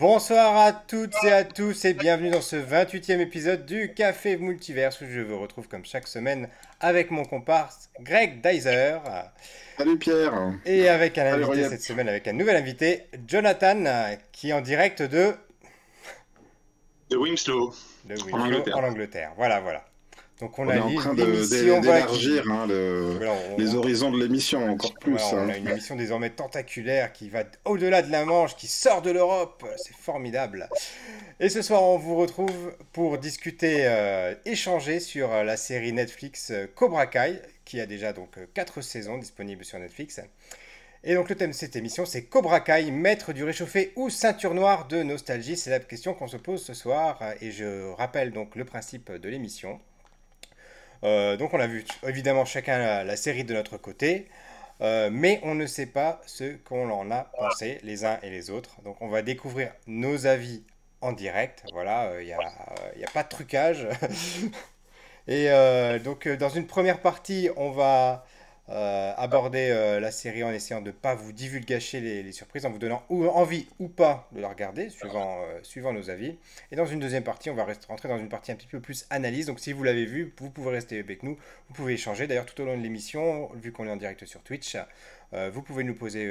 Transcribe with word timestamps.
Bonsoir 0.00 0.56
à 0.56 0.72
toutes 0.72 1.12
et 1.24 1.30
à 1.30 1.44
tous 1.44 1.84
et 1.84 1.92
bienvenue 1.92 2.30
dans 2.30 2.40
ce 2.40 2.56
28e 2.56 3.20
épisode 3.20 3.66
du 3.66 3.92
Café 3.92 4.38
Multiverse 4.38 5.02
où 5.02 5.04
je 5.06 5.20
vous 5.20 5.38
retrouve 5.38 5.68
comme 5.68 5.84
chaque 5.84 6.08
semaine 6.08 6.48
avec 6.80 7.10
mon 7.10 7.26
comparse 7.26 7.90
Greg 8.00 8.40
Dyser. 8.40 8.96
Salut 9.76 9.98
Pierre. 9.98 10.54
Et 10.64 10.88
avec 10.88 11.18
un 11.18 11.34
invité 11.34 11.68
cette 11.68 11.82
semaine, 11.82 12.08
avec 12.08 12.26
un 12.28 12.32
nouvel 12.32 12.56
invité, 12.56 13.08
Jonathan, 13.28 14.16
qui 14.32 14.48
est 14.48 14.52
en 14.54 14.62
direct 14.62 15.02
de... 15.02 15.34
De 17.10 17.18
Winslow. 17.18 17.74
De 18.06 18.14
en 18.32 18.40
Angleterre. 18.40 18.78
En 18.78 18.84
Angleterre. 18.84 19.32
Voilà, 19.36 19.60
voilà. 19.60 19.84
Donc 20.40 20.58
on, 20.58 20.70
est 20.70 20.78
en 20.78 20.94
train 20.94 21.14
d'élargir 21.14 22.50
hein, 22.50 22.66
les 23.58 23.74
horizons 23.74 24.10
de 24.10 24.18
l'émission 24.18 24.70
encore 24.70 24.94
plus. 24.94 25.16
on 25.32 25.36
a 25.36 25.52
hein. 25.52 25.54
une 25.58 25.68
émission 25.68 25.96
désormais 25.96 26.30
tentaculaire 26.30 27.12
qui 27.12 27.28
va 27.28 27.44
au-delà 27.66 28.00
de 28.00 28.10
la 28.10 28.24
Manche, 28.24 28.56
qui 28.56 28.66
sort 28.66 29.02
de 29.02 29.10
l'Europe. 29.10 29.64
C'est 29.76 29.94
formidable. 29.94 30.68
Et 31.40 31.50
ce 31.50 31.60
soir, 31.60 31.82
on 31.82 31.98
vous 31.98 32.16
retrouve 32.16 32.74
pour 32.92 33.18
discuter, 33.18 33.86
euh, 33.86 34.34
échanger 34.46 34.98
sur 34.98 35.30
euh, 35.30 35.44
la 35.44 35.58
série 35.58 35.92
Netflix 35.92 36.50
euh, 36.50 36.66
Cobra 36.74 37.06
Kai, 37.06 37.40
qui 37.66 37.78
a 37.80 37.86
déjà 37.86 38.14
donc 38.14 38.38
quatre 38.54 38.80
saisons 38.80 39.18
disponibles 39.18 39.64
sur 39.64 39.78
Netflix. 39.78 40.20
Et 41.04 41.14
donc 41.14 41.28
le 41.28 41.34
thème 41.34 41.50
de 41.50 41.54
cette 41.54 41.76
émission, 41.76 42.06
c'est 42.06 42.24
Cobra 42.24 42.60
Kai, 42.60 42.90
maître 42.90 43.34
du 43.34 43.44
réchauffé 43.44 43.92
ou 43.96 44.08
ceinture 44.08 44.54
noire 44.54 44.88
de 44.88 45.02
nostalgie? 45.02 45.56
C'est 45.56 45.70
la 45.70 45.80
question 45.80 46.14
qu'on 46.14 46.28
se 46.28 46.36
pose 46.38 46.62
ce 46.62 46.72
soir. 46.72 47.22
Et 47.42 47.50
je 47.50 47.90
rappelle 47.92 48.32
donc 48.32 48.56
le 48.56 48.64
principe 48.64 49.12
de 49.12 49.28
l'émission. 49.28 49.80
Euh, 51.04 51.36
donc 51.36 51.54
on 51.54 51.60
a 51.60 51.66
vu 51.66 51.84
évidemment 52.06 52.44
chacun 52.44 53.04
la, 53.04 53.16
série 53.16 53.44
de 53.44 53.54
notre 53.54 53.78
côté, 53.78 54.28
euh, 54.80 55.08
mais 55.12 55.40
on 55.42 55.54
ne 55.54 55.66
sait 55.66 55.86
pas 55.86 56.20
ce 56.26 56.56
qu'on 56.56 56.90
en 56.90 57.10
a 57.10 57.24
pensé 57.38 57.78
les 57.82 58.04
uns 58.04 58.18
et 58.22 58.30
les 58.30 58.50
autres. 58.50 58.80
Donc 58.82 58.96
on 59.00 59.08
va 59.08 59.22
découvrir 59.22 59.72
nos 59.86 60.26
avis 60.26 60.64
en 61.00 61.12
direct. 61.12 61.64
Voilà, 61.72 62.10
il 62.12 62.16
euh, 62.16 62.24
n'y 62.24 62.32
a, 62.32 63.08
a, 63.08 63.10
pas 63.12 63.22
de 63.22 63.28
trucage. 63.28 63.88
et 65.28 65.48
donc 66.04 66.28
dans 66.28 66.50
une 66.50 66.66
première 66.66 67.00
partie, 67.00 67.48
on 67.56 67.70
va 67.70 68.26
euh, 68.70 69.12
aborder 69.16 69.70
euh, 69.70 69.98
la 69.98 70.12
série 70.12 70.44
en 70.44 70.52
essayant 70.52 70.80
de 70.80 70.86
ne 70.86 70.92
pas 70.92 71.16
vous 71.16 71.32
divulgacher 71.32 72.00
les, 72.00 72.30
surprises, 72.30 72.64
en 72.66 72.70
vous 72.70 72.78
donnant 72.78 73.02
envie 73.08 73.66
ou 73.80 73.88
pas 73.88 74.28
de 74.30 74.40
la 74.40 74.48
regarder, 74.48 74.90
suivant, 74.90 75.42
euh, 75.42 75.58
suivant 75.64 75.92
nos 75.92 76.08
avis. 76.08 76.36
Et 76.70 76.76
dans 76.76 76.86
une 76.86 77.00
deuxième 77.00 77.24
partie, 77.24 77.50
on 77.50 77.54
va 77.54 77.66
rentrer 77.88 78.08
dans 78.08 78.18
une 78.18 78.28
partie 78.28 78.52
un 78.52 78.54
petit 78.54 78.68
peu 78.68 78.78
plus 78.78 79.06
analyse. 79.10 79.46
Donc 79.46 79.58
si 79.58 79.72
vous 79.72 79.82
l'avez 79.82 80.06
vu, 80.06 80.32
vous 80.38 80.50
pouvez 80.50 80.70
rester 80.70 81.00
avec 81.00 81.24
nous, 81.24 81.36
vous 81.68 81.74
pouvez 81.74 81.94
échanger. 81.94 82.28
D'ailleurs, 82.28 82.46
tout 82.46 82.62
au 82.62 82.64
long 82.64 82.78
de 82.78 82.82
l'émission, 82.82 83.50
vu 83.54 83.72
qu'on 83.72 83.88
est 83.88 83.90
en 83.90 83.96
direct 83.96 84.24
sur 84.24 84.40
Twitch, 84.42 84.76
vous 85.32 85.62
pouvez 85.62 85.84
nous 85.84 85.94
poser 85.94 86.28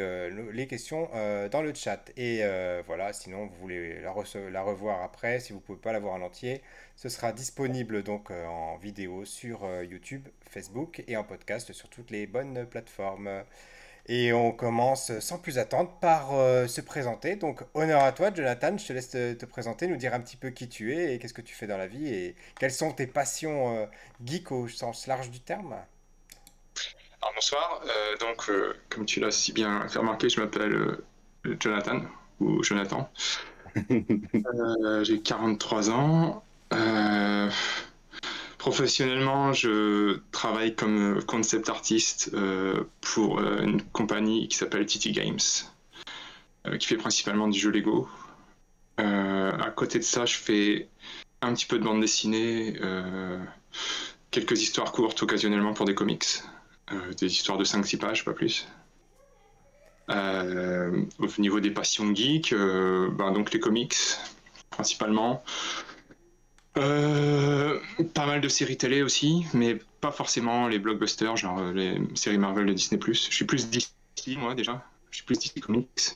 les 0.52 0.68
questions 0.68 1.10
dans 1.52 1.62
le 1.62 1.74
chat. 1.74 2.12
Et 2.18 2.42
voilà, 2.86 3.14
sinon, 3.14 3.48
vous 3.48 3.56
voulez 3.60 4.02
la, 4.02 4.62
revoir 4.62 5.04
après, 5.04 5.40
si 5.40 5.54
vous 5.54 5.60
ne 5.60 5.64
pouvez 5.64 5.80
pas 5.80 5.94
la 5.94 6.00
voir 6.00 6.14
en 6.14 6.22
entier, 6.22 6.62
ce 7.00 7.08
sera 7.08 7.32
disponible 7.32 8.04
donc 8.04 8.30
euh, 8.30 8.46
en 8.46 8.76
vidéo 8.78 9.24
sur 9.24 9.64
euh, 9.64 9.86
YouTube, 9.86 10.28
Facebook 10.50 11.02
et 11.08 11.16
en 11.16 11.24
podcast 11.24 11.72
sur 11.72 11.88
toutes 11.88 12.12
les 12.12 12.28
bonnes 12.28 12.66
plateformes. 12.66 13.46
Et 14.08 14.34
on 14.34 14.52
commence 14.52 15.18
sans 15.20 15.38
plus 15.40 15.60
attendre 15.60 15.98
par 16.02 16.34
euh, 16.34 16.68
se 16.68 16.82
présenter. 16.82 17.38
Donc 17.38 17.64
honneur 17.74 18.04
à 18.04 18.12
toi 18.12 18.34
Jonathan, 18.34 18.78
je 18.78 18.86
te 18.86 18.92
laisse 18.92 19.12
te, 19.12 19.46
présenter, 19.46 19.88
nous 19.88 19.96
dire 19.96 20.14
un 20.14 20.20
petit 20.20 20.36
peu 20.36 20.50
qui 20.50 20.68
tu 20.68 20.94
es 20.94 21.16
et 21.16 21.20
qu'est-ce 21.20 21.34
que 21.34 21.42
tu 21.42 21.56
fais 21.56 21.68
dans 21.68 21.78
la 21.78 21.88
vie 21.88 22.14
et 22.14 22.36
quelles 22.60 22.74
sont 22.74 22.92
tes 22.92 23.08
passions 23.08 23.88
geek 24.26 24.52
au 24.52 24.68
sens 24.68 25.08
large 25.08 25.30
du 25.30 25.40
terme. 25.40 25.78
Alors 27.22 27.34
bonsoir, 27.36 27.82
donc 28.20 28.50
comme 28.90 29.06
tu 29.06 29.20
l'as 29.20 29.32
si 29.32 29.52
bien 29.52 29.88
fait 29.90 30.00
remarquer, 30.00 30.30
je 30.30 30.40
m'appelle 30.40 30.98
Jonathan 31.60 32.02
ou 32.40 32.64
Jonathan. 32.64 33.12
J'ai 35.04 35.22
43 35.22 35.90
ans, 35.92 36.44
euh, 36.74 37.50
professionnellement, 38.58 39.54
je 39.54 40.20
travaille 40.32 40.76
comme 40.76 41.24
concept 41.24 41.70
artiste 41.70 42.32
euh, 42.34 42.84
pour 43.02 43.40
euh, 43.40 43.62
une 43.62 43.82
compagnie 43.82 44.48
qui 44.48 44.58
s'appelle 44.58 44.86
TT 44.86 45.12
Games, 45.12 45.40
qui 46.80 46.88
fait 46.88 46.98
principalement 46.98 47.48
du 47.48 47.60
jeu 47.60 47.72
Lego. 47.72 48.08
à 48.98 49.72
côté 49.76 50.00
de 50.00 50.04
ça, 50.04 50.26
je 50.26 50.36
fais 50.36 50.90
un 51.42 51.54
petit 51.54 51.66
peu 51.66 51.80
de 51.80 51.84
bande 51.84 52.02
dessinée, 52.02 52.80
quelques 54.30 54.62
histoires 54.62 54.92
courtes 54.92 55.24
occasionnellement 55.24 55.74
pour 55.74 55.86
des 55.86 55.96
comics, 55.96 56.26
des 57.18 57.28
histoires 57.28 57.58
de 57.58 57.66
5-6 57.66 57.98
pages, 57.98 58.26
pas 58.26 58.34
plus. 58.34 58.68
au 60.10 61.42
niveau 61.42 61.60
des 61.60 61.72
passions 61.72 62.14
geeks, 62.16 62.54
ben 62.54 63.32
donc 63.32 63.52
les 63.52 63.60
comics 63.60 63.96
principalement. 64.70 65.44
Euh, 66.78 67.80
pas 68.14 68.26
mal 68.26 68.40
de 68.40 68.48
séries 68.48 68.78
télé 68.78 69.02
aussi, 69.02 69.46
mais 69.54 69.78
pas 70.00 70.12
forcément 70.12 70.68
les 70.68 70.80
blockbusters, 70.80 71.36
genre 71.36 71.60
euh, 71.60 71.74
les 71.74 72.02
séries 72.16 72.38
Marvel 72.38 72.66
de 72.66 72.74
Disney+. 72.74 73.00
Je 73.06 73.14
suis 73.14 73.46
plus 73.46 73.70
DC, 73.70 73.90
moi, 74.38 74.56
déjà. 74.56 74.86
Je 75.12 75.18
suis 75.18 75.26
plus 75.26 75.38
DC 75.38 75.60
Comics. 75.60 76.16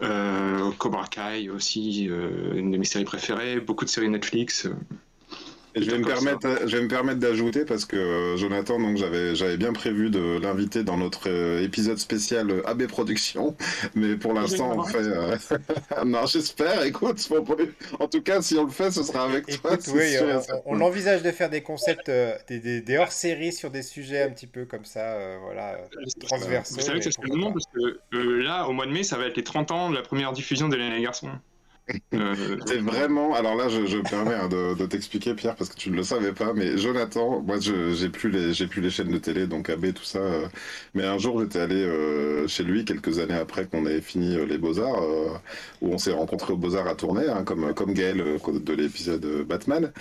Euh, 0.00 0.70
Cobra 0.78 1.06
Kai 1.06 1.50
aussi, 1.50 2.04
une 2.04 2.70
de 2.70 2.78
mes 2.78 2.84
séries 2.84 3.04
préférées. 3.04 3.60
Beaucoup 3.60 3.84
de 3.84 3.90
séries 3.90 4.08
Netflix 4.08 4.68
je 5.80 5.90
vais, 5.90 5.98
me 5.98 6.04
permettre, 6.04 6.48
je 6.66 6.76
vais 6.76 6.82
me 6.82 6.88
permettre 6.88 7.18
d'ajouter 7.18 7.64
parce 7.64 7.84
que 7.84 7.96
euh, 7.96 8.36
Jonathan, 8.36 8.78
donc 8.78 8.96
j'avais 8.96 9.34
j'avais 9.34 9.56
bien 9.56 9.72
prévu 9.72 10.10
de 10.10 10.38
l'inviter 10.40 10.84
dans 10.84 10.96
notre 10.96 11.28
euh, 11.28 11.62
épisode 11.62 11.98
spécial 11.98 12.50
euh, 12.50 12.68
AB 12.68 12.86
Production, 12.86 13.56
mais 13.94 14.16
pour 14.16 14.34
l'instant 14.34 14.76
on 14.76 14.84
fait. 14.84 15.02
non, 16.04 16.26
j'espère. 16.26 16.82
Écoute, 16.84 17.26
en 17.98 18.08
tout 18.08 18.22
cas, 18.22 18.42
si 18.42 18.56
on 18.56 18.64
le 18.64 18.70
fait, 18.70 18.90
ce 18.90 19.02
sera 19.02 19.24
avec 19.24 19.46
toi. 19.46 19.76
Oui, 19.94 20.16
on, 20.66 20.80
envisage 20.80 21.22
de 21.22 21.30
faire 21.30 21.50
des 21.50 21.62
concepts, 21.62 22.10
des, 22.48 22.80
des, 22.80 22.96
hors-séries 22.98 23.52
sur 23.52 23.70
des 23.70 23.82
sujets 23.82 24.22
un 24.22 24.30
petit 24.30 24.46
peu 24.46 24.64
comme 24.64 24.84
ça, 24.84 25.38
voilà, 25.42 25.78
transversaux. 26.26 26.74
Vous 26.74 26.80
savez 26.80 27.00
que 27.00 27.10
c'est 27.10 27.22
le 27.22 27.34
moment 27.34 27.52
parce 27.52 27.66
que 27.66 28.18
là, 28.18 28.66
au 28.68 28.72
mois 28.72 28.86
de 28.86 28.92
mai, 28.92 29.02
ça 29.02 29.16
va 29.16 29.26
être 29.26 29.36
les 29.36 29.44
30 29.44 29.70
ans 29.70 29.90
de 29.90 29.94
la 29.94 30.02
première 30.02 30.32
diffusion 30.32 30.68
d'Hélène 30.68 30.92
et 30.92 31.02
Garçon. 31.02 31.28
Euh, 32.14 32.34
c'est 32.66 32.78
vraiment. 32.78 33.34
Alors 33.34 33.54
là, 33.56 33.68
je, 33.68 33.78
me 33.80 34.02
permets 34.02 34.34
hein, 34.34 34.48
de, 34.48 34.86
t'expliquer, 34.86 35.34
Pierre, 35.34 35.54
parce 35.56 35.70
que 35.70 35.76
tu 35.76 35.90
ne 35.90 35.96
le 35.96 36.02
savais 36.02 36.32
pas, 36.32 36.52
mais 36.52 36.76
Jonathan, 36.76 37.40
moi, 37.40 37.56
j'ai 37.60 38.08
plus 38.08 38.30
les, 38.30 38.52
j'ai 38.52 38.66
plus 38.66 38.80
les 38.80 38.90
chaînes 38.90 39.10
de 39.10 39.18
télé, 39.18 39.46
donc 39.46 39.70
AB, 39.70 39.92
tout 39.92 40.04
ça. 40.04 40.18
Euh, 40.18 40.46
mais 40.94 41.04
un 41.04 41.18
jour, 41.18 41.40
j'étais 41.40 41.60
allé 41.60 41.76
euh, 41.76 42.46
chez 42.48 42.64
lui 42.64 42.84
quelques 42.84 43.18
années 43.18 43.34
après 43.34 43.66
qu'on 43.66 43.86
ait 43.86 44.00
fini 44.00 44.36
les 44.46 44.58
Beaux 44.58 44.78
Arts, 44.80 45.02
où 45.80 45.92
on 45.92 45.98
s'est 45.98 46.12
rencontrés 46.12 46.52
aux 46.52 46.56
Beaux 46.56 46.76
Arts 46.76 46.88
à 46.88 46.94
tourner, 46.94 47.28
hein, 47.28 47.44
comme 47.44 47.74
comme 47.74 47.92
Gaël 47.94 48.18
de 48.18 48.72
l'épisode 48.72 49.44
Batman. 49.46 49.92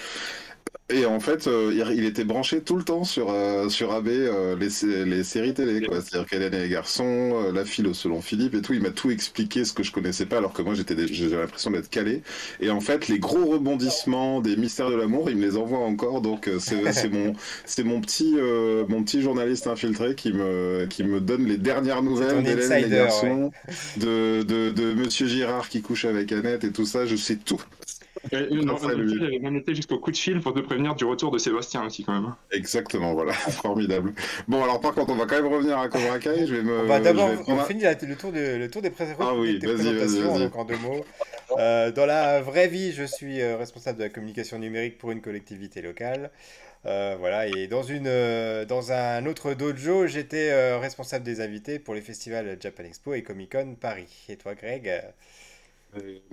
Et 0.90 1.06
en 1.06 1.20
fait, 1.20 1.48
euh, 1.48 1.74
il 1.94 2.06
était 2.06 2.24
branché 2.24 2.62
tout 2.62 2.78
le 2.78 2.84
temps 2.84 3.04
sur, 3.04 3.30
euh, 3.30 3.68
sur 3.68 3.92
AB, 3.92 4.08
euh, 4.08 4.56
les, 4.56 5.04
les, 5.04 5.24
séries 5.26 5.54
télé, 5.54 5.86
quoi. 5.86 6.00
C'est-à-dire 6.00 6.30
qu'Hélène 6.30 6.54
et 6.54 6.62
les 6.62 6.70
garçons, 6.70 7.52
la 7.54 7.66
philo 7.66 7.94
selon 7.94 8.22
Philippe 8.22 8.56
et 8.56 8.62
tout. 8.62 8.74
Il 8.74 8.82
m'a 8.82 8.92
tout 8.92 9.12
expliqué 9.12 9.66
ce 9.66 9.74
que 9.74 9.84
je 9.84 9.92
connaissais 9.92 10.26
pas, 10.26 10.38
alors 10.38 10.54
que 10.54 10.62
moi 10.62 10.76
j'étais, 10.76 10.96
j'ai 11.08 11.28
l'impression 11.28 11.72
d'être 11.72 11.90
calé. 11.90 12.22
Et 12.62 12.70
en 12.70 12.80
fait, 12.80 13.10
les 13.10 13.20
gros 13.20 13.46
rebondissements 13.48 14.40
des 14.40 14.56
mystères 14.56 14.90
de 14.90 14.96
l'amour, 14.96 15.30
il 15.30 15.36
me 15.36 15.42
les 15.42 15.58
envoie 15.58 15.80
encore. 15.80 16.22
Donc 16.22 16.50
c'est 16.60 17.10
mon, 17.12 17.34
c'est 17.66 17.84
mon 17.84 18.00
petit, 18.00 18.36
mon 18.88 19.04
petit 19.04 19.22
journaliste 19.22 19.68
infiltré 19.68 20.16
qui 20.16 20.32
me, 20.32 20.86
qui 20.90 21.04
me 21.04 21.20
donne 21.20 21.46
les 21.46 21.58
dernières 21.58 22.02
nouvelles 22.02 22.44
d'Hélène 22.44 22.72
et 22.72 22.82
les 22.84 22.90
garçons, 22.90 23.52
de, 23.98 24.44
de, 24.44 24.72
de 24.72 24.94
Monsieur 24.94 25.28
Girard 25.28 25.68
qui 25.68 25.82
couche 25.82 26.06
avec 26.06 26.32
Annette 26.32 26.64
et 26.64 26.72
tout 26.72 26.86
ça. 26.86 27.06
Je 27.06 27.18
sais 27.18 27.36
tout. 27.36 27.62
Non, 28.32 28.78
il 28.84 29.24
avait 29.24 29.40
même 29.40 29.56
été 29.56 29.76
jusqu'au 29.76 30.00
coup 30.00 30.12
de 30.12 30.18
fil 30.18 30.42
pour 30.42 30.54
te 30.54 30.60
prévenir 30.60 30.96
du 30.96 31.06
retour 31.06 31.32
de 31.32 31.38
Sébastien 31.38 31.86
aussi 31.86 32.04
quand 32.04 32.14
même. 32.14 32.34
Exactement, 32.52 33.14
voilà, 33.14 33.34
formidable. 33.34 34.14
Bon, 34.48 34.64
alors 34.64 34.80
par 34.80 34.94
contre, 34.94 35.12
on 35.12 35.16
va 35.16 35.26
quand 35.26 35.42
même 35.42 35.52
revenir 35.52 35.78
à 35.78 35.90
Cobra 35.90 36.20
Kai. 36.20 36.46
Je 36.48 36.56
vais 36.56 36.64
me. 36.64 36.88
Bah, 36.88 37.00
d'abord, 37.00 37.30
on 37.48 37.58
finit 37.60 37.84
le 37.84 38.16
tour, 38.16 38.32
de, 38.32 38.58
le 38.58 38.70
tour 38.70 38.82
des, 38.82 38.92
ah, 39.20 39.34
oui, 39.36 39.60
présentations, 39.60 40.40
donc 40.40 40.56
en 40.56 40.66
deux 40.66 40.78
mots. 40.78 41.06
Euh, 41.52 41.92
dans 41.92 42.06
la 42.06 42.42
vraie 42.42 42.68
vie, 42.68 42.92
je 42.92 43.04
suis 43.04 43.42
euh, 43.42 43.58
responsable 43.58 43.98
de 44.00 44.04
la 44.04 44.10
communication 44.10 44.60
numérique 44.60 44.98
pour 44.98 45.12
une 45.12 45.22
collectivité 45.22 45.82
locale. 45.82 46.32
Euh, 46.86 47.16
voilà, 47.20 47.48
et 47.48 47.68
dans, 47.68 47.84
une, 47.84 48.10
dans 48.66 48.92
un 48.92 49.26
autre 49.26 49.54
dojo, 49.54 50.08
j'étais 50.08 50.78
responsable 50.78 51.26
des 51.26 51.42
invités 51.42 51.80
pour 51.80 51.96
les 51.96 52.02
festivals 52.02 52.58
Japan 52.60 52.84
Expo 52.84 53.14
et 53.14 53.24
Comic 53.24 53.52
Con 53.52 53.76
Paris. 53.80 54.26
Et 54.30 54.38
toi, 54.38 54.56
Greg 54.56 55.04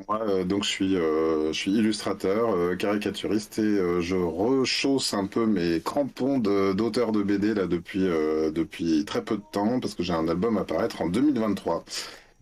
moi, 0.09 0.21
euh, 0.29 0.45
donc, 0.45 0.65
je 0.65 0.69
suis, 0.69 0.97
euh, 0.97 1.49
je 1.53 1.59
suis 1.59 1.73
illustrateur, 1.73 2.51
euh, 2.51 2.77
caricaturiste 2.77 3.59
et 3.59 4.01
je 4.01 4.17
rechausse 4.17 5.15
un 5.15 5.27
peu 5.27 5.47
mes 5.47 5.81
crampons 5.81 6.39
d'auteur 6.39 7.13
de, 7.13 7.23
BD 7.23 7.55
là 7.55 7.67
depuis, 7.67 8.01
depuis 8.01 9.05
très 9.05 9.23
peu 9.23 9.37
de 9.37 9.43
temps 9.53 9.81
parce 9.81 9.95
que 9.95 10.03
j'ai 10.03 10.13
un 10.13 10.29
album 10.29 10.59
à 10.59 10.65
paraître 10.65 11.03
en 11.03 11.09
2023. 11.09 11.85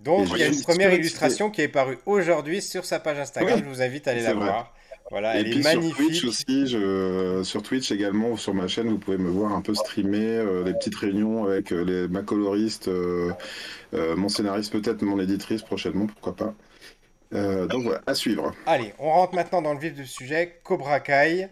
Donc, 0.00 0.28
il 0.32 0.38
y 0.38 0.42
a 0.42 0.48
une 0.48 0.62
première 0.62 0.92
illustration 0.92 1.50
qui 1.50 1.62
est 1.62 1.68
parue 1.68 1.98
aujourd'hui 2.06 2.60
sur 2.60 2.84
sa 2.84 2.98
page 2.98 3.18
Instagram. 3.18 3.60
je 3.60 3.68
vous 3.68 3.82
invite 3.82 4.08
à 4.08 4.12
aller 4.12 4.22
la 4.22 4.34
voir. 4.34 4.74
Voilà, 5.10 5.36
elle 5.36 5.58
est 5.58 5.62
magnifique. 5.62 5.94
Sur 5.94 6.06
Twitch 6.06 6.24
aussi, 6.24 6.66
je, 6.66 7.42
sur 7.44 7.62
Twitch 7.62 7.92
également, 7.92 8.36
sur 8.36 8.54
ma 8.54 8.66
chaîne, 8.66 8.88
vous 8.88 8.98
pouvez 8.98 9.18
me 9.18 9.28
voir 9.28 9.52
un 9.52 9.60
peu 9.60 9.74
streamer 9.74 10.42
les 10.64 10.72
petites 10.72 10.96
réunions 10.96 11.44
avec 11.44 11.70
les, 11.70 12.08
ma 12.08 12.22
coloriste, 12.22 12.90
mon 13.92 14.28
scénariste, 14.28 14.72
peut-être 14.72 15.02
mon 15.02 15.20
éditrice 15.20 15.62
prochainement, 15.62 16.06
pourquoi 16.06 16.34
pas. 16.34 16.54
Donc 17.32 17.84
voilà, 17.84 18.02
à 18.06 18.14
suivre. 18.14 18.54
Allez, 18.66 18.92
on 18.98 19.10
rentre 19.10 19.34
maintenant 19.34 19.62
dans 19.62 19.72
le 19.72 19.80
vif 19.80 19.94
du 19.94 20.06
sujet. 20.06 20.60
Cobra 20.62 21.00
Kai. 21.00 21.48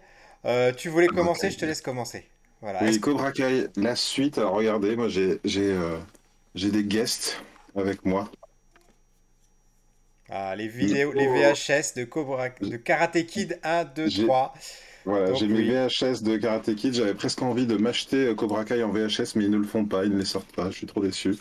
tu 0.77 0.89
voulais 0.89 1.09
commencer, 1.09 1.51
je 1.51 1.59
te 1.59 1.65
laisse 1.65 1.81
commencer. 1.81 2.27
Voilà. 2.61 2.81
Oui, 2.83 3.01
Cobra 3.01 3.33
Kai, 3.33 3.69
la 3.77 3.97
suite. 3.97 4.39
Alors 4.39 4.55
regardez, 4.55 4.97
moi 4.97 5.09
j'ai 5.09 5.41
j'ai 5.45 6.71
des 6.71 6.85
guests 6.85 7.43
avec 7.77 8.05
moi. 8.05 8.31
Ah, 10.29 10.55
les 10.55 10.69
vidéos, 10.69 11.13
les 11.13 11.27
VHS 11.27 11.95
de 11.97 12.05
Cobra, 12.05 12.51
de 12.51 12.77
Karate 12.77 13.27
Kid 13.27 13.59
1, 13.65 13.85
2, 13.85 14.09
3. 14.27 14.55
Voilà, 15.05 15.35
j'ai 15.35 15.49
mes 15.49 15.63
VHS 15.63 16.23
de 16.23 16.37
Karate 16.37 16.75
Kid. 16.77 16.95
J'avais 16.95 17.15
presque 17.15 17.43
envie 17.43 17.67
de 17.67 17.77
m'acheter 17.77 18.33
Cobra 18.37 18.65
Kai 18.65 18.83
en 18.85 18.91
VHS, 18.91 19.35
mais 19.35 19.45
ils 19.45 19.51
ne 19.51 19.57
le 19.57 19.67
font 19.67 19.85
pas, 19.85 20.05
ils 20.05 20.13
ne 20.13 20.19
les 20.19 20.25
sortent 20.25 20.55
pas. 20.55 20.71
Je 20.71 20.77
suis 20.77 20.87
trop 20.87 21.03
déçu. 21.03 21.35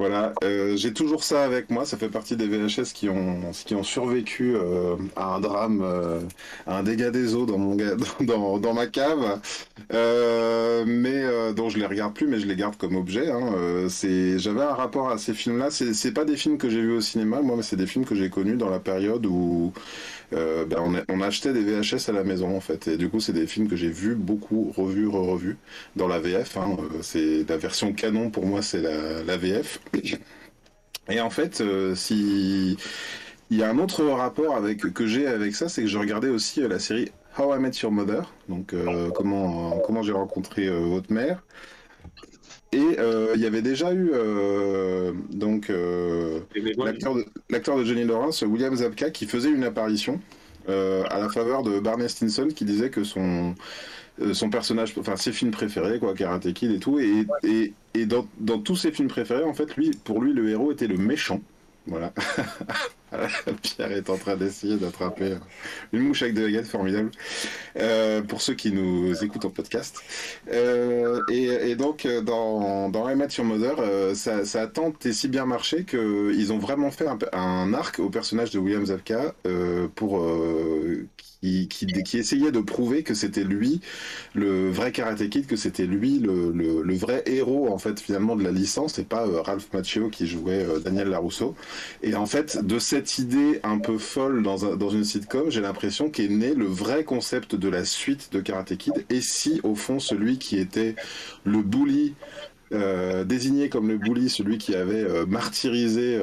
Voilà, 0.00 0.32
euh, 0.44 0.76
j'ai 0.76 0.92
toujours 0.94 1.24
ça 1.24 1.42
avec 1.44 1.70
moi. 1.70 1.84
Ça 1.84 1.96
fait 1.98 2.08
partie 2.08 2.36
des 2.36 2.46
VHS 2.46 2.92
qui 2.94 3.08
ont, 3.08 3.50
qui 3.66 3.74
ont 3.74 3.82
survécu 3.82 4.54
euh, 4.54 4.96
à 5.16 5.34
un 5.34 5.40
drame, 5.40 5.80
euh, 5.82 6.20
à 6.66 6.78
un 6.78 6.82
dégât 6.84 7.10
des 7.10 7.34
eaux 7.34 7.46
dans, 7.46 7.58
mon, 7.58 7.74
dans, 8.20 8.58
dans 8.60 8.74
ma 8.74 8.86
cave. 8.86 9.40
Mais 9.90 11.52
dont 11.54 11.68
je 11.68 11.78
les 11.78 11.86
regarde 11.86 12.14
plus, 12.14 12.26
mais 12.26 12.38
je 12.38 12.46
les 12.46 12.56
garde 12.56 12.76
comme 12.76 12.96
objet. 12.96 13.30
Hein. 13.30 13.88
c'est, 13.88 14.38
j'avais 14.38 14.62
un 14.62 14.74
rapport 14.74 15.10
à 15.10 15.18
ces 15.18 15.34
films-là. 15.34 15.70
C'est, 15.70 16.12
pas 16.12 16.24
des 16.24 16.36
films 16.36 16.58
que 16.58 16.68
j'ai 16.68 16.80
vus 16.80 16.92
au 16.92 17.00
cinéma, 17.00 17.40
moi, 17.42 17.56
mais 17.56 17.62
c'est 17.62 17.76
des 17.76 17.86
films 17.86 18.04
que 18.04 18.14
j'ai 18.14 18.30
connus 18.30 18.56
dans 18.56 18.70
la 18.70 18.80
période 18.80 19.24
où 19.26 19.72
euh, 20.34 20.66
ben 20.66 21.04
on, 21.08 21.20
achetait 21.22 21.54
des 21.54 21.62
VHS 21.62 22.10
à 22.10 22.12
la 22.12 22.22
maison 22.22 22.54
en 22.54 22.60
fait. 22.60 22.88
Et 22.88 22.96
du 22.96 23.08
coup, 23.08 23.20
c'est 23.20 23.32
des 23.32 23.46
films 23.46 23.68
que 23.68 23.76
j'ai 23.76 23.88
vus, 23.88 24.14
beaucoup 24.14 24.72
revus, 24.76 25.08
re-revus 25.08 25.56
dans 25.96 26.06
la 26.08 26.18
VF. 26.18 26.56
Hein. 26.58 26.76
Euh, 26.78 26.98
c'est 27.02 27.48
la 27.48 27.56
version 27.56 27.92
canon 27.92 28.30
pour 28.30 28.44
moi, 28.46 28.60
c'est 28.62 28.82
la, 28.82 29.36
VF. 29.36 29.80
Et 31.10 31.20
en 31.20 31.30
fait, 31.30 31.62
euh, 31.62 31.94
il 32.10 32.76
y 33.50 33.62
a 33.62 33.70
un 33.70 33.78
autre 33.78 34.04
rapport 34.04 34.60
que 34.92 35.06
j'ai 35.06 35.26
avec 35.26 35.54
ça, 35.54 35.70
c'est 35.70 35.82
que 35.82 35.88
je 35.88 35.96
regardais 35.96 36.28
aussi 36.28 36.60
la 36.60 36.78
série 36.78 37.10
How 37.38 37.54
I 37.54 37.58
Met 37.58 37.72
Your 37.82 37.92
Mother. 37.92 38.32
Donc 38.48 38.74
comment 39.14 39.78
comment 39.78 40.02
j'ai 40.02 40.12
rencontré 40.12 40.68
votre 40.68 41.12
mère. 41.12 41.42
Et 42.72 42.98
euh, 42.98 43.32
il 43.34 43.40
y 43.40 43.46
avait 43.46 43.62
déjà 43.62 43.94
eu 43.94 44.10
euh, 44.12 45.12
donc 45.30 45.70
euh, 45.70 46.40
l'acteur 47.48 47.78
de, 47.78 47.84
Johnny 47.84 48.04
Lawrence, 48.04 48.42
William 48.42 48.74
Zabka, 48.74 49.10
qui 49.10 49.26
faisait 49.26 49.50
une 49.50 49.64
apparition 49.64 50.20
à 50.66 51.18
la 51.18 51.30
faveur 51.30 51.62
de 51.62 51.80
Barney 51.80 52.10
Stinson, 52.10 52.48
qui 52.54 52.66
disait 52.66 52.90
que 52.90 53.02
son 53.02 53.54
son 54.32 54.50
personnage, 54.50 54.92
enfin 54.98 55.16
ses 55.16 55.32
films 55.32 55.52
préférés, 55.52 55.98
quoi, 55.98 56.12
Karate 56.12 56.52
Kid 56.52 56.72
et 56.72 56.78
tout, 56.78 56.98
et, 56.98 57.24
et, 57.44 57.72
et 57.94 58.04
dans, 58.04 58.26
dans, 58.40 58.58
tous 58.58 58.74
ses 58.76 58.90
films 58.90 59.08
préférés, 59.08 59.44
en 59.44 59.54
fait, 59.54 59.76
lui, 59.76 59.92
pour 60.04 60.20
lui, 60.20 60.34
le 60.34 60.50
héros 60.50 60.72
était 60.72 60.88
le 60.88 60.98
méchant. 60.98 61.40
Voilà. 61.86 62.12
Pierre 63.62 63.92
est 63.92 64.10
en 64.10 64.16
train 64.16 64.36
d'essayer 64.36 64.76
d'attraper 64.76 65.36
une 65.92 66.02
mouche 66.02 66.22
avec 66.22 66.34
des 66.34 66.42
baguettes, 66.42 66.66
formidable. 66.66 67.10
Euh, 67.76 68.22
pour 68.22 68.40
ceux 68.40 68.54
qui 68.54 68.72
nous 68.72 69.12
écoutent 69.22 69.44
en 69.44 69.50
podcast. 69.50 70.00
Euh, 70.52 71.20
et, 71.28 71.76
donc, 71.76 72.06
dans, 72.24 72.88
dans 72.88 73.08
I 73.08 73.14
Met 73.14 73.28
Your 73.36 73.46
Mother, 73.46 73.76
euh, 73.78 74.14
ça, 74.14 74.44
ça, 74.44 74.62
a 74.62 74.66
tant 74.66 74.92
et 75.04 75.12
si 75.12 75.28
bien 75.28 75.46
marché 75.46 75.84
qu'ils 75.84 76.52
ont 76.52 76.58
vraiment 76.58 76.90
fait 76.90 77.06
un, 77.06 77.18
un, 77.32 77.72
arc 77.74 77.98
au 77.98 78.10
personnage 78.10 78.50
de 78.50 78.58
William 78.58 78.84
Zabka 78.86 79.34
pour 79.94 80.22
qui, 81.40 82.18
essayait 82.18 82.50
de 82.50 82.60
prouver 82.60 83.02
que 83.02 83.14
c'était 83.14 83.44
lui 83.44 83.80
le 84.34 84.70
vrai 84.70 84.90
Karate 84.92 85.28
Kid, 85.28 85.46
que 85.46 85.56
c'était 85.56 85.86
lui 85.86 86.18
le, 86.18 86.94
vrai 86.94 87.22
héros 87.26 87.72
en 87.72 87.78
fait 87.78 88.00
finalement 88.00 88.34
de 88.34 88.42
la 88.42 88.50
licence 88.50 88.98
et 88.98 89.04
pas 89.04 89.26
euh, 89.26 89.40
Ralph 89.40 89.68
Macchio 89.72 90.08
qui 90.08 90.26
jouait 90.26 90.64
euh, 90.64 90.80
Daniel 90.80 91.08
Larousseau. 91.08 91.54
Et 92.02 92.14
en 92.16 92.26
fait 92.26 92.64
de 92.64 92.78
cette 92.78 93.18
idée 93.18 93.60
un 93.62 93.78
peu 93.78 93.98
folle 93.98 94.42
dans, 94.42 94.90
une 94.90 95.04
sitcom, 95.04 95.50
j'ai 95.50 95.60
l'impression 95.60 96.10
qu'est 96.10 96.28
né 96.28 96.54
le 96.54 96.64
vrai 96.64 97.04
concept 97.04 97.54
de 97.54 97.68
la 97.68 97.84
suite 97.84 98.30
de 98.32 98.40
Karate 98.40 98.76
Kid. 98.76 99.04
Et 99.10 99.20
si 99.20 99.60
au 99.62 99.74
fond 99.76 100.00
celui 100.00 100.38
qui 100.38 100.58
était 100.58 100.96
le 101.44 101.62
bully 101.62 102.14
euh, 102.72 103.24
désigné 103.24 103.68
comme 103.68 103.88
le 103.88 103.96
bully, 103.96 104.28
celui 104.28 104.58
qui 104.58 104.74
avait 104.74 105.06
martyrisé 105.26 106.20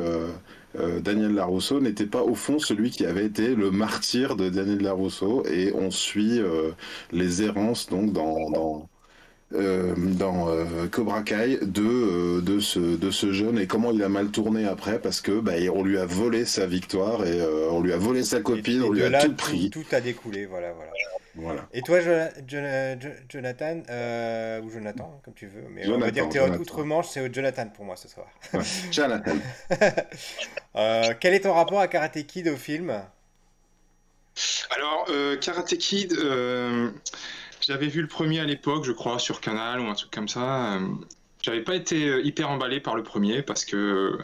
Daniel 1.01 1.33
Larousseau 1.33 1.79
n'était 1.79 2.05
pas 2.05 2.23
au 2.23 2.35
fond 2.35 2.59
celui 2.59 2.89
qui 2.89 3.05
avait 3.05 3.25
été 3.25 3.55
le 3.55 3.71
martyr 3.71 4.35
de 4.35 4.49
Daniel 4.49 4.81
Larousseau 4.81 5.43
et 5.45 5.73
on 5.73 5.91
suit 5.91 6.39
euh, 6.39 6.71
les 7.11 7.43
errances 7.43 7.89
donc 7.89 8.13
dans, 8.13 8.49
dans 8.49 8.89
euh, 9.53 9.93
dans 9.95 10.47
Cobra 10.91 11.21
Kai 11.21 11.59
de, 11.61 12.41
de, 12.41 12.59
ce, 12.59 12.79
de 12.79 13.11
ce 13.11 13.31
jeune 13.31 13.59
et 13.59 13.67
comment 13.67 13.91
il 13.91 14.03
a 14.03 14.09
mal 14.09 14.29
tourné 14.29 14.65
après 14.65 14.99
parce 14.99 15.21
que 15.21 15.39
bah, 15.39 15.53
on 15.73 15.83
lui 15.83 15.97
a 15.97 16.05
volé 16.05 16.45
sa 16.45 16.65
victoire 16.65 17.25
et 17.25 17.41
on 17.69 17.81
lui 17.81 17.93
a 17.93 17.97
volé 17.97 18.23
sa 18.23 18.41
copine, 18.41 18.81
on 18.83 18.91
lui 18.91 19.03
a 19.03 19.21
tout 19.21 19.33
pris. 19.33 19.69
Tout, 19.69 19.85
a 19.91 20.01
découlé, 20.01 20.45
voilà, 20.45 20.73
voilà. 20.73 20.91
Voilà. 21.35 21.67
Et 21.73 21.81
toi, 21.81 21.99
Jonathan, 23.29 23.81
ou 24.63 24.69
Jonathan, 24.69 25.21
comme 25.23 25.33
tu 25.33 25.47
veux, 25.47 25.65
mais 25.69 25.87
on 25.87 25.97
va 25.97 26.11
dire 26.11 26.27
que 26.27 26.33
tu 26.33 26.37
es 26.37 26.57
outre-Manche, 26.57 27.07
c'est 27.09 27.33
Jonathan 27.33 27.67
pour 27.69 27.85
moi 27.85 27.95
ce 27.95 28.07
soir. 28.07 28.27
Jonathan. 28.91 29.35
Euh, 30.77 31.13
quel 31.21 31.33
est 31.33 31.39
ton 31.39 31.53
rapport 31.53 31.79
à 31.79 31.87
Karate 31.87 32.21
Kid 32.27 32.49
au 32.49 32.57
film? 32.57 33.01
Alors, 34.75 35.05
euh, 35.07 35.37
Karate 35.37 35.77
Kid, 35.77 36.11
euh, 36.11 36.91
j'avais 37.61 37.87
vu 37.87 38.01
le 38.01 38.09
premier 38.09 38.41
à 38.41 38.43
l'époque, 38.43 38.83
je 38.83 38.91
crois, 38.91 39.17
sur 39.17 39.39
Canal 39.39 39.79
ou 39.79 39.85
un 39.85 39.93
truc 39.93 40.11
comme 40.11 40.27
ça. 40.27 40.77
J'avais 41.41 41.61
pas 41.61 41.75
été 41.75 42.19
hyper 42.25 42.49
emballé 42.49 42.81
par 42.81 42.97
le 42.97 43.03
premier 43.03 43.41
parce 43.41 43.63
que, 43.63 44.17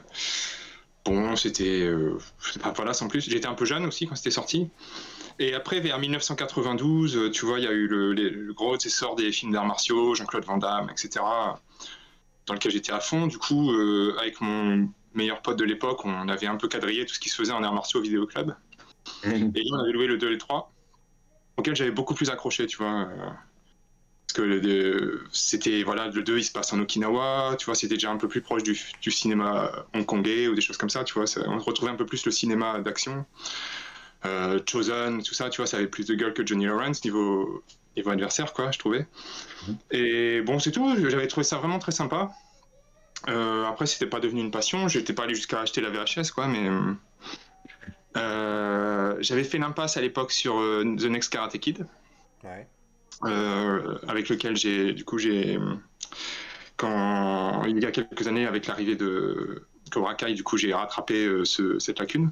bon, 1.05 1.37
c'était. 1.37 1.89
pas 2.61 2.73
voilà, 2.75 2.93
sans 2.93 3.07
plus. 3.07 3.29
J'étais 3.29 3.47
un 3.47 3.53
peu 3.53 3.63
jeune 3.63 3.85
aussi 3.85 4.05
quand 4.05 4.15
c'était 4.15 4.31
sorti. 4.31 4.69
Et 5.39 5.53
après, 5.53 5.79
vers 5.79 5.99
1992, 5.99 7.31
tu 7.31 7.45
vois, 7.45 7.59
il 7.59 7.65
y 7.65 7.67
a 7.67 7.71
eu 7.71 7.87
le, 7.87 8.53
gros 8.53 8.77
essor 8.77 9.15
des 9.15 9.31
films 9.31 9.51
d'arts 9.51 9.65
martiaux, 9.65 10.15
Jean-Claude 10.15 10.45
Van 10.45 10.57
Damme, 10.57 10.89
etc., 10.89 11.25
dans 12.47 12.53
lequel 12.53 12.71
j'étais 12.71 12.91
à 12.91 12.99
fond. 12.99 13.27
Du 13.27 13.37
coup, 13.37 13.71
avec 14.19 14.41
mon 14.41 14.89
meilleur 15.13 15.41
pote 15.41 15.57
de 15.57 15.63
l'époque, 15.63 16.05
on 16.05 16.29
avait 16.29 16.47
un 16.47 16.55
peu 16.55 16.67
quadrillé 16.67 17.05
tout 17.05 17.13
ce 17.13 17.19
qui 17.19 17.29
se 17.29 17.35
faisait 17.35 17.53
en 17.53 17.63
arts 17.63 17.73
martiaux 17.73 17.99
au 17.99 18.03
vidéo 18.03 18.25
club. 18.25 18.55
Et 19.23 19.29
là, 19.29 19.71
on 19.73 19.79
avait 19.79 19.91
loué 19.91 20.07
le 20.07 20.17
2 20.17 20.27
et 20.27 20.31
le 20.31 20.37
3, 20.37 20.71
auquel 21.57 21.75
j'avais 21.75 21.91
beaucoup 21.91 22.13
plus 22.13 22.29
accroché, 22.29 22.67
tu 22.67 22.77
vois. 22.77 23.01
Euh, 23.01 23.29
parce 24.27 24.47
que 24.47 25.25
c'était, 25.31 25.83
voilà, 25.83 26.07
le 26.07 26.23
2, 26.23 26.37
il 26.37 26.43
se 26.43 26.51
passe 26.51 26.71
en 26.71 26.79
Okinawa, 26.79 27.55
tu 27.59 27.65
vois, 27.65 27.75
c'était 27.75 27.95
déjà 27.95 28.11
un 28.11 28.17
peu 28.17 28.29
plus 28.29 28.41
proche 28.41 28.63
du, 28.63 28.75
cinéma 29.11 29.71
hongkongais 29.93 30.47
ou 30.47 30.55
des 30.55 30.61
choses 30.61 30.77
comme 30.77 30.89
ça, 30.89 31.03
tu 31.03 31.15
vois. 31.15 31.25
on 31.47 31.59
retrouvait 31.59 31.91
un 31.91 31.95
peu 31.95 32.05
plus 32.05 32.25
le 32.25 32.31
cinéma 32.31 32.79
d'action. 32.79 33.25
Euh, 34.25 34.59
Chosen, 34.69 35.23
tout 35.23 35.33
ça, 35.33 35.49
tu 35.49 35.57
vois, 35.57 35.67
ça 35.67 35.77
avait 35.77 35.87
plus 35.87 36.05
de 36.05 36.13
gueule 36.13 36.33
que 36.33 36.45
Johnny 36.45 36.65
Lawrence 36.65 37.03
niveau, 37.03 37.63
niveau 37.97 38.11
adversaire, 38.11 38.53
quoi, 38.53 38.71
je 38.71 38.79
trouvais. 38.79 39.07
Mhm. 39.67 39.77
Et 39.91 40.41
bon, 40.41 40.59
c'est 40.59 40.71
tout, 40.71 40.95
j'avais 41.09 41.27
trouvé 41.27 41.43
ça 41.43 41.57
vraiment 41.57 41.79
très 41.79 41.91
sympa. 41.91 42.31
Euh, 43.29 43.65
après, 43.65 43.85
c'était 43.85 44.07
pas 44.07 44.19
devenu 44.19 44.41
une 44.41 44.51
passion. 44.51 44.87
J'étais 44.87 45.13
pas 45.13 45.23
allé 45.23 45.35
jusqu'à 45.35 45.61
acheter 45.61 45.81
la 45.81 45.89
VHS, 45.89 46.31
quoi, 46.33 46.47
mais 46.47 46.69
euh, 48.17 49.15
j'avais 49.19 49.43
fait 49.43 49.57
l'impasse 49.57 49.97
à 49.97 50.01
l'époque 50.01 50.31
sur 50.31 50.59
euh, 50.59 50.83
The 50.83 51.05
Next 51.05 51.31
Karate 51.31 51.57
Kid, 51.57 51.85
avec 53.21 54.29
lequel 54.29 54.55
j'ai, 54.55 54.93
du 54.93 55.05
coup, 55.05 55.17
j'ai 55.17 55.59
quand 56.77 57.63
il 57.65 57.79
y 57.79 57.85
a 57.85 57.91
quelques 57.91 58.27
années, 58.27 58.47
avec 58.47 58.65
l'arrivée 58.65 58.95
de 58.95 59.67
Cobra 59.91 60.15
Kai, 60.15 60.33
du 60.33 60.43
coup, 60.43 60.57
j'ai 60.57 60.73
rattrapé 60.73 61.43
cette 61.45 61.99
lacune. 61.99 62.31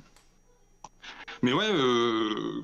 Mais 1.42 1.54
ouais, 1.54 1.70
euh, 1.72 2.62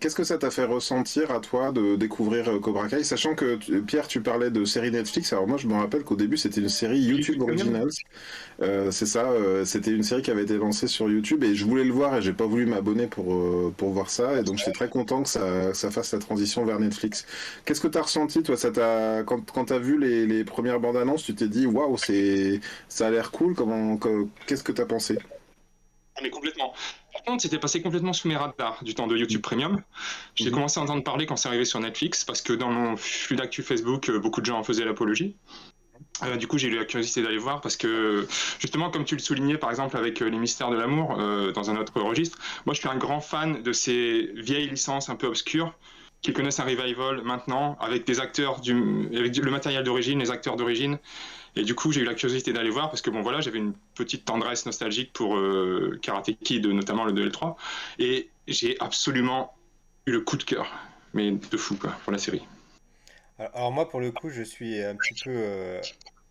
qu'est-ce 0.00 0.16
que 0.16 0.24
ça 0.24 0.38
t'a 0.38 0.50
fait 0.50 0.64
ressentir 0.64 1.30
à 1.30 1.38
toi 1.38 1.70
de 1.70 1.94
découvrir 1.94 2.48
euh, 2.48 2.58
Cobra 2.58 2.88
Kai, 2.88 3.04
sachant 3.04 3.36
que 3.36 3.56
Pierre, 3.80 4.08
tu 4.08 4.20
parlais 4.20 4.50
de 4.50 4.64
série 4.64 4.90
Netflix. 4.90 5.32
Alors 5.32 5.46
moi, 5.46 5.56
je 5.56 5.68
me 5.68 5.74
rappelle 5.74 6.02
qu'au 6.02 6.16
début, 6.16 6.36
c'était 6.36 6.60
une 6.60 6.68
série 6.68 6.98
YouTube 6.98 7.40
Originals. 7.42 7.90
Euh, 8.60 8.90
c'est 8.90 9.06
ça, 9.06 9.30
c'était 9.64 9.92
une 9.92 10.02
série 10.02 10.22
qui 10.22 10.32
avait 10.32 10.42
été 10.42 10.56
lancée 10.56 10.88
sur 10.88 11.08
YouTube 11.08 11.44
et 11.44 11.54
je 11.54 11.64
voulais 11.64 11.84
le 11.84 11.92
voir 11.92 12.16
et 12.16 12.22
j'ai 12.22 12.32
pas 12.32 12.46
voulu 12.46 12.66
m'abonner 12.66 13.06
pour 13.06 13.72
pour 13.74 13.90
voir 13.90 14.10
ça. 14.10 14.40
Et 14.40 14.42
donc 14.42 14.58
j'étais 14.58 14.72
très 14.72 14.88
content 14.88 15.22
que 15.22 15.28
ça, 15.28 15.72
ça 15.74 15.90
fasse 15.92 16.12
la 16.12 16.18
transition 16.18 16.64
vers 16.64 16.80
Netflix. 16.80 17.24
Qu'est-ce 17.64 17.80
que 17.80 17.88
t'as 17.88 18.02
ressenti, 18.02 18.42
toi? 18.42 18.56
Ça 18.56 18.72
t'a 18.72 19.22
quand 19.22 19.50
quand 19.52 19.66
t'as 19.66 19.78
vu 19.78 19.98
les, 19.98 20.26
les 20.26 20.44
premières 20.44 20.80
bandes 20.80 20.96
annonces, 20.96 21.22
tu 21.22 21.34
t'es 21.34 21.48
dit 21.48 21.66
waouh, 21.66 21.96
c'est 21.98 22.60
ça 22.88 23.06
a 23.06 23.10
l'air 23.10 23.30
cool. 23.30 23.54
Comment 23.54 23.98
qu'est-ce 24.46 24.64
que 24.64 24.72
t'as 24.72 24.86
pensé? 24.86 25.18
Ah, 26.16 26.20
mais 26.22 26.30
complètement. 26.30 26.72
Par 27.14 27.22
contre, 27.22 27.42
c'était 27.42 27.60
passé 27.60 27.80
complètement 27.80 28.12
sous 28.12 28.26
mes 28.26 28.36
radars 28.36 28.82
du 28.82 28.94
temps 28.94 29.06
de 29.06 29.16
YouTube 29.16 29.40
Premium. 29.40 29.80
J'ai 30.34 30.46
mhm. 30.46 30.52
commencé 30.54 30.80
à 30.80 30.82
entendre 30.82 31.04
parler 31.04 31.26
quand 31.26 31.36
c'est 31.36 31.48
arrivé 31.48 31.64
sur 31.64 31.78
Netflix, 31.78 32.24
parce 32.24 32.42
que 32.42 32.52
dans 32.52 32.70
mon 32.70 32.96
flux 32.96 33.36
d'actu 33.36 33.62
Facebook, 33.62 34.08
euh, 34.08 34.18
beaucoup 34.18 34.40
de 34.40 34.46
gens 34.46 34.58
en 34.58 34.64
faisaient 34.64 34.84
l'apologie. 34.84 35.36
Euh, 36.24 36.36
du 36.36 36.48
coup, 36.48 36.58
j'ai 36.58 36.68
eu 36.68 36.76
la 36.76 36.84
curiosité 36.84 37.22
d'aller 37.22 37.38
voir 37.38 37.60
parce 37.60 37.76
que, 37.76 38.26
justement, 38.58 38.90
comme 38.90 39.04
tu 39.04 39.14
le 39.14 39.20
soulignais, 39.20 39.58
par 39.58 39.70
exemple, 39.70 39.96
avec 39.96 40.20
euh, 40.22 40.28
Les 40.28 40.38
Mystères 40.38 40.70
de 40.70 40.76
l'amour, 40.76 41.16
dans 41.54 41.70
un 41.70 41.76
autre 41.76 42.00
registre, 42.00 42.38
moi, 42.66 42.74
je 42.74 42.80
suis 42.80 42.88
un 42.88 42.96
grand 42.96 43.20
fan 43.20 43.62
de 43.62 43.72
ces 43.72 44.32
vieilles 44.34 44.68
licences 44.68 45.08
un 45.08 45.16
peu 45.16 45.28
obscures 45.28 45.72
qui 46.20 46.32
connaissent 46.32 46.58
un 46.58 46.64
revival 46.64 47.22
maintenant 47.22 47.76
avec 47.80 48.06
des 48.06 48.18
acteurs, 48.18 48.60
du, 48.60 49.08
avec 49.14 49.36
le 49.36 49.50
matériel 49.50 49.84
d'origine, 49.84 50.18
les 50.18 50.30
acteurs 50.30 50.56
d'origine. 50.56 50.98
Et 51.56 51.62
du 51.62 51.74
coup, 51.74 51.92
j'ai 51.92 52.00
eu 52.00 52.04
la 52.04 52.14
curiosité 52.14 52.52
d'aller 52.52 52.70
voir 52.70 52.90
parce 52.90 53.00
que 53.00 53.10
bon, 53.10 53.22
voilà, 53.22 53.40
j'avais 53.40 53.58
une 53.58 53.74
petite 53.94 54.24
tendresse 54.24 54.66
nostalgique 54.66 55.12
pour 55.12 55.36
euh, 55.36 55.98
Karate 56.02 56.32
Kid, 56.42 56.66
notamment 56.66 57.04
le 57.04 57.12
2 57.12 57.22
et 57.22 57.24
le 57.24 57.32
3. 57.32 57.56
Et 57.98 58.28
j'ai 58.48 58.76
absolument 58.80 59.54
eu 60.06 60.12
le 60.12 60.20
coup 60.20 60.36
de 60.36 60.42
cœur, 60.42 60.72
mais 61.12 61.30
de 61.30 61.56
fou, 61.56 61.76
quoi, 61.76 61.92
pour 62.02 62.12
la 62.12 62.18
série. 62.18 62.42
Alors, 63.38 63.72
moi, 63.72 63.88
pour 63.88 64.00
le 64.00 64.10
coup, 64.10 64.30
je 64.30 64.42
suis 64.42 64.82
un 64.82 64.96
petit 64.96 65.24
peu 65.24 65.30
euh, 65.30 65.80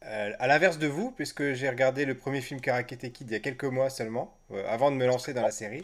à 0.02 0.48
l'inverse 0.48 0.78
de 0.80 0.88
vous, 0.88 1.12
puisque 1.12 1.54
j'ai 1.54 1.70
regardé 1.70 2.06
le 2.06 2.16
premier 2.16 2.42
film 2.42 2.60
Karate 2.60 2.88
Kid 2.88 3.14
il 3.22 3.32
y 3.32 3.36
a 3.36 3.40
quelques 3.40 3.64
mois 3.64 3.90
seulement, 3.90 4.38
euh, 4.52 4.66
avant 4.68 4.92
de 4.92 4.98
me 4.98 5.06
lancer 5.06 5.34
dans 5.34 5.42
la 5.42 5.52
série. 5.52 5.82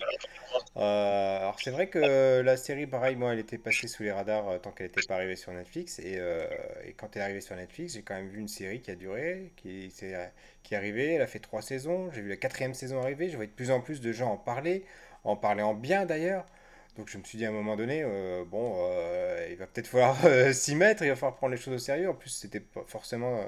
Euh, 0.78 1.40
alors 1.40 1.60
c'est 1.60 1.72
vrai 1.72 1.88
que 1.90 2.42
la 2.42 2.56
série, 2.58 2.88
pareil, 2.88 3.16
moi, 3.16 3.34
elle 3.34 3.40
était 3.40 3.58
passée 3.58 3.88
sous 3.88 4.04
les 4.04 4.12
radars 4.12 4.48
euh, 4.50 4.58
tant 4.60 4.72
qu'elle 4.72 4.88
n'était 4.88 5.02
pas 5.02 5.16
arrivée 5.16 5.36
sur 5.36 5.52
Netflix. 5.52 6.00
Et, 6.00 6.20
et 6.86 6.94
quand 6.94 7.16
elle 7.16 7.22
est 7.22 7.26
arrivée 7.26 7.42
sur 7.42 7.56
Netflix, 7.56 7.94
j'ai 7.94 8.02
quand 8.04 8.16
même 8.16 8.30
vu 8.30 8.40
une 8.40 8.48
série 8.48 8.82
qui 8.82 8.92
a 8.92 8.96
duré, 8.96 9.52
qui, 9.58 9.86
est, 9.86 10.32
qui 10.64 10.74
est 10.74 10.78
arrivée. 10.78 11.14
Elle 11.16 11.22
a 11.22 11.28
fait 11.28 11.40
trois 11.40 11.62
saisons. 11.62 12.12
J'ai 12.14 12.22
vu 12.22 12.30
la 12.30 12.38
quatrième 12.38 12.74
saison 12.74 13.02
arriver. 13.02 13.30
Je 13.30 13.36
voyais 13.36 13.50
de 13.50 13.56
plus 13.56 13.72
en 13.72 13.82
plus 13.82 14.02
de 14.02 14.12
gens 14.12 14.32
en 14.34 14.38
parler, 14.38 14.86
en 15.24 15.36
parler 15.36 15.64
en 15.64 15.74
bien 15.74 16.06
d'ailleurs. 16.06 16.46
Donc 16.98 17.10
je 17.10 17.18
me 17.18 17.24
suis 17.24 17.38
dit 17.38 17.46
à 17.46 17.50
un 17.50 17.52
moment 17.54 17.76
donné, 17.78 18.04
bon, 18.48 18.76
il 19.50 19.56
va 19.58 19.68
peut-être 19.68 19.88
falloir 19.88 20.18
s'y 20.54 20.76
mettre, 20.76 21.04
il 21.04 21.10
va 21.10 21.16
falloir 21.16 21.36
prendre 21.36 21.52
les 21.54 21.62
choses 21.62 21.74
au 21.76 21.80
sérieux. 21.80 22.10
En 22.10 22.14
plus, 22.14 22.30
c'était 22.30 22.62
forcément 22.88 23.42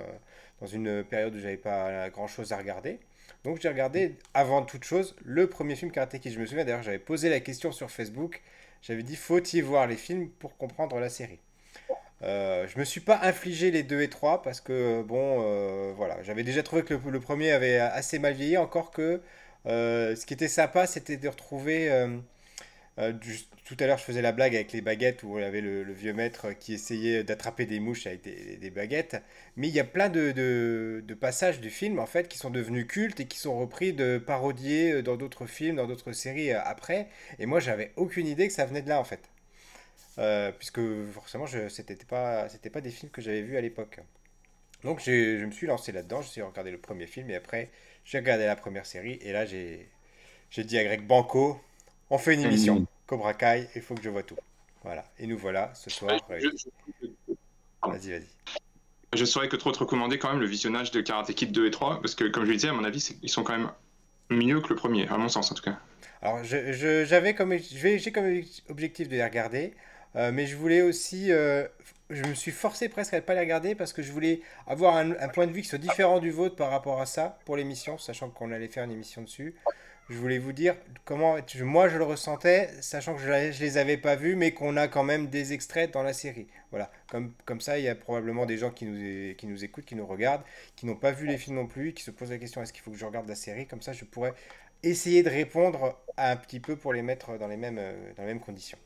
dans 0.61 0.67
une 0.67 1.03
période 1.03 1.35
où 1.35 1.39
j'avais 1.39 1.57
pas 1.57 2.09
grand-chose 2.09 2.51
à 2.53 2.57
regarder. 2.57 2.99
Donc 3.43 3.59
j'ai 3.59 3.69
regardé 3.69 4.15
avant 4.33 4.63
toute 4.63 4.83
chose 4.83 5.15
le 5.23 5.47
premier 5.47 5.75
film 5.75 5.91
Karate 5.91 6.19
Kid. 6.19 6.31
Je 6.31 6.39
me 6.39 6.45
souviens 6.45 6.63
d'ailleurs, 6.63 6.83
j'avais 6.83 6.99
posé 6.99 7.29
la 7.29 7.39
question 7.39 7.71
sur 7.71 7.89
Facebook. 7.89 8.41
J'avais 8.81 9.03
dit 9.03 9.15
faut-il 9.15 9.63
voir 9.63 9.87
les 9.87 9.95
films 9.95 10.29
pour 10.29 10.57
comprendre 10.57 10.99
la 10.99 11.09
série? 11.09 11.39
Euh, 12.23 12.67
je 12.67 12.77
me 12.77 12.85
suis 12.85 13.01
pas 13.01 13.19
infligé 13.23 13.71
les 13.71 13.81
2 13.83 14.01
et 14.01 14.09
3 14.09 14.43
parce 14.43 14.61
que 14.61 15.01
bon 15.01 15.39
euh, 15.41 15.91
voilà 15.95 16.21
j'avais 16.21 16.43
déjà 16.43 16.61
trouvé 16.61 16.83
que 16.83 16.93
le, 16.93 17.19
premier 17.19 17.51
avait 17.51 17.77
assez 17.77 18.19
mal 18.19 18.33
vieilli 18.33 18.57
encore 18.57 18.91
que 18.91 19.21
euh, 19.65 20.15
ce 20.15 20.27
qui 20.27 20.35
était 20.35 20.47
sympa 20.47 20.85
c'était 20.85 21.17
de 21.17 21.27
retrouver 21.27 21.89
euh, 22.99 23.13
tout 23.71 23.81
à 23.81 23.87
l'heure, 23.87 23.97
je 23.97 24.03
faisais 24.03 24.21
la 24.21 24.33
blague 24.33 24.53
avec 24.53 24.73
les 24.73 24.81
baguettes 24.81 25.23
où 25.23 25.37
on 25.37 25.41
avait 25.41 25.61
le, 25.61 25.93
vieux 25.93 26.11
maître 26.11 26.51
qui 26.51 26.73
essayait 26.73 27.23
d'attraper 27.23 27.65
des 27.65 27.79
mouches 27.79 28.05
avec 28.05 28.21
des, 28.21 28.69
baguettes. 28.69 29.15
Mais 29.55 29.69
il 29.69 29.73
y 29.73 29.79
a 29.79 29.85
plein 29.85 30.09
de, 30.09 31.01
passages 31.21 31.61
du 31.61 31.69
film 31.69 31.97
en 31.97 32.05
fait 32.05 32.27
qui 32.27 32.37
sont 32.37 32.49
devenus 32.49 32.85
cultes 32.85 33.21
et 33.21 33.27
qui 33.27 33.37
sont 33.37 33.57
repris 33.57 33.93
de 33.93 34.17
parodiés 34.17 35.01
dans 35.01 35.15
d'autres 35.15 35.45
films, 35.45 35.77
dans 35.77 35.87
d'autres 35.87 36.11
séries 36.11 36.51
euh, 36.51 36.59
après. 36.65 37.07
Et 37.39 37.45
moi, 37.45 37.61
j'avais 37.61 37.93
aucune 37.95 38.27
idée 38.27 38.49
que 38.49 38.53
ça 38.53 38.65
venait 38.65 38.81
de 38.81 38.89
là 38.89 38.99
en 38.99 39.05
fait, 39.05 39.21
euh, 40.17 40.51
puisque 40.51 40.81
forcément, 41.13 41.47
ce 41.47 41.57
n'était 41.59 41.95
pas, 42.05 42.49
c'était 42.49 42.69
pas 42.69 42.81
des 42.81 42.91
films 42.91 43.09
que 43.09 43.21
j'avais 43.21 43.41
vus 43.41 43.55
à 43.55 43.61
l'époque. 43.61 43.99
Donc 44.83 44.99
je 44.99 45.45
me 45.45 45.51
suis 45.51 45.67
lancé 45.67 45.93
là-dedans, 45.93 46.21
je 46.21 46.27
suis 46.27 46.41
regardé 46.41 46.71
le 46.71 46.77
premier 46.77 47.07
film 47.07 47.29
et 47.29 47.35
après 47.35 47.69
j'ai 48.03 48.17
regardé 48.17 48.45
la 48.45 48.57
première 48.57 48.85
série 48.85 49.17
et 49.21 49.31
là 49.31 49.45
j'ai 49.45 49.87
dit 50.57 50.77
à 50.77 50.83
Greg 50.83 51.07
Banco, 51.07 51.61
on 52.09 52.17
fait 52.17 52.33
une 52.33 52.41
émission. 52.41 52.85
Cobra 53.11 53.33
Kai, 53.33 53.67
il 53.75 53.81
faut 53.81 53.93
que 53.93 54.01
je 54.01 54.09
vois 54.09 54.23
tout. 54.23 54.37
Voilà. 54.85 55.03
Et 55.19 55.27
nous 55.27 55.37
voilà 55.37 55.73
ce 55.73 55.89
soir. 55.89 56.17
Vas-y, 56.29 58.09
vas-y. 58.09 58.27
Je 59.13 59.25
saurais 59.25 59.49
que 59.49 59.57
trop 59.57 59.73
te 59.73 59.79
recommander 59.79 60.17
quand 60.17 60.29
même 60.29 60.39
le 60.39 60.47
visionnage 60.47 60.91
de 60.91 61.01
Karate 61.01 61.33
Kid 61.33 61.51
2 61.51 61.67
et 61.67 61.71
3, 61.71 61.99
parce 61.99 62.15
que 62.15 62.23
comme 62.23 62.45
je 62.45 62.51
le 62.51 62.55
disais, 62.55 62.69
à 62.69 62.73
mon 62.73 62.85
avis, 62.85 63.17
ils 63.21 63.27
sont 63.27 63.43
quand 63.43 63.57
même 63.57 63.69
mieux 64.29 64.61
que 64.61 64.69
le 64.69 64.75
premier, 64.75 65.09
à 65.09 65.17
mon 65.17 65.27
sens 65.27 65.51
en 65.51 65.55
tout 65.55 65.63
cas. 65.63 65.77
Alors, 66.21 66.41
j'avais 66.45 67.33
comme, 67.33 67.57
j'ai 67.57 68.11
comme 68.13 68.41
objectif 68.69 69.09
de 69.09 69.15
les 69.17 69.25
regarder, 69.25 69.73
euh, 70.15 70.31
mais 70.31 70.45
je 70.45 70.55
voulais 70.55 70.81
aussi, 70.81 71.33
euh, 71.33 71.67
je 72.09 72.23
me 72.23 72.33
suis 72.33 72.51
forcé 72.51 72.87
presque 72.87 73.13
à 73.13 73.17
ne 73.17 73.23
pas 73.23 73.33
les 73.33 73.41
regarder 73.41 73.75
parce 73.75 73.91
que 73.91 74.01
je 74.01 74.13
voulais 74.13 74.39
avoir 74.67 74.95
un, 74.95 75.11
un, 75.11 75.27
point 75.27 75.47
de 75.47 75.51
vue 75.51 75.63
qui 75.63 75.67
soit 75.67 75.79
différent 75.79 76.19
du 76.19 76.31
vôtre 76.31 76.55
par 76.55 76.69
rapport 76.69 77.01
à 77.01 77.05
ça 77.05 77.39
pour 77.43 77.57
l'émission, 77.57 77.97
sachant 77.97 78.29
qu'on 78.29 78.53
allait 78.53 78.69
faire 78.69 78.85
une 78.85 78.91
émission 78.91 79.21
dessus 79.21 79.53
je 80.11 80.17
voulais 80.17 80.39
vous 80.39 80.51
dire 80.51 80.75
comment 81.05 81.37
moi 81.61 81.87
je 81.87 81.97
le 81.97 82.03
ressentais, 82.03 82.69
sachant 82.81 83.15
que 83.15 83.21
je, 83.21 83.27
ne 83.27 83.59
les 83.59 83.77
avais 83.77 83.97
pas 83.97 84.15
vus, 84.15 84.35
mais 84.35 84.51
qu'on 84.51 84.75
a 84.77 84.87
quand 84.87 85.03
même 85.03 85.27
des 85.27 85.53
extraits 85.53 85.93
dans 85.93 86.03
la 86.03 86.13
série. 86.13 86.47
Voilà, 86.69 86.91
comme, 87.09 87.31
comme 87.45 87.61
ça, 87.61 87.79
il 87.79 87.85
y 87.85 87.87
a 87.87 87.95
probablement 87.95 88.45
des 88.45 88.57
gens 88.57 88.71
qui 88.71 88.85
nous, 88.85 89.35
qui 89.35 89.47
nous 89.47 89.63
écoutent, 89.63 89.85
qui 89.85 89.95
nous 89.95 90.05
regardent, 90.05 90.43
qui 90.75 90.85
n'ont 90.85 90.95
pas 90.95 91.11
vu 91.11 91.27
les 91.27 91.37
films 91.37 91.55
non 91.55 91.67
plus, 91.67 91.93
qui 91.93 92.03
se 92.03 92.11
posent 92.11 92.29
la 92.29 92.37
question 92.37 92.61
est-ce 92.61 92.73
qu'il 92.73 92.81
faut 92.81 92.91
que 92.91 92.97
je 92.97 93.05
regarde 93.05 93.27
la 93.27 93.35
série? 93.35 93.67
Comme 93.67 93.81
ça, 93.81 93.93
je 93.93 94.05
pourrais 94.05 94.33
essayer 94.83 95.23
de 95.23 95.29
répondre 95.29 95.97
un 96.17 96.35
petit 96.35 96.59
peu 96.59 96.75
pour 96.75 96.93
les 96.93 97.01
mettre 97.01 97.37
dans 97.37 97.47
les 97.47 97.57
mêmes, 97.57 97.77
euh, 97.79 98.13
dans 98.17 98.23
les 98.23 98.29
mêmes 98.29 98.39
conditions. 98.39 98.77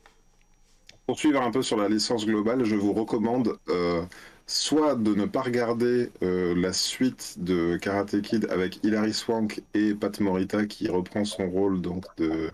Pour 1.06 1.18
suivre 1.18 1.40
un 1.40 1.50
peu 1.50 1.62
sur 1.62 1.76
la 1.76 1.88
licence 1.88 2.26
globale, 2.26 2.64
je 2.64 2.74
vous 2.74 2.92
recommande 2.92 3.58
euh, 3.68 4.04
soit 4.46 4.94
de 4.96 5.14
ne 5.14 5.26
pas 5.26 5.42
regarder 5.42 6.10
euh, 6.22 6.54
la 6.56 6.72
suite 6.72 7.34
de 7.38 7.76
Karate 7.78 8.20
Kid 8.22 8.46
avec 8.50 8.82
Hilary 8.84 9.12
Swank 9.12 9.62
et 9.74 9.94
Pat 9.94 10.18
Morita 10.20 10.66
qui 10.66 10.88
reprend 10.88 11.24
son 11.24 11.50
rôle 11.50 11.80
donc 11.80 12.04
de, 12.18 12.50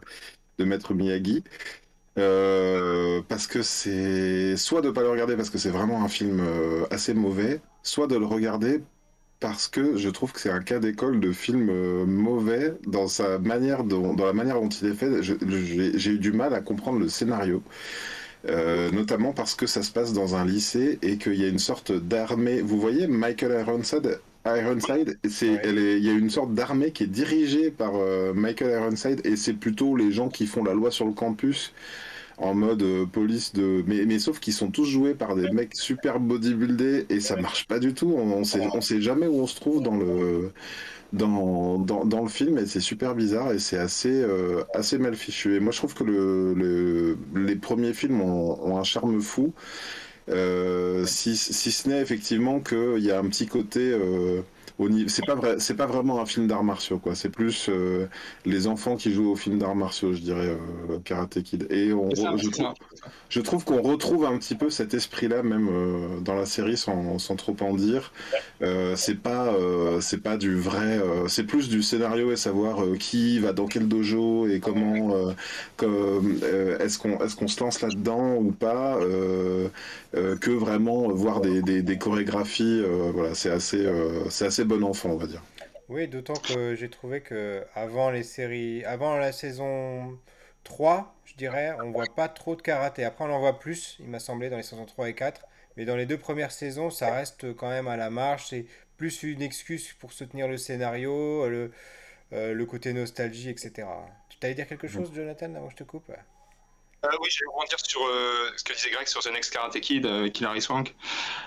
de 0.58 0.64
Maître 0.64 0.94
Miyagi. 0.94 1.44
Euh, 2.18 3.22
parce 3.28 3.46
que 3.46 3.62
c'est 3.62 4.56
soit 4.58 4.82
de 4.82 4.88
ne 4.88 4.92
pas 4.92 5.02
le 5.02 5.10
regarder 5.10 5.36
parce 5.36 5.50
que 5.50 5.58
c'est 5.58 5.70
vraiment 5.70 6.04
un 6.04 6.08
film 6.08 6.40
euh, 6.40 6.86
assez 6.90 7.14
mauvais, 7.14 7.62
soit 7.82 8.06
de 8.06 8.16
le 8.16 8.26
regarder 8.26 8.82
parce 9.40 9.68
que 9.68 9.96
je 9.98 10.08
trouve 10.10 10.32
que 10.32 10.40
c'est 10.40 10.50
un 10.50 10.62
cas 10.62 10.78
d'école 10.80 11.20
de 11.20 11.32
film 11.32 12.04
mauvais 12.04 12.74
dans 12.86 13.08
sa 13.08 13.38
manière 13.38 13.84
dont, 13.84 14.14
dans 14.14 14.26
la 14.26 14.32
manière 14.32 14.60
dont 14.60 14.68
il 14.68 14.88
est 14.88 14.94
fait. 14.94 15.22
J'ai 15.22 16.10
eu 16.12 16.18
du 16.18 16.32
mal 16.32 16.54
à 16.54 16.60
comprendre 16.60 16.98
le 17.00 17.08
scénario. 17.08 17.62
Euh, 18.48 18.90
notamment 18.90 19.32
parce 19.32 19.54
que 19.54 19.66
ça 19.66 19.82
se 19.82 19.92
passe 19.92 20.12
dans 20.12 20.34
un 20.34 20.44
lycée 20.44 20.98
et 21.02 21.16
qu'il 21.16 21.34
y 21.34 21.44
a 21.44 21.48
une 21.48 21.60
sorte 21.60 21.92
d'armée. 21.92 22.60
Vous 22.60 22.80
voyez 22.80 23.06
Michael 23.06 23.60
Ironside 23.60 24.20
Ironside, 24.44 25.18
c'est, 25.28 25.60
il 25.64 26.04
y 26.04 26.10
a 26.10 26.12
une 26.12 26.30
sorte 26.30 26.52
d'armée 26.52 26.90
qui 26.90 27.04
est 27.04 27.06
dirigée 27.06 27.70
par 27.70 27.92
euh, 27.94 28.32
Michael 28.34 28.72
Ironside 28.72 29.20
et 29.24 29.36
c'est 29.36 29.52
plutôt 29.52 29.94
les 29.94 30.10
gens 30.10 30.28
qui 30.28 30.46
font 30.46 30.64
la 30.64 30.74
loi 30.74 30.90
sur 30.90 31.06
le 31.06 31.12
campus 31.12 31.72
en 32.38 32.54
mode 32.54 32.82
euh, 32.82 33.06
police 33.06 33.52
de 33.52 33.84
mais, 33.86 34.04
mais 34.06 34.18
sauf 34.18 34.40
qu'ils 34.40 34.52
sont 34.52 34.70
tous 34.70 34.84
joués 34.84 35.14
par 35.14 35.34
des 35.36 35.50
mecs 35.50 35.74
super 35.74 36.20
bodybuildés 36.20 37.06
et 37.10 37.20
ça 37.20 37.36
marche 37.36 37.66
pas 37.66 37.78
du 37.78 37.94
tout. 37.94 38.14
On, 38.16 38.32
on 38.32 38.44
sait 38.44 38.68
on 38.72 38.80
sait 38.80 39.00
jamais 39.00 39.26
où 39.26 39.40
on 39.40 39.46
se 39.46 39.56
trouve 39.56 39.82
dans 39.82 39.96
le 39.96 40.52
dans, 41.12 41.78
dans, 41.78 42.04
dans, 42.06 42.22
le 42.22 42.28
film 42.28 42.58
et 42.58 42.66
c'est 42.66 42.80
super 42.80 43.14
bizarre 43.14 43.52
et 43.52 43.58
c'est 43.58 43.76
assez, 43.78 44.22
euh, 44.22 44.64
assez 44.74 44.98
mal 44.98 45.14
fichu. 45.14 45.56
Et 45.56 45.60
moi 45.60 45.72
je 45.72 45.78
trouve 45.78 45.94
que 45.94 46.04
le, 46.04 46.54
le 46.54 47.18
les 47.34 47.56
premiers 47.56 47.92
films 47.92 48.20
ont, 48.22 48.58
ont, 48.66 48.78
un 48.78 48.84
charme 48.84 49.20
fou, 49.20 49.52
euh, 50.30 51.04
si, 51.06 51.36
si 51.36 51.72
ce 51.72 51.88
n'est 51.88 52.00
effectivement 52.00 52.60
qu'il 52.60 53.00
y 53.00 53.10
a 53.10 53.18
un 53.18 53.28
petit 53.28 53.46
côté... 53.46 53.94
Euh, 54.80 55.04
c'est 55.08 55.24
pas 55.24 55.34
vrai, 55.34 55.56
c'est 55.58 55.76
pas 55.76 55.86
vraiment 55.86 56.20
un 56.20 56.26
film 56.26 56.46
d'arts 56.46 56.64
martiaux 56.64 56.98
quoi. 56.98 57.14
C'est 57.14 57.28
plus 57.28 57.68
euh, 57.68 58.06
les 58.44 58.66
enfants 58.66 58.96
qui 58.96 59.12
jouent 59.12 59.30
au 59.30 59.36
film 59.36 59.58
d'arts 59.58 59.74
martiaux, 59.74 60.12
je 60.12 60.20
dirais 60.20 60.56
euh, 60.90 60.98
Karate 61.04 61.42
Kid. 61.42 61.66
Et 61.70 61.92
on, 61.92 62.10
je, 62.10 62.48
trouve, 62.50 62.74
je, 63.28 63.40
trouve, 63.40 63.64
qu'on 63.64 63.82
retrouve 63.82 64.24
un 64.24 64.36
petit 64.38 64.54
peu 64.54 64.70
cet 64.70 64.94
esprit-là 64.94 65.42
même 65.42 65.68
euh, 65.70 66.20
dans 66.20 66.34
la 66.34 66.46
série 66.46 66.76
sans, 66.76 67.18
sans, 67.18 67.36
trop 67.36 67.56
en 67.60 67.74
dire. 67.74 68.12
c'est 68.94 69.20
pas 69.20 69.54
c'est 70.00 70.22
pas 70.22 70.36
du 70.36 70.56
vrai, 70.56 71.00
c'est 71.28 71.44
plus 71.44 71.68
du 71.68 71.82
scénario 71.82 72.32
et 72.32 72.36
savoir 72.36 72.84
qui 72.98 73.38
va 73.38 73.52
dans 73.52 73.66
quel 73.66 73.88
dojo 73.88 74.46
et 74.46 74.60
comment 74.60 75.34
est-ce 75.80 76.98
qu'on 76.98 77.18
est-ce 77.20 77.36
qu'on 77.36 77.48
se 77.48 77.62
lance 77.62 77.80
là-dedans 77.80 78.36
ou 78.36 78.52
pas 78.52 78.98
que 80.12 80.50
vraiment 80.50 81.08
voir 81.08 81.40
des, 81.40 81.62
des, 81.62 81.82
des 81.82 81.98
chorégraphies. 81.98 82.82
voilà, 83.14 83.34
c'est 83.34 83.50
assez 83.50 83.86
c'est 84.28 84.46
assez 84.46 84.61
bon 84.64 84.82
enfant, 84.82 85.10
on 85.10 85.16
va 85.16 85.26
dire. 85.26 85.42
Oui, 85.88 86.08
d'autant 86.08 86.34
que 86.34 86.74
j'ai 86.74 86.88
trouvé 86.88 87.20
que 87.20 87.64
avant 87.74 88.10
les 88.10 88.22
séries, 88.22 88.84
avant 88.84 89.16
la 89.16 89.32
saison 89.32 90.18
3, 90.64 91.14
je 91.24 91.34
dirais, 91.34 91.74
on 91.82 91.90
voit 91.90 92.06
pas 92.14 92.28
trop 92.28 92.56
de 92.56 92.62
karaté. 92.62 93.04
Après, 93.04 93.24
on 93.24 93.32
en 93.32 93.40
voit 93.40 93.58
plus, 93.58 93.96
il 94.00 94.08
m'a 94.08 94.18
semblé, 94.18 94.48
dans 94.48 94.56
les 94.56 94.62
saisons 94.62 94.86
3 94.86 95.08
et 95.08 95.14
4. 95.14 95.42
Mais 95.76 95.84
dans 95.84 95.96
les 95.96 96.06
deux 96.06 96.18
premières 96.18 96.52
saisons, 96.52 96.90
ça 96.90 97.12
reste 97.12 97.54
quand 97.54 97.68
même 97.68 97.88
à 97.88 97.96
la 97.96 98.10
marge. 98.10 98.46
C'est 98.48 98.66
plus 98.96 99.22
une 99.22 99.42
excuse 99.42 99.92
pour 99.94 100.12
soutenir 100.12 100.48
le 100.48 100.56
scénario, 100.56 101.48
le, 101.48 101.72
euh, 102.32 102.54
le 102.54 102.66
côté 102.66 102.92
nostalgie, 102.92 103.48
etc. 103.48 103.86
Tu 104.28 104.38
t'allais 104.38 104.54
dire 104.54 104.66
quelque 104.66 104.88
chose, 104.88 105.10
Jonathan, 105.14 105.54
avant 105.54 105.66
que 105.66 105.72
je 105.72 105.76
te 105.76 105.84
coupe? 105.84 106.10
Euh, 107.04 107.08
oui, 107.20 107.28
je 107.30 107.40
vais 107.40 107.50
rebondir 107.52 107.78
sur 107.82 108.00
euh, 108.04 108.52
ce 108.56 108.62
que 108.62 108.72
disait 108.72 108.90
Greg 108.90 109.08
sur 109.08 109.20
The 109.22 109.32
Next 109.32 109.52
Karate 109.52 109.80
Kid 109.80 110.06
avec 110.06 110.38
Hilary 110.38 110.62
Swank. 110.62 110.94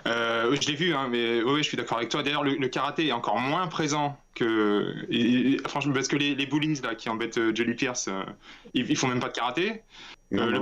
Euh, 0.06 0.54
je 0.60 0.68
l'ai 0.68 0.76
vu, 0.76 0.94
hein, 0.94 1.08
mais 1.10 1.42
oui, 1.44 1.60
je 1.60 1.68
suis 1.70 1.78
d'accord 1.78 1.98
avec 1.98 2.10
toi. 2.10 2.24
D'ailleurs, 2.24 2.44
le, 2.44 2.68
karaté 2.68 3.08
est 3.08 3.12
encore 3.14 3.40
moins 3.40 3.68
présent 3.68 4.20
que. 4.34 4.94
franchement, 5.66 5.94
parce 5.94 6.10
que 6.10 6.18
les, 6.18 6.36
les, 6.36 6.46
bullies 6.46 6.82
là, 6.84 6.94
qui 6.94 7.08
embêtent 7.08 7.56
Jelly 7.56 7.74
Pierce, 7.74 8.10
ils, 8.74 8.90
ils, 8.90 8.98
font 8.98 9.08
même 9.08 9.22
pas 9.22 9.30
de 9.30 9.34
karaté. 9.34 9.84
le 10.30 10.60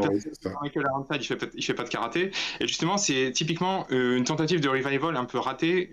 Michael 0.61 0.85
il 1.15 1.25
fait, 1.25 1.49
il 1.55 1.63
fait 1.63 1.73
pas 1.73 1.85
de 1.85 1.89
karaté. 1.89 2.29
Et 2.59 2.67
justement, 2.67 2.97
c'est 2.97 3.31
typiquement 3.31 3.87
une 3.89 4.25
tentative 4.25 4.59
de 4.59 4.69
revival 4.69 5.17
un 5.17 5.25
peu 5.25 5.39
ratée, 5.39 5.89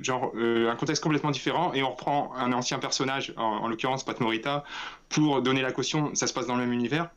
genre 0.00 0.32
un 0.36 0.76
contexte 0.76 1.02
complètement 1.02 1.32
différent, 1.32 1.72
et 1.72 1.82
on 1.82 1.90
reprend 1.90 2.32
un 2.36 2.52
ancien 2.52 2.78
personnage, 2.78 3.34
en, 3.36 3.66
l'occurrence 3.66 4.04
Pat 4.04 4.20
Morita, 4.20 4.62
pour 5.08 5.42
donner 5.42 5.62
la 5.62 5.72
caution. 5.72 6.14
Ça 6.14 6.28
se 6.28 6.32
passe 6.32 6.46
dans 6.46 6.54
le 6.54 6.60
même 6.60 6.72
univers. 6.72 7.10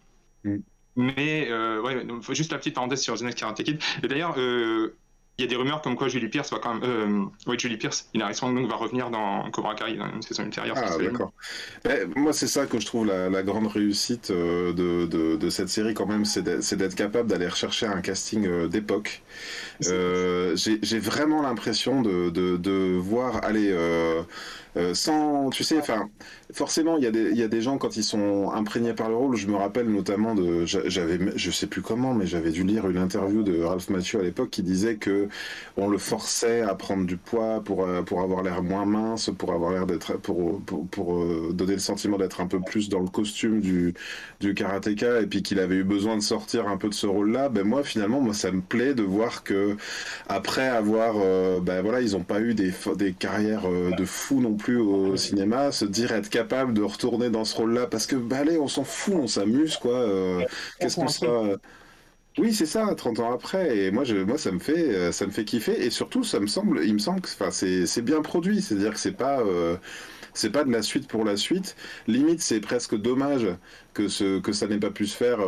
Mm. 0.44 0.58
Mais 0.98 1.50
ouais, 1.52 2.06
faut 2.22 2.34
juste 2.34 2.52
la 2.52 2.58
petite 2.58 2.76
parenthèse 2.76 3.02
sur 3.02 3.18
The 3.18 3.22
Next 3.22 3.40
Karate 3.40 3.64
Kid. 3.64 3.82
Et 4.04 4.08
d'ailleurs, 4.08 4.36
il 5.40 5.44
y 5.44 5.46
a 5.46 5.50
des 5.50 5.56
rumeurs 5.56 5.84
comme 5.84 5.96
quoi 5.96 6.08
Julie 6.08 6.30
Pierce 6.30 6.52
va 6.52 6.58
quand 6.58 6.74
même. 6.74 6.84
Euh, 6.84 7.26
oui, 7.46 7.60
Julie 7.60 7.78
Pierce, 7.78 8.10
il 8.16 8.22
donc 8.22 8.70
va 8.70 8.76
revenir 8.76 9.12
dans 9.12 9.50
Cobra 9.52 9.76
Kai 9.76 9.96
dans 9.96 10.12
une 10.12 10.24
saison 10.24 10.44
ultérieure. 10.44 10.76
Ah, 10.76 10.98
d'accord. 10.98 11.32
moi, 12.16 12.34
c'est 12.34 12.48
ça 12.48 12.66
que 12.66 12.80
je 12.80 12.86
trouve 12.88 13.06
la, 13.06 13.44
grande 13.44 13.68
réussite 13.68 14.32
euh, 14.32 14.74
de, 14.74 15.36
de, 15.36 15.50
cette 15.52 15.70
série, 15.70 15.94
quand 15.94 16.08
même, 16.08 16.26
c'est 16.26 16.42
d'être 16.42 16.96
capable 16.96 17.30
d'aller 17.30 17.48
rechercher 17.48 17.86
un 17.86 18.02
casting 18.02 18.48
euh, 18.48 18.68
d'époque. 18.68 19.22
J'ai 19.80 21.00
vraiment 21.00 21.44
l'impression 21.44 22.02
de, 22.02 22.32
de, 22.32 22.98
voir 22.98 23.44
aller. 24.78 24.94
sans, 24.94 25.50
tu 25.50 25.64
sais, 25.64 25.78
enfin, 25.80 26.10
forcément, 26.54 26.98
il 26.98 27.04
y, 27.04 27.08
a 27.08 27.12
des, 27.12 27.34
y 27.34 27.44
a 27.44 27.48
des 27.48 27.62
gens 27.62 27.78
quand 27.78 27.98
ils 27.98 28.04
sont 28.04 28.52
imprégnés 28.52 28.94
par 28.94 29.10
le 29.10 29.16
rôle. 29.16 29.36
Je 29.36 29.48
me 29.48 29.56
rappelle 29.56 29.90
notamment 29.90 30.36
de, 30.36 30.66
j'avais, 30.66 31.20
je 31.36 31.52
sais 31.52 31.68
plus 31.68 31.82
comment, 31.82 32.14
mais 32.14 32.26
j'avais 32.28 32.52
dû 32.52 32.64
lire 32.64 32.90
une 32.90 32.98
interview 32.98 33.44
de 33.44 33.62
Ralph 33.64 33.90
Mathieu 33.90 34.20
à 34.20 34.24
l'époque 34.24 34.50
qui 34.50 34.64
disait 34.64 34.96
que 34.98 35.28
on 35.78 35.88
le 35.90 35.98
forçait 35.98 36.62
à 36.62 36.76
prendre 36.76 37.06
du 37.06 37.18
poids 37.18 37.62
pour 37.64 37.86
euh, 37.86 38.02
pour 38.04 38.22
avoir 38.22 38.44
l'air 38.44 38.64
moins 38.64 38.86
mince, 38.86 39.30
pour 39.38 39.54
avoir 39.54 39.72
l'air 39.72 39.86
d'être, 39.86 40.18
pour 40.18 40.62
pour, 40.62 40.88
pour 40.88 41.16
euh, 41.24 41.52
donner 41.54 41.74
le 41.74 41.80
sentiment 41.80 42.18
d'être 42.18 42.42
un 42.42 42.48
peu 42.48 42.60
plus 42.62 42.90
dans 42.90 43.00
le 43.00 43.08
costume 43.10 43.62
du 43.62 43.94
du 44.40 44.54
karatéka, 44.54 45.22
et 45.22 45.28
puis 45.28 45.42
qu'il 45.44 45.60
avait 45.60 45.76
eu 45.76 45.84
besoin 45.84 46.16
de 46.18 46.22
sortir 46.22 46.68
un 46.68 46.78
peu 46.78 46.90
de 46.90 46.94
ce 46.94 47.08
rôle-là. 47.08 47.50
Ben 47.50 47.64
moi, 47.66 47.84
finalement, 47.84 48.22
moi, 48.22 48.34
ça 48.34 48.52
me 48.52 48.62
plaît 48.62 48.94
de 48.94 49.04
voir 49.04 49.44
que 49.44 49.76
après 50.28 50.68
avoir, 50.68 51.16
euh, 51.18 51.60
ben 51.60 51.82
voilà, 51.82 52.02
ils 52.02 52.16
ont 52.16 52.24
pas 52.24 52.40
eu 52.42 52.54
des 52.54 52.72
des 52.96 53.14
carrières 53.14 53.64
de 53.68 54.06
fou 54.06 54.42
non 54.42 54.56
plus 54.56 54.67
au 54.76 55.16
cinéma, 55.16 55.72
se 55.72 55.86
dire 55.86 56.12
être 56.12 56.30
capable 56.30 56.74
de 56.74 56.82
retourner 56.82 57.30
dans 57.30 57.46
ce 57.46 57.56
rôle-là 57.56 57.88
parce 57.88 58.08
que 58.08 58.16
bah 58.16 58.38
allez, 58.40 58.58
on 58.58 58.68
s'en 58.68 58.84
fout, 58.84 59.16
on 59.16 59.28
s'amuse 59.28 59.78
quoi. 59.78 59.94
Euh, 59.94 60.44
qu'est-ce 60.80 60.96
qu'on 60.96 61.08
sera 61.08 61.32
euh, 61.32 61.58
Oui, 62.38 62.54
c'est 62.54 62.66
ça, 62.66 62.94
30 62.96 63.20
ans 63.20 63.32
après. 63.32 63.78
Et 63.78 63.92
moi, 63.92 64.04
je, 64.04 64.16
moi, 64.16 64.38
ça 64.38 64.52
me 64.52 64.60
fait, 64.60 64.96
euh, 64.96 65.12
ça 65.12 65.26
me 65.26 65.32
fait 65.32 65.46
kiffer. 65.46 65.86
Et 65.86 65.90
surtout, 65.90 66.24
ça 66.24 66.40
me 66.40 66.48
semble, 66.48 66.84
il 66.84 66.94
me 66.94 67.00
semble 67.00 67.22
que, 67.22 67.30
enfin, 67.30 67.52
c'est 67.52 68.02
bien 68.02 68.22
produit. 68.22 68.62
C'est-à-dire 68.62 68.94
que 68.94 69.00
c'est 69.00 69.12
pas, 69.12 69.42
c'est 70.34 70.52
pas 70.52 70.64
de 70.64 70.72
la 70.72 70.82
suite 70.82 71.08
pour 71.08 71.24
la 71.24 71.38
suite. 71.38 71.76
Limite, 72.08 72.42
c'est 72.42 72.60
presque 72.60 72.96
dommage 72.96 73.48
que 73.94 74.08
ce, 74.08 74.40
que 74.40 74.52
ça 74.52 74.68
n'ait 74.68 74.80
pas 74.80 74.92
pu 74.92 75.08
se 75.08 75.18
faire 75.18 75.40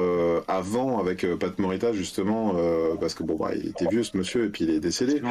avant 0.48 1.00
avec 1.00 1.26
Pat 1.38 1.58
Morita 1.60 1.94
justement, 1.94 2.56
parce 3.00 3.14
que 3.14 3.24
bon, 3.24 3.36
bah, 3.36 3.52
il 3.56 3.70
était 3.70 3.88
vieux 3.88 4.04
ce 4.04 4.18
monsieur 4.18 4.46
et 4.46 4.50
puis 4.50 4.66
il 4.66 4.72
est 4.72 4.80
décédé. 4.80 5.22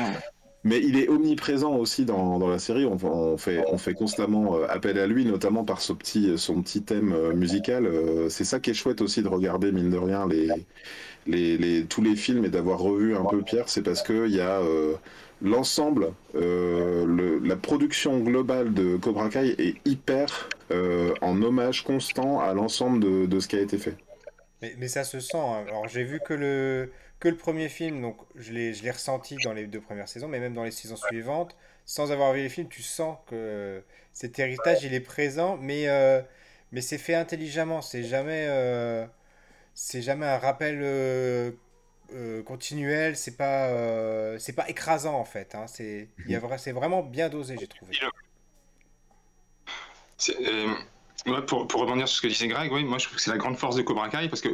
Mais 0.65 0.81
il 0.81 0.99
est 0.99 1.09
omniprésent 1.09 1.77
aussi 1.77 2.05
dans, 2.05 2.39
dans 2.39 2.49
la 2.49 2.59
série. 2.59 2.85
On, 2.85 3.39
fait, 3.39 3.65
on 3.69 3.79
fait 3.79 3.95
constamment 3.95 4.57
euh, 4.57 4.67
appel 4.69 4.99
à 4.99 5.07
lui, 5.07 5.25
notamment 5.25 5.65
par 5.65 5.81
ce 5.81 5.93
petit, 5.93 6.37
son 6.37 6.63
petit 6.63 6.83
thème 6.83 7.13
euh, 7.13 7.33
musical. 7.33 7.87
Euh, 7.87 8.29
c'est 8.29 8.45
ça 8.45 8.59
qui 8.59 8.71
est 8.71 8.75
chouette 8.75 9.01
aussi 9.01 9.23
de 9.23 9.29
regarder, 9.29 9.71
mine 9.71 9.91
de 9.91 9.97
rien, 9.97 10.27
les, 10.27 10.49
les, 11.27 11.85
tous 11.85 12.03
les 12.03 12.17
films 12.17 12.45
et 12.45 12.49
d'avoir 12.49 12.81
revu 12.81 13.17
un 13.17 13.25
peu 13.25 13.43
Pierre. 13.43 13.69
C'est 13.69 13.83
parce 13.83 14.03
qu'il 14.03 14.35
y 14.35 14.41
a 14.41 14.61
l'ensemble, 15.43 16.13
la 16.35 17.57
production 17.57 18.19
globale 18.19 18.75
de 18.75 18.97
Cobra 18.97 19.29
Kai 19.29 19.55
est 19.59 19.77
hyper 19.85 20.49
en 21.21 21.43
hommage 21.43 21.85
constant 21.85 22.41
à 22.41 22.53
l'ensemble 22.55 23.01
de, 23.01 23.27
de, 23.27 23.41
ce 23.41 23.47
qui 23.47 23.57
a 23.57 23.61
été 23.61 23.79
fait. 23.79 23.95
Mais, 24.63 24.75
mais 24.79 24.89
ça 24.89 25.05
se 25.05 25.21
sent. 25.21 25.37
Hein. 25.37 25.65
Alors 25.69 25.87
j'ai 25.87 26.03
vu 26.03 26.21
que 26.21 26.35
le 26.35 26.91
que 27.21 27.29
le 27.29 27.37
premier 27.37 27.69
film, 27.69 28.01
donc 28.01 28.17
je 28.37 28.53
l'ai 28.53 28.91
ressenti 28.91 29.37
dans 29.43 29.53
les 29.53 29.67
deux 29.67 29.81
premières 29.81 30.09
saisons, 30.09 30.29
mais 30.29 30.39
même 30.39 30.55
dans 30.55 30.65
les 30.65 30.71
saisons 30.71 30.97
suivantes, 30.97 31.57
sans 31.85 32.13
avoir 32.13 32.33
vu 32.33 32.43
les 32.43 32.49
films, 32.49 32.69
tu 32.69 32.83
sens 32.83 33.19
que 33.27 33.83
cet 34.13 34.39
héritage, 34.39 34.85
il 34.85 34.95
est 34.95 35.01
présent, 35.01 35.57
mais, 35.61 35.89
euh, 35.89 36.21
mais 36.71 36.81
c'est 36.81 36.99
fait 36.99 37.15
intelligemment, 37.15 37.83
c'est 37.83 38.05
jamais, 38.05 38.47
euh, 38.49 39.07
c'est 39.75 40.03
jamais 40.03 40.27
un 40.27 40.39
rappel 40.39 40.81
euh, 40.83 41.53
continuel, 42.45 43.17
c'est 43.17 43.37
pas, 43.37 44.39
c'est 44.39 44.55
pas 44.55 44.69
écrasant 44.69 45.15
en 45.15 45.25
fait, 45.25 45.55
hein, 45.57 45.67
c'est 45.67 46.09
vraiment 46.73 47.03
bien 47.03 47.29
dosé, 47.29 47.57
j'ai 47.59 47.67
trouvé. 47.67 47.93
pour, 51.47 51.67
pour 51.67 51.81
rebondir 51.81 52.07
sur 52.07 52.19
ce 52.19 52.23
que 52.23 52.29
disait 52.29 52.49
Greg, 52.49 52.71
oui, 52.73 52.85
moi 52.85 52.99
je 52.99 53.07
trouve 53.07 53.17
que 53.17 53.23
c'est 53.23 53.31
la 53.31 53.39
grande 53.39 53.57
force 53.57 53.77
de 53.77 53.83
Cobra 53.83 54.09
Kai 54.09 54.29
parce 54.29 54.41
que 54.41 54.51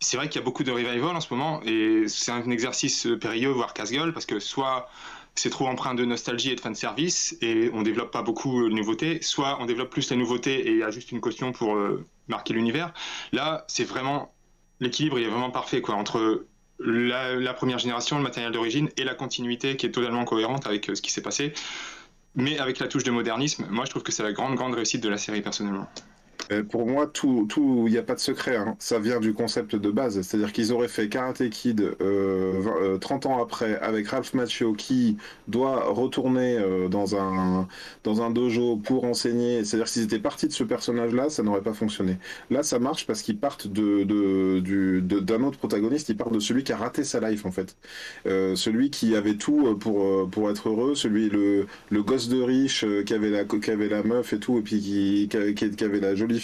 c'est 0.00 0.16
vrai 0.16 0.28
qu'il 0.28 0.40
y 0.40 0.42
a 0.42 0.44
beaucoup 0.44 0.64
de 0.64 0.70
revival 0.70 1.16
en 1.16 1.20
ce 1.20 1.32
moment 1.32 1.60
et 1.64 2.04
c'est 2.08 2.32
un 2.32 2.50
exercice 2.50 3.08
périlleux, 3.20 3.50
voire 3.50 3.72
casse-gueule, 3.74 4.12
parce 4.12 4.26
que 4.26 4.40
soit 4.40 4.88
c'est 5.34 5.50
trop 5.50 5.68
empreint 5.68 5.94
de 5.94 6.04
nostalgie 6.04 6.50
et 6.50 6.56
de 6.56 6.60
fan 6.60 6.74
service 6.74 7.36
et 7.42 7.70
on 7.72 7.82
développe 7.82 8.10
pas 8.10 8.22
beaucoup 8.22 8.68
de 8.68 8.74
nouveautés, 8.74 9.20
soit 9.22 9.58
on 9.60 9.66
développe 9.66 9.90
plus 9.90 10.10
la 10.10 10.16
nouveauté 10.16 10.68
et 10.68 10.70
il 10.70 10.78
y 10.78 10.82
a 10.82 10.90
juste 10.90 11.12
une 11.12 11.20
caution 11.20 11.52
pour 11.52 11.76
euh, 11.76 12.04
marquer 12.28 12.54
l'univers. 12.54 12.92
Là, 13.32 13.64
c'est 13.68 13.84
vraiment 13.84 14.34
l'équilibre, 14.80 15.18
il 15.18 15.26
est 15.26 15.30
vraiment 15.30 15.50
parfait 15.50 15.80
quoi 15.80 15.94
entre 15.94 16.46
la, 16.78 17.54
première 17.54 17.78
génération, 17.78 18.16
le 18.16 18.22
matériel 18.22 18.52
d'origine 18.52 18.90
et 18.96 19.04
la 19.04 19.14
continuité 19.14 19.76
qui 19.76 19.86
est 19.86 19.90
totalement 19.90 20.24
cohérente 20.24 20.66
avec 20.66 20.90
euh, 20.90 20.94
ce 20.94 21.02
qui 21.02 21.10
s'est 21.10 21.22
passé, 21.22 21.52
mais 22.34 22.58
avec 22.58 22.78
la 22.78 22.88
touche 22.88 23.04
de 23.04 23.10
modernisme. 23.10 23.66
Moi, 23.70 23.84
je 23.84 23.90
trouve 23.90 24.02
que 24.02 24.12
c'est 24.12 24.22
la 24.22 24.32
grande 24.32 24.56
grande 24.56 24.74
réussite 24.74 25.02
de 25.02 25.08
la 25.08 25.18
série 25.18 25.42
personnellement. 25.42 25.88
Euh, 26.52 26.62
pour 26.62 26.86
moi, 26.86 27.06
tout, 27.06 27.46
tout, 27.48 27.84
il 27.86 27.92
n'y 27.92 27.98
a 27.98 28.02
pas 28.02 28.14
de 28.14 28.20
secret. 28.20 28.56
Hein. 28.56 28.76
Ça 28.78 28.98
vient 28.98 29.20
du 29.20 29.34
concept 29.34 29.74
de 29.74 29.90
base. 29.90 30.20
C'est-à-dire 30.20 30.52
qu'ils 30.52 30.72
auraient 30.72 30.88
fait 30.88 31.08
Karate 31.08 31.48
Kid 31.50 31.96
euh, 32.00 32.98
30 32.98 33.26
euh, 33.26 33.28
ans 33.28 33.42
après 33.42 33.78
avec 33.80 34.08
Ralph 34.08 34.34
Macchio 34.34 34.74
qui 34.74 35.16
doit 35.48 35.86
retourner 35.86 36.56
euh, 36.58 36.88
dans 36.88 37.16
un 37.16 37.66
dans 38.04 38.22
un 38.22 38.30
dojo 38.30 38.76
pour 38.76 39.04
enseigner. 39.04 39.64
C'est-à-dire 39.64 39.88
s'ils 39.88 40.04
étaient 40.04 40.18
partis 40.18 40.46
de 40.46 40.52
ce 40.52 40.64
personnage-là, 40.64 41.30
ça 41.30 41.42
n'aurait 41.42 41.62
pas 41.62 41.74
fonctionné. 41.74 42.18
Là, 42.50 42.62
ça 42.62 42.78
marche 42.78 43.06
parce 43.06 43.22
qu'ils 43.22 43.38
partent 43.38 43.66
de, 43.66 44.04
de, 44.04 44.60
du, 44.60 45.02
d'un 45.02 45.42
autre 45.42 45.58
protagoniste. 45.58 46.08
Ils 46.08 46.16
partent 46.16 46.34
de 46.34 46.40
celui 46.40 46.64
qui 46.64 46.72
a 46.72 46.76
raté 46.76 47.04
sa 47.04 47.20
life 47.28 47.44
en 47.46 47.50
fait, 47.50 47.76
celui 48.24 48.90
qui 48.90 49.16
avait 49.16 49.36
tout 49.36 49.76
pour 49.76 50.28
pour 50.30 50.50
être 50.50 50.68
heureux, 50.68 50.94
celui 50.94 51.28
le 51.28 51.66
le 51.90 52.02
gosse 52.02 52.28
de 52.28 52.40
riche 52.40 52.84
qui 53.04 53.14
avait 53.14 53.30
la 53.30 53.44
qui 53.44 53.70
avait 53.70 53.88
la 53.88 54.02
meuf 54.02 54.32
et 54.32 54.38
tout, 54.38 54.58
et 54.58 54.62
puis 54.62 54.80
qui, 54.80 55.28
qui 55.28 55.84
avait 55.84 56.00
la 56.00 56.14
jolie 56.14 56.35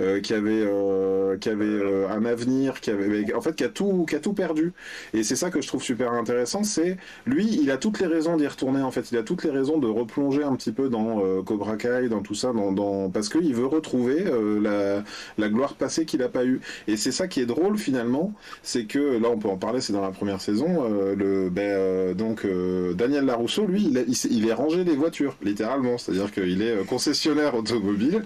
euh, 0.00 0.20
qui 0.20 0.34
avait, 0.34 0.64
euh, 0.66 1.36
qui 1.38 1.48
avait 1.48 1.64
euh, 1.64 2.08
un 2.08 2.24
avenir, 2.24 2.80
qui 2.80 2.90
avait, 2.90 3.32
en 3.34 3.40
fait, 3.40 3.54
qui 3.54 3.64
a 3.64 3.68
tout, 3.68 4.06
qui 4.08 4.16
a 4.16 4.20
tout 4.20 4.32
perdu. 4.32 4.72
Et 5.12 5.22
c'est 5.22 5.36
ça 5.36 5.50
que 5.50 5.60
je 5.60 5.68
trouve 5.68 5.82
super 5.82 6.12
intéressant, 6.12 6.64
c'est 6.64 6.96
lui, 7.26 7.58
il 7.62 7.70
a 7.70 7.76
toutes 7.76 8.00
les 8.00 8.06
raisons 8.06 8.36
d'y 8.36 8.46
retourner. 8.46 8.82
En 8.82 8.90
fait, 8.90 9.10
il 9.12 9.18
a 9.18 9.22
toutes 9.22 9.44
les 9.44 9.50
raisons 9.50 9.78
de 9.78 9.86
replonger 9.86 10.42
un 10.42 10.54
petit 10.56 10.72
peu 10.72 10.88
dans 10.88 11.42
Cobra 11.42 11.76
Kai, 11.76 12.08
dans 12.08 12.22
tout 12.22 12.34
ça, 12.34 12.52
dans, 12.52 12.72
dans... 12.72 13.10
parce 13.10 13.28
qu'il 13.28 13.54
veut 13.54 13.66
retrouver 13.66 14.24
la, 14.60 15.02
la 15.38 15.48
gloire 15.48 15.74
passée 15.74 16.04
qu'il 16.04 16.22
a 16.22 16.28
pas 16.28 16.44
eu. 16.44 16.60
Et 16.88 16.96
c'est 16.96 17.12
ça 17.12 17.28
qui 17.28 17.40
est 17.40 17.46
drôle 17.46 17.78
finalement, 17.78 18.32
c'est 18.62 18.84
que 18.84 19.18
là, 19.18 19.28
on 19.30 19.38
peut 19.38 19.48
en 19.48 19.56
parler, 19.56 19.80
c'est 19.80 19.92
dans 19.92 20.02
la 20.02 20.10
première 20.10 20.40
saison. 20.40 20.84
le, 21.16 21.50
ben, 21.50 22.14
donc 22.14 22.46
Daniel 22.94 23.26
Larousseau, 23.26 23.66
lui, 23.66 23.92
il, 24.30 24.48
est 24.48 24.52
rangé 24.52 24.84
des 24.84 24.96
voitures, 24.96 25.36
littéralement. 25.42 25.98
C'est-à-dire 25.98 26.32
qu'il 26.32 26.62
est 26.62 26.84
concessionnaire 26.86 27.54
automobile. 27.54 28.22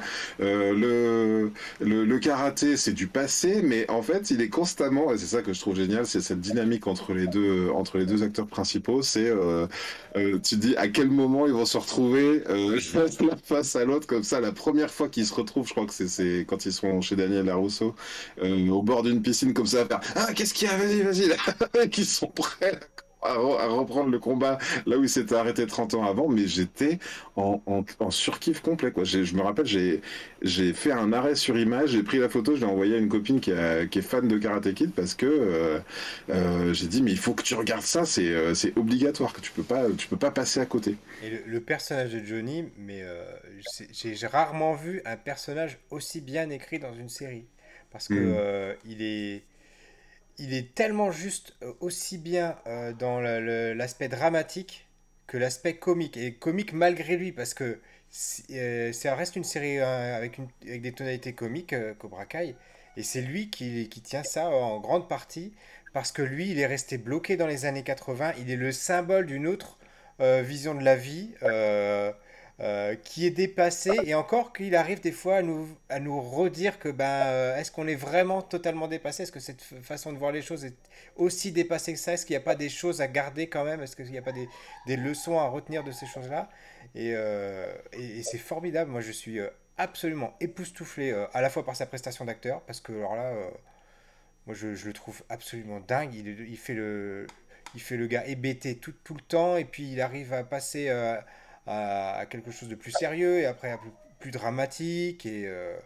Le, 0.58 1.52
le, 1.80 2.18
karaté, 2.18 2.76
c'est 2.76 2.92
du 2.92 3.06
passé, 3.06 3.62
mais 3.62 3.88
en 3.90 4.02
fait, 4.02 4.30
il 4.30 4.40
est 4.40 4.48
constamment, 4.48 5.12
et 5.12 5.18
c'est 5.18 5.26
ça 5.26 5.42
que 5.42 5.52
je 5.52 5.60
trouve 5.60 5.76
génial, 5.76 6.06
c'est 6.06 6.20
cette 6.20 6.40
dynamique 6.40 6.86
entre 6.86 7.12
les 7.14 7.26
deux, 7.26 7.70
entre 7.70 7.98
les 7.98 8.06
deux 8.06 8.22
acteurs 8.22 8.46
principaux. 8.46 9.02
C'est, 9.02 9.28
euh, 9.28 9.66
euh, 10.16 10.38
tu 10.40 10.56
dis 10.56 10.76
à 10.76 10.88
quel 10.88 11.10
moment 11.10 11.46
ils 11.46 11.52
vont 11.52 11.66
se 11.66 11.78
retrouver 11.78 12.42
face 13.44 13.76
à 13.76 13.84
l'autre, 13.84 14.06
comme 14.06 14.24
ça, 14.24 14.40
la 14.40 14.52
première 14.52 14.90
fois 14.90 15.08
qu'ils 15.08 15.26
se 15.26 15.34
retrouvent, 15.34 15.66
je 15.66 15.72
crois 15.72 15.86
que 15.86 15.92
c'est 15.92 16.44
quand 16.48 16.66
ils 16.66 16.72
sont 16.72 17.00
chez 17.00 17.16
Daniel 17.16 17.46
Larousseau, 17.46 17.94
au 18.42 18.82
bord 18.82 19.02
d'une 19.02 19.22
piscine, 19.22 19.54
comme 19.54 19.66
ça, 19.66 19.82
à 19.82 19.86
faire 19.86 20.00
Ah, 20.14 20.32
qu'est-ce 20.34 20.54
qu'il 20.54 20.68
y 20.68 20.70
a? 20.70 20.76
Vas-y, 20.76 21.02
vas-y, 21.02 21.90
qu'ils 21.90 22.06
sont 22.06 22.28
prêts 22.28 22.78
à, 23.22 23.34
reprendre 23.34 24.10
le 24.10 24.18
combat 24.18 24.58
là 24.86 24.98
où 24.98 25.02
il 25.02 25.08
s'était 25.08 25.34
arrêté 25.34 25.66
30 25.66 25.94
ans 25.94 26.04
avant, 26.04 26.28
mais 26.28 26.46
j'étais 26.46 26.98
en, 27.36 27.60
en, 27.66 28.10
surkiff 28.10 28.60
complet. 28.60 28.92
Quoi. 28.92 29.04
Je 29.04 29.34
me 29.34 29.42
rappelle, 29.42 29.66
j'ai, 29.66 30.00
j'ai 30.42 30.72
fait 30.72 30.92
un 30.92 31.12
arrêt 31.12 31.34
sur 31.34 31.58
image, 31.58 31.90
j'ai 31.90 32.02
pris 32.02 32.18
la 32.18 32.28
photo, 32.28 32.54
je 32.54 32.60
l'ai 32.60 32.66
envoyé 32.66 32.94
à 32.94 32.98
une 32.98 33.08
copine 33.08 33.40
qui, 33.40 33.52
qui, 33.90 33.98
est 33.98 34.02
fan 34.02 34.28
de 34.28 34.38
Karate 34.38 34.72
Kid 34.74 34.92
parce 34.92 35.14
que 35.14 35.26
euh, 35.26 35.78
euh, 36.30 36.72
j'ai 36.72 36.86
dit 36.86 37.02
mais 37.02 37.10
il 37.10 37.18
faut 37.18 37.34
que 37.34 37.42
tu 37.42 37.54
regardes 37.54 37.82
ça, 37.82 38.04
c'est, 38.04 38.28
euh, 38.28 38.54
c'est 38.54 38.76
obligatoire, 38.76 39.32
que 39.32 39.40
tu 39.40 39.52
peux 39.52 39.62
pas, 39.62 39.84
tu 39.96 40.08
peux 40.08 40.16
pas 40.16 40.30
passer 40.30 40.60
à 40.60 40.66
côté. 40.66 40.96
Et 41.22 41.30
le, 41.46 41.60
personnage 41.60 42.12
de 42.12 42.24
Johnny, 42.24 42.64
mais 42.78 43.04
j'ai 43.92 44.26
rarement 44.26 44.74
vu 44.74 45.02
un 45.04 45.16
personnage 45.16 45.78
aussi 45.90 46.20
bien 46.20 46.50
écrit 46.50 46.78
dans 46.78 46.94
une 46.94 47.08
série 47.08 47.46
parce 47.90 48.08
que 48.08 48.14
hmm. 48.14 48.76
il 48.84 49.02
est 49.02 49.42
il 50.38 50.54
est 50.54 50.74
tellement 50.74 51.10
juste 51.10 51.56
euh, 51.62 51.72
aussi 51.80 52.18
bien 52.18 52.56
euh, 52.66 52.92
dans 52.92 53.20
l'aspect 53.20 54.08
dramatique 54.08 54.86
que 55.26 55.36
l'aspect 55.36 55.76
comique. 55.76 56.16
Et 56.16 56.34
comique 56.34 56.72
malgré 56.72 57.16
lui, 57.16 57.32
parce 57.32 57.54
que 57.54 57.80
euh, 58.52 58.92
ça 58.92 59.14
reste 59.14 59.36
une 59.36 59.44
série 59.44 59.78
avec, 59.78 60.38
une, 60.38 60.48
avec 60.62 60.82
des 60.82 60.92
tonalités 60.92 61.34
comiques, 61.34 61.74
Cobra 61.98 62.24
Kai. 62.26 62.54
Et 62.96 63.02
c'est 63.02 63.20
lui 63.20 63.50
qui, 63.50 63.88
tient 64.02 64.24
ça 64.24 64.48
en 64.48 64.80
grande 64.80 65.08
partie, 65.08 65.52
parce 65.92 66.10
que 66.12 66.22
lui, 66.22 66.50
il 66.50 66.58
est 66.58 66.66
resté 66.66 66.98
bloqué 66.98 67.36
dans 67.36 67.46
les 67.46 67.64
années 67.66 67.84
80. 67.84 68.32
Il 68.38 68.50
est 68.50 68.56
le 68.56 68.72
symbole 68.72 69.26
d'une 69.26 69.46
autre 69.46 69.78
vision 70.18 70.74
de 70.74 70.82
la 70.82 70.96
vie. 70.96 71.32
Euh, 72.60 72.96
qui 72.96 73.24
est 73.24 73.30
dépassé. 73.30 73.92
Et 74.04 74.14
encore 74.14 74.52
qu'il 74.52 74.74
arrive 74.74 75.00
des 75.00 75.12
fois 75.12 75.36
à 75.36 75.42
nous, 75.42 75.68
à 75.88 76.00
nous 76.00 76.20
redire 76.20 76.80
que 76.80 76.88
ben, 76.88 77.56
est-ce 77.56 77.70
qu'on 77.70 77.86
est 77.86 77.94
vraiment 77.94 78.42
totalement 78.42 78.88
dépassé? 78.88 79.22
Est-ce 79.22 79.30
que 79.30 79.38
cette 79.38 79.62
façon 79.62 80.12
de 80.12 80.18
voir 80.18 80.32
les 80.32 80.42
choses 80.42 80.64
est 80.64 80.74
aussi 81.14 81.52
dépassée 81.52 81.92
que 81.92 82.00
ça? 82.00 82.14
Est-ce 82.14 82.26
qu'il 82.26 82.34
n'y 82.34 82.42
a 82.42 82.44
pas 82.44 82.56
des 82.56 82.68
choses 82.68 83.00
à 83.00 83.06
garder 83.06 83.48
quand 83.48 83.64
même? 83.64 83.80
Est-ce 83.80 83.94
qu'il 83.94 84.10
n'y 84.10 84.18
a 84.18 84.22
pas 84.22 84.32
des, 84.32 84.48
des, 84.88 84.96
leçons 84.96 85.38
à 85.38 85.46
retenir 85.46 85.84
de 85.84 85.92
ces 85.92 86.06
choses-là? 86.06 86.50
Et, 86.96 87.10
et, 87.92 88.22
c'est 88.24 88.38
formidable. 88.38 88.90
Moi, 88.90 89.02
je 89.02 89.12
suis 89.12 89.38
absolument 89.76 90.34
époustouflé 90.40 91.12
à 91.32 91.40
la 91.40 91.50
fois 91.50 91.64
par 91.64 91.76
sa 91.76 91.86
prestation 91.86 92.24
d'acteur, 92.24 92.62
parce 92.62 92.80
que 92.80 92.92
alors 92.92 93.14
là, 93.14 93.32
moi, 94.46 94.56
je, 94.56 94.74
je, 94.74 94.86
le 94.86 94.92
trouve 94.94 95.22
absolument 95.28 95.78
dingue. 95.78 96.14
Il, 96.14 96.26
il, 96.48 96.56
fait 96.56 96.74
le, 96.74 97.26
il 97.74 97.80
fait 97.80 97.96
le 97.96 98.08
gars 98.08 98.26
hébété 98.26 98.76
tout, 98.76 98.94
tout 99.04 99.14
le 99.14 99.20
temps. 99.20 99.56
Et 99.56 99.64
puis 99.64 99.92
il 99.92 100.00
arrive 100.00 100.32
à 100.32 100.42
passer 100.42 100.90
à, 101.68 102.26
quelque 102.26 102.50
chose 102.50 102.68
de 102.68 102.74
plus 102.74 102.92
sérieux 102.92 103.38
et 103.38 103.46
après 103.46 103.70
à 103.70 103.78
plus, 103.78 103.90
plus 104.18 104.30
dramatique. 104.30 105.26
Et 105.26 105.44
euh, 105.46 105.76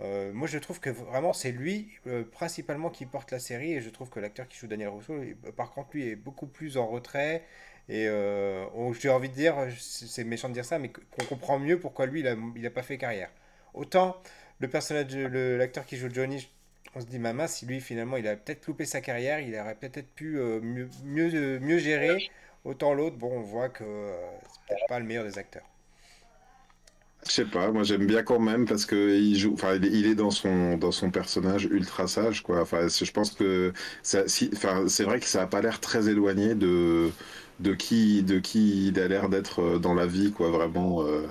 euh, 0.00 0.32
moi, 0.32 0.46
je 0.46 0.58
trouve 0.58 0.80
que 0.80 0.90
vraiment, 0.90 1.32
c'est 1.32 1.52
lui 1.52 1.90
euh, 2.06 2.24
principalement 2.24 2.90
qui 2.90 3.06
porte 3.06 3.30
la 3.30 3.38
série. 3.38 3.72
Et 3.72 3.80
je 3.80 3.90
trouve 3.90 4.10
que 4.10 4.20
l'acteur 4.20 4.48
qui 4.48 4.58
joue 4.58 4.66
Daniel 4.66 4.88
Rousseau, 4.88 5.20
par 5.56 5.72
contre, 5.72 5.90
lui 5.94 6.08
est 6.08 6.16
beaucoup 6.16 6.46
plus 6.46 6.76
en 6.76 6.86
retrait. 6.86 7.44
Et 7.88 8.06
j'ai 9.00 9.10
envie 9.10 9.28
de 9.28 9.34
dire, 9.34 9.56
c'est 9.78 10.22
méchant 10.24 10.48
de 10.48 10.54
dire 10.54 10.64
ça, 10.64 10.78
mais 10.78 10.88
qu'on 10.88 11.24
comprend 11.24 11.58
mieux 11.58 11.80
pourquoi 11.80 12.06
lui, 12.06 12.20
il 12.20 12.62
n'a 12.62 12.70
pas 12.70 12.82
fait 12.82 12.96
carrière. 12.96 13.28
Autant 13.74 14.16
le 14.60 14.68
personnage, 14.68 15.14
l'acteur 15.16 15.84
qui 15.84 15.96
joue 15.96 16.08
Johnny, 16.12 16.48
on 16.94 17.00
se 17.00 17.06
dit, 17.06 17.18
maman, 17.18 17.48
si 17.48 17.66
lui, 17.66 17.80
finalement, 17.80 18.18
il 18.18 18.28
a 18.28 18.36
peut-être 18.36 18.66
loupé 18.68 18.84
sa 18.84 19.00
carrière, 19.00 19.40
il 19.40 19.58
aurait 19.58 19.74
peut-être 19.74 20.08
pu 20.14 20.36
mieux, 20.36 20.88
mieux, 21.04 21.58
mieux 21.58 21.78
gérer. 21.78 22.30
Autant 22.64 22.94
l'autre, 22.94 23.16
bon, 23.16 23.38
on 23.38 23.42
voit 23.42 23.68
que 23.68 23.84
euh, 23.84 24.40
c'est 24.48 24.60
peut-être 24.66 24.86
pas 24.86 24.98
le 24.98 25.06
meilleur 25.06 25.24
des 25.24 25.38
acteurs. 25.38 25.66
Je 27.24 27.30
sais 27.30 27.44
pas, 27.46 27.70
moi 27.70 27.84
j'aime 27.84 28.04
bien 28.06 28.24
quand 28.24 28.40
même 28.40 28.66
parce 28.66 28.84
que 28.84 28.96
il 29.16 29.36
joue, 29.38 29.52
enfin 29.54 29.76
il 29.76 30.06
est 30.06 30.16
dans 30.16 30.32
son 30.32 30.76
dans 30.76 30.90
son 30.90 31.10
personnage 31.12 31.64
ultra 31.66 32.08
sage 32.08 32.42
quoi. 32.42 32.60
Enfin 32.62 32.88
je 32.88 33.10
pense 33.12 33.30
que 33.30 33.72
ça, 34.02 34.24
enfin 34.52 34.88
c'est 34.88 35.04
vrai 35.04 35.20
que 35.20 35.26
ça 35.26 35.42
a 35.42 35.46
pas 35.46 35.60
l'air 35.62 35.78
très 35.80 36.08
éloigné 36.08 36.56
de 36.56 37.14
de 37.60 37.74
qui 37.74 38.24
de 38.24 38.40
qui 38.40 38.88
il 38.88 38.98
a 38.98 39.06
l'air 39.06 39.28
d'être 39.28 39.60
euh, 39.62 39.78
dans 39.78 39.94
la 39.94 40.06
vie 40.06 40.32
quoi 40.32 40.50
vraiment. 40.50 41.02
Euh. 41.06 41.28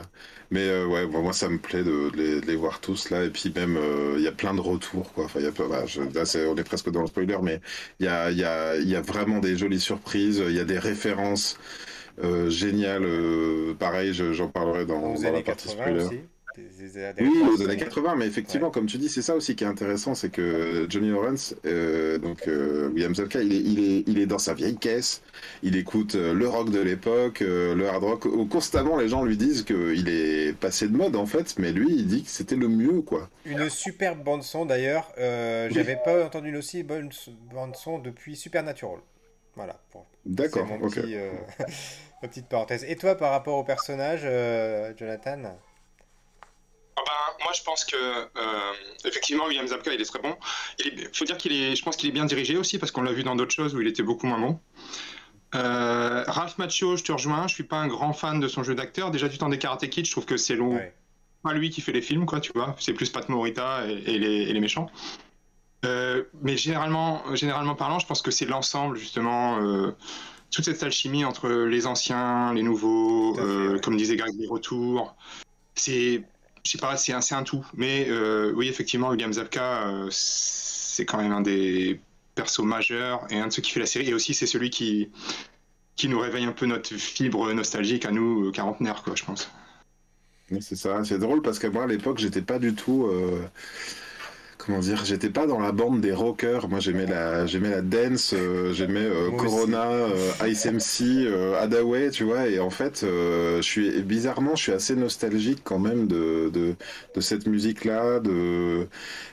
Mais 0.51 0.67
euh, 0.67 0.85
ouais, 0.85 1.07
moi 1.07 1.31
ça 1.33 1.47
me 1.49 1.57
plaît 1.57 1.83
de, 1.83 2.11
les, 2.45 2.55
voir 2.55 2.81
tous 2.81 3.09
là. 3.09 3.23
Et 3.23 3.29
puis 3.29 3.51
même, 3.55 3.77
euh, 3.77 4.15
il 4.17 4.23
y 4.23 4.27
a 4.27 4.31
plein 4.33 4.53
de 4.53 4.59
retours 4.61 5.13
quoi. 5.13 5.25
Enfin, 5.25 5.39
y 5.39 5.47
a, 5.47 5.51
bah, 5.51 5.85
là, 6.13 6.23
on 6.49 6.55
est 6.57 6.63
presque 6.63 6.91
dans 6.91 7.01
le 7.01 7.07
spoiler, 7.07 7.37
mais 7.41 7.61
il 7.99 8.05
y 8.05 8.09
a, 8.09 8.31
y, 8.31 8.43
a, 8.43 8.75
y 8.75 8.95
a 8.95 9.01
vraiment 9.01 9.39
des 9.39 9.57
jolies 9.57 9.79
surprises. 9.79 10.43
Il 10.45 10.55
y 10.55 10.59
a 10.59 10.65
des 10.65 10.79
références 10.79 11.57
euh, 12.23 12.49
géniales. 12.49 13.07
pareil, 13.79 14.13
j'en 14.13 14.49
parlerai 14.49 14.85
dans, 14.85 15.15
dans 15.15 15.31
la 15.31 15.41
partie 15.41 15.69
spoiler 15.69 16.07
oui, 16.57 17.43
aux 17.53 17.61
années 17.61 17.77
80, 17.77 18.15
mais 18.15 18.27
effectivement, 18.27 18.71
comme 18.71 18.85
tu 18.85 18.97
dis, 18.97 19.09
c'est 19.09 19.21
ça 19.21 19.35
aussi 19.35 19.55
qui 19.55 19.63
est 19.63 19.67
intéressant, 19.67 20.15
c'est 20.15 20.29
que 20.29 20.85
Johnny 20.89 21.09
Lawrence, 21.09 21.55
euh, 21.65 22.17
donc 22.17 22.47
euh, 22.47 22.89
William 22.89 23.15
Zabka, 23.15 23.41
il 23.41 23.53
est, 23.53 23.59
il, 23.59 23.79
est, 23.79 24.03
il 24.07 24.19
est 24.19 24.25
dans 24.25 24.37
sa 24.37 24.53
vieille 24.53 24.77
caisse, 24.77 25.21
il 25.63 25.75
écoute 25.75 26.15
euh, 26.15 26.33
le 26.33 26.47
rock 26.47 26.69
de 26.69 26.79
l'époque, 26.79 27.39
le 27.41 27.87
hard 27.87 28.03
rock, 28.03 28.49
constamment 28.49 28.97
les 28.97 29.07
gens 29.07 29.23
lui 29.23 29.37
disent 29.37 29.63
qu'il 29.63 30.09
est 30.09 30.53
passé 30.57 30.87
de 30.87 30.95
mode 30.95 31.15
en 31.15 31.25
fait, 31.25 31.55
mais 31.57 31.71
lui 31.71 31.87
il 31.89 32.07
dit 32.07 32.23
que 32.23 32.29
c'était 32.29 32.55
le 32.55 32.67
mieux 32.67 33.01
quoi. 33.01 33.29
Une 33.45 33.69
superbe 33.69 34.23
bande 34.23 34.43
son 34.43 34.65
d'ailleurs, 34.65 35.11
j'avais 35.17 35.97
pas 36.03 36.25
entendu 36.25 36.49
une 36.49 36.57
aussi 36.57 36.83
bonne 36.83 37.09
bande 37.53 37.75
son 37.75 37.99
depuis 37.99 38.35
Supernatural. 38.35 38.99
Voilà. 39.55 39.81
D'accord, 40.25 40.67
ok. 40.81 40.97
ma 42.21 42.27
petite 42.27 42.47
parenthèse. 42.47 42.85
Et 42.87 42.95
toi 42.95 43.15
par 43.15 43.31
rapport 43.31 43.57
au 43.57 43.63
personnage, 43.63 44.21
Jonathan? 44.97 45.55
Moi, 47.43 47.53
je 47.53 47.63
pense 47.63 47.85
que 47.85 47.95
euh, 47.95 48.73
effectivement, 49.05 49.45
William 49.45 49.67
Zabka, 49.67 49.93
il 49.93 50.01
est 50.01 50.05
très 50.05 50.19
bon. 50.19 50.35
Il 50.83 51.09
faut 51.13 51.25
dire 51.25 51.37
qu'il 51.37 51.53
est, 51.53 51.75
je 51.75 51.83
pense 51.83 51.95
qu'il 51.95 52.09
est 52.09 52.13
bien 52.13 52.25
dirigé 52.25 52.57
aussi 52.57 52.77
parce 52.77 52.91
qu'on 52.91 53.01
l'a 53.01 53.13
vu 53.13 53.23
dans 53.23 53.35
d'autres 53.35 53.53
choses 53.53 53.75
où 53.75 53.81
il 53.81 53.87
était 53.87 54.03
beaucoup 54.03 54.27
moins 54.27 54.39
bon. 54.39 54.59
Euh, 55.53 56.23
Ralph 56.27 56.57
Macchio, 56.57 56.97
je 56.97 57.03
te 57.03 57.11
rejoins. 57.11 57.47
Je 57.47 57.53
suis 57.53 57.63
pas 57.63 57.77
un 57.77 57.87
grand 57.87 58.13
fan 58.13 58.39
de 58.39 58.47
son 58.47 58.63
jeu 58.63 58.75
d'acteur. 58.75 59.11
Déjà 59.11 59.27
du 59.27 59.37
temps 59.37 59.49
des 59.49 59.57
Karate 59.57 59.87
Kid, 59.89 60.05
je 60.05 60.11
trouve 60.11 60.25
que 60.25 60.37
c'est 60.37 60.55
long. 60.55 60.79
Pas 61.43 61.53
lui 61.53 61.69
qui 61.69 61.81
fait 61.81 61.91
les 61.91 62.01
films, 62.01 62.25
quoi, 62.25 62.39
tu 62.39 62.51
vois. 62.53 62.75
C'est 62.79 62.93
plus 62.93 63.09
Pat 63.09 63.27
Morita 63.27 63.85
et, 63.87 64.19
les, 64.19 64.59
méchants. 64.59 64.89
Euh, 65.85 66.23
mais 66.41 66.55
généralement, 66.55 67.23
généralement 67.35 67.73
parlant, 67.75 67.97
je 67.97 68.05
pense 68.05 68.21
que 68.21 68.29
c'est 68.29 68.45
l'ensemble 68.45 68.97
justement 68.97 69.59
toute 70.51 70.65
cette 70.65 70.83
alchimie 70.83 71.25
entre 71.25 71.49
les 71.49 71.87
anciens, 71.87 72.53
les 72.53 72.63
nouveaux, 72.63 73.35
comme 73.81 73.97
disait 73.97 74.15
Greg, 74.15 74.33
les 74.37 74.47
retours. 74.47 75.15
C'est 75.73 76.23
je 76.63 76.71
sais 76.71 76.77
pas, 76.77 76.95
c'est 76.97 77.13
un, 77.13 77.43
tout. 77.43 77.65
Mais 77.75 78.07
euh, 78.09 78.51
oui, 78.55 78.67
effectivement, 78.67 79.09
William 79.09 79.33
Zabka, 79.33 79.87
euh, 79.87 80.07
c'est 80.11 81.05
quand 81.05 81.17
même 81.17 81.31
un 81.31 81.41
des 81.41 81.99
persos 82.35 82.63
majeurs 82.63 83.25
et 83.29 83.39
un 83.39 83.47
de 83.47 83.53
ceux 83.53 83.61
qui 83.61 83.71
fait 83.71 83.79
la 83.79 83.85
série. 83.85 84.09
Et 84.09 84.13
aussi, 84.13 84.33
c'est 84.33 84.47
celui 84.47 84.69
qui, 84.69 85.09
qui 85.95 86.07
nous 86.07 86.19
réveille 86.19 86.45
un 86.45 86.51
peu 86.51 86.65
notre 86.65 86.95
fibre 86.95 87.51
nostalgique 87.53 88.05
à 88.05 88.11
nous, 88.11 88.47
euh, 88.47 88.51
quarantenaires, 88.51 89.03
quoi, 89.03 89.15
je 89.15 89.23
pense. 89.23 89.49
C'est 90.59 90.75
ça, 90.75 91.03
c'est 91.05 91.17
drôle 91.17 91.41
parce 91.41 91.59
qu'à 91.59 91.69
moi, 91.69 91.83
à 91.83 91.87
l'époque, 91.87 92.19
j'étais 92.19 92.41
pas 92.41 92.59
du 92.59 92.75
tout 92.75 93.09
comment 94.65 94.79
dire, 94.79 95.03
j'étais 95.05 95.29
pas 95.29 95.47
dans 95.47 95.59
la 95.59 95.71
bande 95.71 96.01
des 96.01 96.13
rockers. 96.13 96.69
Moi, 96.69 96.79
j'aimais 96.79 97.05
la, 97.05 97.45
j'aimais 97.45 97.69
la 97.69 97.81
dance, 97.81 98.33
euh, 98.37 98.73
j'aimais 98.73 98.99
euh, 99.05 99.31
Corona, 99.31 99.87
euh, 99.87 100.47
Ice 100.47 100.65
MC, 100.65 101.27
Adaway, 101.59 102.11
tu 102.11 102.23
vois. 102.23 102.47
Et 102.47 102.59
en 102.59 102.69
fait, 102.69 103.01
je 103.03 103.61
suis 103.61 104.01
bizarrement, 104.01 104.55
je 104.55 104.63
suis 104.63 104.71
assez 104.71 104.95
nostalgique 104.95 105.61
quand 105.63 105.79
même 105.79 106.07
de 106.07 106.49
de, 106.53 106.75
de 107.15 107.21
cette 107.21 107.47
musique-là. 107.47 108.19
De 108.19 108.87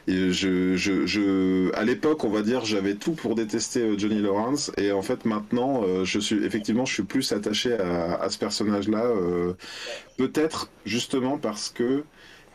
et 0.06 0.32
je, 0.32 0.76
je, 0.76 1.04
je, 1.06 1.74
à 1.74 1.84
l'époque, 1.84 2.24
on 2.24 2.30
va 2.30 2.40
dire, 2.42 2.64
j'avais 2.64 2.94
tout 2.94 3.12
pour 3.12 3.34
détester 3.34 3.98
Johnny 3.98 4.20
Lawrence. 4.20 4.72
Et 4.78 4.92
en 4.92 5.02
fait, 5.02 5.24
maintenant, 5.26 5.82
je 6.04 6.18
suis 6.18 6.44
effectivement, 6.44 6.86
je 6.86 6.94
suis 6.94 7.02
plus 7.02 7.32
attaché 7.32 7.74
à, 7.74 8.14
à 8.14 8.30
ce 8.30 8.38
personnage-là. 8.38 9.04
Peut-être 10.16 10.70
justement 10.86 11.38
parce 11.38 11.68
que 11.68 12.04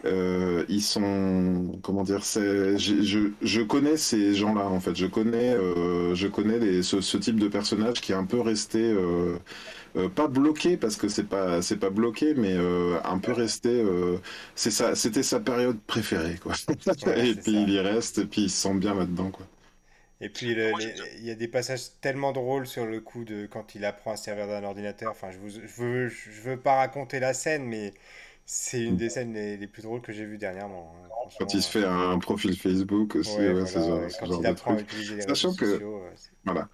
euh, 0.05 0.65
ils 0.67 0.81
sont 0.81 1.79
comment 1.81 2.03
dire 2.03 2.25
c'est 2.25 2.77
je, 2.77 3.29
je, 3.41 3.61
connais 3.61 3.95
ces 3.97 4.33
gens-là 4.35 4.65
en 4.65 4.79
fait. 4.79 4.95
Je 4.95 5.05
connais 5.05 5.53
euh, 5.53 6.13
je 6.13 6.27
connais 6.27 6.59
les, 6.59 6.83
ce, 6.83 6.99
ce, 6.99 7.17
type 7.17 7.39
de 7.39 7.47
personnage 7.47 8.01
qui 8.01 8.11
est 8.11 8.15
un 8.15 8.25
peu 8.25 8.41
resté 8.41 8.79
euh, 8.81 9.37
euh 9.95 10.09
pas 10.09 10.27
bloqué 10.27 10.75
parce 10.75 10.97
que 10.97 11.07
c'est 11.07 11.23
pas 11.29 11.61
c'est 11.61 11.77
pas 11.77 11.89
bloqué 11.89 12.33
mais 12.33 12.53
euh, 12.53 12.97
un 13.05 13.17
peu 13.17 13.31
resté 13.31 13.69
euh, 13.69 14.17
c'est 14.55 14.71
ça 14.71 14.95
c'était 14.95 15.23
sa 15.23 15.39
période 15.39 15.79
préférée 15.87 16.35
quoi. 16.35 16.53
Et 17.15 17.35
puis 17.35 17.53
il 17.53 17.69
y 17.69 17.79
reste 17.79 18.17
et 18.17 18.25
puis 18.25 18.43
il 18.43 18.49
se 18.49 18.61
sent 18.63 18.73
bien 18.75 18.95
là-dedans 18.95 19.31
quoi. 19.31 19.47
Et 20.19 20.29
puis 20.29 20.51
il 20.51 21.25
y 21.25 21.31
a 21.31 21.35
des 21.35 21.47
passages 21.47 21.99
tellement 22.01 22.33
drôles 22.33 22.67
sur 22.67 22.85
le 22.85 22.99
coup 22.99 23.23
de 23.23 23.45
quand 23.45 23.75
il 23.75 23.85
apprend 23.85 24.13
à 24.13 24.17
servir 24.17 24.47
d'un 24.47 24.63
ordinateur. 24.63 25.11
Enfin 25.11 25.31
je, 25.31 25.37
vous, 25.37 25.49
je 25.49 25.81
veux 25.81 26.09
je 26.09 26.41
veux 26.41 26.57
pas 26.57 26.75
raconter 26.75 27.19
la 27.19 27.33
scène 27.33 27.63
mais 27.63 27.93
c'est 28.45 28.83
une 28.83 28.97
des 28.97 29.09
scènes 29.09 29.33
les, 29.33 29.67
plus 29.67 29.83
drôles 29.83 30.01
que 30.01 30.11
j'ai 30.11 30.25
vues 30.25 30.37
dernièrement. 30.37 30.93
Hein, 30.95 31.29
quand 31.39 31.53
il 31.53 31.61
se 31.61 31.69
fait 31.69 31.85
un 31.85 32.19
profil 32.19 32.57
Facebook 32.57 33.15
aussi, 33.15 33.37
ouais, 33.37 33.65
ce 33.65 33.79
genre, 33.79 34.41
de 34.41 34.53
truc. 34.53 34.91
Sachant 35.27 35.53
que, 35.53 35.81
voilà. 36.45 36.67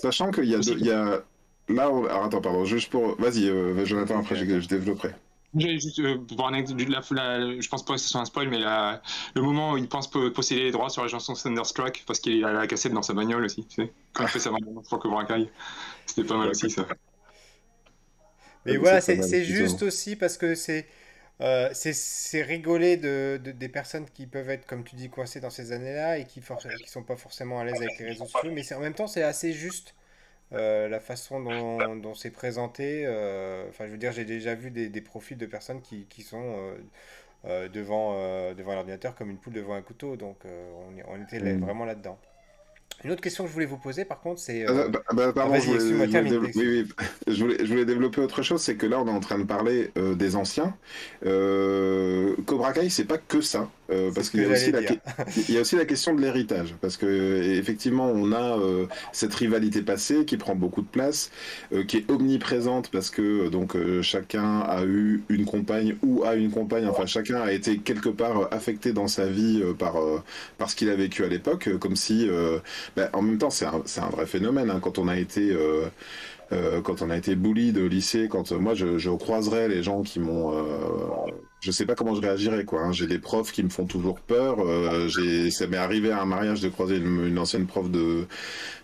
Sachant 0.00 0.30
qu'il 0.30 0.44
y 0.44 0.54
a, 0.54 0.58
il 0.58 0.86
y 0.86 0.90
a... 0.90 1.22
là, 1.68 1.84
alors 1.84 2.24
attends, 2.24 2.40
pardon, 2.40 2.64
juste 2.64 2.90
pour, 2.90 3.16
vas-y, 3.20 3.48
euh, 3.48 3.84
Jonathan, 3.84 4.20
après 4.20 4.36
je, 4.36 4.60
je 4.60 4.68
développerai. 4.68 5.12
Juste 5.56 5.98
euh, 6.00 6.18
pour 6.18 6.46
un 6.46 6.52
je 6.52 7.68
pense 7.68 7.84
pas 7.84 7.94
que 7.94 8.00
ce 8.00 8.08
soit 8.08 8.20
un 8.20 8.26
spoil, 8.26 8.48
mais 8.48 8.58
la, 8.58 9.00
le 9.34 9.40
moment 9.40 9.72
où 9.72 9.76
il 9.78 9.88
pense 9.88 10.08
posséder 10.08 10.64
les 10.64 10.70
droits 10.70 10.90
sur 10.90 11.02
la 11.02 11.08
chanson 11.08 11.32
Thunderstruck, 11.32 12.04
parce 12.06 12.20
qu'il 12.20 12.44
a 12.44 12.52
la 12.52 12.66
cassette 12.66 12.92
dans 12.92 13.02
sa 13.02 13.14
bagnole 13.14 13.44
aussi, 13.44 13.64
tu 13.64 13.82
sais, 13.82 13.92
quand 14.12 14.24
il 14.24 14.28
fait 14.28 14.40
sa 14.40 14.50
bagnole 14.50 14.84
Franco 14.84 15.10
Bracaille. 15.10 15.50
C'était 16.04 16.24
pas 16.24 16.36
mal 16.36 16.50
aussi, 16.50 16.68
ça. 16.68 16.86
Mais 18.66 18.76
voilà, 18.76 19.00
c'est 19.00 19.44
juste 19.44 19.82
aussi 19.82 20.16
parce 20.16 20.36
que 20.36 20.54
c'est 20.54 20.86
euh, 21.40 21.70
c'est 21.72 22.42
rigoler 22.42 22.96
de, 22.96 23.40
des 23.42 23.68
personnes 23.68 24.06
qui 24.10 24.26
peuvent 24.26 24.50
être, 24.50 24.66
comme 24.66 24.82
tu 24.82 24.96
dis, 24.96 25.08
coincées 25.08 25.40
dans 25.40 25.50
ces 25.50 25.72
années-là 25.72 26.18
et 26.18 26.24
qui 26.24 26.40
ne 26.40 26.86
sont 26.86 27.02
pas 27.04 27.16
forcément 27.16 27.60
à 27.60 27.64
l'aise 27.64 27.80
avec 27.80 27.98
les 27.98 28.06
réseaux 28.06 28.26
sociaux, 28.26 28.50
mais 28.52 28.72
en 28.72 28.80
même 28.80 28.94
temps, 28.94 29.06
c'est 29.06 29.22
assez 29.22 29.52
juste 29.52 29.94
euh, 30.52 30.88
la 30.88 30.98
façon 30.98 31.40
dont, 31.40 31.96
dont 31.96 32.14
c'est 32.14 32.30
présenté. 32.30 33.04
Euh, 33.06 33.68
enfin, 33.68 33.86
je 33.86 33.92
veux 33.92 33.98
dire, 33.98 34.12
j'ai 34.12 34.24
déjà 34.24 34.54
vu 34.54 34.70
des, 34.70 34.88
des, 34.88 35.00
profils 35.00 35.38
de 35.38 35.46
personnes 35.46 35.80
qui, 35.80 36.06
qui 36.06 36.22
sont 36.22 36.74
devant, 37.44 38.14
devant 38.54 38.74
l'ordinateur 38.74 39.14
comme 39.14 39.30
une 39.30 39.38
poule 39.38 39.52
devant 39.52 39.74
un 39.74 39.82
couteau, 39.82 40.16
donc 40.16 40.38
on, 40.44 41.12
on, 41.12 41.22
était 41.22 41.38
mmh. 41.38 41.60
vraiment 41.60 41.84
là-dedans. 41.84 42.18
Une 43.04 43.12
autre 43.12 43.20
question 43.20 43.44
que 43.44 43.48
je 43.48 43.54
voulais 43.54 43.66
vous 43.66 43.76
poser, 43.76 44.04
par 44.04 44.20
contre, 44.20 44.40
c'est. 44.40 44.66
Ah, 44.66 44.70
euh, 44.72 44.88
bah, 44.88 45.00
bah, 45.12 45.32
pardon, 45.32 45.54
je, 45.54 45.66
voulais, 45.66 45.80
je 45.80 45.94
voulais 45.94 46.06
développer- 46.08 46.52
oui, 46.56 46.84
oui. 46.98 47.06
Je 47.28 47.42
voulais, 47.42 47.56
je 47.60 47.64
voulais 47.66 47.84
développer 47.84 48.20
autre 48.20 48.42
chose, 48.42 48.60
c'est 48.60 48.74
que 48.74 48.86
là, 48.86 49.00
on 49.00 49.06
est 49.06 49.12
en 49.12 49.20
train 49.20 49.38
de 49.38 49.44
parler 49.44 49.90
euh, 49.96 50.14
des 50.14 50.34
anciens. 50.34 50.74
Euh, 51.24 52.34
Cobra 52.46 52.72
Kai, 52.72 52.88
c'est 52.90 53.04
pas 53.04 53.18
que 53.18 53.40
ça, 53.40 53.70
euh, 53.90 54.10
parce 54.12 54.26
ce 54.26 54.30
qu'il 54.32 54.42
y, 54.42 54.44
a 54.44 54.48
aussi 54.48 54.72
la 54.72 54.80
il 55.48 55.54
y 55.54 55.58
a 55.58 55.60
aussi 55.60 55.76
la 55.76 55.84
question 55.84 56.14
de 56.14 56.20
l'héritage, 56.20 56.74
parce 56.80 56.96
que 56.96 57.06
euh, 57.06 57.58
effectivement, 57.58 58.10
on 58.12 58.32
a 58.32 58.58
euh, 58.58 58.86
cette 59.12 59.34
rivalité 59.34 59.82
passée 59.82 60.24
qui 60.24 60.36
prend 60.36 60.56
beaucoup 60.56 60.82
de 60.82 60.88
place, 60.88 61.30
euh, 61.72 61.84
qui 61.84 61.98
est 61.98 62.10
omniprésente, 62.10 62.90
parce 62.90 63.10
que 63.10 63.22
euh, 63.46 63.48
donc 63.50 63.76
euh, 63.76 64.02
chacun 64.02 64.60
a 64.60 64.84
eu 64.84 65.22
une 65.28 65.44
compagne 65.44 65.96
ou 66.02 66.24
a 66.24 66.34
une 66.34 66.50
compagne, 66.50 66.86
enfin 66.88 67.06
chacun 67.06 67.40
a 67.40 67.52
été 67.52 67.78
quelque 67.78 68.08
part 68.08 68.42
euh, 68.42 68.48
affecté 68.50 68.92
dans 68.92 69.06
sa 69.08 69.26
vie 69.26 69.60
euh, 69.62 69.72
par 69.72 69.96
euh, 70.02 70.20
par 70.58 70.68
ce 70.68 70.76
qu'il 70.76 70.90
a 70.90 70.96
vécu 70.96 71.24
à 71.24 71.28
l'époque, 71.28 71.68
euh, 71.68 71.78
comme 71.78 71.96
si, 71.96 72.28
euh, 72.28 72.58
bah, 72.96 73.10
en 73.12 73.22
même 73.22 73.38
temps, 73.38 73.50
c'est 73.50 73.66
un, 73.66 74.08
vrai 74.10 74.26
phénomène 74.26 74.70
hein, 74.70 74.80
quand 74.80 74.98
on 74.98 75.08
a 75.08 75.16
été 75.16 75.50
euh, 75.52 75.88
euh, 76.52 76.80
quand 76.82 77.02
on 77.02 77.10
a 77.10 77.16
été 77.16 77.36
bully 77.36 77.72
de 77.72 77.84
lycée, 77.84 78.28
quand 78.28 78.52
euh, 78.52 78.58
moi 78.58 78.74
je, 78.74 78.98
je 78.98 79.10
croiserais 79.10 79.68
les 79.68 79.82
gens 79.82 80.02
qui 80.02 80.18
m'ont, 80.20 80.52
euh, 80.56 81.30
je 81.60 81.70
sais 81.72 81.86
pas 81.86 81.94
comment 81.94 82.14
je 82.14 82.20
réagirais 82.20 82.64
quoi. 82.64 82.82
hein. 82.82 82.92
J'ai 82.92 83.06
des 83.06 83.18
profs 83.18 83.52
qui 83.52 83.62
me 83.62 83.68
font 83.68 83.86
toujours 83.86 84.20
peur. 84.20 84.58
euh, 84.60 85.08
ça 85.50 85.66
m'est 85.66 85.76
arrivé 85.76 86.10
à 86.10 86.22
un 86.22 86.26
mariage 86.26 86.60
de 86.60 86.68
croiser 86.68 86.96
une, 86.96 87.24
une 87.26 87.38
ancienne 87.38 87.66
prof 87.66 87.90
de 87.90 88.26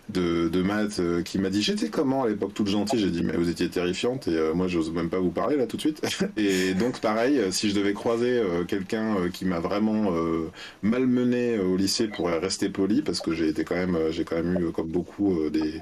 de, 0.09 0.49
de 0.49 0.61
maths 0.61 0.99
euh, 0.99 1.23
qui 1.23 1.39
m'a 1.39 1.49
dit 1.49 1.63
j'étais 1.63 1.89
comment 1.89 2.23
à 2.23 2.27
l'époque 2.29 2.53
toute 2.53 2.67
gentille? 2.67 2.99
J'ai 2.99 3.09
dit 3.09 3.23
mais 3.23 3.35
vous 3.37 3.49
étiez 3.49 3.69
terrifiante 3.69 4.27
et 4.27 4.35
euh, 4.37 4.53
moi 4.53 4.67
j'ose 4.67 4.91
même 4.91 5.09
pas 5.09 5.19
vous 5.19 5.31
parler 5.31 5.55
là 5.57 5.65
tout 5.67 5.77
de 5.77 5.81
suite. 5.81 6.01
et 6.37 6.73
donc 6.75 6.99
pareil, 6.99 7.39
euh, 7.39 7.51
si 7.51 7.69
je 7.69 7.75
devais 7.75 7.93
croiser 7.93 8.37
euh, 8.37 8.65
quelqu'un 8.65 9.15
euh, 9.17 9.29
qui 9.29 9.45
m'a 9.45 9.59
vraiment 9.59 10.11
malmené 10.83 11.57
au 11.59 11.75
lycée 11.77 12.07
pour 12.07 12.27
rester 12.27 12.69
poli 12.69 13.01
parce 13.01 13.19
que 13.21 13.33
j'ai 13.33 13.47
été 13.47 13.63
quand 13.63 13.75
même, 13.75 13.97
j'ai 14.11 14.23
quand 14.25 14.35
même 14.35 14.59
eu 14.59 14.71
comme 14.71 14.87
beaucoup 14.89 15.49
des 15.49 15.81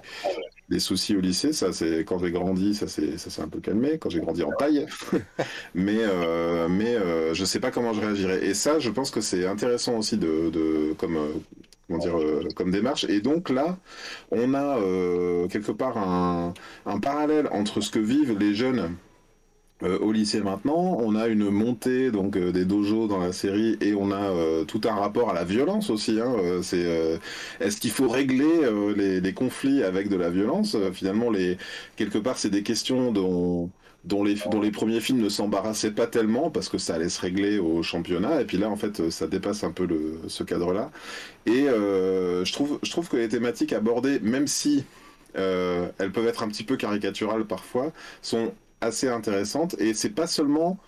des 0.70 0.80
soucis 0.80 1.16
au 1.16 1.20
lycée, 1.22 1.54
ça 1.54 1.74
c'est 1.74 2.00
quand 2.06 2.20
j'ai 2.20 2.32
grandi, 2.32 2.74
ça 2.76 2.88
c'est 2.88 3.18
ça 3.18 3.30
s'est 3.30 3.42
un 3.42 3.48
peu 3.50 3.60
calmé 3.60 3.98
quand 4.00 4.10
j'ai 4.10 4.20
grandi 4.22 4.44
en 4.44 4.52
taille, 4.52 4.86
mais 5.76 5.98
euh, 6.00 6.68
mais 6.70 6.96
euh, 6.96 7.34
je 7.34 7.46
sais 7.46 7.60
pas 7.60 7.72
comment 7.72 7.94
je 7.94 8.02
réagirais. 8.02 8.46
Et 8.46 8.54
ça, 8.54 8.80
je 8.80 8.90
pense 8.90 9.12
que 9.12 9.22
c'est 9.22 9.46
intéressant 9.46 9.98
aussi 9.98 10.18
de, 10.18 10.50
de 10.50 10.94
comme 10.98 11.18
euh, 11.18 11.34
comment 11.88 12.00
dire 12.00 12.18
euh, 12.20 12.48
comme 12.56 12.72
démarche. 12.72 13.04
Et 13.06 13.22
donc 13.22 13.50
là, 13.50 13.78
on 14.32 14.54
a 14.54 14.78
quelque 15.50 15.72
part 15.72 15.98
un, 15.98 16.54
un 16.86 17.00
parallèle 17.00 17.48
entre 17.52 17.82
ce 17.82 17.92
que 17.92 18.00
vivent 18.00 18.38
les 18.40 18.56
jeunes 18.56 18.98
euh, 19.84 20.00
au 20.00 20.12
lycée 20.12 20.40
maintenant, 20.42 20.98
on 21.00 21.16
a 21.16 21.28
une 21.28 21.50
montée 21.50 22.10
donc 22.12 22.38
euh, 22.38 22.52
des 22.52 22.66
dojos 22.66 23.08
dans 23.08 23.20
la 23.20 23.34
série 23.34 23.78
et 23.82 23.94
on 23.94 24.12
a 24.12 24.22
euh, 24.32 24.64
tout 24.66 24.82
un 24.86 24.94
rapport 24.96 25.30
à 25.30 25.34
la 25.34 25.44
violence 25.44 25.90
aussi. 25.90 26.20
Hein, 26.22 26.34
euh, 26.38 26.62
c'est 26.62 26.86
euh, 26.86 27.18
est-ce 27.60 27.80
qu'il 27.82 27.92
faut 27.92 28.08
régler 28.08 28.46
euh, 28.64 28.94
les, 28.96 29.20
les 29.22 29.34
conflits 29.34 29.84
avec 29.84 30.10
de 30.10 30.16
la 30.16 30.30
violence? 30.30 30.78
Finalement, 30.94 31.30
les 31.30 31.58
quelque 31.98 32.18
part, 32.18 32.38
c'est 32.38 32.50
des 32.50 32.64
questions 32.64 33.12
dont 33.12 33.70
dont 34.06 34.24
les, 34.24 34.36
dont 34.52 34.60
les 34.62 34.72
premiers 34.72 35.00
films 35.00 35.22
ne 35.22 35.30
s'embarrassaient 35.30 35.92
pas 35.92 36.08
tellement 36.08 36.52
parce 36.52 36.68
que 36.68 36.78
ça 36.78 36.96
allait 36.96 37.08
se 37.10 37.22
régler 37.22 37.58
au 37.60 37.84
championnat 37.84 38.42
et 38.42 38.46
puis 38.46 38.58
là 38.58 38.70
en 38.70 38.76
fait 38.76 39.10
ça 39.10 39.28
dépasse 39.28 39.64
un 39.64 39.72
peu 39.72 39.86
le, 39.86 40.20
ce 40.28 40.44
cadre-là 40.44 40.92
et 41.46 41.68
je 41.68 42.52
trouve 42.52 42.80
je 42.84 42.92
trouve 42.92 43.08
que 43.08 43.16
les 43.16 43.30
thématiques 43.30 43.72
abordées 43.72 44.20
même 44.20 44.46
si 44.48 44.84
euh, 45.36 45.90
elles 45.98 46.12
peuvent 46.12 46.28
être 46.28 46.44
un 46.44 46.48
petit 46.48 46.64
peu 46.64 46.78
caricaturales 46.78 47.46
parfois 47.46 47.92
sont 48.22 48.54
assez 48.84 49.08
intéressantes 49.10 49.76
et 49.80 49.94
c'est 49.94 50.10
pas 50.12 50.28
seulement 50.28 50.80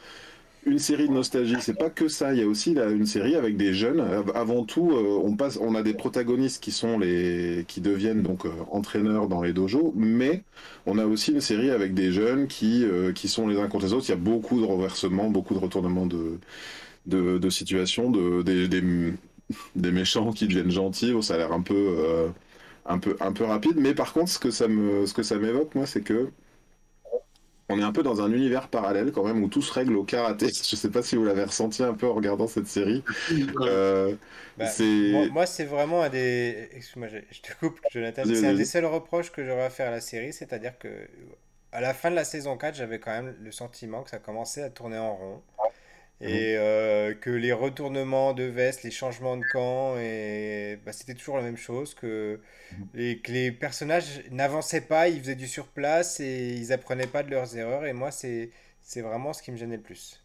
une 0.65 0.79
série 0.79 1.07
de 1.07 1.13
nostalgie, 1.13 1.57
c'est 1.61 1.77
pas 1.77 1.91
que 1.91 2.07
ça. 2.07 2.33
Il 2.33 2.39
y 2.39 2.43
a 2.43 2.47
aussi 2.47 2.73
là, 2.73 2.89
une 2.89 3.05
série 3.05 3.35
avec 3.35 3.55
des 3.55 3.73
jeunes. 3.73 3.99
Av- 3.99 4.31
Avant 4.35 4.63
tout, 4.65 4.91
euh, 4.91 5.19
on 5.23 5.35
passe, 5.35 5.57
on 5.61 5.75
a 5.75 5.83
des 5.83 5.93
protagonistes 5.93 6.63
qui 6.63 6.71
sont 6.71 6.97
les, 6.97 7.65
qui 7.67 7.81
deviennent 7.81 8.23
donc 8.23 8.45
euh, 8.45 8.49
entraîneurs 8.71 9.27
dans 9.27 9.43
les 9.43 9.53
dojos, 9.53 9.93
mais 9.95 10.43
on 10.87 10.97
a 10.97 11.05
aussi 11.05 11.31
une 11.33 11.41
série 11.41 11.69
avec 11.69 11.93
des 11.93 12.11
jeunes 12.11 12.47
qui, 12.47 12.83
euh, 12.83 13.13
qui 13.13 13.27
sont 13.27 13.47
les 13.47 13.59
uns 13.59 13.67
contre 13.67 13.85
les 13.85 13.93
autres. 13.93 14.05
Il 14.07 14.11
y 14.11 14.13
a 14.13 14.17
beaucoup 14.17 14.59
de 14.59 14.65
renversements, 14.65 15.29
beaucoup 15.29 15.53
de 15.53 15.59
retournements 15.59 16.07
de, 16.07 16.39
de, 17.05 17.49
situations, 17.49 18.09
de, 18.11 18.41
des, 18.41 18.67
des, 18.67 19.91
méchants 19.91 20.31
qui 20.33 20.47
deviennent 20.47 20.71
gentils. 20.71 21.13
Ça 21.21 21.35
a 21.35 21.37
l'air 21.37 21.51
un 21.53 21.61
peu, 21.61 21.95
un 22.85 22.99
peu, 22.99 23.15
un 23.19 23.31
peu 23.33 23.43
rapide, 23.45 23.75
mais 23.77 23.93
par 23.93 24.13
contre, 24.13 24.29
ce 24.31 24.39
que 24.39 24.51
ça 24.51 24.67
ce 24.67 25.13
que 25.13 25.23
ça 25.23 25.37
m'évoque, 25.37 25.75
moi, 25.75 25.85
c'est 25.85 26.01
que 26.03 26.29
on 27.69 27.79
est 27.79 27.83
un 27.83 27.91
peu 27.91 28.03
dans 28.03 28.21
un 28.21 28.31
univers 28.31 28.67
parallèle 28.69 29.11
quand 29.11 29.23
même 29.23 29.43
où 29.43 29.47
tout 29.47 29.61
se 29.61 29.73
règle 29.73 29.95
au 29.95 30.03
karaté. 30.03 30.47
Je 30.69 30.75
sais 30.75 30.89
pas 30.91 31.01
si 31.01 31.15
vous 31.15 31.25
l'avez 31.25 31.43
ressenti 31.43 31.83
un 31.83 31.93
peu 31.93 32.07
en 32.07 32.13
regardant 32.13 32.47
cette 32.47 32.67
série. 32.67 33.03
Euh, 33.61 34.15
Bah, 34.57 34.67
c'est 34.67 35.11
Moi, 35.11 35.27
moi, 35.27 35.45
c'est 35.45 35.65
vraiment 35.65 36.03
un 36.03 36.09
des. 36.09 36.69
Excuse-moi, 36.73 37.07
je, 37.09 37.17
je 37.31 37.41
te 37.41 37.53
coupe, 37.59 37.79
Jonathan. 37.91 38.23
C'est 38.25 38.47
un 38.47 38.53
des 38.53 38.65
seuls 38.65 38.85
reproches 38.85 39.31
que 39.31 39.43
j'aurais 39.43 39.65
à 39.65 39.69
faire 39.69 39.87
à 39.87 39.91
la 39.91 40.01
série, 40.01 40.33
c'est-à-dire 40.33 40.77
que 40.77 41.09
à 41.71 41.81
la 41.81 41.93
fin 41.93 42.09
de 42.09 42.15
la 42.15 42.23
saison 42.23 42.57
4, 42.57 42.75
j'avais 42.75 42.99
quand 42.99 43.11
même 43.11 43.35
le 43.41 43.51
sentiment 43.51 44.03
que 44.03 44.09
ça 44.09 44.19
commençait 44.19 44.63
à 44.63 44.69
tourner 44.69 44.97
en 44.97 45.15
rond. 45.15 45.43
Et 46.21 46.55
euh, 46.57 47.13
que 47.13 47.29
les 47.29 47.51
retournements 47.51 48.33
de 48.33 48.43
veste, 48.43 48.83
les 48.83 48.91
changements 48.91 49.37
de 49.37 49.43
camp, 49.43 49.97
et 49.97 50.79
bah, 50.85 50.93
c'était 50.93 51.13
toujours 51.13 51.37
la 51.37 51.43
même 51.43 51.57
chose, 51.57 51.93
que 51.93 52.39
les, 52.93 53.19
que 53.19 53.31
les 53.31 53.51
personnages 53.51 54.23
n'avançaient 54.31 54.81
pas, 54.87 55.09
ils 55.09 55.19
faisaient 55.19 55.35
du 55.35 55.47
surplace 55.47 56.19
et 56.21 56.53
ils 56.55 56.71
apprenaient 56.73 57.07
pas 57.07 57.23
de 57.23 57.31
leurs 57.31 57.57
erreurs. 57.57 57.85
Et 57.85 57.93
moi, 57.93 58.11
c'est 58.11 58.51
c'est 58.81 59.01
vraiment 59.01 59.33
ce 59.33 59.41
qui 59.43 59.51
me 59.51 59.57
gênait 59.57 59.77
le 59.77 59.83
plus. 59.83 60.21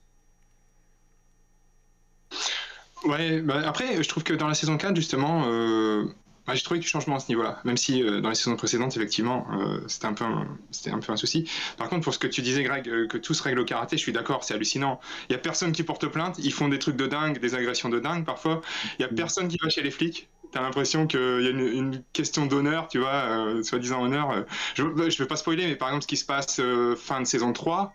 Ouais, 3.05 3.41
bah 3.41 3.63
après, 3.67 4.03
je 4.03 4.09
trouve 4.09 4.25
que 4.25 4.35
dans 4.35 4.47
la 4.47 4.55
saison 4.55 4.77
4, 4.77 4.95
justement, 4.95 5.45
euh, 5.47 6.05
bah, 6.51 6.57
j'ai 6.57 6.65
trouvé 6.65 6.81
du 6.81 6.87
changement 6.89 7.15
à 7.15 7.21
ce 7.21 7.29
niveau-là. 7.29 7.61
Même 7.65 7.77
si 7.77 8.03
euh, 8.03 8.21
dans 8.21 8.29
les 8.29 8.35
saisons 8.35 8.57
précédentes, 8.57 8.97
effectivement, 8.97 9.47
euh, 9.53 9.81
c'était 9.87 10.07
un 10.07 10.15
peu 10.15 10.25
un, 10.25 10.59
un 10.87 10.99
peu 10.99 11.13
un 11.13 11.17
souci. 11.17 11.49
Par 11.77 11.89
contre, 11.89 12.03
pour 12.03 12.13
ce 12.13 12.19
que 12.19 12.27
tu 12.27 12.43
disais, 12.43 12.65
Greg, 12.65 12.89
euh, 12.89 13.07
que 13.07 13.19
tout 13.19 13.35
se 13.35 13.43
règle 13.45 13.61
au 13.61 13.65
karaté, 13.65 13.97
je 13.97 14.03
suis 14.03 14.13
d'accord, 14.13 14.43
c'est 14.43 14.55
hallucinant. 14.55 14.99
Il 15.29 15.33
y 15.33 15.37
a 15.37 15.39
personne 15.39 15.71
qui 15.71 15.85
porte 15.85 16.09
plainte, 16.09 16.39
ils 16.39 16.53
font 16.53 16.69
des 16.69 16.81
trucs 16.81 16.97
de 16.97 17.07
dingue, 17.07 17.39
des 17.39 17.55
agressions 17.55 17.89
de 17.89 18.01
dingue 18.01 18.25
parfois. 18.25 18.63
Il 18.99 19.03
y 19.03 19.05
a 19.05 19.09
personne 19.09 19.47
qui 19.47 19.59
va 19.63 19.69
chez 19.69 19.83
les 19.83 19.93
flics. 19.93 20.29
T'as 20.51 20.63
l'impression 20.63 21.07
qu'il 21.07 21.21
y 21.21 21.47
a 21.47 21.51
une, 21.51 21.61
une 21.61 22.03
question 22.13 22.47
d'honneur, 22.47 22.89
tu 22.89 22.99
vois, 22.99 23.63
soi-disant 23.63 24.03
honneur. 24.03 24.45
Je 24.75 24.83
ne 24.83 25.09
vais 25.09 25.27
pas 25.27 25.37
spoiler, 25.37 25.69
mais 25.69 25.77
par 25.77 25.91
exemple, 25.91 26.03
ce 26.03 26.09
qui 26.09 26.17
se 26.17 26.25
passe 26.25 26.61
fin 26.97 27.21
de 27.21 27.27
saison 27.27 27.53
3, 27.53 27.95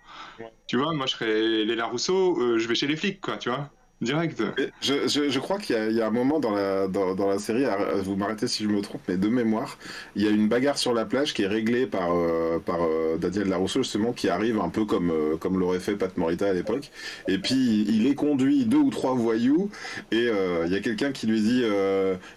tu 0.66 0.78
vois, 0.78 0.94
moi 0.94 1.06
je 1.06 1.12
serais 1.12 1.66
Léla 1.66 1.88
Rousseau, 1.88 2.58
je 2.58 2.66
vais 2.66 2.76
chez 2.76 2.88
les 2.88 2.96
flics, 2.96 3.20
quoi, 3.20 3.36
tu 3.36 3.50
vois, 3.50 3.70
direct. 4.02 4.44
Je, 4.82 5.08
je, 5.08 5.30
je 5.30 5.40
crois 5.40 5.58
qu'il 5.58 5.76
y, 5.76 5.80
a- 5.80 5.90
il 5.90 5.96
y 5.96 6.02
a 6.02 6.08
un 6.08 6.12
moment 6.12 6.40
dans 6.40 6.52
la, 6.52 6.88
dans, 6.88 7.16
dans 7.16 7.28
la 7.28 7.40
série, 7.40 7.66
vous 8.04 8.16
m'arrêtez 8.16 8.48
si 8.48 8.64
je 8.64 8.70
me 8.70 8.82
trompe, 8.82 9.02
mais 9.08 9.18
de 9.18 9.28
mémoire, 9.30 9.78
il 10.16 10.24
y 10.24 10.28
a 10.28 10.30
une 10.32 10.48
bagarre 10.48 10.78
sur 10.78 10.94
la 10.94 11.06
plage 11.06 11.34
qui 11.34 11.44
est 11.44 11.48
réglée 11.48 11.88
par, 11.88 12.14
euh, 12.14 12.60
par 12.60 12.84
euh, 12.84 13.18
Daniel 13.18 13.48
Larousseau, 13.50 13.84
justement, 13.84 14.14
qui 14.14 14.30
arrive 14.30 14.60
un 14.60 14.70
peu 14.70 14.86
comme, 14.86 15.12
euh, 15.12 15.38
comme 15.38 15.58
l'aurait 15.60 15.80
fait 15.80 15.96
Pat 15.96 16.16
Morita 16.18 16.48
à 16.50 16.54
l'époque. 16.54 16.92
Et 17.28 17.38
puis, 17.40 17.86
il 17.88 18.06
est 18.08 18.16
conduit 18.16 18.66
deux 18.66 18.78
ou 18.78 18.90
trois 18.92 19.14
voyous, 19.16 19.70
et 20.12 20.28
euh, 20.28 20.64
il 20.68 20.72
y 20.74 20.76
a 20.76 20.80
quelqu'un 20.82 21.12
qui 21.12 21.28
lui 21.28 21.42
dit 21.42 21.64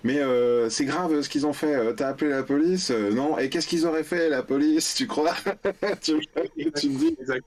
Mais 0.05 0.19
c'est 0.71 0.85
grave 0.85 1.21
ce 1.23 1.29
qu'ils 1.29 1.47
ont 1.47 1.53
fait, 1.53 1.95
t'as 1.95 2.09
appelé 2.09 2.31
la 2.31 2.43
police 2.43 2.91
Non, 2.91 3.39
et 3.39 3.49
qu'est-ce 3.51 3.67
qu'ils 3.69 3.87
auraient 3.87 4.05
fait, 4.05 4.29
la 4.29 4.43
police, 4.43 4.95
tu 4.95 5.07
crois? 5.07 5.35
Tu, 6.03 6.15
tu 6.57 6.71
te 6.73 6.87
dis 6.87 7.17
Exact. 7.21 7.45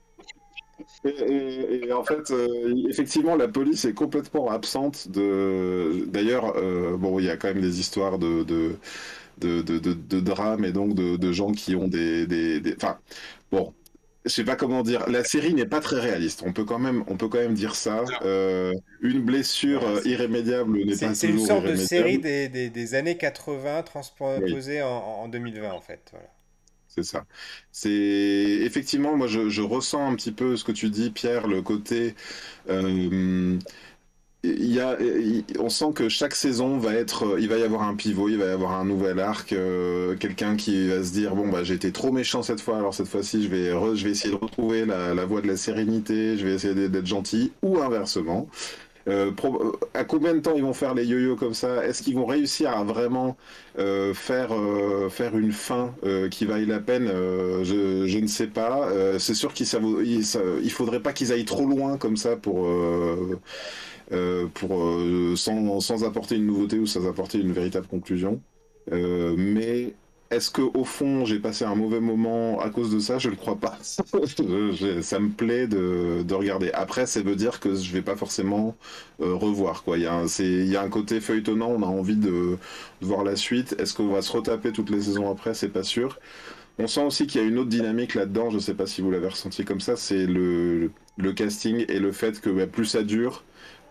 Et, 1.04 1.08
et- 1.10 1.84
et 1.88 1.92
en 1.92 2.04
fait, 2.04 2.30
euh, 2.30 2.74
effectivement, 2.88 3.36
la 3.36 3.48
police 3.48 3.84
est 3.84 3.94
complètement 3.94 4.50
absente 4.50 5.08
de. 5.10 6.04
D'ailleurs, 6.08 6.56
euh, 6.56 6.96
bon, 6.96 7.18
il 7.18 7.26
y 7.26 7.30
a 7.30 7.36
quand 7.36 7.48
même 7.48 7.60
des 7.62 7.80
histoires 7.80 8.18
de 8.18 8.42
de 8.44 8.76
de, 9.38 9.60
de, 9.62 10.20
drames 10.20 10.64
et 10.64 10.72
donc 10.72 10.94
de, 10.94 11.16
de 11.16 11.32
gens 11.32 11.52
qui 11.52 11.74
ont 11.76 11.88
des, 11.88 12.26
des, 12.26 12.60
des- 12.60 12.74
Enfin, 12.76 12.98
bon, 13.50 13.74
je 14.24 14.30
sais 14.30 14.44
pas 14.44 14.56
comment 14.56 14.82
dire. 14.82 15.08
La 15.08 15.24
série 15.24 15.54
n'est 15.54 15.66
pas 15.66 15.80
très 15.80 16.00
réaliste. 16.00 16.42
On 16.46 16.52
peut 16.52 16.64
quand 16.64 16.78
même, 16.78 17.04
on 17.08 17.16
peut 17.16 17.28
quand 17.28 17.38
même 17.38 17.54
dire 17.54 17.74
ça. 17.74 18.04
Euh, 18.22 18.72
une 19.00 19.22
blessure 19.22 20.00
irrémédiable 20.04 20.84
n'est 20.84 20.96
pas 20.96 21.14
c'est 21.14 21.28
une 21.28 21.38
sorte 21.40 21.66
de 21.66 21.74
série 21.76 22.18
des, 22.18 22.48
des, 22.48 22.70
des 22.70 22.94
années 22.94 23.16
80 23.16 23.82
transposée 23.82 24.82
en, 24.82 24.88
en 24.88 25.28
2020 25.28 25.72
en 25.72 25.80
fait. 25.80 26.08
Voilà. 26.12 26.28
C'est 26.94 27.04
ça. 27.04 27.24
C'est 27.70 27.90
effectivement, 27.90 29.16
moi, 29.16 29.26
je, 29.26 29.62
ressens 29.62 30.10
un 30.10 30.14
petit 30.14 30.32
peu 30.32 30.56
ce 30.56 30.64
que 30.64 30.72
tu 30.72 30.90
dis, 30.90 31.10
Pierre, 31.10 31.46
le 31.46 31.62
côté. 31.62 32.14
euh, 32.68 33.58
on 35.60 35.68
sent 35.68 35.92
que 35.94 36.08
chaque 36.08 36.34
saison 36.34 36.76
va 36.78 36.94
être, 36.94 37.36
il 37.38 37.48
va 37.48 37.58
y 37.58 37.62
avoir 37.62 37.82
un 37.82 37.94
pivot, 37.94 38.28
il 38.28 38.38
va 38.38 38.46
y 38.46 38.50
avoir 38.50 38.72
un 38.72 38.84
nouvel 38.84 39.20
arc, 39.20 39.52
euh, 39.52 40.16
quelqu'un 40.16 40.56
qui 40.56 40.88
va 40.88 41.04
se 41.04 41.12
dire 41.12 41.36
bon 41.36 41.48
bah 41.48 41.62
j'ai 41.62 41.74
été 41.74 41.92
trop 41.92 42.10
méchant 42.10 42.42
cette 42.42 42.60
fois, 42.60 42.78
alors 42.78 42.92
cette 42.92 43.06
fois-ci 43.06 43.44
je 43.44 43.48
vais, 43.48 43.70
je 43.96 44.04
vais 44.04 44.10
essayer 44.10 44.34
de 44.34 44.38
retrouver 44.40 44.84
la, 44.84 45.24
voie 45.26 45.42
de 45.42 45.46
la 45.46 45.56
sérénité, 45.56 46.36
je 46.36 46.44
vais 46.44 46.54
essayer 46.54 46.88
d'être 46.88 47.06
gentil, 47.06 47.52
ou 47.62 47.78
inversement. 47.80 48.48
Euh, 49.08 49.32
pro- 49.32 49.76
à 49.94 50.04
combien 50.04 50.34
de 50.34 50.40
temps 50.40 50.54
ils 50.54 50.62
vont 50.62 50.72
faire 50.72 50.94
les 50.94 51.04
yo-yo 51.06 51.36
comme 51.36 51.54
ça? 51.54 51.84
Est-ce 51.86 52.02
qu'ils 52.02 52.14
vont 52.14 52.26
réussir 52.26 52.70
à 52.70 52.84
vraiment 52.84 53.36
euh, 53.78 54.14
faire, 54.14 54.52
euh, 54.54 55.08
faire 55.08 55.36
une 55.36 55.52
fin 55.52 55.94
euh, 56.04 56.28
qui 56.28 56.46
vaille 56.46 56.66
la 56.66 56.80
peine? 56.80 57.08
Euh, 57.08 57.64
je, 57.64 58.18
ne 58.18 58.26
sais 58.26 58.46
pas. 58.48 58.88
Euh, 58.90 59.18
c'est 59.18 59.34
sûr 59.34 59.52
qu'il 59.54 59.66
il 60.62 60.70
faudrait 60.70 61.00
pas 61.02 61.12
qu'ils 61.12 61.32
aillent 61.32 61.44
trop 61.44 61.66
loin 61.66 61.98
comme 61.98 62.16
ça 62.16 62.36
pour, 62.36 62.64
euh, 62.66 63.40
euh, 64.12 64.48
euh, 64.70 65.36
sans, 65.36 65.80
sans 65.80 66.04
apporter 66.04 66.36
une 66.36 66.46
nouveauté 66.46 66.78
ou 66.78 66.86
sans 66.86 67.06
apporter 67.08 67.38
une 67.38 67.52
véritable 67.52 67.86
conclusion. 67.86 68.42
mais 68.90 69.94
est-ce 70.32 70.50
que 70.50 70.62
au 70.62 70.84
fond 70.84 71.24
j'ai 71.24 71.38
passé 71.38 71.64
un 71.64 71.74
mauvais 71.74 72.00
moment 72.00 72.60
à 72.60 72.70
cause 72.70 72.92
de 72.92 72.98
ça? 72.98 73.18
Je 73.18 73.28
ne 73.28 73.34
le 73.34 73.38
crois 73.38 73.56
pas. 73.56 73.78
ça 73.82 75.18
me 75.18 75.28
plaît 75.28 75.66
de, 75.66 76.34
regarder. 76.34 76.70
Après, 76.72 77.06
ça 77.06 77.20
veut 77.22 77.36
dire 77.36 77.60
que 77.60 77.74
je 77.74 77.92
vais 77.92 78.02
pas 78.02 78.16
forcément 78.16 78.76
revoir. 79.18 79.84
Quoi. 79.84 79.98
Il, 79.98 80.04
y 80.04 80.06
a 80.06 80.14
un, 80.14 80.26
y 80.26 80.76
a 80.76 80.82
un 80.82 80.88
côté 80.88 81.20
feuilletonnant, 81.20 81.68
on 81.68 81.82
a 81.82 81.86
envie 81.86 82.16
de, 82.16 82.58
de 83.00 83.06
voir 83.06 83.24
la 83.24 83.36
suite. 83.36 83.76
Est-ce 83.78 83.94
qu'on 83.94 84.08
va 84.08 84.22
se 84.22 84.32
retaper 84.32 84.72
toutes 84.72 84.90
les 84.90 85.02
saisons 85.02 85.30
après? 85.30 85.54
C'est 85.54 85.68
pas 85.68 85.84
sûr. 85.84 86.18
On 86.78 86.86
sent 86.86 87.04
aussi 87.04 87.26
qu'il 87.26 87.40
y 87.40 87.44
a 87.44 87.46
une 87.46 87.58
autre 87.58 87.68
dynamique 87.68 88.14
là-dedans, 88.14 88.50
je 88.50 88.56
ne 88.56 88.60
sais 88.60 88.74
pas 88.74 88.86
si 88.86 89.02
vous 89.02 89.10
l'avez 89.10 89.28
ressenti 89.28 89.64
comme 89.64 89.80
ça, 89.80 89.96
c'est 89.96 90.26
le, 90.26 90.90
casting 91.36 91.84
et 91.88 91.98
le 91.98 92.12
fait 92.12 92.40
que 92.40 92.50
bah, 92.50 92.66
plus 92.66 92.86
ça 92.86 93.02
dure, 93.02 93.44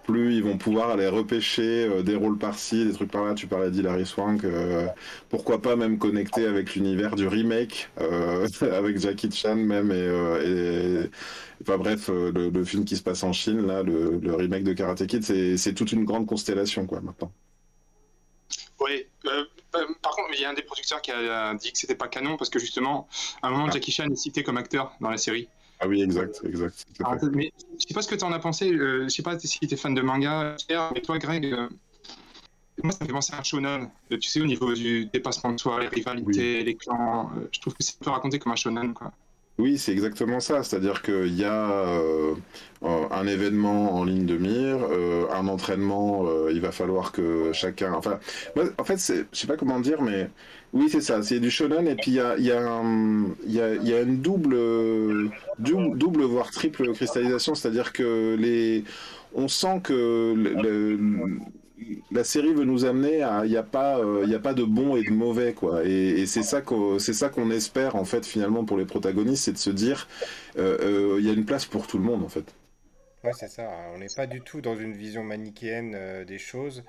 plus 0.03 0.35
ils 0.35 0.43
vont 0.43 0.57
pouvoir 0.57 0.89
aller 0.89 1.07
repêcher 1.07 1.87
euh, 1.87 2.03
des 2.03 2.15
rôles 2.15 2.37
par-ci, 2.37 2.85
des 2.85 2.93
trucs 2.93 3.11
par-là. 3.11 3.33
Tu 3.33 3.47
parlais 3.47 3.71
d'Hilary 3.71 4.05
Swank, 4.05 4.43
euh, 4.43 4.87
pourquoi 5.29 5.61
pas 5.61 5.75
même 5.75 5.97
connecter 5.97 6.45
avec 6.45 6.75
l'univers 6.75 7.15
du 7.15 7.27
remake, 7.27 7.89
euh, 7.99 8.47
avec 8.61 8.99
Jackie 8.99 9.31
Chan 9.31 9.55
même, 9.55 9.91
et, 9.91 11.09
enfin 11.61 11.77
bref, 11.77 12.09
le, 12.09 12.63
film 12.63 12.85
qui 12.85 12.97
se 12.97 13.03
passe 13.03 13.23
en 13.23 13.33
Chine, 13.33 13.65
là, 13.65 13.83
le, 13.83 14.19
le 14.21 14.35
remake 14.35 14.63
de 14.63 14.73
Karate 14.73 15.05
Kid, 15.07 15.23
c'est 15.23 15.73
toute 15.73 15.91
une 15.91 16.05
grande 16.05 16.25
constellation, 16.25 16.85
quoi, 16.85 17.01
maintenant. 17.01 17.31
Oui, 18.79 19.05
par 20.01 20.15
contre, 20.15 20.29
il 20.33 20.41
y 20.41 20.45
a 20.45 20.49
un 20.49 20.53
des 20.53 20.63
producteurs 20.63 21.01
qui 21.01 21.11
a 21.11 21.53
dit 21.53 21.71
que 21.71 21.77
c'était 21.77 21.95
pas 21.95 22.07
canon 22.07 22.37
parce 22.37 22.49
que 22.49 22.59
justement, 22.59 23.07
à 23.41 23.47
un 23.47 23.51
moment, 23.51 23.65
ah. 23.67 23.71
Jackie 23.71 23.91
Chan 23.91 24.09
est 24.09 24.15
cité 24.15 24.43
comme 24.43 24.57
acteur 24.57 24.93
dans 24.99 25.09
la 25.09 25.17
série. 25.17 25.47
Ah 25.83 25.87
oui, 25.87 26.03
exact, 26.03 26.41
exact. 26.45 26.85
Ah, 27.03 27.17
mais 27.33 27.51
je 27.79 27.87
sais 27.87 27.93
pas 27.93 28.03
ce 28.03 28.07
que 28.07 28.15
tu 28.15 28.23
en 28.23 28.31
as 28.31 28.39
pensé. 28.39 28.71
Euh, 28.71 29.05
je 29.05 29.09
sais 29.09 29.23
pas 29.23 29.37
si 29.39 29.59
tu 29.59 29.73
es 29.73 29.77
fan 29.77 29.95
de 29.95 30.01
manga, 30.01 30.55
mais 30.93 31.01
toi, 31.01 31.17
Greg, 31.17 31.53
moi, 32.83 32.91
ça 32.91 32.99
me 33.01 33.07
fait 33.07 33.13
penser 33.13 33.33
à 33.33 33.39
un 33.39 33.43
shonen. 33.43 33.89
Tu 34.09 34.21
sais, 34.21 34.41
au 34.41 34.45
niveau 34.45 34.73
du 34.73 35.05
dépassement 35.05 35.53
de 35.53 35.59
soi, 35.59 35.79
les 35.79 35.87
rivalités, 35.87 36.63
les 36.63 36.75
clans, 36.75 37.31
je 37.51 37.59
trouve 37.59 37.73
que 37.73 37.83
c'est 37.83 37.95
un 38.01 38.05
peu 38.05 38.11
raconté 38.11 38.37
comme 38.37 38.51
un 38.51 38.55
shonen, 38.55 38.93
quoi. 38.93 39.11
Oui, 39.61 39.77
c'est 39.77 39.91
exactement 39.91 40.39
ça. 40.39 40.63
C'est-à-dire 40.63 41.03
qu'il 41.03 41.35
y 41.37 41.43
a 41.43 41.69
euh, 41.71 42.33
un 42.81 43.27
événement 43.27 43.93
en 43.93 44.03
ligne 44.03 44.25
de 44.25 44.35
mire, 44.35 44.79
euh, 44.89 45.27
un 45.31 45.47
entraînement, 45.47 46.25
euh, 46.25 46.51
il 46.51 46.61
va 46.61 46.71
falloir 46.71 47.11
que 47.11 47.51
chacun. 47.53 47.93
Enfin, 47.93 48.19
en 48.79 48.83
fait, 48.83 48.97
je 49.31 49.37
sais 49.39 49.45
pas 49.45 49.57
comment 49.57 49.79
dire, 49.79 50.01
mais 50.01 50.31
oui, 50.73 50.89
c'est 50.89 51.01
ça. 51.01 51.21
C'est 51.21 51.39
du 51.39 51.51
shonen 51.51 51.87
et 51.87 51.95
puis 51.95 52.09
il 52.09 52.43
y 52.43 52.51
a, 52.51 54.01
une 54.01 54.21
double, 54.21 54.57
double, 55.59 56.23
voire 56.23 56.49
triple 56.49 56.91
cristallisation. 56.93 57.53
C'est-à-dire 57.53 57.93
que 57.93 58.35
les, 58.39 58.83
on 59.35 59.47
sent 59.47 59.79
que 59.83 60.33
la 62.11 62.23
série 62.23 62.53
veut 62.53 62.65
nous 62.65 62.85
amener 62.85 63.21
à 63.21 63.45
il 63.45 63.51
n'y 63.51 63.57
a 63.57 63.63
pas 63.63 63.99
il 63.99 64.31
euh, 64.31 64.35
a 64.35 64.39
pas 64.39 64.53
de 64.53 64.63
bon 64.63 64.95
et 64.95 65.03
de 65.03 65.11
mauvais 65.11 65.53
quoi. 65.53 65.83
Et, 65.83 66.25
c'est 66.25 66.43
ça 66.43 66.61
qu'on 66.61 66.99
c'est 66.99 67.13
ça 67.13 67.29
qu'on 67.29 67.51
espère 67.51 67.95
en 67.95 68.05
fait 68.05 68.25
finalement 68.25 68.65
pour 68.65 68.77
les 68.77 68.85
protagonistes 68.85 69.45
c'est 69.45 69.53
de 69.53 69.57
se 69.57 69.69
dire 69.69 70.07
euh, 70.57 70.77
euh, 70.81 71.19
il 71.19 71.25
y 71.25 71.29
a 71.29 71.33
une 71.33 71.45
place 71.45 71.65
pour 71.65 71.87
tout 71.87 71.97
le 71.97 72.03
monde 72.03 72.23
en 72.23 72.29
fait. 72.29 72.53
Ouais 73.23 73.31
c'est 73.33 73.49
ça. 73.49 73.69
On 73.93 73.99
n'est 73.99 74.13
pas 74.15 74.27
du 74.27 74.41
tout 74.41 74.61
dans 74.61 74.75
une 74.75 74.93
vision 74.93 75.23
manichéenne 75.23 76.25
des 76.25 76.39
choses. 76.39 76.83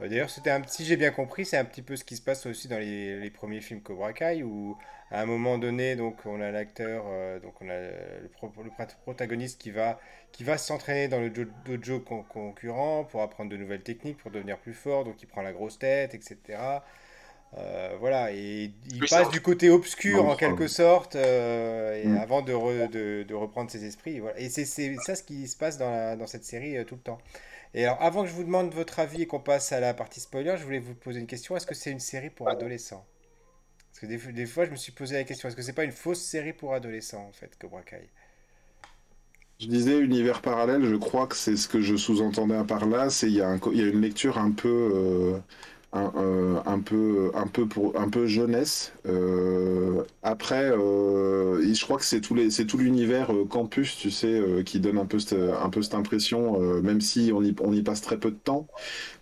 D'ailleurs, 0.00 0.30
c'était 0.30 0.50
un 0.50 0.62
si 0.66 0.84
j'ai 0.84 0.96
bien 0.96 1.10
compris, 1.10 1.44
c'est 1.44 1.56
un 1.56 1.64
petit 1.64 1.82
peu 1.82 1.96
ce 1.96 2.04
qui 2.04 2.16
se 2.16 2.22
passe 2.22 2.46
aussi 2.46 2.68
dans 2.68 2.78
les, 2.78 3.30
premiers 3.30 3.60
films 3.60 3.80
Cobra 3.80 4.12
Kai, 4.12 4.42
où 4.44 4.76
à 5.10 5.22
un 5.22 5.26
moment 5.26 5.58
donné, 5.58 5.96
donc 5.96 6.16
on 6.26 6.40
a 6.40 6.50
l'acteur, 6.50 7.04
donc 7.40 7.54
on 7.60 7.68
a 7.68 7.78
le, 7.78 8.30
protagoniste 9.04 9.60
qui 9.60 9.70
va 9.70 9.98
qui 10.32 10.44
va 10.44 10.58
s'entraîner 10.58 11.08
dans 11.08 11.20
le 11.20 11.30
dojo 11.30 12.00
concurrent 12.00 13.04
pour 13.04 13.22
apprendre 13.22 13.50
de 13.50 13.56
nouvelles 13.56 13.82
techniques, 13.82 14.18
pour 14.18 14.30
devenir 14.30 14.58
plus 14.58 14.74
fort, 14.74 15.04
donc 15.04 15.22
il 15.22 15.26
prend 15.26 15.42
la 15.42 15.52
grosse 15.52 15.78
tête, 15.78 16.14
etc. 16.14 16.58
Euh, 17.56 17.96
voilà, 17.98 18.30
et 18.32 18.70
il 18.90 19.00
passe 19.08 19.30
du 19.30 19.40
côté 19.40 19.70
obscur 19.70 20.26
en 20.26 20.36
quelque 20.36 20.68
sorte, 20.68 21.16
euh, 21.16 22.04
mm. 22.04 22.18
avant 22.18 22.42
de, 22.42 23.22
de, 23.24 23.34
reprendre 23.34 23.70
ses 23.70 23.84
esprits. 23.84 24.20
Voilà. 24.20 24.38
Et 24.38 24.50
c'est 24.50 24.66
ça 24.66 25.14
ce 25.14 25.22
qui 25.22 25.48
se 25.48 25.56
passe 25.56 25.78
dans, 25.78 26.18
dans 26.18 26.26
cette 26.26 26.44
série 26.44 26.76
euh, 26.76 26.84
tout 26.84 26.96
le 26.96 27.00
temps. 27.00 27.18
Et 27.74 27.84
alors, 27.84 28.02
avant 28.02 28.22
que 28.22 28.28
je 28.28 28.34
vous 28.34 28.44
demande 28.44 28.72
votre 28.74 28.98
avis 28.98 29.22
et 29.22 29.26
qu'on 29.26 29.40
passe 29.40 29.72
à 29.72 29.80
la 29.80 29.94
partie 29.94 30.20
spoiler, 30.20 30.56
je 30.58 30.64
voulais 30.64 30.78
vous 30.78 30.94
poser 30.94 31.20
une 31.20 31.26
question. 31.26 31.56
Est-ce 31.56 31.66
que 31.66 31.74
c'est 31.74 31.90
une 31.90 32.00
série 32.00 32.30
pour 32.30 32.48
adolescents? 32.48 33.04
Parce 33.90 34.00
que 34.00 34.30
des, 34.30 34.46
fois, 34.46 34.64
je 34.64 34.70
me 34.70 34.76
suis 34.76 34.92
posé 34.92 35.16
la 35.16 35.24
question, 35.24 35.48
est-ce 35.48 35.56
que 35.56 35.62
c'est 35.62 35.72
pas 35.72 35.84
une 35.84 35.92
fausse 35.92 36.20
série 36.20 36.52
pour 36.52 36.74
adolescents, 36.74 37.26
en 37.28 37.32
fait, 37.32 37.56
Cobra 37.58 37.82
Kai? 37.82 38.08
Je 39.58 39.66
disais 39.66 39.98
univers 39.98 40.40
parallèle, 40.40 40.84
je 40.84 40.94
crois 40.94 41.26
que 41.26 41.34
c'est 41.34 41.56
ce 41.56 41.66
que 41.66 41.80
je 41.80 41.96
sous-entendais 41.96 42.62
par 42.62 42.86
là, 42.86 43.10
c'est 43.10 43.26
il 43.26 43.34
y, 43.34 43.42
a 43.42 43.54
une 43.54 44.00
lecture 44.00 44.38
un 44.38 44.52
peu, 44.52 44.68
euh, 44.94 45.38
euh, 45.96 46.60
un, 46.64 46.78
peu, 46.78 47.32
un 47.34 47.48
peu 47.48 47.66
pour, 47.66 47.98
un 47.98 48.08
peu 48.08 48.28
jeunesse. 48.28 48.92
Euh, 49.06 50.04
après, 50.22 50.68
je 50.68 51.84
crois 51.84 51.98
que 51.98 52.04
c'est 52.04 52.20
tout 52.20 52.78
l'univers 52.78 53.32
campus, 53.50 53.96
tu 53.96 54.12
sais, 54.12 54.62
qui 54.64 54.78
donne 54.78 54.98
un 54.98 55.06
peu 55.06 55.18
cette, 55.18 55.32
un 55.32 55.70
peu 55.70 55.82
cette 55.82 55.94
impression, 55.94 56.60
même 56.80 57.00
si 57.00 57.32
on 57.34 57.42
y, 57.42 57.52
on 57.60 57.72
y 57.72 57.82
passe 57.82 58.00
très 58.00 58.18
peu 58.18 58.30
de 58.30 58.36
temps. 58.36 58.68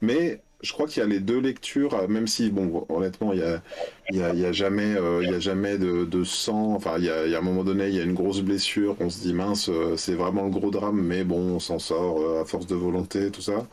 Mais 0.02 0.42
je 0.62 0.72
crois 0.72 0.86
qu'il 0.86 1.00
y 1.02 1.06
a 1.06 1.08
les 1.08 1.20
deux 1.20 1.38
lectures, 1.40 1.94
euh, 1.94 2.08
même 2.08 2.26
si, 2.26 2.50
bon, 2.50 2.86
honnêtement, 2.88 3.32
il 3.32 3.40
y 3.40 3.42
a, 3.42 3.62
y 4.10 4.22
a, 4.22 4.34
y 4.34 4.44
a 4.46 4.52
jamais, 4.52 4.96
euh, 4.96 5.22
y 5.24 5.34
a 5.34 5.38
jamais 5.38 5.78
de, 5.78 6.04
de, 6.04 6.24
sang. 6.24 6.74
Enfin, 6.74 6.94
il 6.98 7.04
y, 7.04 7.10
a, 7.10 7.26
y 7.26 7.34
a 7.34 7.38
un 7.38 7.42
moment 7.42 7.64
donné, 7.64 7.88
il 7.88 7.94
y 7.94 8.00
a 8.00 8.02
une 8.02 8.14
grosse 8.14 8.40
blessure. 8.40 8.96
On 9.00 9.10
se 9.10 9.20
dit 9.20 9.34
mince, 9.34 9.68
euh, 9.68 9.96
c'est 9.96 10.14
vraiment 10.14 10.44
le 10.44 10.50
gros 10.50 10.70
drame, 10.70 11.00
mais 11.02 11.24
bon, 11.24 11.56
on 11.56 11.60
s'en 11.60 11.78
sort 11.78 12.40
à 12.40 12.44
force 12.44 12.66
de 12.66 12.74
volonté, 12.74 13.30
tout 13.30 13.42
ça. 13.42 13.66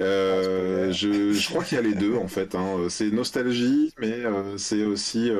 Euh, 0.00 0.92
je, 0.92 1.32
je, 1.32 1.48
crois 1.48 1.64
qu'il 1.64 1.76
y 1.76 1.80
a 1.80 1.82
les 1.82 1.94
deux 1.94 2.14
en 2.14 2.28
fait. 2.28 2.54
Hein. 2.54 2.86
C'est 2.88 3.10
nostalgie, 3.10 3.92
mais 3.98 4.22
c'est 4.56 4.84
aussi 4.84 5.30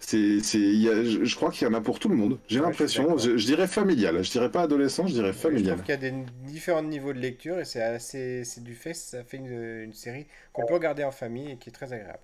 c'est, 0.00 0.38
je, 0.40 1.24
je, 1.24 1.36
crois 1.36 1.50
qu'il 1.50 1.66
y 1.66 1.70
en 1.70 1.74
a 1.74 1.80
pour 1.80 1.98
tout 1.98 2.08
le 2.08 2.16
monde. 2.16 2.38
J'ai 2.48 2.60
l'impression, 2.60 3.18
je, 3.18 3.32
dirais 3.32 3.66
familial. 3.66 4.22
Je 4.22 4.30
dirais 4.30 4.50
pas 4.50 4.62
adolescent, 4.62 5.06
je 5.06 5.14
dirais 5.14 5.32
familial. 5.32 5.64
Je 5.64 5.70
trouve 5.70 5.82
qu'il 5.82 5.94
y 5.94 6.06
a 6.06 6.10
des 6.10 6.24
différents 6.44 6.82
niveaux 6.82 7.12
de 7.12 7.18
lecture 7.18 7.58
et 7.58 7.64
c'est 7.64 7.82
assez, 7.82 8.44
c'est 8.44 8.62
du 8.62 8.74
fait, 8.74 8.94
ça 8.94 9.24
fait 9.24 9.38
une, 9.38 9.82
une 9.84 9.92
série 9.92 10.26
qu'on 10.52 10.64
peut 10.66 10.74
regarder 10.74 11.04
en 11.04 11.10
famille 11.10 11.52
et 11.52 11.56
qui 11.56 11.68
est 11.68 11.72
très 11.72 11.92
agréable. 11.92 12.20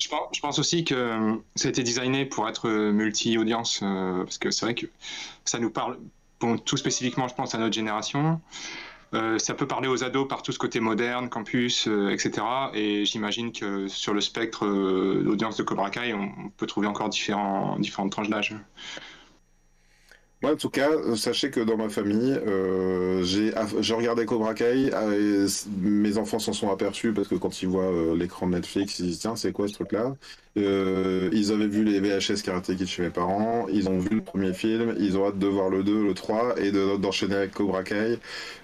Je 0.00 0.08
pense, 0.08 0.28
je 0.34 0.40
pense 0.40 0.58
aussi 0.58 0.84
que 0.84 0.94
euh, 0.94 1.36
ça 1.56 1.68
a 1.68 1.70
été 1.70 1.82
designé 1.82 2.24
pour 2.24 2.48
être 2.48 2.70
multi-audience 2.70 3.80
euh, 3.82 4.24
parce 4.24 4.38
que 4.38 4.50
c'est 4.50 4.64
vrai 4.64 4.74
que 4.74 4.86
ça 5.44 5.58
nous 5.58 5.70
parle, 5.70 5.98
bon, 6.40 6.56
tout 6.56 6.78
spécifiquement, 6.78 7.28
je 7.28 7.34
pense 7.34 7.54
à 7.54 7.58
notre 7.58 7.74
génération. 7.74 8.40
Euh, 9.12 9.38
ça 9.38 9.54
peut 9.54 9.66
parler 9.66 9.88
aux 9.88 10.04
ados 10.04 10.28
par 10.28 10.42
tout 10.42 10.52
ce 10.52 10.58
côté 10.58 10.78
moderne, 10.78 11.28
campus, 11.28 11.88
euh, 11.88 12.10
etc. 12.10 12.46
Et 12.74 13.04
j'imagine 13.04 13.50
que 13.52 13.88
sur 13.88 14.14
le 14.14 14.20
spectre 14.20 14.66
euh, 14.66 15.22
d'audience 15.24 15.56
de 15.56 15.64
Cobra 15.64 15.90
Kai, 15.90 16.14
on, 16.14 16.50
peut 16.56 16.66
trouver 16.66 16.86
encore 16.86 17.08
différentes 17.08 18.12
tranches 18.12 18.28
d'âge. 18.28 18.54
Moi, 20.42 20.52
en 20.52 20.56
tout 20.56 20.70
cas, 20.70 20.88
sachez 21.16 21.50
que 21.50 21.60
dans 21.60 21.76
ma 21.76 21.90
famille, 21.90 22.32
euh, 22.46 23.22
j'ai 23.22 23.94
regardé 23.94 24.24
Cobra 24.24 24.54
Kai. 24.54 24.86
Et 24.88 25.46
mes 25.82 26.16
enfants 26.16 26.38
s'en 26.38 26.54
sont 26.54 26.70
aperçus 26.70 27.12
parce 27.12 27.28
que 27.28 27.34
quand 27.34 27.60
ils 27.60 27.68
voient 27.68 27.92
l'écran 28.16 28.46
de 28.46 28.52
Netflix, 28.52 28.98
ils 29.00 29.06
disent 29.06 29.18
tiens, 29.18 29.36
c'est 29.36 29.52
quoi 29.52 29.68
ce 29.68 29.74
truc-là? 29.74 30.16
Euh, 30.56 31.28
ils 31.32 31.52
avaient 31.52 31.66
vu 31.68 31.84
les 31.84 32.00
VHS 32.00 32.42
Karate 32.42 32.74
Kid 32.74 32.86
chez 32.86 33.02
mes 33.02 33.10
parents, 33.10 33.66
ils 33.70 33.88
ont 33.88 33.98
vu 33.98 34.16
le 34.16 34.22
premier 34.22 34.52
film, 34.54 34.94
ils 34.98 35.16
ont 35.16 35.26
hâte 35.28 35.38
de 35.38 35.46
voir 35.46 35.68
le 35.68 35.84
2, 35.84 36.04
le 36.04 36.14
3 36.14 36.58
et 36.58 36.72
d'enchaîner 36.72 37.36
avec 37.36 37.52
Cobra 37.52 37.84
Kai. 37.84 38.18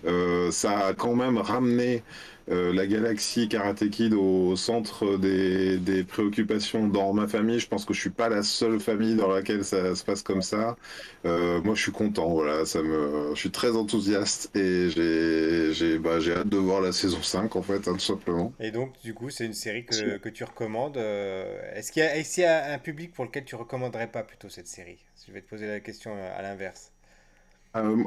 Euh, 0.06 0.50
ça 0.50 0.78
a 0.86 0.94
quand 0.94 1.14
même 1.14 1.36
ramené 1.38 2.02
euh, 2.48 2.72
la 2.72 2.86
galaxie 2.86 3.48
Karate 3.48 3.90
Kid 3.90 4.14
au 4.14 4.54
centre 4.54 5.16
des, 5.16 5.78
des, 5.78 6.04
préoccupations 6.04 6.86
dans 6.86 7.12
ma 7.12 7.26
famille. 7.26 7.58
Je 7.58 7.66
pense 7.66 7.84
que 7.84 7.92
je 7.92 8.00
suis 8.00 8.10
pas 8.10 8.28
la 8.28 8.42
seule 8.42 8.78
famille 8.78 9.16
dans 9.16 9.28
laquelle 9.28 9.64
ça 9.64 9.94
se 9.96 10.04
passe 10.04 10.22
comme 10.22 10.42
ça. 10.42 10.76
Euh, 11.24 11.60
moi, 11.62 11.74
je 11.74 11.82
suis 11.82 11.92
content. 11.92 12.28
Voilà, 12.28 12.64
ça 12.64 12.82
me, 12.82 13.34
je 13.34 13.38
suis 13.38 13.50
très 13.50 13.74
enthousiaste 13.74 14.54
et 14.56 14.90
j'ai, 14.90 15.72
j'ai, 15.72 15.98
bah, 15.98 16.20
j'ai 16.20 16.34
hâte 16.34 16.48
de 16.48 16.56
voir 16.56 16.80
la 16.80 16.92
saison 16.92 17.20
5 17.20 17.56
en 17.56 17.62
fait, 17.62 17.88
hein, 17.88 17.94
tout 17.94 17.98
simplement. 17.98 18.52
Et 18.60 18.70
donc, 18.70 18.92
du 19.02 19.12
coup, 19.12 19.30
c'est 19.30 19.44
une 19.44 19.54
série 19.54 19.84
que, 19.84 20.18
que 20.18 20.28
tu 20.28 20.44
recommandes. 20.44 20.98
Euh, 20.98 21.74
est-ce 21.74 21.90
qu'il 21.90 22.02
y 22.02 22.06
a, 22.06 22.16
est-ce 22.16 22.34
qu'il 22.34 22.44
y 22.44 22.46
a 22.46 22.72
un 22.72 22.78
public 22.78 23.12
pour 23.12 23.24
lequel 23.24 23.44
tu 23.44 23.56
recommanderais 23.56 24.08
pas 24.08 24.22
plutôt 24.22 24.48
cette 24.48 24.68
série? 24.68 24.98
Je 25.26 25.32
vais 25.32 25.40
te 25.40 25.48
poser 25.48 25.66
la 25.66 25.80
question 25.80 26.12
à 26.14 26.42
l'inverse. 26.42 26.92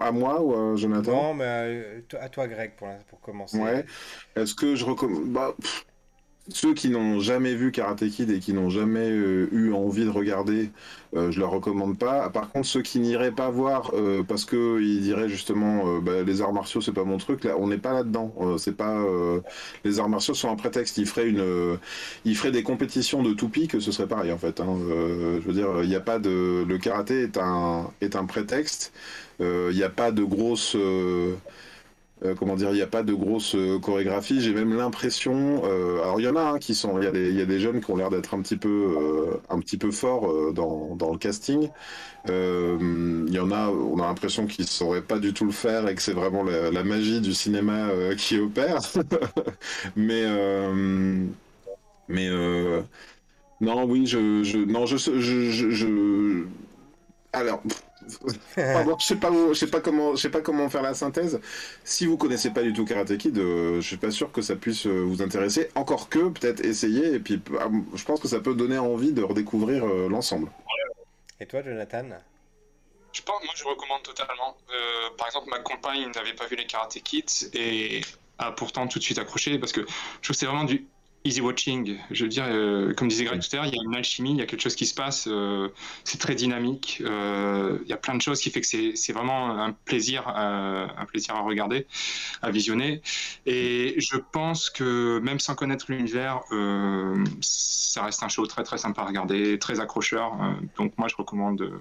À 0.02 0.12
moi 0.12 0.42
ou 0.42 0.56
à 0.56 0.76
Jonathan? 0.76 1.12
Non, 1.12 1.34
mais 1.34 1.46
euh, 1.46 2.02
à, 2.20 2.30
toi, 2.30 2.48
Greg, 2.48 2.72
pour, 2.76 2.88
pour 3.08 3.20
commencer. 3.22 3.58
Ouais. 3.58 3.86
Est-ce 4.36 4.54
que 4.56 4.76
je 4.76 4.86
recommande. 4.86 5.32
Bah, 5.32 5.56
ceux 6.52 6.74
qui 6.74 6.90
n'ont 6.90 7.20
jamais 7.20 7.56
vu 7.56 7.72
Karate 7.72 8.08
Kid 8.10 8.30
et 8.30 8.40
qui 8.40 8.54
n'ont 8.54 8.70
jamais 8.70 9.10
euh, 9.10 9.50
eu 9.52 9.74
envie 9.74 10.06
de 10.06 10.10
regarder, 10.10 10.70
euh, 11.16 11.32
je 11.32 11.40
leur 11.40 11.52
recommande 11.52 11.98
pas. 11.98 12.30
Par 12.30 12.50
contre, 12.50 12.68
ceux 12.68 12.82
qui 12.82 13.00
n'iraient 13.00 13.32
pas 13.32 13.50
voir 13.50 13.92
parce 14.28 14.46
que 14.46 14.82
ils 14.82 15.02
diraient 15.02 15.30
justement 15.30 16.00
bah, 16.00 16.24
les 16.24 16.42
arts 16.42 16.54
martiaux 16.54 16.82
c'est 16.82 16.92
pas 16.92 17.04
mon 17.04 17.18
truc, 17.18 17.44
là 17.44 17.56
on 17.58 17.68
n'est 17.68 17.78
pas 17.78 17.94
là-dedans. 17.94 18.34
c'est 18.58 18.76
pas 18.76 19.04
les 19.84 20.00
arts 20.00 20.10
martiaux 20.10 20.34
sont 20.34 20.50
un 20.50 20.56
prétexte. 20.56 20.98
Ils 20.98 21.06
feraient 21.06 21.28
une, 21.28 21.78
ils 22.26 22.36
feraient 22.36 22.52
des 22.52 22.64
compétitions 22.64 23.24
de 23.24 23.34
toupie 23.34 23.68
que 23.68 23.80
ce 23.80 23.92
serait 23.92 24.08
pareil 24.08 24.32
en 24.32 24.38
fait. 24.38 24.60
Hein. 24.60 24.78
je 24.80 25.46
veux 25.46 25.54
dire, 25.54 25.84
il 25.84 25.90
n'y 25.90 25.96
a 25.96 26.02
pas 26.02 26.20
de 26.20 26.66
le 26.68 26.78
karaté 26.78 27.24
est 27.24 27.38
un 27.38 27.92
est 28.02 28.16
un 28.16 28.26
prétexte. 28.26 28.92
Il 29.40 29.46
euh, 29.46 29.74
n'y 29.74 29.84
a 29.84 29.90
pas 29.90 30.12
de 30.12 30.24
grosse. 30.24 30.76
Euh, 32.26 32.36
comment 32.36 32.56
dire, 32.56 32.70
il 32.72 32.76
n'y 32.76 32.82
a 32.82 32.88
pas 32.88 33.04
de 33.04 33.14
grosse 33.14 33.56
euh, 33.56 33.80
chorégraphie. 33.80 34.42
J'ai 34.42 34.54
même 34.54 34.76
l'impression, 34.76 35.62
euh, 35.64 36.02
alors 36.02 36.20
il 36.20 36.26
y 36.26 36.28
en 36.28 36.36
a 36.36 36.42
hein, 36.42 36.60
qui 36.60 36.76
sont, 36.76 37.00
il 37.00 37.06
y, 37.06 37.08
a 37.42 37.46
des, 37.46 37.60
jeunes 37.60 37.80
qui 37.80 37.90
ont 37.92 37.96
l'air 37.96 38.10
d'être 38.10 38.34
un 38.34 38.42
petit 38.42 38.58
peu, 38.58 39.40
un 39.50 39.60
petit 39.60 39.78
peu 39.78 39.92
forts 39.92 40.54
dans, 40.54 41.12
le 41.12 41.18
casting. 41.18 41.70
Il 42.28 43.34
y 43.34 43.40
en 43.40 43.52
a, 43.52 43.70
on 43.70 44.00
a 44.00 44.08
l'impression 44.08 44.48
qu'ils 44.48 44.68
sauraient 44.68 45.02
pas 45.02 45.20
du 45.20 45.34
tout 45.34 45.46
le 45.46 45.52
faire 45.52 45.88
et 45.88 45.96
que 45.96 46.02
c'est 46.02 46.14
vraiment 46.14 46.44
la, 46.44 46.84
magie 46.84 47.22
du 47.22 47.34
cinéma 47.34 47.88
qui 48.18 48.38
opère. 48.40 48.80
mais, 49.96 50.26
mais 52.10 52.30
non, 53.62 53.86
oui, 53.86 54.06
je, 54.06 54.66
non, 54.66 54.86
je... 54.86 56.46
alors. 57.32 57.62
Pardon, 58.56 58.98
je 59.00 59.06
sais 59.06 59.16
pas, 59.16 59.32
je 59.32 59.54
sais 59.54 59.68
pas 59.68 59.82
comment, 59.82 60.16
je 60.16 60.22
sais 60.22 60.30
pas 60.30 60.42
comment 60.42 60.70
faire 60.70 60.82
la 60.82 60.94
synthèse. 60.94 61.40
Si 61.84 62.06
vous 62.06 62.18
connaissez 62.18 62.52
pas 62.52 62.62
du 62.62 62.74
tout 62.74 62.86
Karate 62.86 63.18
Kid, 63.18 63.38
euh, 63.38 63.82
je 63.82 63.88
suis 63.88 63.98
pas 63.98 64.12
sûr 64.12 64.32
que 64.32 64.42
ça 64.42 64.56
puisse 64.56 64.86
euh, 64.86 65.04
vous 65.04 65.22
intéresser. 65.22 65.70
Encore 65.76 66.10
que 66.10 66.30
peut-être 66.30 66.64
essayer 66.66 67.14
et 67.14 67.20
puis 67.20 67.42
ah, 67.60 67.68
je 67.94 68.04
pense 68.04 68.20
que 68.20 68.28
ça 68.28 68.40
peut 68.40 68.56
donner 68.56 68.78
envie 68.78 69.14
de 69.14 69.24
redécouvrir 69.24 69.86
euh, 69.86 70.10
l'ensemble. 70.10 70.50
Et 71.40 71.46
toi, 71.46 71.62
Jonathan? 71.64 72.06
Je 73.14 73.22
pense, 73.22 73.44
moi, 73.44 73.54
je 73.56 73.64
recommande 73.64 74.04
totalement. 74.04 74.56
par 75.18 75.28
exemple, 75.28 75.50
ma 75.50 75.60
compagne 75.60 76.12
n'avait 76.12 76.34
pas 76.34 76.46
vu 76.48 76.56
les 76.56 76.66
Karate 76.66 77.00
Kids 77.02 77.50
et 77.54 78.02
a 78.38 78.52
pourtant 78.52 78.88
tout 78.88 79.00
de 79.00 79.04
suite 79.04 79.18
accroché 79.18 79.58
parce 79.58 79.72
que 79.72 79.82
je 79.82 79.86
trouve 79.86 80.30
que 80.30 80.34
c'est 80.34 80.46
vraiment 80.46 80.64
du 80.64 80.86
easy 81.26 81.42
watching. 81.42 81.98
Je 82.12 82.24
veux 82.24 82.30
dire, 82.30 82.46
euh, 82.48 82.94
comme 82.94 83.08
disait 83.08 83.26
Greg 83.26 83.42
tout 83.42 83.48
à 83.54 83.58
l'heure, 83.58 83.66
il 83.66 83.76
y 83.76 83.80
a 83.80 83.84
une 83.84 83.96
alchimie, 83.96 84.32
il 84.32 84.38
y 84.38 84.42
a 84.42 84.46
quelque 84.46 84.62
chose 84.62 84.76
qui 84.76 84.86
se 84.86 84.94
passe, 84.94 85.28
euh, 85.28 85.70
c'est 86.04 86.20
très 86.20 86.36
dynamique. 86.36 87.02
Euh, 87.06 87.80
il 87.84 87.90
y 87.90 87.94
a 87.94 87.98
plein 87.98 88.16
de 88.16 88.22
choses 88.22 88.40
qui 88.40 88.50
fait 88.50 88.62
que 88.62 88.68
c'est 88.68 89.14
vraiment 89.14 89.60
un 89.60 89.74
plaisir, 89.74 90.28
un 90.28 91.06
plaisir 91.06 91.36
à 91.36 91.42
regarder, 91.42 91.88
à 92.42 92.52
visionner. 92.52 93.02
Et 93.46 93.96
je 93.98 94.18
pense 94.18 94.70
que 94.70 95.20
même 95.20 95.40
sans 95.40 95.56
connaître 95.56 95.86
l'univers, 95.90 96.42
ça 97.42 98.04
reste 98.04 98.24
un 98.24 98.30
show 98.30 98.46
très 98.46 98.64
très 98.64 98.78
sympa 98.78 99.02
à 99.02 99.06
regarder, 99.06 99.60
très 99.60 99.80
accrocheur. 99.80 100.38
donc 100.78 100.98
moi, 100.98 101.08
je 101.08 101.16
recommande 101.16 101.80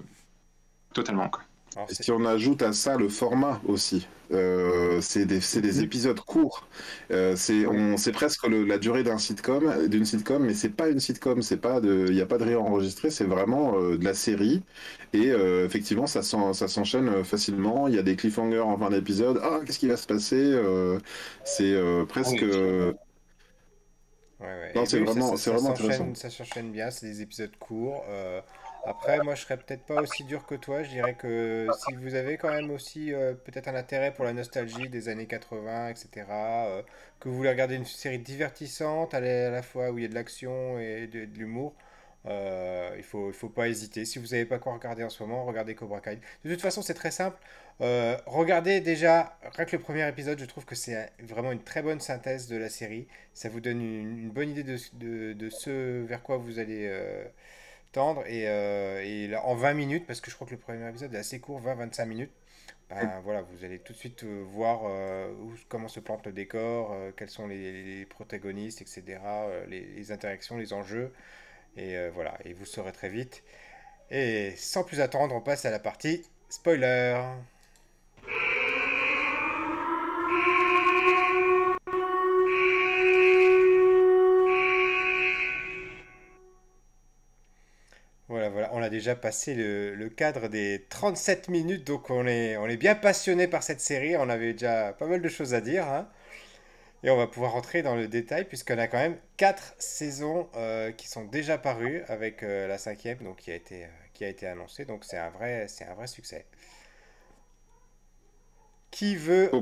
totalement. 0.93 1.29
Quoi. 1.29 1.43
Et 1.89 1.93
si 1.93 2.11
on 2.11 2.25
ajoute 2.25 2.61
à 2.61 2.73
ça 2.73 2.97
le 2.97 3.09
format 3.09 3.61
aussi, 3.67 4.07
euh, 4.31 5.01
c'est 5.01 5.25
des, 5.25 5.39
des, 5.39 5.81
épisodes 5.81 6.19
courts. 6.19 6.67
Euh, 7.11 7.35
c'est 7.35 8.11
presque 8.11 8.47
le, 8.47 8.63
la 8.63 8.77
durée 8.77 9.03
d'un 9.03 9.17
sitcom, 9.17 9.87
d'une 9.87 10.05
sitcom, 10.05 10.43
mais 10.45 10.53
c'est 10.53 10.69
pas 10.69 10.89
une 10.89 10.99
sitcom. 10.99 11.41
C'est 11.41 11.57
pas 11.57 11.81
de, 11.81 12.05
il 12.07 12.13
n'y 12.13 12.21
a 12.21 12.25
pas 12.25 12.37
de 12.37 12.43
rire 12.43 12.61
enregistré. 12.61 13.09
C'est 13.09 13.23
vraiment 13.23 13.79
euh, 13.79 13.97
de 13.97 14.05
la 14.05 14.13
série. 14.13 14.61
Et 15.13 15.29
effectivement, 15.29 16.05
ça, 16.05 16.21
ça 16.21 16.67
s'enchaîne 16.67 17.23
facilement. 17.23 17.87
Il 17.87 17.95
y 17.95 17.99
a 17.99 18.03
des 18.03 18.15
cliffhangers 18.15 18.59
en 18.59 18.77
fin 18.77 18.91
d'épisode. 18.91 19.39
Ah, 19.41 19.59
qu'est-ce 19.65 19.79
qui 19.79 19.87
va 19.87 19.97
se 19.97 20.05
passer 20.05 20.55
C'est 21.43 21.75
presque. 22.07 22.43
Ouais, 24.39 24.45
ouais. 24.45 24.71
Non, 24.75 24.85
c'est 24.85 24.99
vraiment, 24.99 25.35
ça, 25.35 25.51
vraiment 25.51 25.71
intéressant. 25.71 26.13
Ça 26.13 26.29
s'enchaîne 26.29 26.71
bien. 26.71 26.91
C'est 26.91 27.07
des 27.07 27.23
épisodes 27.23 27.51
courts. 27.59 28.05
Après, 28.85 29.19
moi, 29.23 29.35
je 29.35 29.41
serais 29.41 29.57
peut-être 29.57 29.83
pas 29.83 30.01
aussi 30.01 30.23
dur 30.23 30.45
que 30.45 30.55
toi. 30.55 30.83
Je 30.83 30.89
dirais 30.89 31.13
que 31.13 31.67
si 31.85 31.95
vous 31.95 32.15
avez 32.15 32.37
quand 32.37 32.51
même 32.51 32.71
aussi 32.71 33.13
euh, 33.13 33.33
peut-être 33.33 33.67
un 33.67 33.75
intérêt 33.75 34.13
pour 34.13 34.25
la 34.25 34.33
nostalgie 34.33 34.89
des 34.89 35.09
années 35.09 35.27
80, 35.27 35.89
etc., 35.89 36.25
euh, 36.29 36.81
que 37.19 37.29
vous 37.29 37.35
voulez 37.35 37.49
regarder 37.49 37.75
une 37.75 37.85
série 37.85 38.19
divertissante, 38.19 39.13
à 39.13 39.19
la, 39.19 39.61
fois 39.61 39.91
où 39.91 39.97
il 39.97 40.03
y 40.03 40.05
a 40.05 40.07
de 40.09 40.15
l'action 40.15 40.79
et 40.79 41.07
de, 41.07 41.27
l'humour, 41.37 41.75
euh, 42.25 42.93
il 42.97 43.03
faut, 43.03 43.29
il 43.29 43.33
faut 43.33 43.49
pas 43.49 43.67
hésiter. 43.67 44.05
Si 44.05 44.19
vous 44.19 44.27
n'avez 44.27 44.45
pas 44.45 44.59
quoi 44.59 44.73
regarder 44.73 45.03
en 45.03 45.09
ce 45.09 45.23
moment, 45.23 45.45
regardez 45.45 45.75
Cobra 45.75 46.01
Kai. 46.01 46.19
De 46.45 46.51
toute 46.51 46.61
façon, 46.61 46.81
c'est 46.81 46.93
très 46.93 47.11
simple. 47.11 47.37
regardez 47.79 48.79
déjà, 48.81 49.37
rien 49.55 49.65
que 49.65 49.75
le 49.75 49.81
premier 49.81 50.07
épisode, 50.07 50.39
je 50.39 50.45
trouve 50.45 50.65
que 50.65 50.75
c'est 50.75 51.11
vraiment 51.19 51.51
une 51.51 51.63
très 51.63 51.81
bonne 51.81 51.99
synthèse 51.99 52.47
de 52.47 52.57
la 52.57 52.69
série. 52.69 53.07
Ça 53.33 53.49
vous 53.49 53.59
donne 53.61 53.81
une, 53.81 54.29
bonne 54.29 54.49
idée 54.49 54.63
de, 54.63 54.77
de, 54.93 55.33
de, 55.33 55.49
ce 55.49 56.03
vers 56.03 56.23
quoi 56.23 56.37
vous 56.37 56.59
allez 56.59 56.87
tendre 57.91 58.25
et, 58.27 58.47
euh, 58.47 59.01
et 59.03 59.35
en 59.35 59.55
20 59.55 59.73
minutes, 59.73 60.07
parce 60.07 60.21
que 60.21 60.29
je 60.29 60.35
crois 60.35 60.47
que 60.47 60.51
le 60.53 60.59
premier 60.59 60.87
épisode 60.87 61.13
est 61.13 61.17
assez 61.17 61.39
court, 61.39 61.61
20-25 61.61 62.05
minutes, 62.05 62.31
ben, 62.89 63.21
voilà, 63.23 63.41
vous 63.43 63.63
allez 63.63 63.79
tout 63.79 63.93
de 63.93 63.97
suite 63.97 64.23
euh, 64.23 64.43
voir 64.43 64.81
euh, 64.85 65.31
où, 65.33 65.53
comment 65.67 65.87
se 65.87 65.99
plante 65.99 66.25
le 66.25 66.31
décor, 66.31 66.95
quels 67.17 67.29
sont 67.29 67.47
les, 67.47 68.05
protagonistes, 68.05 68.81
etc., 68.81 69.19
les, 69.67 69.85
les, 69.85 70.11
interactions, 70.11 70.57
les 70.57 70.73
enjeux, 70.73 71.13
et 71.77 72.09
voilà, 72.09 72.37
et 72.45 72.53
vous 72.53 72.65
saurez 72.65 72.91
très 72.91 73.09
vite. 73.09 73.43
Et 74.11 74.53
sans 74.57 74.83
plus 74.83 75.01
attendre, 75.01 75.35
on 75.35 75.41
passe 75.41 75.65
à 75.65 75.71
la 75.71 75.79
partie 75.79 76.23
spoiler. 76.49 77.21
On 88.79 88.83
a 88.83 88.89
déjà 88.89 89.15
passé 89.15 89.53
le, 89.55 90.09
cadre 90.09 90.47
des 90.47 90.85
37 90.89 91.49
minutes, 91.49 91.85
donc 91.85 92.09
on 92.09 92.25
est, 92.25 92.57
on 92.57 92.67
est 92.67 92.77
bien 92.77 92.95
passionné 92.95 93.47
par 93.47 93.61
cette 93.63 93.81
série, 93.81 94.15
on 94.15 94.29
avait 94.29 94.53
déjà 94.53 94.93
pas 94.93 95.05
mal 95.05 95.21
de 95.21 95.29
choses 95.29 95.53
à 95.53 95.61
dire, 95.61 95.87
hein. 95.87 96.07
et 97.03 97.09
on 97.09 97.17
va 97.17 97.27
pouvoir 97.27 97.51
rentrer 97.51 97.81
dans 97.81 97.95
le 97.95 98.07
détail, 98.07 98.45
puisqu'on 98.45 98.77
a 98.77 98.87
quand 98.87 98.97
même 98.97 99.17
4 99.37 99.75
saisons 99.79 100.49
euh, 100.55 100.91
qui 100.91 101.07
sont 101.07 101.25
déjà 101.25 101.57
parues, 101.57 102.03
avec 102.07 102.43
euh, 102.43 102.67
la 102.67 102.77
cinquième 102.77 103.19
donc, 103.19 103.37
qui, 103.37 103.51
a 103.51 103.55
été, 103.55 103.83
euh, 103.83 103.87
qui 104.13 104.23
a 104.23 104.29
été 104.29 104.47
annoncée, 104.47 104.85
donc 104.85 105.03
c'est 105.03 105.17
un, 105.17 105.29
vrai, 105.29 105.67
un 105.87 105.93
vrai 105.93 106.07
succès. 106.07 106.45
Qui 108.91 109.15
veut 109.15 109.53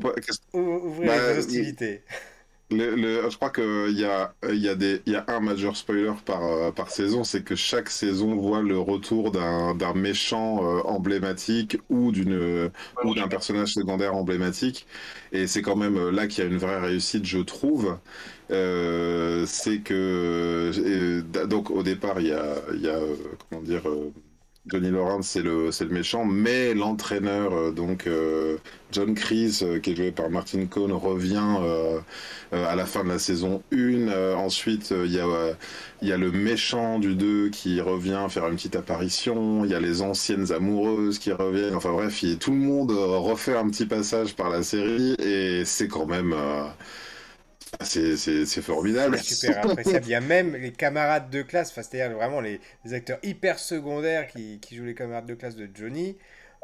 ouvrir 0.54 1.12
bah, 1.12 1.32
les 1.32 1.38
hostilités? 1.40 2.04
Je 2.70 3.36
crois 3.38 3.50
qu'il 3.50 3.98
y 3.98 4.04
a, 4.06 4.34
y, 4.44 4.68
a 4.70 4.76
y 5.06 5.16
a 5.16 5.26
un 5.28 5.40
majeur 5.40 5.76
spoiler 5.78 6.12
par, 6.26 6.44
euh, 6.44 6.72
par 6.72 6.90
saison, 6.92 7.24
c'est 7.24 7.44
que 7.44 7.56
chaque 7.56 7.90
saison 7.90 8.36
voit 8.36 8.62
le 8.62 8.78
retour 8.78 9.32
d'un 9.32 9.94
méchant 9.94 10.64
euh, 10.64 10.82
emblématique 10.84 11.78
ou 11.90 12.12
d'une 12.12 12.70
ou 13.04 13.16
d'un 13.16 13.28
personnage 13.28 13.74
secondaire 13.74 14.16
emblématique. 14.16 14.86
Et 15.32 15.48
c'est 15.48 15.62
quand 15.62 15.76
même 15.78 15.98
euh, 15.98 16.12
là 16.12 16.28
qu'il 16.28 16.44
y 16.44 16.48
a 16.48 16.50
une 16.50 16.58
vraie 16.58 16.80
réussite, 16.80 17.26
je 17.26 17.40
trouve. 17.40 17.98
c'est 18.50 19.80
que 19.84 21.22
donc 21.46 21.70
au 21.72 21.84
départ 21.84 22.20
il 22.22 22.28
y 22.28 22.32
a, 22.34 22.56
y 22.76 22.88
a 22.90 23.00
comment 23.50 23.62
dire 23.62 23.84
Johnny 24.70 24.90
Lawrence, 24.92 25.28
c'est 25.28 25.42
le, 25.42 25.70
le 25.70 25.90
méchant, 25.90 26.26
mais 26.26 26.74
l'entraîneur, 26.74 27.54
euh, 27.54 27.72
donc 27.72 28.06
euh, 28.08 28.58
John 28.92 29.16
Kreese, 29.16 29.64
euh, 29.64 29.80
qui 29.80 29.92
est 29.92 29.96
joué 29.96 30.12
par 30.12 30.30
Martin 30.30 30.66
Cohn, 30.66 30.92
revient 30.92 31.38
à 32.52 32.76
la 32.76 32.86
fin 32.86 33.04
de 33.04 33.10
la 33.10 33.20
saison 33.20 33.62
1. 33.74 34.36
ensuite, 34.36 34.92
il 34.92 35.12
y, 35.12 35.20
a, 35.20 35.26
il 36.02 36.08
y 36.08 36.12
a 36.14 36.18
le 36.18 36.32
méchant 36.32 37.00
du 37.00 37.16
2 37.16 37.50
qui 37.50 37.82
revient 37.82 38.26
faire 38.30 38.48
une 38.48 38.56
petite 38.56 38.76
apparition. 38.76 39.66
Il 39.66 39.72
y 39.72 39.76
a 39.76 39.80
les 39.80 40.02
anciennes 40.02 40.52
amoureuses 40.52 41.20
qui 41.20 41.32
reviennent. 41.32 41.76
Enfin 41.76 41.92
bref, 41.92 42.24
tout 42.40 42.52
le 42.52 42.58
monde 42.58 42.92
refait 42.92 43.56
un 43.56 43.70
petit 43.70 43.86
passage 43.86 44.36
par 44.36 44.50
la 44.50 44.64
série 44.64 45.16
et 45.20 45.64
c'est 45.66 45.88
quand 45.88 46.06
même 46.06 46.34
c'est 47.82 48.62
formidable. 48.62 49.18
Super 49.20 49.70
appréciable. 49.70 50.06
Il 50.06 50.12
y 50.12 50.16
a 50.16 50.22
même 50.22 50.56
les 50.56 50.72
camarades 50.72 51.30
de 51.30 51.42
classe, 51.42 51.74
c'est-à-dire 51.74 52.16
vraiment 52.16 52.42
les, 52.42 52.60
acteurs 52.94 53.20
hyper 53.24 53.60
secondaires 53.60 54.28
qui, 54.28 54.60
jouent 54.72 54.86
les 54.86 54.96
camarades 54.96 55.26
de 55.26 55.36
classe 55.36 55.56
de 55.56 55.70
Johnny. 55.74 56.18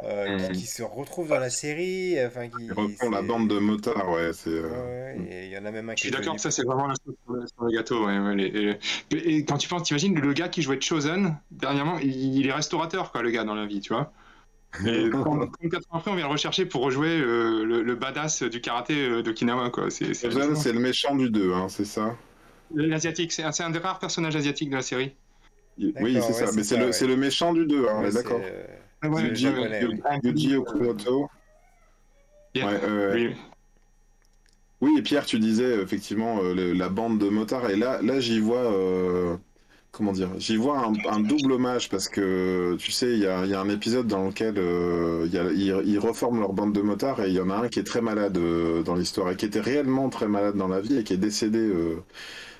Euh, 0.03 0.49
mm. 0.49 0.53
qui, 0.53 0.65
se 0.65 0.81
retrouvent 0.81 1.29
dans 1.29 1.39
la 1.39 1.51
série, 1.51 2.17
enfin 2.25 2.49
qui, 2.49 2.71
reprend 2.71 3.11
la 3.11 3.21
bande 3.21 3.47
de 3.47 3.59
motards, 3.59 4.09
ouais. 4.09 4.31
Euh, 4.47 5.15
il 5.15 5.49
y 5.49 5.57
en 5.57 5.65
a 5.65 5.71
même 5.71 5.87
un 5.87 5.93
qui. 5.93 6.07
Je 6.07 6.07
suis 6.07 6.11
d'accord, 6.11 6.39
ça 6.39 6.49
c'est 6.49 6.63
vraiment 6.63 6.87
la 6.87 6.95
chose 7.05 7.45
sur 7.55 7.63
le 7.63 7.71
gâteau. 7.71 8.09
et, 9.11 9.45
quand 9.45 9.57
tu 9.57 9.69
penses, 9.69 9.83
t'imagines 9.83 10.19
le 10.19 10.33
gars 10.33 10.49
qui 10.49 10.63
jouait 10.63 10.81
Chosen 10.81 11.37
dernièrement, 11.51 11.99
il, 11.99 12.45
est 12.45 12.51
restaurateur 12.51 13.11
quoi, 13.11 13.21
le 13.21 13.29
gars 13.29 13.43
dans 13.43 13.53
la 13.53 13.67
vie, 13.67 13.81
tu 13.81 13.93
vois. 13.93 14.11
Et 14.85 15.09
34 15.09 15.85
ans 15.91 15.97
après, 15.97 16.11
on 16.11 16.15
vient 16.15 16.25
le 16.25 16.31
rechercher 16.31 16.65
pour 16.65 16.81
rejouer 16.81 17.19
euh, 17.19 17.63
le, 17.63 17.95
badass 17.95 18.43
du 18.43 18.59
karaté 18.59 18.95
euh, 18.95 19.21
d'Okinawa. 19.21 19.71
C'est 19.89 20.13
c'est 20.13 20.29
le 20.73 20.79
méchant 20.79 21.15
du 21.15 21.29
2, 21.29 21.53
hein, 21.53 21.67
c'est 21.69 21.85
ça? 21.85 22.15
L'asiatique, 22.73 23.31
c'est 23.31 23.43
un, 23.43 23.69
des 23.69 23.79
rares 23.79 23.99
personnages 23.99 24.35
asiatiques 24.35 24.71
de 24.71 24.75
la 24.75 24.81
série. 24.81 25.13
Oui, 25.77 26.17
c'est 26.21 26.33
ça, 26.33 26.51
mais 26.55 26.63
c'est 26.63 26.77
le, 26.77 27.07
le, 27.07 27.17
méchant 27.17 27.53
du 27.53 27.65
2, 27.65 27.87
hein, 27.87 27.93
on 27.97 28.05
est 28.05 28.13
d'accord. 28.13 28.41
Yuji 30.23 30.55
Okumoto. 30.55 31.29
Oui. 32.55 33.35
oui, 34.81 34.95
et 34.97 35.01
Pierre, 35.01 35.25
tu 35.25 35.39
disais 35.39 35.81
effectivement 35.81 36.39
euh, 36.43 36.73
la 36.73 36.89
bande 36.89 37.19
de 37.19 37.29
motards, 37.29 37.69
et 37.69 37.75
là, 37.75 38.01
là 38.01 38.19
j'y 38.19 38.39
vois 38.39 39.39
comment 39.93 40.11
dire, 40.11 40.29
j'y 40.39 40.57
vois 40.57 40.91
un, 41.07 41.19
double 41.19 41.53
hommage 41.53 41.87
parce 41.87 42.09
que 42.09 42.75
tu 42.79 42.91
sais, 42.91 43.13
il 43.13 43.19
y 43.19 43.27
a, 43.27 43.37
un 43.37 43.69
épisode 43.69 44.07
dans 44.07 44.25
lequel 44.25 44.55
euh, 44.57 45.27
ils, 45.31 45.99
reforment 45.99 46.39
leur 46.39 46.51
bande 46.51 46.73
de 46.73 46.81
motards 46.81 47.21
et 47.21 47.27
il 47.29 47.35
y 47.35 47.39
en 47.39 47.51
a 47.51 47.57
un 47.57 47.69
qui 47.69 47.79
est 47.79 47.83
très 47.83 48.01
malade 48.01 48.35
euh, 48.37 48.81
dans 48.81 48.95
l'histoire 48.95 49.29
et 49.29 49.35
qui 49.35 49.45
était 49.45 49.61
réellement 49.61 50.09
très 50.09 50.27
malade 50.27 50.55
dans 50.55 50.67
la 50.67 50.81
vie 50.81 50.97
et 50.97 51.03
qui 51.03 51.13
est 51.13 51.17
décédé 51.17 51.71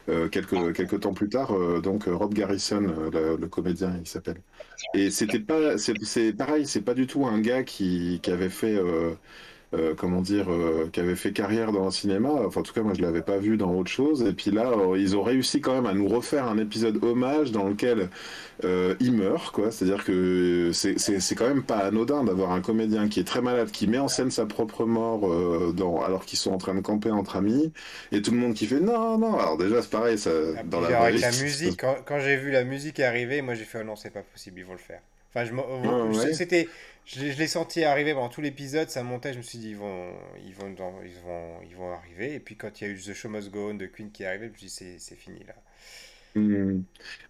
euh, 0.09 0.29
quelques, 0.29 0.73
quelques 0.75 0.99
temps 0.99 1.13
plus 1.13 1.27
tard. 1.29 1.51
donc 1.81 2.03
Rob 2.05 2.36
Garrison, 2.36 2.81
le, 3.11 3.47
comédien, 3.47 3.97
il 3.99 4.07
s'appelle. 4.07 4.38
Et 4.93 5.09
c'était 5.09 5.39
pas, 5.39 5.79
c'est 5.79 6.34
pareil, 6.34 6.67
c'est 6.67 6.81
pas 6.81 6.93
du 6.93 7.07
tout 7.07 7.25
un 7.25 7.39
gars 7.39 7.63
qui, 7.63 8.19
qui 8.21 8.29
avait 8.29 8.49
fait 8.49 8.79
euh, 9.74 9.93
comment 9.95 10.21
dire, 10.21 10.51
euh, 10.51 10.89
qui 10.91 10.99
avait 10.99 11.15
fait 11.15 11.32
carrière 11.32 11.71
dans 11.71 11.86
le 11.86 11.91
cinéma. 11.91 12.30
Enfin, 12.30 12.61
en 12.61 12.63
tout 12.63 12.74
cas, 12.74 12.82
moi, 12.82 12.93
je 12.95 13.01
l'avais 13.01 13.21
pas 13.21 13.38
vu 13.38 13.57
dans 13.57 13.74
autre 13.74 13.89
chose. 13.89 14.24
Et 14.24 14.34
puis 14.34 14.51
là, 14.51 14.71
euh, 14.71 14.99
ils 14.99 15.17
ont 15.17 15.24
réussi 15.24 15.61
quand 15.61 15.74
même 15.74 15.86
à 15.88 15.93
nous 15.93 16.07
refaire 16.07 16.47
un 16.47 16.57
épisode 16.57 17.03
hommage 17.03 17.51
dans 17.51 17.67
lequel 17.67 18.09
il 19.01 19.13
meurt, 19.13 19.53
quoi. 19.53 19.71
C'est-à-dire 19.71 20.05
que 20.05 20.71
c'est 20.74 21.36
quand 21.36 21.47
même 21.47 21.63
pas 21.63 21.80
anodin 21.80 22.24
d'avoir 22.24 22.51
un 22.53 22.61
comédien 22.61 23.09
qui 23.09 23.19
est 23.19 23.26
très 23.26 23.41
malade, 23.41 23.71
qui 23.71 23.88
met 23.88 23.99
en 23.99 24.07
scène 24.07 24.32
sa 24.32 24.45
propre 24.45 24.86
mort 24.86 25.74
dans, 25.74 26.01
alors 26.01 26.24
qu'ils 26.24 26.39
sont 26.39 26.53
en 26.53 26.57
train 26.57 26.74
de 26.74 26.80
camper 26.80 27.11
entre 27.11 27.36
amis, 27.36 27.74
et 28.13 28.21
tout 28.21 28.32
le 28.32 28.38
monde 28.38 28.53
qui 28.53 28.65
fait 28.65 28.80
non, 28.80 29.17
non. 29.17 29.38
Alors 29.38 29.57
déjà, 29.57 29.82
c'est 29.82 29.89
pareil, 29.89 30.17
ça, 30.17 30.30
ah, 30.57 30.63
dans 30.63 30.80
la, 30.80 31.01
avec 31.01 31.19
la 31.19 31.32
musique, 31.32 31.78
quand, 31.82 31.97
quand 32.05 32.19
j'ai 32.19 32.38
vu 32.38 32.51
la 32.51 32.63
musique 32.63 33.01
arriver, 33.01 33.41
moi 33.41 33.53
j'ai 33.53 33.65
fait 33.65 33.80
oh 33.82 33.84
non, 33.84 33.97
c'est 33.97 34.13
pas 34.13 34.24
possible, 34.24 34.59
ils 34.59 34.65
vont 34.65 34.74
le 34.74 34.78
faire. 34.78 35.01
Enfin, 35.36 35.45
je, 35.45 36.34
c'était, 36.34 36.69
je, 37.05 37.21
l'ai 37.21 37.47
senti 37.47 37.84
arriver 37.84 38.13
pendant 38.13 38.29
tout 38.29 38.41
l'épisode, 38.41 38.89
ça 38.89 39.01
montait, 39.01 39.34
je 39.34 39.39
me 39.39 39.43
suis 39.43 39.57
dit 39.57 39.71
ils 39.71 39.77
vont, 39.77 40.13
ils 40.45 40.53
vont, 40.53 40.69
ils 40.69 41.19
vont, 41.25 41.61
ils 41.67 41.75
vont 41.75 41.91
arriver. 41.91 42.36
Et 42.36 42.39
puis 42.39 42.55
quand 42.55 42.79
il 42.79 42.88
y 42.88 42.88
a 42.88 42.93
eu 42.93 42.99
The 42.99 43.13
Show 43.13 43.29
Must 43.29 43.49
Go 43.49 43.71
On 43.71 43.73
de 43.73 43.88
Queen 43.88 44.11
qui 44.11 44.23
est 44.23 44.27
arrivé, 44.27 44.47
je 44.47 44.51
me 44.51 44.69
suis 44.69 44.86
dit 44.86 44.99
c'est 44.99 45.15
fini 45.15 45.39
là. 45.47 45.55
Hmm. 46.36 46.81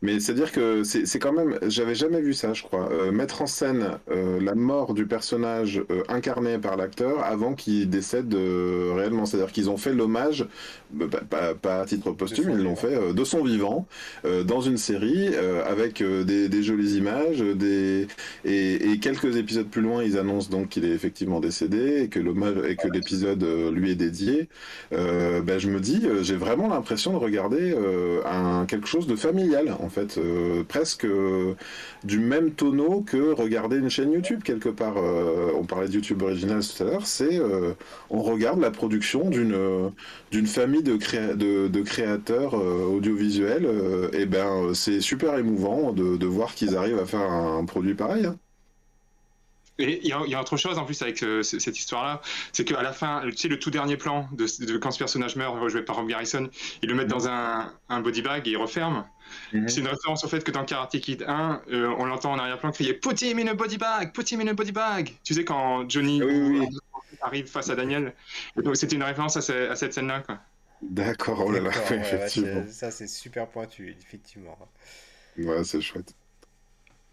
Mais 0.01 0.19
c'est-à-dire 0.19 0.51
que 0.51 0.83
c'est 0.83 1.19
quand 1.19 1.33
même, 1.33 1.57
j'avais 1.67 1.95
jamais 1.95 2.21
vu 2.21 2.33
ça, 2.33 2.53
je 2.53 2.63
crois, 2.63 2.89
euh, 2.91 3.11
mettre 3.11 3.41
en 3.41 3.47
scène 3.47 3.97
euh, 4.09 4.39
la 4.41 4.55
mort 4.55 4.93
du 4.93 5.05
personnage 5.05 5.81
euh, 5.91 6.03
incarné 6.07 6.57
par 6.57 6.77
l'acteur 6.77 7.23
avant 7.23 7.53
qu'il 7.53 7.89
décède 7.89 8.33
réellement. 8.33 9.25
C'est-à-dire 9.25 9.51
qu'ils 9.51 9.69
ont 9.69 9.77
fait 9.77 9.93
l'hommage, 9.93 10.45
bah, 10.91 11.19
pas, 11.61 11.81
à 11.81 11.85
titre 11.85 12.11
posthume, 12.11 12.51
ils 12.51 12.63
l'ont 12.63 12.75
fait 12.75 13.13
de 13.13 13.23
son 13.23 13.43
vivant 13.43 13.87
dans 14.23 14.61
une 14.61 14.77
série 14.77 15.35
avec 15.65 16.03
des, 16.03 16.63
jolies 16.63 16.97
images, 16.97 17.39
des 17.39 18.07
et, 18.45 18.99
quelques 19.01 19.35
épisodes 19.37 19.67
plus 19.67 19.81
loin, 19.81 20.03
ils 20.03 20.17
annoncent 20.17 20.49
donc 20.49 20.69
qu'il 20.69 20.85
est 20.85 20.91
effectivement 20.91 21.39
décédé 21.39 22.03
et 22.03 22.07
que 22.09 22.19
l'hommage 22.19 22.55
et 22.67 22.75
que 22.75 22.87
l'épisode 22.87 23.43
lui 23.73 23.91
est 23.91 23.95
dédié. 23.95 24.49
Ben, 24.91 25.57
je 25.57 25.69
me 25.69 25.79
dis, 25.79 26.05
j'ai 26.21 26.35
vraiment 26.35 26.67
l'impression 26.67 27.13
de 27.13 27.17
regarder 27.17 27.75
un 28.25 28.65
quelque 28.65 28.87
chose 28.87 28.92
de 29.01 29.15
familial, 29.15 29.75
en 29.79 29.89
fait, 29.89 30.17
euh, 30.17 30.63
presque 30.63 31.05
euh, 31.05 31.55
du 32.03 32.19
même 32.19 32.51
tonneau 32.51 33.01
que 33.01 33.31
regarder 33.33 33.77
une 33.77 33.89
chaîne 33.89 34.11
YouTube 34.11 34.43
quelque 34.43 34.69
part. 34.69 34.97
Euh, 34.97 35.51
on 35.55 35.63
parlait 35.63 35.87
de 35.87 35.93
YouTube 35.93 36.21
original 36.21 36.61
tout 36.63 36.83
à 36.83 36.85
l'heure, 36.85 37.07
c'est 37.07 37.41
on 38.09 38.21
regarde 38.21 38.59
la 38.61 38.71
production 38.71 39.29
d'une 39.29 39.91
d'une 40.31 40.47
famille 40.47 40.83
de, 40.83 40.97
de, 41.67 41.81
créateurs 41.81 42.53
audiovisuels. 42.53 43.67
et 44.13 44.25
ben, 44.25 44.73
c'est 44.73 45.01
super 45.01 45.37
émouvant 45.37 45.91
de, 45.91 46.25
voir 46.25 46.53
qu'ils 46.55 46.75
arrivent 46.75 46.99
à 46.99 47.05
faire 47.05 47.21
un, 47.21 47.65
produit 47.65 47.95
pareil. 47.95 48.25
Hein. 48.25 48.37
Et 49.79 50.01
il 50.03 50.07
y, 50.07 50.35
a 50.35 50.41
autre 50.41 50.55
chose 50.55 50.77
en 50.77 50.85
plus 50.85 51.01
avec 51.01 51.23
euh, 51.23 51.41
cette 51.41 51.79
histoire-là, 51.79 52.21
c'est 52.51 52.63
qu'à 52.63 52.83
la 52.83 52.93
fin, 52.93 53.23
tu 53.25 53.35
sais, 53.35 53.47
le 53.47 53.57
tout 53.57 53.71
dernier 53.71 53.97
plan 53.97 54.29
de, 54.31 54.77
quand 54.77 54.91
ce 54.91 54.99
personnage 54.99 55.35
meurt, 55.35 55.67
joué 55.67 55.81
par 55.81 55.95
Rob 55.95 56.07
Garrison, 56.07 56.47
ils 56.83 56.89
le 56.89 56.93
mettent 56.93 57.07
dans 57.07 57.27
un, 57.27 57.73
un 57.89 57.99
body 58.01 58.21
bag 58.21 58.47
et 58.47 58.51
ils 58.51 58.57
referment. 58.57 59.07
Mhm. 59.51 59.67
C'est 59.67 59.79
une 59.79 59.87
référence 59.87 60.23
au 60.23 60.27
fait 60.27 60.43
que 60.43 60.51
dans 60.51 60.63
Karate 60.63 60.99
Kid 60.99 61.25
1, 61.27 61.63
euh, 61.71 61.95
on 61.97 62.05
l'entend 62.05 62.33
en 62.33 62.37
arrière-plan 62.37 62.71
crier 62.71 62.93
Put 62.93 63.21
him 63.23 63.39
in 63.39 63.47
a 63.47 63.55
body 63.55 63.77
bag, 63.77 64.13
put 64.13 64.31
him 64.31 64.41
in 64.41 64.47
a 64.47 64.53
body 64.53 64.71
bag. 64.71 65.15
Tu 65.23 65.33
sais, 65.33 65.43
quand 65.43 65.89
Johnny 65.89 66.21
arrive 67.21 67.47
face 67.47 67.69
à 67.69 67.75
Daniel. 67.75 68.13
Donc 68.55 68.75
c'était 68.75 68.95
une 68.95 69.03
référence 69.03 69.37
à, 69.37 69.75
cette 69.75 69.93
scène-là. 69.93 70.23
D'accord, 70.81 71.43
oh 71.45 71.51
là 71.51 71.61
là, 71.61 71.69
effectivement. 71.91 72.63
ça, 72.69 72.91
c'est 72.91 73.07
super 73.07 73.47
pointu, 73.47 73.95
effectivement. 73.99 74.57
Ouais, 75.37 75.63
c'est 75.63 75.81
chouette. 75.81 76.13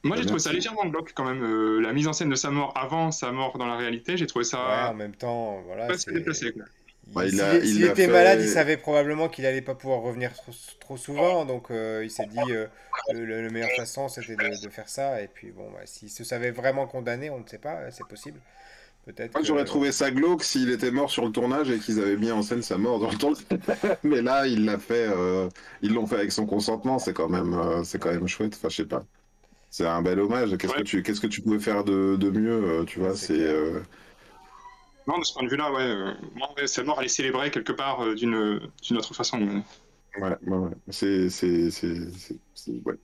Moi, 0.02 0.16
j'ai 0.16 0.24
trouvé 0.24 0.40
ça 0.40 0.52
légèrement 0.52 0.86
bloc 0.86 1.12
quand 1.14 1.24
même. 1.24 1.42
Euh, 1.42 1.80
la 1.80 1.92
mise 1.92 2.08
en 2.08 2.12
scène 2.12 2.30
de 2.30 2.34
sa 2.34 2.50
mort 2.50 2.72
avant 2.76 3.10
sa 3.10 3.32
mort 3.32 3.58
dans 3.58 3.66
la 3.66 3.76
réalité, 3.76 4.16
j'ai 4.16 4.26
trouvé 4.26 4.44
ça. 4.44 4.58
Ouais, 4.58 4.88
en 4.90 4.94
même 4.94 5.14
temps, 5.14 5.62
voilà. 5.66 5.96
c'est 5.98 6.12
déplacé. 6.12 6.52
Quoi. 6.52 6.64
S'il 7.62 7.84
était 7.84 8.06
malade, 8.06 8.40
il 8.40 8.48
savait 8.48 8.76
probablement 8.76 9.28
qu'il 9.28 9.44
allait 9.46 9.62
pas 9.62 9.74
pouvoir 9.74 10.00
revenir 10.00 10.32
trop, 10.78 10.96
souvent, 10.96 11.44
donc 11.44 11.70
euh, 11.70 12.02
il 12.04 12.10
s'est 12.10 12.26
dit 12.26 12.52
euh, 12.52 12.66
le, 13.12 13.24
le, 13.24 13.50
meilleur 13.50 13.70
façon 13.76 14.08
c'était 14.08 14.36
de, 14.36 14.68
faire 14.68 14.88
ça. 14.88 15.20
Et 15.20 15.28
puis 15.28 15.50
bon, 15.50 15.70
bah, 15.72 15.80
s'il 15.84 16.10
se 16.10 16.24
savait 16.24 16.50
vraiment 16.50 16.86
condamné, 16.86 17.30
on 17.30 17.40
ne 17.40 17.46
sait 17.46 17.58
pas, 17.58 17.90
c'est 17.90 18.06
possible. 18.06 18.40
Peut-être. 19.06 19.32
Moi, 19.32 19.42
j'aurais 19.42 19.64
trouvé 19.64 19.92
ça 19.92 20.10
glauque 20.10 20.44
s'il 20.44 20.70
était 20.70 20.90
mort 20.90 21.10
sur 21.10 21.24
le 21.24 21.32
tournage 21.32 21.70
et 21.70 21.78
qu'ils 21.78 22.00
avaient 22.00 22.18
mis 22.18 22.30
en 22.30 22.42
scène 22.42 22.62
sa 22.62 22.76
mort 22.76 23.00
dans 23.00 23.10
le 23.10 23.16
tournage. 23.16 23.44
Mais 24.02 24.20
là, 24.20 24.46
il 24.46 24.66
l'a 24.66 24.78
fait, 24.78 25.08
ils 25.80 25.92
l'ont 25.92 26.06
fait 26.06 26.16
avec 26.16 26.32
son 26.32 26.44
consentement. 26.44 26.98
C'est 26.98 27.14
quand 27.14 27.28
même, 27.28 27.82
c'est 27.82 27.98
quand 27.98 28.10
même 28.10 28.28
chouette. 28.28 28.54
Enfin, 28.56 28.68
je 28.68 28.76
sais 28.76 28.84
pas. 28.84 29.04
C'est 29.70 29.86
un 29.86 30.02
bel 30.02 30.18
hommage. 30.18 30.56
Qu'est-ce 30.56 30.74
que 30.74 30.82
tu 30.82 31.02
qu'est-ce 31.02 31.20
que 31.20 31.28
tu 31.28 31.42
pouvais 31.42 31.60
faire 31.60 31.84
de, 31.84 32.16
de 32.16 32.30
mieux, 32.30 32.64
euh, 32.64 32.84
tu 32.84 32.98
vois 32.98 33.14
C'est 33.14 33.40
euh, 33.40 33.80
non, 35.06 35.18
de 35.18 35.24
ce 35.24 35.32
point 35.32 35.44
de 35.44 35.48
vue-là, 35.48 35.72
ouais, 35.72 35.82
euh, 35.82 36.66
c'est 36.66 36.84
mort 36.84 36.98
à 36.98 37.02
les 37.02 37.08
célébrer 37.08 37.50
quelque 37.50 37.72
part 37.72 38.14
d'une 38.14 38.60
d'une 38.82 38.96
autre 38.96 39.14
façon. 39.14 39.62
Ouais, 40.18 40.36
ouais, 40.46 40.56
ouais. 40.56 40.70
C'est 40.88 41.30
c'est 41.30 41.70
ouais. 42.84 42.98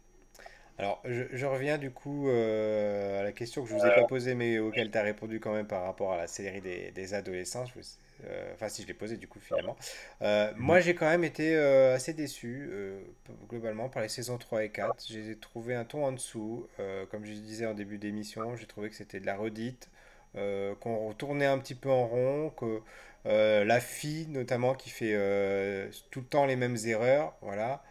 Alors, 0.79 1.01
je, 1.05 1.25
je, 1.33 1.47
reviens 1.47 1.79
du 1.79 1.91
coup 1.91 2.29
à 2.29 3.23
la 3.23 3.33
question 3.33 3.63
que 3.63 3.69
je 3.69 3.75
vous 3.75 3.87
ai 3.87 3.95
pas 3.95 4.05
posée, 4.05 4.35
mais 4.35 4.59
auquel 4.59 4.91
tu 4.91 4.99
as 4.99 5.03
répondu 5.03 5.41
quand 5.41 5.53
même 5.53 5.67
par 5.67 5.83
rapport 5.83 6.13
à 6.13 6.17
la 6.17 6.27
série 6.27 6.61
des, 6.61 6.91
des 6.91 7.15
adolescents. 7.15 7.65
Je 7.67 7.81
euh, 8.25 8.53
enfin, 8.55 8.69
si 8.69 8.83
je 8.83 8.87
l'ai 8.87 8.95
posé 8.95 9.17
du 9.17 9.29
coup 9.29 9.41
finalement. 9.41 9.77
Euh, 10.23 10.53
moi, 10.57 10.81
j'ai 10.81 10.95
quand 10.95 11.09
même 11.09 11.25
été 11.25 11.57
euh, 11.57 11.95
assez 11.95 12.13
déçu 12.15 12.71
globalement 13.49 13.89
par 13.89 14.03
les 14.03 14.09
saisons 14.09 14.39
3 14.39 14.65
et 14.65 14.71
4. 14.71 15.05
J'ai 15.09 15.37
trouvé 15.37 15.75
un 15.75 15.85
ton 15.85 16.05
en 16.05 16.13
dessous. 16.13 16.67
comme 17.11 17.25
je 17.25 17.33
disais 17.33 17.67
en 17.67 17.75
début 17.75 17.99
d'émission, 17.99 18.57
j'ai 18.57 18.67
trouvé 18.67 18.91
que 18.91 18.97
c'était 18.97 19.21
de 19.21 19.27
la 19.27 19.37
redite, 19.37 19.91
qu'on 20.35 21.09
retournait 21.09 21.47
un 21.47 21.59
petit 21.59 21.75
peu 21.75 21.91
en 21.91 22.07
rond, 22.07 22.51
que 22.51 22.81
la 23.25 23.81
fille 23.81 24.27
notamment 24.29 24.75
qui 24.75 24.91
fait 24.91 25.15
tout 26.11 26.21
le 26.21 26.27
temps 26.27 26.47
les 26.47 26.57
mêmes 26.57 26.77
erreurs. 26.85 27.35
Voilà. 27.43 27.83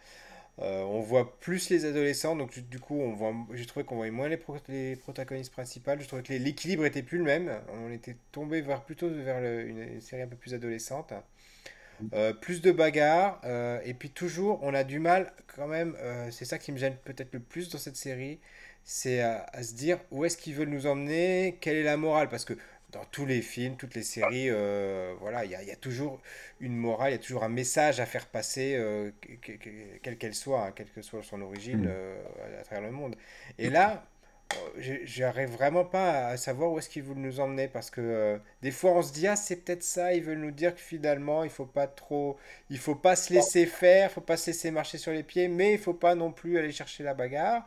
Euh, 0.58 0.82
on 0.84 1.00
voit 1.00 1.38
plus 1.38 1.68
les 1.68 1.84
adolescents, 1.84 2.34
donc 2.34 2.58
du 2.58 2.80
coup, 2.80 2.98
on 2.98 3.12
voit, 3.12 3.34
j'ai 3.52 3.66
trouvé 3.66 3.84
qu'on 3.84 3.96
voyait 3.96 4.10
moins 4.10 4.28
les, 4.28 4.96
protagonistes 4.96 5.52
principales. 5.52 6.00
Je 6.00 6.06
trouvais 6.06 6.22
que 6.22 6.32
l'équilibre 6.32 6.86
était 6.86 7.02
plus 7.02 7.18
le 7.18 7.24
même. 7.24 7.60
On 7.72 7.92
était 7.92 8.16
tombé 8.32 8.62
vers, 8.62 8.82
plutôt 8.84 9.08
vers 9.10 9.38
une, 9.38 10.00
série 10.00 10.22
un 10.22 10.26
peu 10.26 10.36
plus 10.36 10.54
adolescente. 10.54 11.12
Euh, 12.12 12.34
plus 12.34 12.60
de 12.60 12.72
bagarres, 12.72 13.40
euh, 13.44 13.80
et 13.84 13.94
puis 13.94 14.10
toujours, 14.10 14.60
on 14.62 14.74
a 14.74 14.84
du 14.84 14.98
mal 14.98 15.32
quand 15.46 15.66
même. 15.66 15.94
c'est 16.30 16.44
ça 16.44 16.58
qui 16.58 16.72
me 16.72 16.78
gêne 16.78 16.96
peut-être 17.04 17.32
le 17.32 17.40
plus 17.40 17.70
dans 17.70 17.78
cette 17.78 17.96
série, 17.96 18.38
c'est 18.84 19.20
à, 19.20 19.46
à, 19.52 19.62
se 19.62 19.74
dire 19.74 19.98
où 20.10 20.24
est-ce 20.24 20.36
qu'ils 20.36 20.54
veulent 20.54 20.68
nous 20.68 20.86
emmener, 20.86 21.58
quelle 21.60 21.76
est 21.76 21.82
la 21.82 21.96
morale, 21.96 22.28
parce 22.28 22.44
que 22.44 22.54
dans 22.96 23.04
tous 23.10 23.26
les 23.26 23.42
films, 23.42 23.76
toutes 23.76 23.94
les 23.94 24.02
séries, 24.02 24.48
euh, 24.48 25.14
voilà, 25.20 25.44
il 25.44 25.50
y, 25.50 25.66
y, 25.66 25.70
a 25.70 25.76
toujours 25.76 26.20
une 26.60 26.74
morale, 26.74 27.10
il 27.10 27.12
y 27.12 27.18
a 27.18 27.22
toujours 27.22 27.44
un 27.44 27.50
message 27.50 28.00
à 28.00 28.06
faire 28.06 28.26
passer, 28.26 28.74
euh, 28.76 29.10
quelle 30.02 30.16
qu'elle 30.16 30.34
soit, 30.34 30.62
hein, 30.62 30.72
quelle 30.74 30.90
que 30.90 31.02
soit 31.02 31.22
son 31.22 31.42
origine 31.42 31.82
mm. 31.82 31.88
euh, 31.88 32.60
à, 32.60 32.64
travers 32.64 32.84
le 32.84 32.92
monde. 32.92 33.14
Et 33.58 33.68
là, 33.68 34.06
j'arrive 34.78 35.50
vraiment 35.50 35.84
pas 35.84 36.28
à 36.28 36.36
savoir 36.36 36.72
où 36.72 36.78
est-ce 36.78 36.88
qu'ils 36.88 37.02
veulent 37.02 37.16
nous 37.16 37.40
emmener 37.40 37.66
parce 37.66 37.90
que 37.90 38.40
des 38.62 38.70
fois 38.70 38.92
on 38.92 39.02
se 39.02 39.12
dit 39.12 39.26
ah 39.26 39.34
c'est 39.34 39.56
peut-être 39.56 39.82
ça 39.82 40.14
ils 40.14 40.22
veulent 40.22 40.38
nous 40.38 40.52
dire 40.52 40.72
que 40.72 40.80
finalement 40.80 41.42
il 41.42 41.50
faut 41.50 41.66
pas 41.66 41.88
trop 41.88 42.36
il 42.70 42.78
faut 42.78 42.94
pas 42.94 43.16
se 43.16 43.34
laisser 43.34 43.66
faire 43.66 44.08
il 44.08 44.12
faut 44.12 44.20
pas 44.20 44.36
se 44.36 44.52
laisser 44.52 44.70
marcher 44.70 44.98
sur 44.98 45.10
les 45.10 45.24
pieds 45.24 45.48
mais 45.48 45.72
il 45.72 45.80
faut 45.80 45.94
pas 45.94 46.14
non 46.14 46.30
plus 46.30 46.58
aller 46.58 46.70
chercher 46.70 47.02
la 47.02 47.12
bagarre 47.12 47.66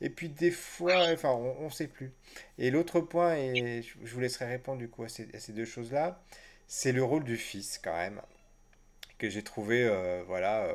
et 0.00 0.10
puis 0.10 0.28
des 0.28 0.50
fois, 0.50 1.12
enfin, 1.12 1.30
on 1.30 1.64
ne 1.64 1.70
sait 1.70 1.88
plus. 1.88 2.12
Et 2.58 2.70
l'autre 2.70 3.00
point, 3.00 3.36
et 3.36 3.82
je 3.82 4.14
vous 4.14 4.20
laisserai 4.20 4.46
répondre 4.46 4.78
du 4.78 4.88
coup 4.88 5.02
à 5.02 5.08
ces, 5.08 5.52
deux 5.52 5.64
choses-là, 5.64 6.22
c'est 6.66 6.92
le 6.92 7.02
rôle 7.02 7.24
du 7.24 7.36
fils 7.36 7.80
quand 7.82 7.96
même, 7.96 8.20
que 9.18 9.28
j'ai 9.28 9.42
trouvé, 9.42 9.84
euh, 9.84 10.22
voilà, 10.26 10.64
euh, 10.64 10.74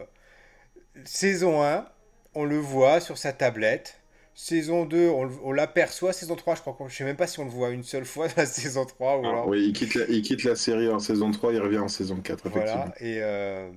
saison 1.06 1.64
1, 1.64 1.88
on 2.36 2.44
le 2.44 2.58
voit 2.58 3.00
sur 3.00 3.18
sa 3.18 3.34
tablette. 3.34 4.00
Saison 4.36 4.86
2, 4.86 5.10
on, 5.10 5.52
l'aperçoit. 5.52 6.12
Saison 6.12 6.36
3, 6.36 6.56
je 6.56 6.62
crois 6.62 6.76
je 6.90 6.96
sais 6.96 7.04
même 7.04 7.16
pas 7.16 7.28
si 7.28 7.40
on 7.40 7.46
le 7.46 7.52
voit 7.52 7.70
une 7.70 7.84
seule 7.84 8.06
fois 8.06 8.28
dans 8.30 8.34
la 8.38 8.46
saison 8.48 8.84
3. 8.84 9.20
Ou 9.20 9.26
alors... 9.28 9.48
Oui, 9.48 9.68
il 9.68 9.74
quitte, 9.74 9.94
la, 9.94 10.06
il 10.08 10.24
quitte 10.24 10.44
la 10.44 10.56
série 10.56 10.90
en 10.90 11.00
saison 11.00 11.30
3, 11.30 11.54
il 11.54 11.60
revient 11.60 11.78
en 11.78 11.88
saison 11.88 12.18
4, 12.18 12.48
effectivement. 12.48 12.66
Voilà, 12.66 12.94
et, 13.00 13.20
euh, 13.22 13.70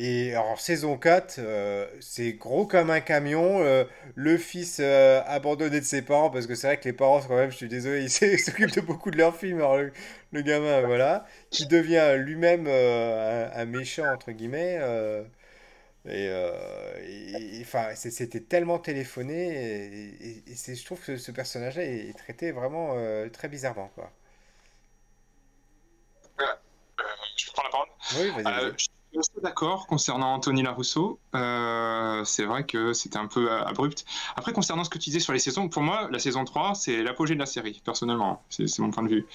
et 0.00 0.32
alors, 0.32 0.60
saison 0.60 0.96
4, 0.96 1.38
euh, 1.40 1.88
c'est 2.00 2.34
gros 2.34 2.66
comme 2.66 2.88
un 2.88 3.00
camion. 3.00 3.60
Euh, 3.64 3.84
le 4.14 4.38
fils 4.38 4.78
euh, 4.80 5.20
abandonné 5.26 5.80
de 5.80 5.84
ses 5.84 6.02
parents, 6.02 6.30
parce 6.30 6.46
que 6.46 6.54
c'est 6.54 6.68
vrai 6.68 6.78
que 6.78 6.84
les 6.84 6.92
parents, 6.92 7.20
quand 7.20 7.34
même, 7.34 7.50
je 7.50 7.56
suis 7.56 7.68
désolé, 7.68 8.04
ils 8.22 8.38
s'occupent 8.38 8.70
de 8.70 8.80
beaucoup 8.80 9.10
de 9.10 9.16
leurs 9.18 9.36
films. 9.36 9.58
Alors, 9.58 9.78
le, 10.30 10.42
gamin, 10.42 10.82
voilà, 10.82 11.26
qui 11.50 11.66
devient 11.66 12.14
lui-même 12.16 12.68
un, 12.68 13.64
méchant, 13.64 14.06
entre 14.14 14.30
guillemets. 14.30 14.78
et, 16.08 17.60
enfin, 17.62 17.88
c'était 17.96 18.40
tellement 18.40 18.78
téléphoné. 18.78 20.12
Et, 20.16 20.44
et, 20.46 20.74
je 20.76 20.84
trouve 20.84 21.00
que 21.00 21.16
ce 21.16 21.32
personnage-là 21.32 21.82
est, 21.82 22.16
traité 22.16 22.52
vraiment 22.52 22.94
très 23.32 23.48
bizarrement, 23.48 23.90
quoi. 23.96 24.12
je 27.36 27.50
prends 27.50 27.64
la 27.64 27.70
parole. 27.70 27.88
Oui, 28.16 28.30
vas-y. 28.44 28.97
D'accord 29.42 29.86
concernant 29.86 30.34
Anthony 30.34 30.62
Larousseau. 30.62 31.18
Euh, 31.34 32.24
c'est 32.24 32.44
vrai 32.44 32.64
que 32.64 32.92
c'était 32.92 33.18
un 33.18 33.26
peu 33.26 33.50
euh, 33.50 33.64
abrupt. 33.64 34.04
Après, 34.36 34.52
concernant 34.52 34.84
ce 34.84 34.90
que 34.90 34.98
tu 34.98 35.10
disais 35.10 35.20
sur 35.20 35.32
les 35.32 35.38
saisons, 35.38 35.68
pour 35.68 35.82
moi, 35.82 36.08
la 36.10 36.18
saison 36.18 36.44
3, 36.44 36.74
c'est 36.74 37.02
l'apogée 37.02 37.34
de 37.34 37.40
la 37.40 37.46
série, 37.46 37.80
personnellement. 37.84 38.42
C'est 38.48 38.78
mon 38.78 38.90
point 38.90 39.02
de 39.02 39.08
vue. 39.08 39.26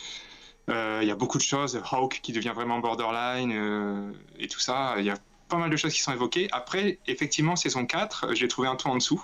Il 0.70 1.08
y 1.08 1.12
a 1.12 1.16
beaucoup 1.16 1.38
de 1.38 1.44
choses. 1.44 1.82
Hawk 1.92 2.22
qui 2.22 2.32
devient 2.32 2.54
vraiment 2.56 2.80
borderline 2.80 4.14
et 4.40 4.48
tout 4.48 4.60
ça. 4.60 4.96
Il 4.98 5.06
y 5.06 5.10
a 5.10 5.18
pas 5.50 5.58
mal 5.58 5.70
de 5.70 5.76
choses 5.76 5.94
qui 5.94 6.02
sont 6.02 6.14
évoquées. 6.14 6.48
Après, 6.52 7.00
effectivement, 7.08 7.56
saison 7.56 7.86
4, 7.86 8.34
j'ai 8.34 8.48
trouvé 8.48 8.68
un 8.70 8.76
ton 8.76 8.92
en 8.92 8.96
dessous. 8.96 9.22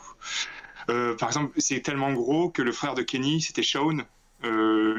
par 0.88 1.30
exemple, 1.30 1.54
c'est 1.58 1.82
tellement 1.82 2.12
gros 2.12 2.50
que 2.50 2.62
le 2.62 2.74
frère 2.74 2.94
de 2.94 3.04
Kenny, 3.04 3.42
c'était 3.42 3.64
Shaun, 3.64 4.06
euh, 4.46 4.96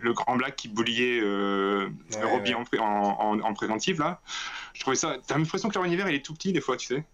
le, 0.00 0.12
grand 0.12 0.36
black 0.36 0.56
qui 0.56 0.68
bouliait 0.68 1.20
euh, 1.22 1.88
Robbie 2.22 2.54
En, 2.54 2.64
en, 2.80 3.54
préventive 3.54 4.00
là. 4.00 4.20
Je 4.74 4.80
trouvais 4.80 4.96
ça. 4.96 5.16
T'as 5.26 5.38
l'impression 5.38 5.68
que 5.68 5.74
leur 5.74 5.84
univers 5.84 6.08
il 6.08 6.14
est 6.14 6.24
tout 6.24 6.34
petit 6.34 6.52
des 6.52 6.60
fois, 6.60 6.76
tu 6.76 6.86
sais. 6.86 7.04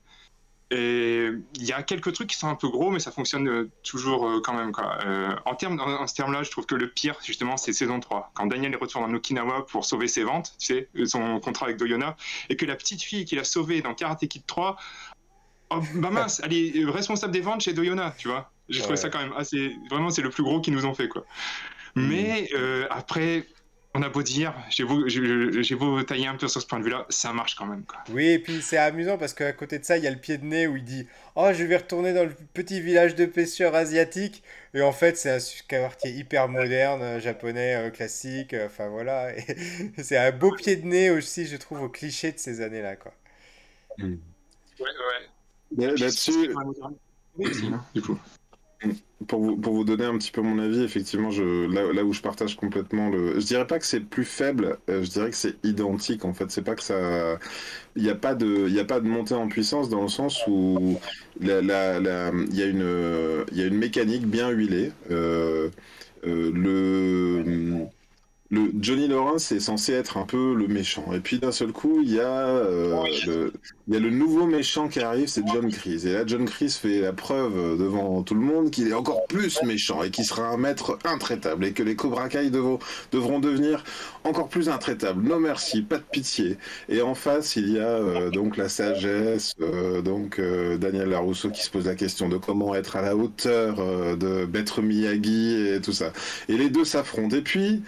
Et 0.70 1.28
il 1.54 1.64
y 1.64 1.72
a 1.72 1.82
quelques 1.82 2.12
trucs 2.12 2.28
qui 2.28 2.36
sont 2.36 2.48
un 2.48 2.54
peu 2.54 2.68
gros, 2.68 2.90
mais 2.90 2.98
ça 2.98 3.12
fonctionne 3.12 3.48
euh, 3.48 3.70
toujours 3.82 4.26
euh, 4.26 4.40
quand 4.40 4.54
même. 4.54 4.72
Quoi. 4.72 4.98
en, 5.44 5.54
termes, 5.54 5.78
en, 5.78 6.06
ce 6.06 6.14
terme-là, 6.14 6.42
je 6.42 6.50
trouve 6.50 6.66
que 6.66 6.74
le 6.74 6.88
pire, 6.88 7.16
justement, 7.24 7.56
c'est 7.56 7.72
saison 7.72 8.00
3. 8.00 8.32
Quand 8.34 8.46
Daniel 8.46 8.74
retourne 8.76 9.04
en 9.04 9.14
Okinawa 9.14 9.66
pour 9.66 9.84
sauver 9.84 10.08
ses 10.08 10.24
ventes, 10.24 10.54
tu 10.58 10.66
sais, 10.66 10.88
son 11.06 11.38
contrat 11.38 11.66
avec 11.66 11.76
Doyona, 11.76 12.16
et 12.48 12.56
que 12.56 12.66
la 12.66 12.76
petite 12.76 13.02
fille 13.02 13.24
qu'il 13.24 13.38
a 13.38 13.44
sauvée 13.44 13.82
dans 13.82 13.94
Karate 13.94 14.26
Kid 14.26 14.44
3, 14.46 14.76
oh, 15.70 15.80
bah 15.96 16.10
mince, 16.10 16.40
elle 16.42 16.54
est 16.54 16.84
responsable 16.86 17.32
des 17.32 17.40
ventes 17.40 17.60
chez 17.60 17.74
Doyona, 17.74 18.14
tu 18.18 18.28
vois. 18.28 18.50
J'ai 18.68 18.80
trouvé 18.80 18.96
ça 18.96 19.10
quand 19.10 19.20
même 19.20 19.34
assez. 19.36 19.76
Vraiment, 19.90 20.10
c'est 20.10 20.22
le 20.22 20.30
plus 20.30 20.42
gros 20.42 20.60
qu'ils 20.60 20.74
nous 20.74 20.86
ont 20.86 20.94
fait, 20.94 21.08
quoi. 21.08 21.24
Hmm. 21.94 22.08
Mais 22.08 22.48
euh, 22.54 22.86
après, 22.90 23.46
on 23.96 24.02
a 24.02 24.08
beau 24.08 24.22
dire, 24.24 24.52
j'ai 24.70 24.82
beau, 24.82 25.06
j'ai 25.06 25.74
beau 25.76 26.02
tailler 26.02 26.26
un 26.26 26.34
peu 26.34 26.48
sur 26.48 26.60
ce 26.60 26.66
point 26.66 26.80
de 26.80 26.84
vue-là, 26.84 27.06
ça 27.10 27.32
marche 27.32 27.54
quand 27.54 27.66
même. 27.66 27.84
Quoi. 27.84 27.98
Oui, 28.10 28.26
et 28.26 28.38
puis 28.40 28.60
c'est 28.60 28.76
amusant 28.76 29.16
parce 29.16 29.34
qu'à 29.34 29.52
côté 29.52 29.78
de 29.78 29.84
ça, 29.84 29.96
il 29.96 30.02
y 30.02 30.08
a 30.08 30.10
le 30.10 30.18
pied 30.18 30.36
de 30.36 30.44
nez 30.44 30.66
où 30.66 30.76
il 30.76 30.82
dit 30.82 31.06
Oh, 31.36 31.50
je 31.54 31.62
vais 31.62 31.76
retourner 31.76 32.12
dans 32.12 32.24
le 32.24 32.34
petit 32.52 32.80
village 32.80 33.14
de 33.14 33.24
pêcheurs 33.24 33.76
asiatiques. 33.76 34.42
Et 34.74 34.82
en 34.82 34.90
fait, 34.90 35.16
c'est 35.16 35.30
un 35.30 35.38
quartier 35.68 36.10
hyper 36.10 36.48
moderne, 36.48 37.02
euh, 37.02 37.20
japonais, 37.20 37.76
euh, 37.76 37.90
classique. 37.90 38.56
Enfin 38.66 38.88
voilà. 38.88 39.28
c'est 40.02 40.16
un 40.16 40.32
beau 40.32 40.50
pied 40.50 40.74
de 40.74 40.86
nez 40.86 41.10
aussi, 41.10 41.46
je 41.46 41.56
trouve, 41.56 41.80
au 41.80 41.88
cliché 41.88 42.32
de 42.32 42.38
ces 42.38 42.62
années-là. 42.62 42.96
Quoi. 42.96 43.14
Hmm. 43.98 44.16
Ouais, 44.80 44.90
ouais. 45.78 45.86
Là-dessus. 45.96 46.52
du 47.94 48.02
coup. 48.02 48.18
Pour 49.28 49.40
vous, 49.40 49.56
pour 49.56 49.72
vous 49.74 49.84
donner 49.84 50.04
un 50.04 50.18
petit 50.18 50.30
peu 50.30 50.42
mon 50.42 50.58
avis, 50.58 50.82
effectivement, 50.82 51.30
je, 51.30 51.42
là, 51.72 51.92
là 51.92 52.04
où 52.04 52.12
je 52.12 52.20
partage 52.20 52.56
complètement 52.56 53.08
le. 53.08 53.40
Je 53.40 53.46
dirais 53.46 53.66
pas 53.66 53.78
que 53.78 53.86
c'est 53.86 54.00
plus 54.00 54.24
faible, 54.24 54.78
euh, 54.90 55.02
je 55.02 55.10
dirais 55.10 55.30
que 55.30 55.36
c'est 55.36 55.56
identique. 55.64 56.24
En 56.26 56.34
fait, 56.34 56.50
c'est 56.50 56.62
pas 56.62 56.74
que 56.74 56.82
ça. 56.82 57.38
Il 57.96 58.02
n'y 58.02 58.10
a, 58.10 58.14
pas 58.16 58.34
de, 58.34 58.68
il 58.68 58.78
a 58.78 58.84
pas 58.84 59.00
de 59.00 59.08
montée 59.08 59.34
en 59.34 59.48
puissance 59.48 59.88
dans 59.88 60.02
le 60.02 60.08
sens 60.08 60.44
où 60.48 60.98
la, 61.40 61.62
la, 61.62 62.00
la... 62.00 62.32
Il, 62.50 62.56
y 62.56 62.62
a 62.62 62.66
une, 62.66 63.44
il 63.52 63.58
y 63.58 63.62
a 63.62 63.66
une 63.66 63.78
mécanique 63.78 64.26
bien 64.26 64.50
huilée. 64.50 64.92
Euh, 65.10 65.70
euh, 66.26 66.50
le 66.52 67.86
le 68.54 68.72
Johnny 68.80 69.08
Lawrence 69.08 69.50
est 69.52 69.60
censé 69.60 69.92
être 69.92 70.16
un 70.16 70.24
peu 70.24 70.54
le 70.54 70.68
méchant. 70.68 71.12
Et 71.12 71.20
puis 71.20 71.38
d'un 71.38 71.52
seul 71.52 71.72
coup, 71.72 72.00
il 72.02 72.12
y, 72.12 72.20
a, 72.20 72.46
euh, 72.46 73.02
le, 73.26 73.52
il 73.88 73.94
y 73.94 73.96
a 73.96 74.00
le 74.00 74.10
nouveau 74.10 74.46
méchant 74.46 74.88
qui 74.88 75.00
arrive, 75.00 75.26
c'est 75.26 75.42
John 75.52 75.70
Kreese. 75.70 76.06
Et 76.06 76.12
là, 76.12 76.22
John 76.24 76.44
Kreese 76.44 76.76
fait 76.76 77.00
la 77.00 77.12
preuve 77.12 77.78
devant 77.78 78.22
tout 78.22 78.34
le 78.34 78.40
monde 78.40 78.70
qu'il 78.70 78.88
est 78.88 78.94
encore 78.94 79.26
plus 79.26 79.60
méchant 79.62 80.02
et 80.02 80.10
qu'il 80.10 80.24
sera 80.24 80.46
un 80.46 80.56
maître 80.56 80.98
intraitable 81.04 81.64
et 81.64 81.72
que 81.72 81.82
les 81.82 81.96
Cobra 81.96 82.28
Kai 82.28 82.50
devront, 82.50 82.78
devront 83.12 83.40
devenir 83.40 83.82
encore 84.22 84.48
plus 84.48 84.68
intraitables. 84.68 85.26
No 85.26 85.40
merci, 85.40 85.82
pas 85.82 85.98
de 85.98 86.04
pitié. 86.10 86.56
Et 86.88 87.02
en 87.02 87.14
face, 87.14 87.56
il 87.56 87.70
y 87.70 87.80
a 87.80 87.88
euh, 87.88 88.30
donc 88.30 88.56
la 88.56 88.68
sagesse, 88.68 89.54
euh, 89.60 90.00
donc 90.00 90.40
Daniel 90.78 91.10
Larousseau 91.10 91.50
qui 91.50 91.62
se 91.62 91.70
pose 91.70 91.86
la 91.86 91.96
question 91.96 92.28
de 92.28 92.36
comment 92.36 92.74
être 92.74 92.96
à 92.96 93.02
la 93.02 93.16
hauteur 93.16 93.76
de 94.16 94.46
Maître 94.52 94.80
Miyagi 94.80 95.74
et 95.74 95.80
tout 95.80 95.92
ça. 95.92 96.12
Et 96.48 96.56
les 96.56 96.70
deux 96.70 96.84
s'affrontent. 96.84 97.36
Et 97.36 97.42
puis 97.42 97.82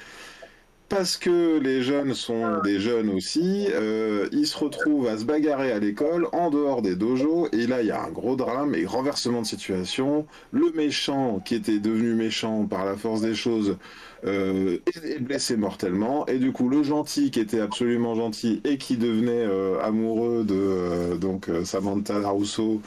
parce 0.88 1.16
que 1.16 1.58
les 1.58 1.82
jeunes 1.82 2.14
sont 2.14 2.60
des 2.62 2.78
jeunes 2.78 3.10
aussi, 3.10 3.66
euh, 3.72 4.28
ils 4.32 4.46
se 4.46 4.56
retrouvent 4.56 5.08
à 5.08 5.18
se 5.18 5.24
bagarrer 5.24 5.72
à 5.72 5.78
l'école, 5.80 6.28
en 6.32 6.50
dehors 6.50 6.80
des 6.80 6.94
dojos, 6.94 7.48
et 7.52 7.66
là 7.66 7.82
il 7.82 7.88
y 7.88 7.90
a 7.90 8.02
un 8.02 8.10
gros 8.10 8.36
drame 8.36 8.74
et 8.74 8.86
renversement 8.86 9.42
de 9.42 9.46
situation. 9.46 10.26
Le 10.52 10.70
méchant, 10.72 11.40
qui 11.44 11.56
était 11.56 11.80
devenu 11.80 12.14
méchant 12.14 12.66
par 12.66 12.84
la 12.84 12.96
force 12.96 13.20
des 13.20 13.34
choses, 13.34 13.78
euh, 14.24 14.78
est 15.04 15.20
blessé 15.20 15.56
mortellement. 15.56 16.26
Et 16.26 16.38
du 16.38 16.52
coup 16.52 16.68
le 16.68 16.82
gentil 16.82 17.30
qui 17.30 17.40
était 17.40 17.60
absolument 17.60 18.14
gentil 18.14 18.60
et 18.64 18.78
qui 18.78 18.96
devenait 18.96 19.32
euh, 19.32 19.78
amoureux 19.82 20.44
de 20.44 20.54
euh, 20.54 21.16
donc 21.16 21.48
Samantha 21.64 22.28
Rousseau 22.28 22.80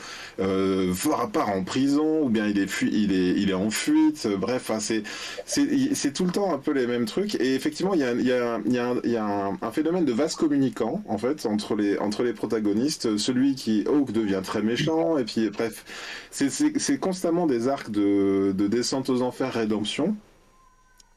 part 1.34 1.50
en 1.50 1.64
prison 1.64 2.24
ou 2.24 2.30
bien 2.30 2.48
il 2.48 2.58
est 2.58 2.70
il 2.82 3.14
est 3.14 3.40
il 3.40 3.50
est 3.50 3.54
en 3.54 3.70
fuite. 3.70 4.28
Bref 4.40 4.72
c'est 4.78 5.04
c'est 5.46 6.14
tout 6.14 6.26
le 6.26 6.32
temps 6.32 6.54
un 6.54 6.58
peu 6.58 6.72
les 6.72 6.88
mêmes 6.88 7.06
trucs. 7.06 7.36
Et 7.36 7.56
effectivement 7.56 7.94
il 7.94 8.00
y 8.00 8.04
a 8.04 8.14
y 8.14 8.32
a, 8.32 8.56
un, 8.56 9.00
y 9.04 9.18
a 9.18 9.52
un, 9.62 9.72
phénomène 9.72 10.06
de 10.06 10.14
vase 10.14 10.36
communicant 10.36 11.04
en 11.08 11.18
fait 11.18 11.46
entre 11.46 11.76
les 11.76 11.98
entre 12.00 12.24
les 12.24 12.34
protagonistes. 12.34 13.18
Celui 13.18 13.56
qui 13.56 13.84
Hawk 13.88 14.12
devient 14.12 14.42
très 14.44 14.62
méchant. 14.62 15.18
Et 15.18 15.26
puis 15.26 15.50
bref 15.50 15.86
c'est 16.32 17.00
constamment 17.00 17.46
des 17.46 17.68
arcs 17.68 17.92
de 17.92 18.68
descente 18.68 19.10
aux 19.10 19.22
enfers 19.22 19.54
rédemption 19.54 20.16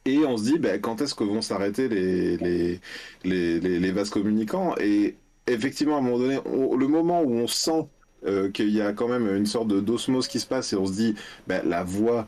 et 0.04 0.18
on 0.24 0.36
se 0.36 0.44
dit, 0.44 0.58
ben, 0.58 0.80
quand 0.80 1.00
est-ce 1.00 1.14
que 1.14 1.24
vont 1.24 1.42
s'arrêter 1.42 1.88
les, 1.88 2.36
les, 2.38 2.80
les, 3.24 3.60
les, 3.60 3.92
vases 3.92 4.10
communicants? 4.10 4.74
Et 4.80 5.16
effectivement, 5.46 5.96
à 5.96 5.98
un 5.98 6.02
moment 6.02 6.18
donné, 6.18 6.38
le 6.44 6.88
moment 6.88 7.22
où 7.22 7.32
on 7.34 7.46
sent 7.46 7.86
euh, 8.26 8.50
qu'il 8.50 8.70
y 8.70 8.80
a 8.80 8.92
quand 8.92 9.08
même 9.08 9.34
une 9.34 9.46
sorte 9.46 9.68
d'osmose 9.68 10.28
qui 10.28 10.40
se 10.40 10.46
passe 10.46 10.72
et 10.72 10.76
on 10.76 10.86
se 10.86 10.92
dit, 10.92 11.14
ben, 11.46 11.62
la 11.68 11.84
voix 11.84 12.26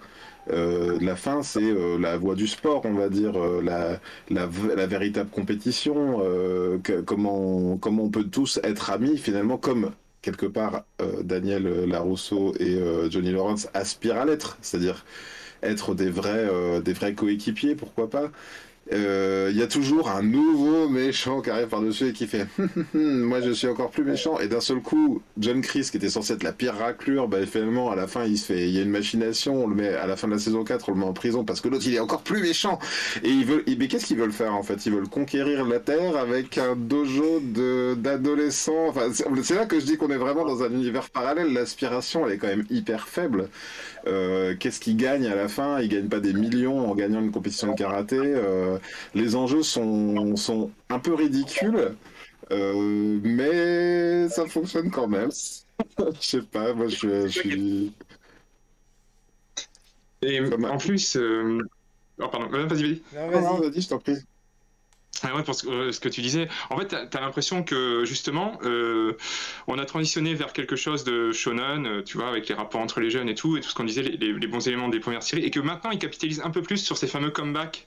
euh, 0.50 0.98
la 1.00 1.16
fin, 1.16 1.42
c'est 1.42 1.62
euh, 1.62 1.98
la 1.98 2.16
voie 2.18 2.34
du 2.34 2.46
sport, 2.46 2.82
on 2.84 2.94
va 2.94 3.08
dire, 3.08 3.38
la, 3.62 3.98
la, 4.28 4.48
la, 4.76 4.86
véritable 4.86 5.30
compétition, 5.30 6.20
comment, 7.06 7.78
comment 7.78 8.04
on 8.04 8.10
peut 8.10 8.24
tous 8.24 8.60
être 8.62 8.90
amis 8.90 9.18
finalement, 9.18 9.56
comme 9.56 9.92
quelque 10.22 10.46
part 10.46 10.84
Daniel 11.22 11.86
Larousseau 11.86 12.54
et 12.60 12.78
Johnny 13.10 13.30
Lawrence 13.32 13.68
aspirent 13.74 14.18
à 14.18 14.24
l'être, 14.24 14.58
c'est-à-dire 14.62 15.04
être 15.66 15.94
des 15.94 16.10
vrais, 16.10 16.46
euh, 16.50 16.80
des 16.80 16.92
vrais 16.92 17.14
coéquipiers, 17.14 17.74
pourquoi 17.74 18.10
pas. 18.10 18.30
Euh, 18.92 19.48
il 19.50 19.56
y 19.56 19.62
a 19.62 19.66
toujours 19.66 20.10
un 20.10 20.22
nouveau 20.22 20.88
méchant 20.88 21.40
qui 21.40 21.48
arrive 21.48 21.68
par-dessus 21.68 22.08
et 22.08 22.12
qui 22.12 22.26
fait 22.26 22.46
Moi 22.94 23.40
je 23.40 23.50
suis 23.50 23.66
encore 23.66 23.90
plus 23.90 24.04
méchant. 24.04 24.38
Et 24.38 24.48
d'un 24.48 24.60
seul 24.60 24.80
coup, 24.80 25.22
John 25.38 25.60
Chris, 25.62 25.88
qui 25.90 25.96
était 25.96 26.10
censé 26.10 26.34
être 26.34 26.42
la 26.42 26.52
pire 26.52 26.74
raclure, 26.74 27.28
bah, 27.28 27.44
finalement, 27.46 27.90
à 27.90 27.96
la 27.96 28.06
fin, 28.06 28.24
il 28.24 28.38
se 28.38 28.46
fait. 28.46 28.68
Il 28.68 28.74
y 28.74 28.78
a 28.78 28.82
une 28.82 28.90
machination, 28.90 29.64
on 29.64 29.66
le 29.66 29.74
met 29.74 29.88
à 29.88 30.06
la 30.06 30.16
fin 30.16 30.28
de 30.28 30.32
la 30.32 30.38
saison 30.38 30.64
4, 30.64 30.88
on 30.88 30.92
le 30.92 30.98
met 30.98 31.06
en 31.06 31.12
prison 31.12 31.44
parce 31.44 31.60
que 31.60 31.68
l'autre 31.68 31.84
il 31.86 31.94
est 31.94 32.00
encore 32.00 32.22
plus 32.22 32.42
méchant. 32.42 32.78
Et 33.22 33.30
ils 33.30 33.44
veulent. 33.44 33.64
Mais 33.78 33.88
qu'est-ce 33.88 34.06
qu'ils 34.06 34.18
veulent 34.18 34.32
faire 34.32 34.54
en 34.54 34.62
fait? 34.62 34.84
Ils 34.86 34.92
veulent 34.92 35.08
conquérir 35.08 35.64
la 35.66 35.80
Terre 35.80 36.16
avec 36.16 36.58
un 36.58 36.76
dojo 36.76 37.40
d'adolescents. 37.96 38.88
Enfin, 38.88 39.10
c'est 39.12 39.54
là 39.54 39.66
que 39.66 39.80
je 39.80 39.84
dis 39.84 39.96
qu'on 39.96 40.10
est 40.10 40.16
vraiment 40.16 40.44
dans 40.44 40.62
un 40.62 40.70
univers 40.70 41.08
parallèle. 41.10 41.52
L'aspiration, 41.52 42.26
elle 42.26 42.34
est 42.34 42.38
quand 42.38 42.48
même 42.48 42.66
hyper 42.70 43.08
faible. 43.08 43.48
Euh, 44.06 44.54
qu'est-ce 44.58 44.80
qu'ils 44.80 44.96
gagnent 44.96 45.26
à 45.26 45.34
la 45.34 45.48
fin? 45.48 45.80
Ils 45.80 45.88
gagnent 45.88 46.08
pas 46.08 46.20
des 46.20 46.34
millions 46.34 46.90
en 46.90 46.94
gagnant 46.94 47.20
une 47.20 47.30
compétition 47.30 47.72
de 47.72 47.76
karaté. 47.76 48.18
Euh, 48.20 48.73
les 49.14 49.36
enjeux 49.36 49.62
sont, 49.62 50.36
sont 50.36 50.70
un 50.88 50.98
peu 50.98 51.14
ridicules, 51.14 51.96
euh, 52.50 53.20
mais 53.22 54.28
ça 54.28 54.46
fonctionne 54.46 54.90
quand 54.90 55.08
même. 55.08 55.30
je 55.98 56.04
sais 56.20 56.42
pas, 56.42 56.72
moi 56.74 56.88
je, 56.88 57.26
suis. 57.28 57.92
Et 60.22 60.40
en 60.40 60.78
plus, 60.78 61.16
oh, 61.16 62.28
pardon, 62.28 62.48
vas-y, 62.66 63.02
vas-y. 63.12 63.60
vas-y, 63.60 63.80
je 63.80 63.88
t'en 63.88 63.98
prie. 63.98 64.16
Ah 65.22 65.34
ouais, 65.34 65.42
pour 65.42 65.54
euh, 65.66 65.92
ce, 65.92 66.00
que 66.00 66.08
tu 66.08 66.20
disais. 66.20 66.48
En 66.70 66.78
fait, 66.78 66.88
tu 66.88 67.16
as, 67.16 67.20
l'impression 67.20 67.62
que 67.62 68.04
justement, 68.04 68.58
euh, 68.64 69.16
on 69.66 69.78
a 69.78 69.84
transitionné 69.84 70.34
vers 70.34 70.52
quelque 70.52 70.76
chose 70.76 71.04
de 71.04 71.32
shonen, 71.32 71.86
euh, 71.86 72.02
tu 72.02 72.18
vois, 72.18 72.28
avec 72.28 72.48
les 72.48 72.54
rapports 72.54 72.80
entre 72.80 73.00
les 73.00 73.10
jeunes 73.10 73.28
et 73.28 73.34
tout, 73.34 73.56
et 73.56 73.60
tout 73.60 73.70
ce 73.70 73.74
qu'on 73.74 73.84
disait, 73.84 74.02
les, 74.02 74.46
bons 74.46 74.66
éléments 74.66 74.88
des 74.88 75.00
premières 75.00 75.22
séries, 75.22 75.44
et 75.44 75.50
que 75.50 75.60
maintenant, 75.60 75.90
ils 75.92 75.98
capitalisent 75.98 76.42
un 76.44 76.50
peu 76.50 76.62
plus 76.62 76.78
sur 76.78 76.98
ces 76.98 77.06
fameux 77.06 77.30
comebacks 77.30 77.86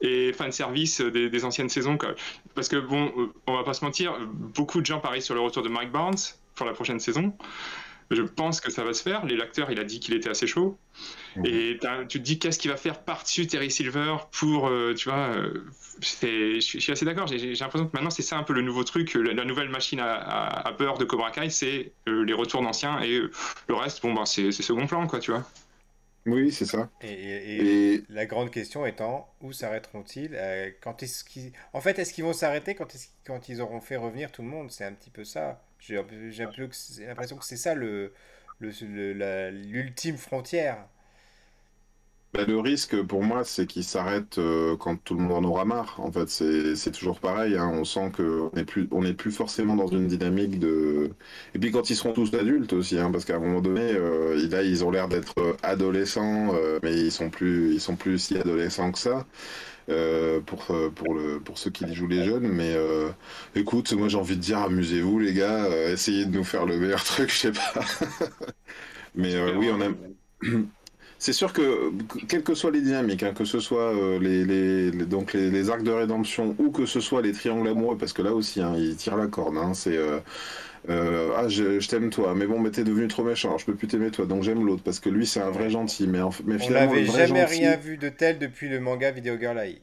et 0.00 0.32
fan 0.32 0.52
service 0.52 1.00
des, 1.00 1.30
des 1.30 1.44
anciennes 1.44 1.68
saisons. 1.68 1.98
Quoi. 1.98 2.14
Parce 2.54 2.68
que, 2.68 2.76
bon, 2.76 3.12
on 3.46 3.56
va 3.56 3.64
pas 3.64 3.74
se 3.74 3.84
mentir, 3.84 4.18
beaucoup 4.32 4.80
de 4.80 4.86
gens 4.86 5.00
parient 5.00 5.20
sur 5.20 5.34
le 5.34 5.40
retour 5.40 5.62
de 5.62 5.68
Mike 5.68 5.92
Barnes 5.92 6.16
pour 6.54 6.66
la 6.66 6.72
prochaine 6.72 7.00
saison. 7.00 7.34
Je 8.10 8.22
pense 8.22 8.60
que 8.60 8.72
ça 8.72 8.82
va 8.82 8.92
se 8.92 9.02
faire. 9.02 9.24
L'acteur, 9.24 9.70
il 9.70 9.78
a 9.78 9.84
dit 9.84 10.00
qu'il 10.00 10.14
était 10.14 10.28
assez 10.28 10.48
chaud. 10.48 10.76
Mhm. 11.36 11.46
Et 11.46 11.78
tu 12.08 12.18
te 12.18 12.24
dis 12.24 12.40
qu'est-ce 12.40 12.58
qu'il 12.58 12.70
va 12.70 12.76
faire 12.76 13.04
par-dessus 13.04 13.46
Terry 13.46 13.70
Silver 13.70 14.16
pour, 14.32 14.66
euh, 14.66 14.94
tu 14.94 15.08
vois, 15.08 15.28
euh, 15.28 15.64
je 16.00 16.58
suis 16.60 16.90
assez 16.90 17.04
d'accord. 17.04 17.28
J'ai 17.28 17.54
l'impression 17.54 17.86
que 17.86 17.96
maintenant 17.96 18.10
c'est 18.10 18.22
ça 18.22 18.36
un 18.36 18.42
peu 18.42 18.52
le 18.52 18.62
nouveau 18.62 18.82
truc, 18.82 19.14
la, 19.14 19.44
nouvelle 19.44 19.68
machine 19.68 20.00
à, 20.00 20.74
beurre 20.76 20.98
de 20.98 21.04
Cobra 21.04 21.30
Kai, 21.30 21.50
c'est 21.50 21.92
euh, 22.08 22.24
les 22.24 22.32
retours 22.32 22.62
d'anciens 22.62 23.00
et 23.00 23.20
le 23.68 23.74
reste, 23.74 24.02
bon, 24.02 24.12
ben, 24.12 24.26
c'est 24.26 24.50
second 24.50 24.88
plan, 24.88 25.06
quoi, 25.06 25.20
tu 25.20 25.30
vois. 25.30 25.44
Oui, 26.26 26.52
c'est 26.52 26.66
ça. 26.66 26.90
Et, 27.02 28.02
la 28.08 28.26
grande 28.26 28.50
question 28.50 28.84
étant, 28.84 29.32
où 29.40 29.52
s'arrêteront-ils? 29.52 30.36
Quand 30.82 31.02
est-ce 31.02 31.24
qu'ils... 31.24 31.52
En 31.72 31.80
fait, 31.80 31.98
est-ce 31.98 32.12
qu'ils 32.12 32.24
vont 32.24 32.32
s'arrêter 32.32 32.74
quand, 32.74 32.94
quand 33.24 33.48
ils 33.48 33.60
auront 33.60 33.80
fait 33.80 33.96
revenir 33.96 34.30
tout 34.30 34.42
le 34.42 34.48
monde? 34.48 34.70
C'est 34.70 34.84
un 34.84 34.92
petit 34.92 35.10
peu 35.10 35.24
ça. 35.24 35.62
J'ai 35.78 35.96
l'impression 35.96 37.36
que 37.36 37.44
c'est 37.44 37.56
ça 37.56 37.74
le, 37.74 38.12
l'ultime 38.60 40.18
frontière. 40.18 40.86
Bah, 42.32 42.44
le 42.46 42.60
risque 42.60 43.02
pour 43.02 43.24
moi, 43.24 43.42
c'est 43.42 43.66
qu'il 43.66 43.82
s'arrête 43.82 44.38
euh, 44.38 44.76
quand 44.76 44.96
tout 45.02 45.14
le 45.14 45.20
monde 45.20 45.44
en 45.44 45.48
aura 45.48 45.64
marre. 45.64 45.96
En 45.98 46.12
fait, 46.12 46.28
c'est 46.28 46.92
toujours 46.92 47.18
pareil. 47.18 47.56
hein. 47.56 47.68
On 47.74 47.84
sent 47.84 48.12
qu'on 48.16 48.50
n'est 48.54 48.64
plus, 48.64 48.86
on 48.92 49.02
plus 49.14 49.32
forcément 49.32 49.74
dans 49.74 49.88
une 49.88 50.06
dynamique 50.06 50.60
de. 50.60 51.10
Et 51.54 51.58
puis 51.58 51.72
quand 51.72 51.90
ils 51.90 51.96
seront 51.96 52.12
tous 52.12 52.32
adultes 52.34 52.72
aussi, 52.72 52.98
hein, 53.00 53.10
parce 53.10 53.24
qu'à 53.24 53.34
un 53.36 53.40
moment 53.40 53.60
donné, 53.60 53.80
euh, 53.82 54.48
là, 54.48 54.62
ils 54.62 54.84
ont 54.84 54.92
l'air 54.92 55.08
d'être 55.08 55.34
adolescents, 55.64 56.54
euh, 56.54 56.78
mais 56.84 56.92
ils 57.00 57.10
sont 57.10 57.30
plus, 57.30 57.74
ils 57.74 57.80
sont 57.80 57.96
plus 57.96 58.18
si 58.20 58.36
adolescents 58.38 58.92
que 58.92 58.98
ça. 59.00 59.26
euh, 59.90 60.40
pour, 60.40 60.66
pour, 60.96 61.14
le, 61.14 61.40
pour 61.40 61.58
ceux 61.58 61.70
qui 61.70 61.94
jouent 61.94 62.08
les 62.08 62.24
jeunes, 62.24 62.48
mais 62.48 62.74
euh, 62.76 63.10
écoute, 63.56 63.92
moi 63.94 64.08
j'ai 64.08 64.18
envie 64.18 64.36
de 64.36 64.42
dire 64.42 64.58
amusez-vous 64.60 65.18
les 65.20 65.34
gars, 65.34 65.64
euh, 65.66 65.92
essayez 65.94 66.26
de 66.26 66.32
nous 66.36 66.44
faire 66.44 66.66
le 66.66 66.78
meilleur 66.78 67.04
truc, 67.06 67.30
je 67.30 67.36
sais 67.38 67.52
pas. 67.52 67.74
Mais 69.14 69.34
oui, 69.52 69.70
on 69.72 69.80
aime. 69.80 69.96
C'est 71.20 71.34
sûr 71.34 71.52
que, 71.52 71.92
quelles 72.28 72.42
que 72.42 72.54
soient 72.54 72.72
les 72.72 72.80
dynamiques, 72.80 73.22
hein, 73.22 73.34
que 73.34 73.44
ce 73.44 73.60
soit 73.60 73.94
euh, 73.94 74.18
les, 74.18 74.44
les- 74.44 74.90
les- 74.90 75.06
donc 75.06 75.34
les, 75.34 75.50
les 75.50 75.70
arcs 75.70 75.82
de 75.84 75.92
rédemption 75.92 76.56
ou 76.58 76.70
que 76.72 76.86
ce 76.86 77.00
soit 77.00 77.22
les 77.22 77.32
triangles 77.32 77.68
amoureux, 77.68 77.98
parce 77.98 78.14
que 78.14 78.22
là 78.22 78.34
aussi, 78.34 78.62
hein, 78.62 78.74
ils 78.78 78.96
tirent 78.96 79.16
la 79.18 79.28
corde. 79.28 79.56
hein, 79.58 79.74
c'est 79.74 79.96
euh, 79.98 80.20
euh, 80.90 81.30
ah, 81.36 81.48
je, 81.48 81.80
je 81.80 81.88
t'aime 81.88 82.10
toi, 82.10 82.34
mais 82.34 82.46
bon, 82.46 82.60
mais 82.60 82.70
t'es 82.70 82.84
devenu 82.84 83.08
trop 83.08 83.24
méchant, 83.24 83.58
je 83.58 83.66
peux 83.66 83.74
plus 83.76 83.88
t'aimer 83.88 84.10
toi, 84.10 84.26
donc 84.26 84.42
j'aime 84.44 84.64
l'autre, 84.66 84.82
parce 84.84 85.00
que 85.00 85.10
lui, 85.10 85.26
c'est 85.26 85.40
un 85.42 85.50
vrai 85.50 85.70
gentil. 85.70 86.08
Mais, 86.08 86.20
en, 86.22 86.30
mais 86.46 86.58
On 86.60 86.70
finalement, 86.70 86.70
n'avait 86.70 87.06
jamais 87.08 87.44
gentil, 87.44 87.44
rien 87.44 87.76
vu 87.76 87.96
de 87.98 88.08
tel 88.08 88.38
depuis 88.38 88.68
le 88.68 88.78
manga 88.78 89.10
Video 89.10 89.36
Girl 89.36 89.58
AI. 89.58 89.82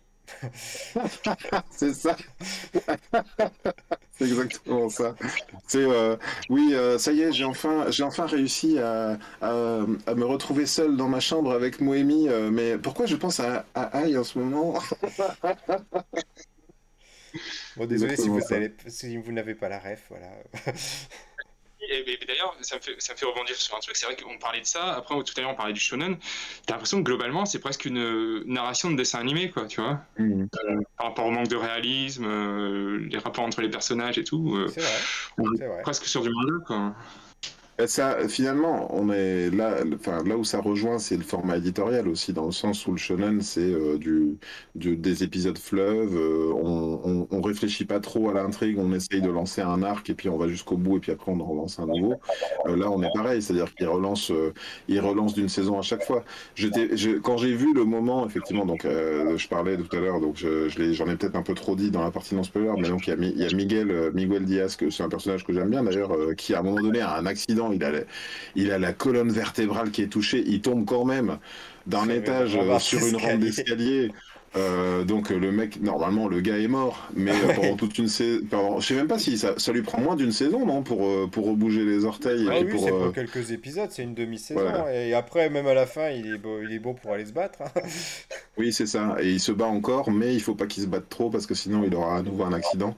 c'est 1.69 1.93
ça. 1.93 2.15
C'est 4.20 4.26
exactement 4.26 4.89
ça. 4.89 5.15
C'est 5.68 5.84
euh, 5.84 6.18
oui, 6.49 6.72
euh, 6.74 6.97
ça 6.97 7.11
y 7.13 7.22
est, 7.22 7.32
j'ai 7.34 7.45
enfin, 7.45 7.86
j'ai 7.91 8.03
enfin 8.03 8.26
réussi 8.26 8.80
à, 8.80 9.20
à, 9.41 9.51
à 10.07 10.15
me 10.15 10.26
retrouver 10.26 10.65
seul 10.65 10.97
dans 10.97 11.07
ma 11.07 11.20
chambre 11.20 11.51
avec 11.51 11.82
Moemi. 11.82 12.28
euh, 12.30 12.49
mais 12.51 12.78
pourquoi 12.80 13.05
je 13.05 13.15
pense 13.15 13.39
à, 13.39 13.65
à 13.76 13.84
Aïe 13.99 14.18
en 14.18 14.24
ce 14.24 14.39
moment? 14.39 14.74
Bon, 17.76 17.86
désolé 17.86 18.15
si 18.18 18.30
vous, 18.30 18.41
si 18.88 19.18
vous 19.18 19.32
n'avez 19.32 19.55
pas 19.55 19.70
la 19.70 19.80
ref, 19.80 20.05
voilà. 20.09 20.28
Et, 21.82 22.13
et 22.13 22.25
D'ailleurs, 22.25 22.55
ça 22.61 22.75
me, 22.75 22.82
fait, 22.82 22.95
ça 22.99 23.13
me 23.13 23.17
fait 23.17 23.25
rebondir 23.25 23.55
sur 23.55 23.75
un 23.75 23.80
truc. 23.80 23.95
C'est 23.95 24.05
vrai 24.05 24.15
qu'on 24.15 24.38
parlait 24.38 24.61
de 24.61 24.65
ça. 24.65 24.95
Après, 24.95 25.15
tout 25.23 25.34
à 25.38 25.41
l'heure, 25.41 25.51
on 25.51 25.55
parlait 25.55 25.73
du 25.73 25.80
shonen. 25.80 26.17
T'as 26.65 26.73
l'impression 26.73 26.97
que 26.99 27.03
globalement, 27.03 27.45
c'est 27.45 27.59
presque 27.59 27.86
une 27.86 28.43
narration 28.45 28.89
de 28.91 28.95
dessin 28.97 29.19
animé, 29.19 29.49
quoi, 29.51 29.65
tu 29.67 29.82
vois. 29.82 29.99
Mhm. 30.17 30.49
Par 30.97 31.07
rapport 31.07 31.25
au 31.25 31.32
manque 31.32 31.47
de 31.47 31.55
réalisme, 31.55 32.25
euh, 32.25 33.07
les 33.09 33.17
rapports 33.19 33.43
entre 33.45 33.61
les 33.61 33.69
personnages 33.69 34.17
et 34.17 34.23
tout. 34.23 34.55
euh, 34.55 34.67
C'est 34.67 34.82
vrai, 34.82 34.89
on 35.38 35.53
est 35.53 35.67
vrai. 35.67 35.82
presque 35.84 36.05
sur 36.05 36.21
du 36.23 36.30
manga, 36.30 36.63
quoi. 36.65 36.95
Ça, 37.86 38.28
finalement, 38.28 38.88
on 38.95 39.11
est 39.11 39.51
là, 39.51 39.75
enfin, 39.93 40.23
là 40.23 40.36
où 40.36 40.43
ça 40.43 40.59
rejoint, 40.59 40.97
c'est 40.97 41.15
le 41.15 41.21
format 41.21 41.57
éditorial 41.57 42.07
aussi, 42.07 42.34
dans 42.34 42.47
le 42.47 42.51
sens 42.51 42.88
où 42.88 42.91
le 42.91 42.97
shonen, 42.97 43.39
c'est 43.41 43.59
euh, 43.71 43.99
du, 43.99 44.39
du- 44.73 44.97
des 44.97 45.23
épisodes 45.23 45.59
fleuves, 45.59 46.15
euh, 46.17 46.51
on, 46.55 47.01
on, 47.05 47.28
on 47.30 47.39
réfléchit 47.41 47.86
pas 47.86 47.99
trop 47.99 48.32
à 48.32 48.34
l'intrigue, 48.34 48.80
on 48.80 48.91
essaye 48.93 49.21
de 49.21 49.30
lancer 49.30 49.61
un 49.61 49.84
arc 49.84 50.09
et 50.09 50.15
puis 50.15 50.28
on 50.28 50.38
va 50.39 50.47
jusqu'au 50.47 50.75
bout 50.75 50.97
et 50.97 50.99
puis 51.01 51.11
après 51.11 51.32
on 51.32 51.39
en 51.39 51.45
relance 51.45 51.78
un 51.78 51.86
nouveau. 51.86 52.19
Euh, 52.65 52.75
là, 52.78 52.89
on 52.89 52.99
est 53.03 53.13
pareil, 53.13 53.43
c'est-à-dire 53.43 53.71
qu'il 53.75 53.88
relance, 53.88 54.32
il 54.88 54.99
relance 54.99 55.36
d'une 55.36 55.49
saison 55.49 55.78
à 55.78 55.84
chaque 55.84 56.03
fois. 56.03 56.23
Je- 56.55 57.19
quand 57.19 57.38
j'ai 57.38 57.53
vu 57.55 57.73
le 57.75 57.84
moment, 57.86 58.25
effectivement, 58.25 58.65
donc 58.65 58.84
je 58.86 59.47
parlais 59.47 59.78
tout 59.78 59.95
à 59.95 59.99
l'heure, 59.99 60.19
donc 60.19 60.36
je, 60.38 60.67
je 60.69 60.80
l'ai- 60.80 60.93
j'en 60.93 61.07
ai 61.07 61.15
peut-être 61.15 61.36
un 61.36 61.43
peu 61.43 61.53
trop 61.53 61.75
dit 61.75 61.91
dans 61.91 62.03
la 62.03 62.11
partie 62.11 62.36
non 62.36 62.43
spoiler, 62.43 62.71
mais 62.80 62.89
donc 62.89 63.07
il 63.07 63.09
y 63.11 63.13
a, 63.13 63.17
il 63.17 63.38
y 63.38 63.45
a 63.45 63.55
Miguel, 63.55 64.11
Miguel 64.13 64.45
Diaz, 64.45 64.75
que 64.75 64.89
c'est 64.89 65.03
un 65.03 65.09
personnage 65.09 65.43
que 65.45 65.53
j'aime 65.53 65.69
bien 65.69 65.84
d'ailleurs, 65.84 66.11
qui 66.38 66.53
à 66.53 66.59
un 66.59 66.63
moment 66.63 66.82
donné 66.82 67.01
a 67.01 67.15
un 67.17 67.25
accident, 67.25 67.66
il 67.74 67.84
a, 67.84 67.91
la- 67.91 68.01
il 68.55 68.72
a 68.72 68.80
la 68.80 68.93
colonne 68.93 69.32
vertébrale 69.32 69.91
qui 69.91 70.01
est 70.01 70.07
touchée, 70.07 70.43
il 70.47 70.61
tombe 70.61 70.86
quand 70.86 71.05
même 71.05 71.39
d'un 71.86 72.09
étage 72.09 72.55
on 72.55 72.63
va 72.65 72.80
euh, 72.80 72.80
sur 72.80 73.05
une 73.05 73.15
rampe 73.15 73.39
d'escalier. 73.39 74.13
Euh, 74.55 75.03
donc 75.03 75.32
euh, 75.32 75.38
le 75.38 75.51
mec, 75.51 75.82
normalement 75.82 76.28
le 76.28 76.39
gars 76.41 76.57
est 76.57 76.68
mort, 76.70 77.09
mais 77.13 77.47
pendant 77.53 77.76
toute 77.76 77.97
une 77.97 78.07
saison, 78.07 78.80
je 78.80 78.86
sais 78.88 78.95
même 78.95 79.07
pas 79.07 79.20
si 79.20 79.38
ça, 79.38 79.53
ça 79.57 79.72
lui 79.74 79.82
prend 79.82 79.99
moins 80.01 80.15
d'une 80.15 80.32
saison, 80.32 80.65
non, 80.65 80.84
pour 80.84 81.30
pour 81.30 81.47
rebouger 81.47 81.86
les 81.86 82.05
orteils 82.05 82.47
Ah 82.47 82.59
et 82.59 82.65
oui, 82.65 82.72
pour 82.72 82.80
c'est 82.80 82.93
euh, 82.93 82.93
pour 82.93 83.11
quelques 83.11 83.51
épisodes, 83.51 83.91
c'est 83.91 84.03
une 84.03 84.13
demi-saison. 84.15 84.61
Voilà. 84.61 84.93
Et 84.93 85.13
après, 85.13 85.49
même 85.49 85.68
à 85.68 85.74
la 85.74 85.86
fin, 85.86 86.09
il 86.09 86.26
est 86.34 86.38
beau, 86.38 86.61
il 86.61 86.72
est 86.74 86.80
pour 86.80 87.11
aller 87.11 87.26
se 87.26 87.34
battre. 87.34 87.61
hein. 87.61 87.72
Oui, 88.59 88.73
c'est 88.73 88.87
ça. 88.87 89.17
Et 89.19 89.33
il 89.33 89.39
se 89.39 89.51
bat 89.51 89.67
encore, 89.67 90.09
mais 90.09 90.33
il 90.33 90.41
faut 90.41 90.55
pas 90.55 90.65
qu'il 90.65 90.81
se 90.81 90.87
batte 90.87 91.09
trop 91.09 91.29
parce 91.29 91.45
que 91.45 91.53
sinon 91.53 91.83
il 91.83 91.93
aura 91.93 92.17
à 92.17 92.23
nouveau 92.23 92.43
un 92.43 92.53
accident. 92.53 92.97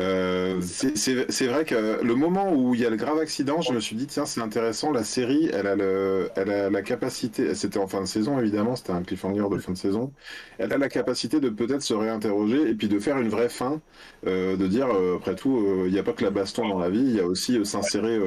Euh, 0.00 0.60
c'est 0.62 1.46
vrai 1.46 1.64
que 1.64 2.00
le 2.02 2.14
moment 2.16 2.52
où 2.54 2.74
il 2.74 2.80
y 2.80 2.86
a 2.86 2.90
le 2.90 2.96
grave 2.96 3.18
accident, 3.18 3.60
je 3.62 3.72
me 3.72 3.80
suis 3.80 3.96
dit, 3.96 4.06
tiens, 4.08 4.26
c'est 4.26 4.40
intéressant, 4.40 4.92
la 4.92 5.04
série, 5.04 5.50
elle 5.52 5.66
a, 5.68 5.76
le, 5.76 6.30
elle 6.36 6.50
a 6.50 6.70
la 6.70 6.82
capacité, 6.82 7.54
c'était 7.54 7.78
en 7.78 7.86
fin 7.88 8.00
de 8.02 8.06
saison 8.06 8.40
évidemment, 8.40 8.76
c'était 8.76 8.92
un 8.92 9.02
cliffhanger 9.04 9.48
de 9.50 9.58
fin 9.58 9.72
de 9.72 9.78
saison, 9.78 10.12
elle 10.58 10.72
a 10.72 10.78
la 10.78 10.88
capacité 10.88 11.40
de 11.40 11.50
peut-être 11.50 11.82
se 11.82 11.94
réinterroger 11.94 12.68
et 12.70 12.74
puis 12.74 12.88
de 12.88 12.98
faire 12.98 13.18
une 13.18 13.28
vraie 13.28 13.48
fin, 13.50 13.80
euh, 14.26 14.56
de 14.56 14.66
dire, 14.68 14.88
euh, 14.94 15.16
après 15.16 15.36
tout, 15.36 15.56
euh, 15.58 15.84
il 15.86 15.92
n'y 15.92 15.98
a 15.98 16.02
pas 16.04 16.12
que 16.14 16.24
la 16.24 16.30
baston 16.30 16.68
dans 16.68 16.78
la 16.78 16.90
vie, 16.90 17.00
il 17.00 17.16
y 17.16 17.20
a 17.20 17.26
aussi 17.26 17.58
euh, 17.58 17.64
s'insérer 17.64 18.18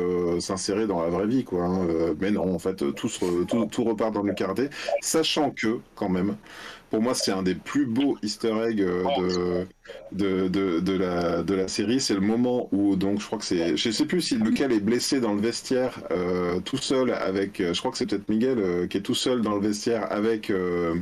s'insérer 0.41 0.88
dans 0.88 1.01
la 1.01 1.09
vraie 1.09 1.28
vie, 1.28 1.43
quoi. 1.43 1.65
hein. 1.65 1.88
Mais 2.19 2.32
non, 2.32 2.53
en 2.53 2.59
fait, 2.59 2.76
tout, 2.95 3.09
tout, 3.47 3.65
tout 3.65 3.84
repart 3.84 4.13
dans 4.13 4.24
le 4.24 4.34
karaté, 4.34 4.69
sachant 5.01 5.51
que, 5.51 5.82
quand 5.95 6.09
même, 6.09 6.38
pour 6.92 7.02
moi, 7.02 7.16
c'est 7.16 7.32
un 7.32 7.42
des 7.44 7.56
plus 7.56 7.88
beaux 7.88 8.18
easter 8.22 8.54
eggs 8.70 8.82
euh, 8.82 9.66
de, 10.12 10.48
de, 10.48 10.48
de, 10.50 10.80
de 10.82 10.94
la, 10.98 11.42
de 11.44 11.54
la 11.56 11.68
série. 11.68 12.00
C'est 12.02 12.14
le 12.14 12.22
moment 12.22 12.70
où, 12.72 12.96
donc, 12.96 13.20
je 13.22 13.26
crois 13.26 13.39
que 13.39 13.46
c'est. 13.46 13.78
Je 13.78 13.89
sais 13.92 14.06
plus 14.06 14.22
si 14.22 14.36
lequel 14.38 14.72
est 14.74 14.80
blessé 14.82 15.20
dans 15.22 15.34
le 15.34 15.42
vestiaire, 15.42 16.04
euh, 16.12 16.60
tout 16.62 16.78
seul 16.78 17.12
avec. 17.14 17.60
euh, 17.62 17.74
Je 17.74 17.80
crois 17.80 17.92
que 17.92 17.98
c'est 17.98 18.06
peut-être 18.08 18.30
Miguel 18.30 18.60
euh, 18.60 18.88
qui 18.88 18.98
est 18.98 19.02
tout 19.02 19.16
seul 19.16 19.42
dans 19.42 19.56
le 19.56 19.62
vestiaire 19.62 20.12
avec. 20.12 20.50
euh, 20.52 20.96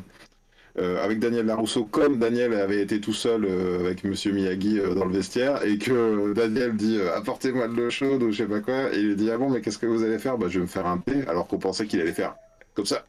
euh, 0.77 1.03
avec 1.03 1.19
Daniel 1.19 1.45
Larousseau, 1.47 1.85
comme 1.85 2.19
Daniel 2.19 2.53
avait 2.53 2.81
été 2.81 3.01
tout 3.01 3.13
seul 3.13 3.45
euh, 3.45 3.79
avec 3.81 4.03
Monsieur 4.03 4.31
Miyagi 4.31 4.79
euh, 4.79 4.93
dans 4.93 5.05
le 5.05 5.11
vestiaire, 5.13 5.65
et 5.65 5.77
que 5.77 6.33
Daniel 6.33 6.75
dit 6.75 6.99
apportez-moi 7.01 7.67
de 7.67 7.73
l'eau 7.75 7.89
chaude 7.89 8.23
ou 8.23 8.31
je 8.31 8.37
sais 8.43 8.49
pas 8.49 8.61
quoi, 8.61 8.93
et 8.93 8.99
il 8.99 9.07
lui 9.09 9.15
dit 9.15 9.31
ah 9.31 9.37
bon 9.37 9.49
mais 9.49 9.61
qu'est-ce 9.61 9.79
que 9.79 9.87
vous 9.87 10.03
allez 10.03 10.19
faire? 10.19 10.37
Bah 10.37 10.47
je 10.49 10.59
vais 10.59 10.63
me 10.63 10.67
faire 10.69 10.85
un 10.87 10.99
thé, 10.99 11.25
alors 11.27 11.47
qu'on 11.47 11.59
pensait 11.59 11.87
qu'il 11.87 11.99
allait 12.01 12.13
faire 12.13 12.35
comme 12.75 12.85
ça. 12.85 13.05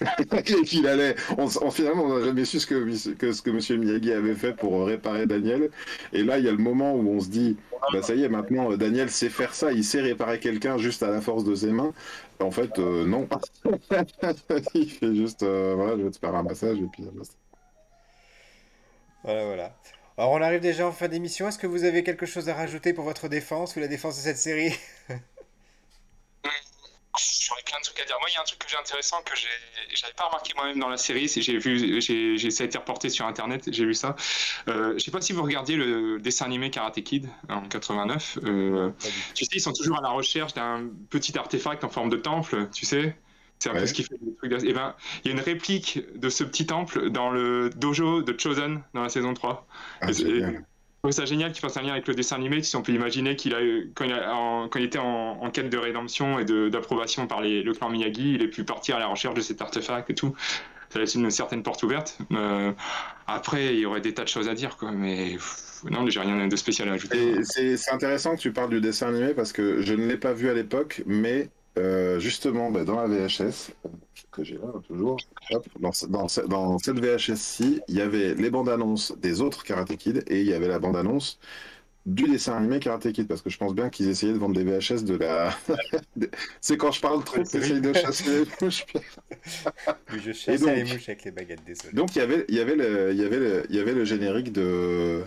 et 0.46 0.62
qu'il 0.64 0.86
allait. 0.86 1.14
On, 1.38 1.46
on- 1.62 1.70
finalement, 1.70 2.04
on 2.04 2.24
jamais 2.24 2.44
su 2.44 2.60
ce 2.60 2.66
que, 2.66 3.14
que 3.14 3.32
ce 3.32 3.42
que 3.42 3.50
Miyagi 3.76 4.12
avait 4.12 4.34
fait 4.34 4.52
pour 4.54 4.86
réparer 4.86 5.26
Daniel. 5.26 5.70
Et 6.12 6.22
là, 6.24 6.38
il 6.38 6.44
y 6.44 6.48
a 6.48 6.52
le 6.52 6.58
moment 6.58 6.94
où 6.94 7.08
on 7.10 7.20
se 7.20 7.28
dit, 7.28 7.56
bah 7.90 8.02
ça 8.02 8.14
y 8.14 8.22
est, 8.24 8.28
maintenant 8.28 8.72
euh, 8.72 8.76
Daniel 8.76 9.10
sait 9.10 9.28
faire 9.28 9.54
ça, 9.54 9.72
il 9.72 9.84
sait 9.84 10.00
réparer 10.00 10.38
quelqu'un 10.40 10.78
juste 10.78 11.02
à 11.02 11.10
la 11.10 11.20
force 11.20 11.44
de 11.44 11.54
ses 11.54 11.72
mains. 11.72 11.92
En 12.40 12.50
fait, 12.50 12.78
euh, 12.78 13.04
non. 13.06 13.28
il 14.74 14.90
fait 14.90 15.14
juste, 15.14 15.42
euh, 15.42 15.74
voilà, 15.76 15.96
je 15.98 16.02
vais 16.04 16.10
te 16.10 16.18
faire 16.18 16.34
un 16.34 16.42
massage 16.42 16.78
et 16.78 16.86
puis. 16.92 17.04
euh. 17.04 17.22
Voilà, 19.24 19.44
voilà. 19.46 19.78
Alors, 20.16 20.32
on 20.32 20.42
arrive 20.42 20.60
déjà 20.60 20.86
en 20.86 20.92
fin 20.92 21.08
d'émission. 21.08 21.48
Est-ce 21.48 21.58
que 21.58 21.66
vous 21.66 21.84
avez 21.84 22.02
quelque 22.04 22.26
chose 22.26 22.48
à 22.48 22.54
rajouter 22.54 22.92
pour 22.92 23.04
votre 23.04 23.28
défense 23.28 23.76
ou 23.76 23.80
la 23.80 23.88
défense 23.88 24.16
de 24.16 24.22
cette 24.22 24.38
série? 24.38 24.72
J'aurais 27.46 27.62
plein 27.66 27.78
de 27.78 27.84
trucs 27.84 28.00
à 28.00 28.04
dire. 28.06 28.16
Moi, 28.20 28.28
il 28.30 28.34
y 28.34 28.38
a 28.38 28.40
un 28.40 28.44
truc 28.44 28.58
que 28.58 28.70
j'ai 28.70 28.76
intéressant 28.78 29.20
que 29.22 29.32
j'avais 29.36 30.12
pas 30.14 30.24
remarqué 30.24 30.54
moi-même 30.56 30.78
dans 30.78 30.88
la 30.88 30.96
série. 30.96 31.28
J'ai 31.28 31.58
vu, 31.58 32.00
j'ai, 32.00 32.50
ça 32.50 32.64
a 32.64 32.66
été 32.66 32.78
reporté 32.78 33.10
sur 33.10 33.26
internet. 33.26 33.68
J'ai 33.70 33.84
vu 33.84 33.92
ça. 33.94 34.16
Euh, 34.68 34.94
je 34.94 34.98
sais 35.04 35.10
pas 35.10 35.20
si 35.20 35.32
vous 35.34 35.42
regardiez 35.42 35.76
le 35.76 36.18
dessin 36.20 36.46
animé 36.46 36.70
Karate 36.70 37.02
Kid 37.02 37.28
en 37.50 37.68
89. 37.68 38.38
Euh, 38.44 38.90
tu 39.34 39.44
sais, 39.44 39.50
ils 39.56 39.60
sont 39.60 39.72
toujours 39.74 39.98
à 39.98 40.00
la 40.02 40.08
recherche 40.08 40.54
d'un 40.54 40.88
petit 41.10 41.36
artefact 41.36 41.84
en 41.84 41.90
forme 41.90 42.08
de 42.08 42.16
temple. 42.16 42.68
Tu 42.72 42.86
sais? 42.86 43.14
C'est 43.58 43.68
un 43.68 43.74
Ouais. 43.74 43.80
peu 43.80 43.86
ce 43.86 43.94
qui 43.94 44.02
fait 44.04 44.14
le 44.24 44.34
truc. 44.34 44.50
de- 44.50 44.66
Eh 44.66 44.72
ben, 44.72 44.94
il 45.24 45.28
y 45.28 45.30
a 45.30 45.34
une 45.36 45.40
réplique 45.44 46.00
de 46.18 46.28
ce 46.30 46.42
petit 46.44 46.66
temple 46.66 47.10
dans 47.10 47.30
le 47.30 47.70
dojo 47.76 48.22
de 48.22 48.34
Chosen 48.40 48.82
dans 48.94 49.02
la 49.02 49.08
saison 49.10 49.34
3. 49.34 49.66
Ah, 50.00 50.10
Et- 50.10 50.56
trouve 51.02 51.12
ça 51.12 51.24
génial 51.24 51.50
qu'il 51.50 51.60
fasse 51.60 51.76
un 51.76 51.82
lien 51.82 51.92
avec 51.92 52.06
le 52.06 52.14
dessin 52.14 52.36
animé, 52.36 52.62
si 52.62 52.76
on 52.76 52.82
peut 52.82 52.92
imaginer 52.92 53.34
qu'il 53.34 53.54
a, 53.54 53.58
quand 53.94 54.04
il, 54.04 54.14
quand 54.70 54.78
il 54.78 54.84
était 54.84 55.00
en, 55.00 55.50
quête 55.50 55.68
de 55.68 55.76
rédemption 55.76 56.38
et 56.38 56.44
d'approbation 56.44 57.26
par 57.26 57.40
le 57.42 57.72
clan 57.72 57.90
Miyagi, 57.90 58.34
il 58.34 58.42
ait 58.42 58.48
pu 58.48 58.62
partir 58.62 58.96
à 58.96 58.98
la 59.00 59.08
recherche 59.08 59.34
de 59.34 59.40
cet 59.40 59.60
artefact 59.60 60.10
et 60.10 60.14
tout. 60.14 60.34
Ça 60.90 61.00
laisse 61.00 61.14
une 61.14 61.30
certaine 61.30 61.62
porte 61.62 61.82
ouverte. 61.82 62.18
Euh, 62.32 62.70
après, 63.26 63.74
il 63.74 63.80
y 63.80 63.86
aurait 63.86 64.02
des 64.02 64.14
tas 64.14 64.24
de 64.24 64.28
choses 64.28 64.48
à 64.48 64.54
dire, 64.54 64.76
quoi, 64.76 64.92
mais 64.92 65.32
pff, 65.32 65.82
non, 65.90 66.08
j'ai 66.08 66.20
rien 66.20 66.46
de 66.46 66.56
spécial 66.56 66.88
à 66.88 66.92
ajouter. 66.92 67.42
C'est 67.42 67.90
intéressant 67.90 68.36
que 68.36 68.40
tu 68.40 68.52
parles 68.52 68.70
du 68.70 68.80
dessin 68.80 69.08
animé 69.08 69.34
parce 69.34 69.52
que 69.52 69.82
je 69.82 69.94
ne 69.94 70.06
l'ai 70.06 70.18
pas 70.18 70.32
vu 70.32 70.50
à 70.50 70.54
l'époque, 70.54 71.02
mais 71.06 71.48
euh, 71.78 72.20
justement 72.20 72.70
bah, 72.70 72.84
dans 72.84 73.00
la 73.00 73.08
VHS, 73.08 73.72
que 74.30 74.44
j'ai 74.44 74.56
là 74.56 74.72
toujours, 74.86 75.16
dans, 75.80 75.90
dans 76.48 76.78
cette 76.78 76.98
VHS-ci, 76.98 77.80
il 77.88 77.94
y 77.94 78.00
avait 78.00 78.34
les 78.34 78.50
bandes 78.50 78.68
annonces 78.68 79.16
des 79.18 79.40
autres 79.40 79.64
Karate 79.64 79.96
Kid 79.96 80.24
et 80.26 80.40
il 80.40 80.46
y 80.46 80.54
avait 80.54 80.68
la 80.68 80.78
bande 80.78 80.96
annonce 80.96 81.38
du 82.04 82.24
dessin 82.24 82.56
animé 82.56 82.80
Karate 82.80 83.12
Kid 83.12 83.28
parce 83.28 83.42
que 83.42 83.50
je 83.50 83.56
pense 83.58 83.74
bien 83.74 83.88
qu'ils 83.88 84.08
essayaient 84.08 84.32
de 84.32 84.38
vendre 84.38 84.54
des 84.56 84.64
VHS 84.64 85.04
de 85.04 85.14
la. 85.14 85.56
C'est 86.60 86.76
quand 86.76 86.90
je 86.90 87.00
parle 87.00 87.22
trop 87.22 87.38
Oui. 87.38 87.44
j'essaye 87.52 87.80
de 87.80 87.92
chasser 87.92 88.44
les 88.44 88.46
mouches. 88.60 88.86
Pierre. 88.86 89.02
je 90.12 90.32
chassais 90.32 90.76
les 90.76 90.82
mouches 90.82 91.08
avec 91.08 91.24
les 91.24 91.30
baguettes, 91.30 91.64
désolé. 91.64 91.92
Donc 91.92 92.16
il 92.16 92.18
y 92.18 92.22
avait, 92.22 92.44
il 92.48 92.54
y 92.56 92.60
avait, 92.60 92.74
le, 92.74 93.12
il 93.12 93.20
y 93.20 93.24
avait, 93.24 93.38
le, 93.38 93.62
il 93.70 93.76
y 93.76 93.78
avait 93.78 93.94
le 93.94 94.04
générique 94.04 94.52
de, 94.52 95.22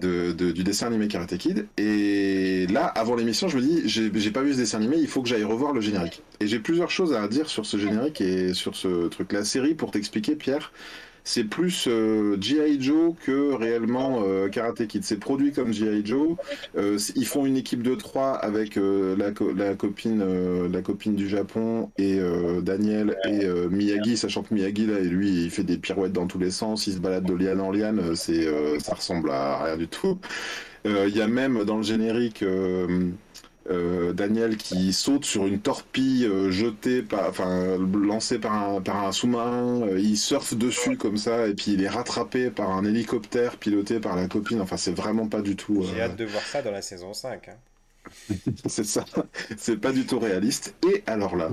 de, 0.00 0.32
du 0.32 0.64
dessin 0.64 0.86
animé 0.86 1.08
Karate 1.08 1.36
Kid. 1.36 1.66
Et 1.76 2.66
là, 2.68 2.86
avant 2.86 3.16
l'émission, 3.16 3.48
je 3.48 3.58
me 3.58 3.62
dis, 3.62 3.82
j'ai 3.86 4.30
pas 4.30 4.42
vu 4.42 4.52
ce 4.54 4.58
dessin 4.58 4.78
animé, 4.78 4.96
il 4.98 5.08
faut 5.08 5.22
que 5.22 5.28
j'aille 5.28 5.44
revoir 5.44 5.72
le 5.72 5.80
générique. 5.82 6.22
Et 6.40 6.46
j'ai 6.46 6.58
plusieurs 6.58 6.90
choses 6.90 7.12
à 7.12 7.28
dire 7.28 7.48
sur 7.48 7.66
ce 7.66 7.76
générique 7.76 8.20
et 8.20 8.54
sur 8.54 8.76
ce 8.76 9.08
truc. 9.08 9.32
La 9.32 9.44
série, 9.44 9.74
pour 9.74 9.90
t'expliquer, 9.90 10.36
Pierre, 10.36 10.72
c'est 11.24 11.44
plus 11.44 11.86
euh, 11.88 12.36
G.I. 12.38 12.80
Joe 12.80 13.14
que 13.24 13.54
réellement 13.54 14.22
euh, 14.24 14.48
Karate 14.48 14.86
Kid. 14.86 15.04
C'est 15.04 15.18
produit 15.18 15.52
comme 15.52 15.72
G.I. 15.72 16.04
Joe. 16.04 16.36
Euh, 16.76 16.98
ils 17.16 17.26
font 17.26 17.46
une 17.46 17.56
équipe 17.56 17.82
de 17.82 17.94
trois 17.94 18.32
avec 18.32 18.76
la, 18.76 19.32
la, 19.56 19.74
copine, 19.74 20.70
la 20.70 20.82
copine 20.82 21.14
du 21.14 21.28
Japon 21.28 21.90
et 21.96 22.18
Daniel 22.62 23.16
et 23.26 23.46
Miyagi, 23.70 24.16
sachant 24.16 24.42
que 24.42 24.52
Miyagi 24.52 24.86
là, 24.86 25.00
lui, 25.00 25.44
il 25.44 25.50
fait 25.50 25.64
des 25.64 25.78
pirouettes 25.78 26.12
dans 26.12 26.26
tous 26.26 26.38
les 26.38 26.50
sens, 26.50 26.86
il 26.86 26.94
se 26.94 26.98
balade 26.98 27.24
de 27.24 27.34
liane 27.34 27.60
en 27.60 27.70
liane, 27.70 28.14
c'est, 28.14 28.46
ça 28.80 28.94
ressemble 28.94 29.30
à 29.30 29.64
rien 29.64 29.76
du 29.76 29.88
tout. 29.88 30.18
Il 30.84 31.16
y 31.16 31.22
a 31.22 31.28
même 31.28 31.64
dans 31.64 31.78
le 31.78 31.82
générique 31.82 32.44
euh, 33.70 34.12
Daniel 34.12 34.58
qui 34.58 34.92
saute 34.92 35.24
sur 35.24 35.46
une 35.46 35.58
torpille 35.58 36.26
euh, 36.26 36.50
jetée, 36.50 37.02
par, 37.02 37.30
enfin 37.30 37.78
lancée 37.78 38.38
par 38.38 38.52
un, 38.52 38.80
par 38.82 39.06
un 39.06 39.12
sous-marin, 39.12 39.82
euh, 39.88 39.98
il 39.98 40.18
surfe 40.18 40.54
dessus 40.54 40.98
comme 40.98 41.16
ça 41.16 41.48
et 41.48 41.54
puis 41.54 41.72
il 41.72 41.82
est 41.82 41.88
rattrapé 41.88 42.50
par 42.50 42.70
un 42.70 42.84
hélicoptère 42.84 43.56
piloté 43.56 44.00
par 44.00 44.16
la 44.16 44.28
copine. 44.28 44.60
Enfin, 44.60 44.76
c'est 44.76 44.92
vraiment 44.92 45.28
pas 45.28 45.40
du 45.40 45.56
tout. 45.56 45.82
J'ai 45.82 46.02
hâte 46.02 46.16
de 46.16 46.26
voir 46.26 46.42
ça 46.42 46.60
dans 46.60 46.72
la 46.72 46.82
saison 46.82 47.14
5. 47.14 47.48
Hein. 47.48 47.52
c'est 48.66 48.84
ça, 48.84 49.06
c'est 49.56 49.78
pas 49.78 49.92
du 49.92 50.04
tout 50.04 50.18
réaliste. 50.18 50.74
Et 50.86 51.02
alors 51.06 51.34
là, 51.34 51.48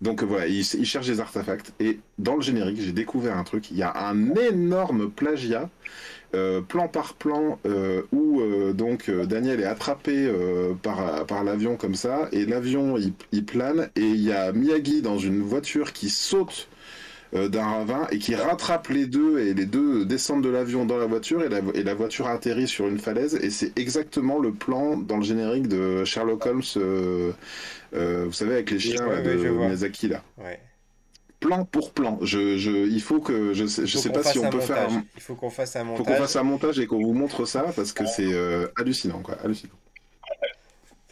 donc 0.00 0.22
voilà, 0.22 0.46
il, 0.46 0.60
il, 0.60 0.86
cherche 0.86 1.06
des 1.06 1.20
artefacts 1.20 1.74
et 1.78 2.00
dans 2.18 2.36
le 2.36 2.40
générique, 2.40 2.80
j'ai 2.80 2.92
découvert 2.92 3.36
un 3.36 3.44
truc. 3.44 3.70
Il 3.70 3.76
y 3.76 3.82
a 3.82 3.94
un 4.08 4.34
énorme 4.34 5.10
plagiat 5.10 5.68
plan 6.68 6.88
par 6.88 7.14
plan 7.14 7.58
euh, 7.66 8.02
où 8.12 8.40
euh, 8.40 8.72
donc 8.72 9.10
Daniel 9.10 9.60
est 9.60 9.66
attrapé 9.66 10.30
par, 10.82 11.26
par 11.26 11.44
l'avion 11.44 11.76
comme 11.76 11.94
ça 11.94 12.28
et 12.32 12.46
l'avion 12.46 12.96
il, 13.32 13.44
plane 13.44 13.90
et 13.96 14.00
il 14.00 14.22
y 14.22 14.32
a 14.32 14.52
Miyagi 14.52 15.02
dans 15.02 15.18
une 15.18 15.42
voiture 15.42 15.92
qui 15.92 16.08
saute 16.08 16.68
d'un 17.32 17.64
ravin 17.64 18.06
et 18.10 18.18
qui 18.18 18.34
rattrape 18.34 18.88
les 18.88 19.06
deux 19.06 19.38
et 19.38 19.54
les 19.54 19.64
deux 19.64 20.04
descendent 20.04 20.44
de 20.44 20.50
l'avion 20.50 20.84
dans 20.84 20.98
la 20.98 21.06
voiture 21.06 21.42
et 21.42 21.48
la, 21.48 21.60
et 21.74 21.82
la, 21.82 21.94
voiture 21.94 22.26
atterrit 22.26 22.68
sur 22.68 22.86
une 22.88 22.98
falaise 22.98 23.36
et 23.36 23.48
c'est 23.48 23.78
exactement 23.78 24.38
le 24.38 24.52
plan 24.52 24.98
dans 24.98 25.16
le 25.16 25.22
générique 25.22 25.66
de 25.66 26.04
Sherlock 26.04 26.44
Holmes 26.46 27.32
vous 27.92 28.32
savez 28.32 28.52
avec 28.52 28.70
les 28.70 28.78
chiens 28.78 29.06
de 29.06 29.48
Miyazaki 29.50 30.08
là 30.08 30.22
plan 31.52 31.64
pour 31.64 31.92
plan. 31.92 32.18
Je, 32.22 32.56
je, 32.56 32.70
il 32.70 33.00
faut 33.00 33.20
que 33.20 33.52
je 33.52 33.66
sais, 33.66 33.86
je 33.86 33.98
sais 33.98 34.10
pas 34.10 34.22
si 34.22 34.38
on 34.38 34.50
peut 34.50 34.60
faire. 34.60 34.90
Un... 34.90 35.04
Il 35.16 35.22
faut 35.22 35.34
qu'on 35.34 35.50
fasse 35.50 35.76
un 35.76 35.84
montage. 35.84 35.98
Faut 35.98 36.12
qu'on 36.12 36.18
fasse 36.18 36.36
un 36.36 36.42
montage 36.42 36.78
et 36.78 36.86
qu'on 36.86 37.02
vous 37.02 37.12
montre 37.12 37.44
ça 37.44 37.66
parce 37.76 37.92
que 37.92 38.06
c'est 38.06 38.32
euh, 38.32 38.68
hallucinant, 38.76 39.20
quoi, 39.20 39.36
hallucinant. 39.42 39.74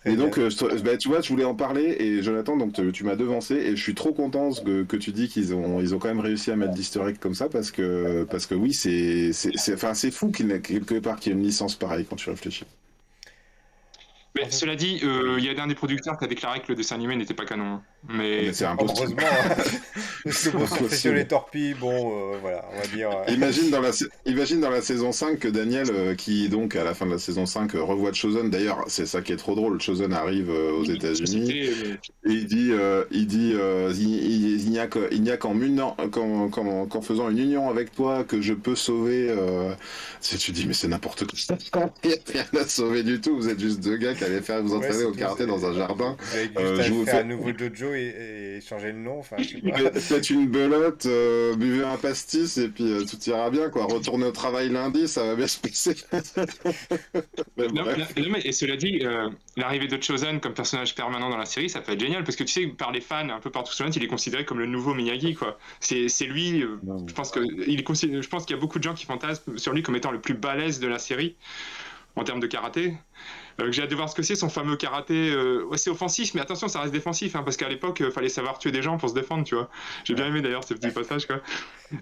et 0.04 0.16
donc, 0.16 0.38
euh, 0.38 0.48
bah, 0.84 0.96
tu 0.96 1.08
vois, 1.08 1.20
je 1.20 1.28
voulais 1.28 1.44
en 1.44 1.54
parler 1.54 1.96
et 2.00 2.22
Jonathan, 2.22 2.56
donc 2.56 2.72
tu 2.92 3.04
m'as 3.04 3.16
devancé 3.16 3.54
et 3.54 3.76
je 3.76 3.82
suis 3.82 3.94
trop 3.94 4.12
content 4.12 4.50
que, 4.52 4.82
que 4.84 4.96
tu 4.96 5.12
dis 5.12 5.28
qu'ils 5.28 5.54
ont, 5.54 5.80
ils 5.80 5.94
ont 5.94 5.98
quand 5.98 6.08
même 6.08 6.20
réussi 6.20 6.50
à 6.50 6.56
mettre 6.56 6.72
d'easter 6.72 7.00
comme 7.20 7.34
ça 7.34 7.48
parce 7.48 7.70
que, 7.70 8.24
parce 8.30 8.46
que 8.46 8.54
oui, 8.54 8.72
c'est, 8.72 9.32
c'est, 9.32 9.74
enfin, 9.74 9.94
c'est 9.94 10.10
fou 10.10 10.30
qu'il 10.30 10.46
n'ait 10.46 10.60
quelque 10.60 10.98
part 10.98 11.20
qu'il 11.20 11.32
y 11.32 11.34
ait 11.34 11.38
une 11.38 11.44
licence 11.44 11.76
pareille 11.76 12.06
quand 12.08 12.16
tu 12.16 12.30
réfléchis. 12.30 12.64
Mais 14.36 14.48
cela 14.50 14.76
dit, 14.76 15.00
euh, 15.02 15.36
il 15.38 15.44
y 15.44 15.48
a 15.48 15.62
un 15.62 15.66
des 15.66 15.74
producteurs 15.74 16.16
qui 16.16 16.24
a 16.24 16.28
déclaré 16.28 16.60
que 16.60 16.66
le 16.68 16.76
dessin 16.76 16.94
animé 16.94 17.16
n'était 17.16 17.34
pas 17.34 17.44
canon. 17.44 17.80
Mais, 18.08 18.52
c'est 18.52 18.64
impossible. 18.64 19.22
Heureusement, 20.24 20.88
sur 20.90 21.12
les 21.12 21.26
torpilles, 21.26 21.74
bon, 21.74 22.34
euh, 22.34 22.36
voilà, 22.40 22.64
on 22.72 22.80
va 22.80 22.86
dire. 22.86 23.10
Euh. 23.10 23.32
Imagine, 23.32 23.70
dans 23.70 23.80
la, 23.80 23.90
imagine 24.26 24.60
dans 24.60 24.70
la 24.70 24.82
saison 24.82 25.10
5 25.10 25.40
que 25.40 25.48
Daniel, 25.48 26.14
qui 26.16 26.48
donc 26.48 26.76
à 26.76 26.84
la 26.84 26.94
fin 26.94 27.06
de 27.06 27.10
la 27.10 27.18
saison 27.18 27.44
5 27.44 27.72
revoit 27.72 28.12
Chosen. 28.12 28.50
D'ailleurs, 28.50 28.84
c'est 28.86 29.06
ça 29.06 29.20
qui 29.20 29.32
est 29.32 29.36
trop 29.36 29.56
drôle. 29.56 29.80
Chosen 29.80 30.12
arrive 30.12 30.50
aux 30.50 30.84
États-Unis 30.84 31.50
et 31.50 31.96
il 32.24 32.46
dit, 32.46 32.72
il 33.10 33.26
dit, 33.26 33.54
il, 33.98 34.70
n'y 34.70 34.78
a 34.78 35.36
qu'en 35.36 37.02
faisant 37.02 37.30
une 37.30 37.38
union 37.38 37.68
avec 37.68 37.92
toi 37.92 38.22
que 38.22 38.40
je 38.40 38.54
peux 38.54 38.76
sauver. 38.76 39.34
Si 40.20 40.38
tu 40.38 40.52
dis, 40.52 40.66
mais 40.66 40.74
c'est 40.74 40.88
n'importe 40.88 41.24
quoi. 41.26 41.90
Il 42.04 42.10
n'y 42.10 42.14
a 42.14 42.18
rien 42.32 42.62
à 42.62 42.64
sauver 42.64 43.02
du 43.02 43.20
tout. 43.20 43.36
Vous 43.36 43.48
êtes 43.48 43.58
juste 43.58 43.80
deux 43.80 43.96
gars 43.96 44.14
allez 44.22 44.40
faire 44.40 44.62
vous 44.62 44.74
entraîner 44.74 45.04
au 45.04 45.12
karaté 45.12 45.46
dans 45.46 45.66
un 45.66 45.72
jardin. 45.72 46.16
Vous 46.20 46.60
euh, 46.60 46.82
je 46.82 46.92
vous 46.92 47.04
faire 47.04 47.24
un 47.24 47.28
nouveau 47.28 47.52
dojo 47.52 47.94
et, 47.94 48.56
et, 48.56 48.60
changer 48.60 48.92
le 48.92 48.98
nom. 48.98 49.18
Enfin, 49.18 49.36
Faites 49.94 50.30
une 50.30 50.48
belote, 50.48 51.06
euh, 51.06 51.56
buvez 51.56 51.84
un 51.84 51.96
pastis 51.96 52.58
et 52.58 52.68
puis 52.68 52.90
euh, 52.90 53.04
tout 53.04 53.18
ira 53.28 53.50
bien. 53.50 53.68
quoi. 53.68 53.84
Retournez 53.84 54.26
au 54.26 54.32
travail 54.32 54.70
lundi, 54.70 55.08
ça 55.08 55.24
va 55.24 55.34
bien 55.34 55.46
se 55.46 55.58
passer. 55.58 55.96
et 58.44 58.52
cela 58.52 58.76
dit, 58.76 59.02
l'arrivée 59.56 59.88
de 59.88 60.02
Chosen 60.02 60.40
comme 60.40 60.54
personnage 60.54 60.94
permanent 60.94 61.30
dans 61.30 61.36
la 61.36 61.46
série, 61.46 61.68
ça 61.68 61.80
peut 61.80 61.92
être 61.92 62.00
génial 62.00 62.24
parce 62.24 62.36
que 62.36 62.44
tu 62.44 62.52
sais, 62.52 62.66
par 62.66 62.92
les 62.92 63.00
fans 63.00 63.28
un 63.28 63.40
peu 63.40 63.50
partout 63.50 63.72
sur 63.72 63.84
le 63.84 63.90
il 63.90 64.04
est 64.04 64.08
considéré 64.08 64.44
comme 64.44 64.60
le 64.60 64.66
nouveau 64.66 64.94
Miyagi. 64.94 65.34
quoi. 65.34 65.58
C'est 65.80 66.06
lui, 66.26 66.60
je 66.60 67.12
pense 67.12 67.32
qu'il 67.32 67.64
y 67.64 68.54
a 68.54 68.60
beaucoup 68.60 68.78
de 68.78 68.84
gens 68.84 68.94
qui 68.94 69.04
fantasment 69.10 69.58
sur 69.58 69.72
lui 69.72 69.82
comme 69.82 69.96
étant 69.96 70.12
le 70.12 70.20
plus 70.20 70.34
balèze 70.34 70.80
de 70.80 70.86
la 70.86 70.98
série 70.98 71.36
en 72.16 72.24
termes 72.24 72.40
de 72.40 72.46
karaté. 72.46 72.94
Euh, 73.60 73.72
j'ai 73.72 73.82
hâte 73.82 73.90
de 73.90 73.96
voir 73.96 74.08
ce 74.08 74.14
que 74.14 74.22
c'est 74.22 74.34
son 74.34 74.48
fameux 74.48 74.76
karaté. 74.76 75.30
Euh, 75.30 75.64
ouais, 75.64 75.76
c'est 75.76 75.90
offensif, 75.90 76.34
mais 76.34 76.40
attention, 76.40 76.68
ça 76.68 76.80
reste 76.80 76.92
défensif, 76.92 77.36
hein, 77.36 77.42
parce 77.42 77.56
qu'à 77.56 77.68
l'époque, 77.68 78.00
il 78.00 78.06
euh, 78.06 78.10
fallait 78.10 78.28
savoir 78.28 78.58
tuer 78.58 78.72
des 78.72 78.82
gens 78.82 78.96
pour 78.96 79.08
se 79.08 79.14
défendre, 79.14 79.44
tu 79.44 79.54
vois. 79.54 79.68
J'ai 80.04 80.14
bien 80.14 80.26
aimé 80.26 80.40
d'ailleurs 80.40 80.64
ce 80.64 80.74
petit 80.74 80.90
passage, 80.90 81.26
quoi. 81.26 81.40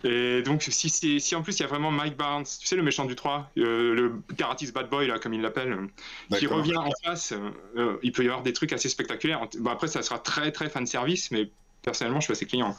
Et 0.05 0.43
donc, 0.43 0.63
si, 0.63 0.91
si 1.21 1.35
en 1.35 1.43
plus 1.43 1.59
il 1.59 1.63
y 1.63 1.65
a 1.65 1.69
vraiment 1.69 1.91
Mike 1.91 2.17
Barnes, 2.17 2.45
tu 2.45 2.67
sais, 2.67 2.77
le 2.77 2.83
méchant 2.83 3.05
du 3.05 3.17
3, 3.17 3.51
le 3.57 4.15
karatiste 4.37 4.75
bad 4.75 4.89
boy, 4.89 5.07
là, 5.07 5.19
comme 5.19 5.35
il 5.35 5.41
l'appelle, 5.41 5.89
qui 6.37 6.47
revient 6.47 6.77
en 6.77 6.91
face, 7.05 7.35
il 8.03 8.13
peut 8.13 8.25
y 8.25 8.27
avoir 8.27 8.43
des 8.43 8.53
trucs 8.53 8.73
assez 8.73 8.89
spectaculaires. 8.89 9.41
Bon, 9.59 9.71
après, 9.71 9.89
ça 9.89 10.03
sera 10.03 10.19
très, 10.19 10.53
très 10.53 10.69
fan 10.69 10.87
service, 10.87 11.31
mais 11.31 11.51
personnellement, 11.83 12.21
je 12.21 12.25
suis 12.25 12.33
assez 12.33 12.47
client. 12.47 12.77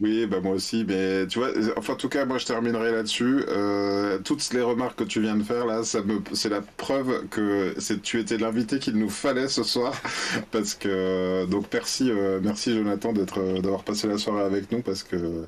Oui, 0.00 0.26
bah 0.26 0.40
moi 0.40 0.54
aussi, 0.54 0.84
mais 0.84 1.24
tu 1.28 1.38
vois, 1.38 1.50
enfin 1.76 1.92
en 1.92 1.96
tout 1.96 2.08
cas, 2.08 2.24
moi 2.24 2.38
je 2.38 2.46
terminerai 2.46 2.90
là-dessus. 2.90 3.44
Euh, 3.46 4.18
toutes 4.18 4.52
les 4.52 4.60
remarques 4.60 4.98
que 4.98 5.04
tu 5.04 5.20
viens 5.20 5.36
de 5.36 5.44
faire 5.44 5.66
là, 5.66 5.84
ça 5.84 6.02
me, 6.02 6.20
c'est 6.32 6.48
la 6.48 6.62
preuve 6.62 7.28
que 7.28 7.74
c'est, 7.78 8.02
tu 8.02 8.18
étais 8.18 8.36
l'invité 8.36 8.80
qu'il 8.80 8.96
nous 8.96 9.08
fallait 9.08 9.46
ce 9.46 9.62
soir, 9.62 9.94
parce 10.50 10.74
que 10.74 11.46
donc 11.46 11.66
merci, 11.72 12.10
euh, 12.10 12.40
merci 12.42 12.74
Jonathan 12.74 13.12
d'être, 13.12 13.60
d'avoir 13.60 13.84
passé 13.84 14.08
la 14.08 14.18
soirée 14.18 14.42
avec 14.42 14.72
nous, 14.72 14.82
parce 14.82 15.04
que 15.04 15.46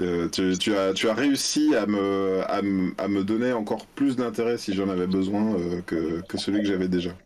euh, 0.00 0.28
tu, 0.30 0.56
tu, 0.58 0.74
as, 0.76 0.94
tu 0.94 1.08
as 1.08 1.14
réussi 1.14 1.74
à 1.74 1.86
me, 1.86 2.42
à, 2.48 2.62
me 3.08 3.24
donner 3.24 3.52
encore 3.52 3.86
plus 3.86 4.16
d'intérêt 4.16 4.58
si 4.58 4.74
j'en 4.74 4.88
avais 4.90 5.08
besoin 5.08 5.56
que, 5.86 6.22
que 6.22 6.38
celui 6.38 6.60
que 6.62 6.68
j'avais 6.68 6.88
déjà. 6.88 7.16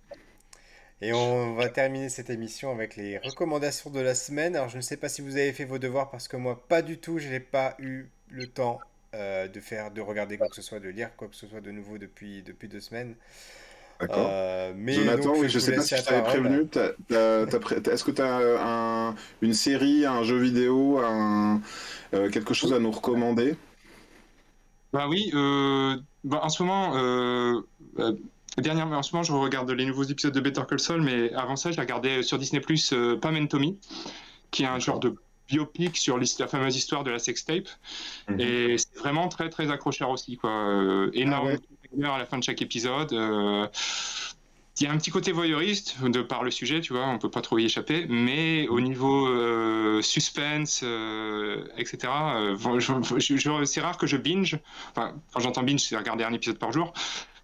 Et 1.02 1.12
on 1.12 1.54
va 1.54 1.68
terminer 1.68 2.08
cette 2.08 2.30
émission 2.30 2.70
avec 2.70 2.96
les 2.96 3.18
recommandations 3.18 3.90
de 3.90 4.00
la 4.00 4.14
semaine. 4.14 4.56
Alors 4.56 4.70
je 4.70 4.78
ne 4.78 4.82
sais 4.82 4.96
pas 4.96 5.10
si 5.10 5.20
vous 5.20 5.36
avez 5.36 5.52
fait 5.52 5.66
vos 5.66 5.78
devoirs 5.78 6.10
parce 6.10 6.26
que 6.26 6.38
moi 6.38 6.66
pas 6.68 6.80
du 6.80 6.98
tout, 6.98 7.18
je 7.18 7.28
n'ai 7.28 7.40
pas 7.40 7.74
eu 7.78 8.06
le 8.30 8.46
temps 8.46 8.80
euh, 9.14 9.46
de 9.46 9.60
faire, 9.60 9.90
de 9.90 10.00
regarder 10.00 10.38
quoi 10.38 10.48
que 10.48 10.56
ce 10.56 10.62
soit, 10.62 10.80
de 10.80 10.88
lire 10.88 11.10
quoi 11.16 11.28
que 11.28 11.36
ce 11.36 11.46
soit 11.46 11.60
de 11.60 11.70
nouveau 11.70 11.98
depuis, 11.98 12.42
depuis 12.42 12.68
deux 12.68 12.80
semaines. 12.80 13.14
D'accord. 14.00 14.26
Euh, 14.30 14.72
mais 14.74 14.94
Jonathan, 14.94 15.34
je 15.34 15.54
ne 15.54 15.58
sais 15.60 15.74
pas 15.74 15.82
si 15.82 15.94
tu 15.94 16.02
t'avais 16.02 16.22
prévenu. 16.22 16.66
Est-ce 16.70 18.04
que 18.04 18.10
tu 18.10 18.22
as 18.22 19.14
une 19.42 19.54
série, 19.54 20.06
un 20.06 20.22
jeu 20.22 20.38
vidéo, 20.38 20.98
un, 20.98 21.60
euh, 22.14 22.30
quelque 22.30 22.54
chose 22.54 22.72
à 22.72 22.78
nous 22.78 22.90
recommander? 22.90 23.54
Bah 24.94 25.08
oui, 25.08 25.30
bah, 26.24 26.40
en 26.42 26.48
ce 26.48 26.62
moment 26.62 26.94
Dernièrement, 28.58 28.96
en 28.96 29.02
ce 29.02 29.12
moment, 29.12 29.22
je 29.22 29.32
regarde 29.32 29.70
les 29.70 29.84
nouveaux 29.84 30.04
épisodes 30.04 30.32
de 30.32 30.40
Better 30.40 30.62
Call 30.68 30.80
Saul, 30.80 31.02
mais 31.02 31.32
avant 31.34 31.56
ça, 31.56 31.72
j'ai 31.72 31.80
regardé 31.80 32.22
sur 32.22 32.38
Disney 32.38 32.60
Plus 32.60 32.92
euh, 32.92 33.16
Pam 33.16 33.36
and 33.36 33.46
Tommy, 33.46 33.78
qui 34.50 34.62
est 34.62 34.66
un 34.66 34.78
genre 34.78 34.98
de 34.98 35.14
biopic 35.48 35.96
sur 35.96 36.18
la 36.18 36.48
fameuse 36.48 36.76
histoire 36.76 37.04
de 37.04 37.10
la 37.10 37.18
sextape. 37.18 37.68
Mhm. 38.28 38.40
Et 38.40 38.78
c'est 38.78 38.96
vraiment 38.98 39.28
très, 39.28 39.48
très 39.48 39.70
accrocheur 39.70 40.10
aussi. 40.10 40.36
Quoi. 40.36 40.50
Euh, 40.50 41.10
énorme 41.14 41.56
ah 42.02 42.14
à 42.14 42.18
la 42.18 42.26
fin 42.26 42.38
de 42.38 42.44
chaque 42.44 42.62
épisode. 42.62 43.12
Euh, 43.12 43.66
il 44.78 44.84
y 44.84 44.86
a 44.86 44.92
un 44.92 44.98
petit 44.98 45.10
côté 45.10 45.32
voyeuriste 45.32 46.02
de 46.02 46.20
par 46.20 46.44
le 46.44 46.50
sujet, 46.50 46.82
tu 46.82 46.92
vois, 46.92 47.06
on 47.06 47.18
peut 47.18 47.30
pas 47.30 47.40
trop 47.40 47.58
y 47.58 47.64
échapper, 47.64 48.04
mais 48.10 48.68
au 48.68 48.78
niveau 48.78 49.26
euh, 49.26 50.02
suspense, 50.02 50.84
etc. 51.78 52.12
c'est 53.64 53.80
rare 53.80 53.96
que 53.96 54.06
je 54.06 54.18
binge. 54.18 54.58
Enfin, 54.90 55.14
quand 55.32 55.40
j'entends 55.40 55.62
binge, 55.62 55.80
c'est 55.80 55.96
regarder 55.96 56.24
un 56.24 56.32
épisode 56.34 56.58
par 56.58 56.72
jour. 56.72 56.92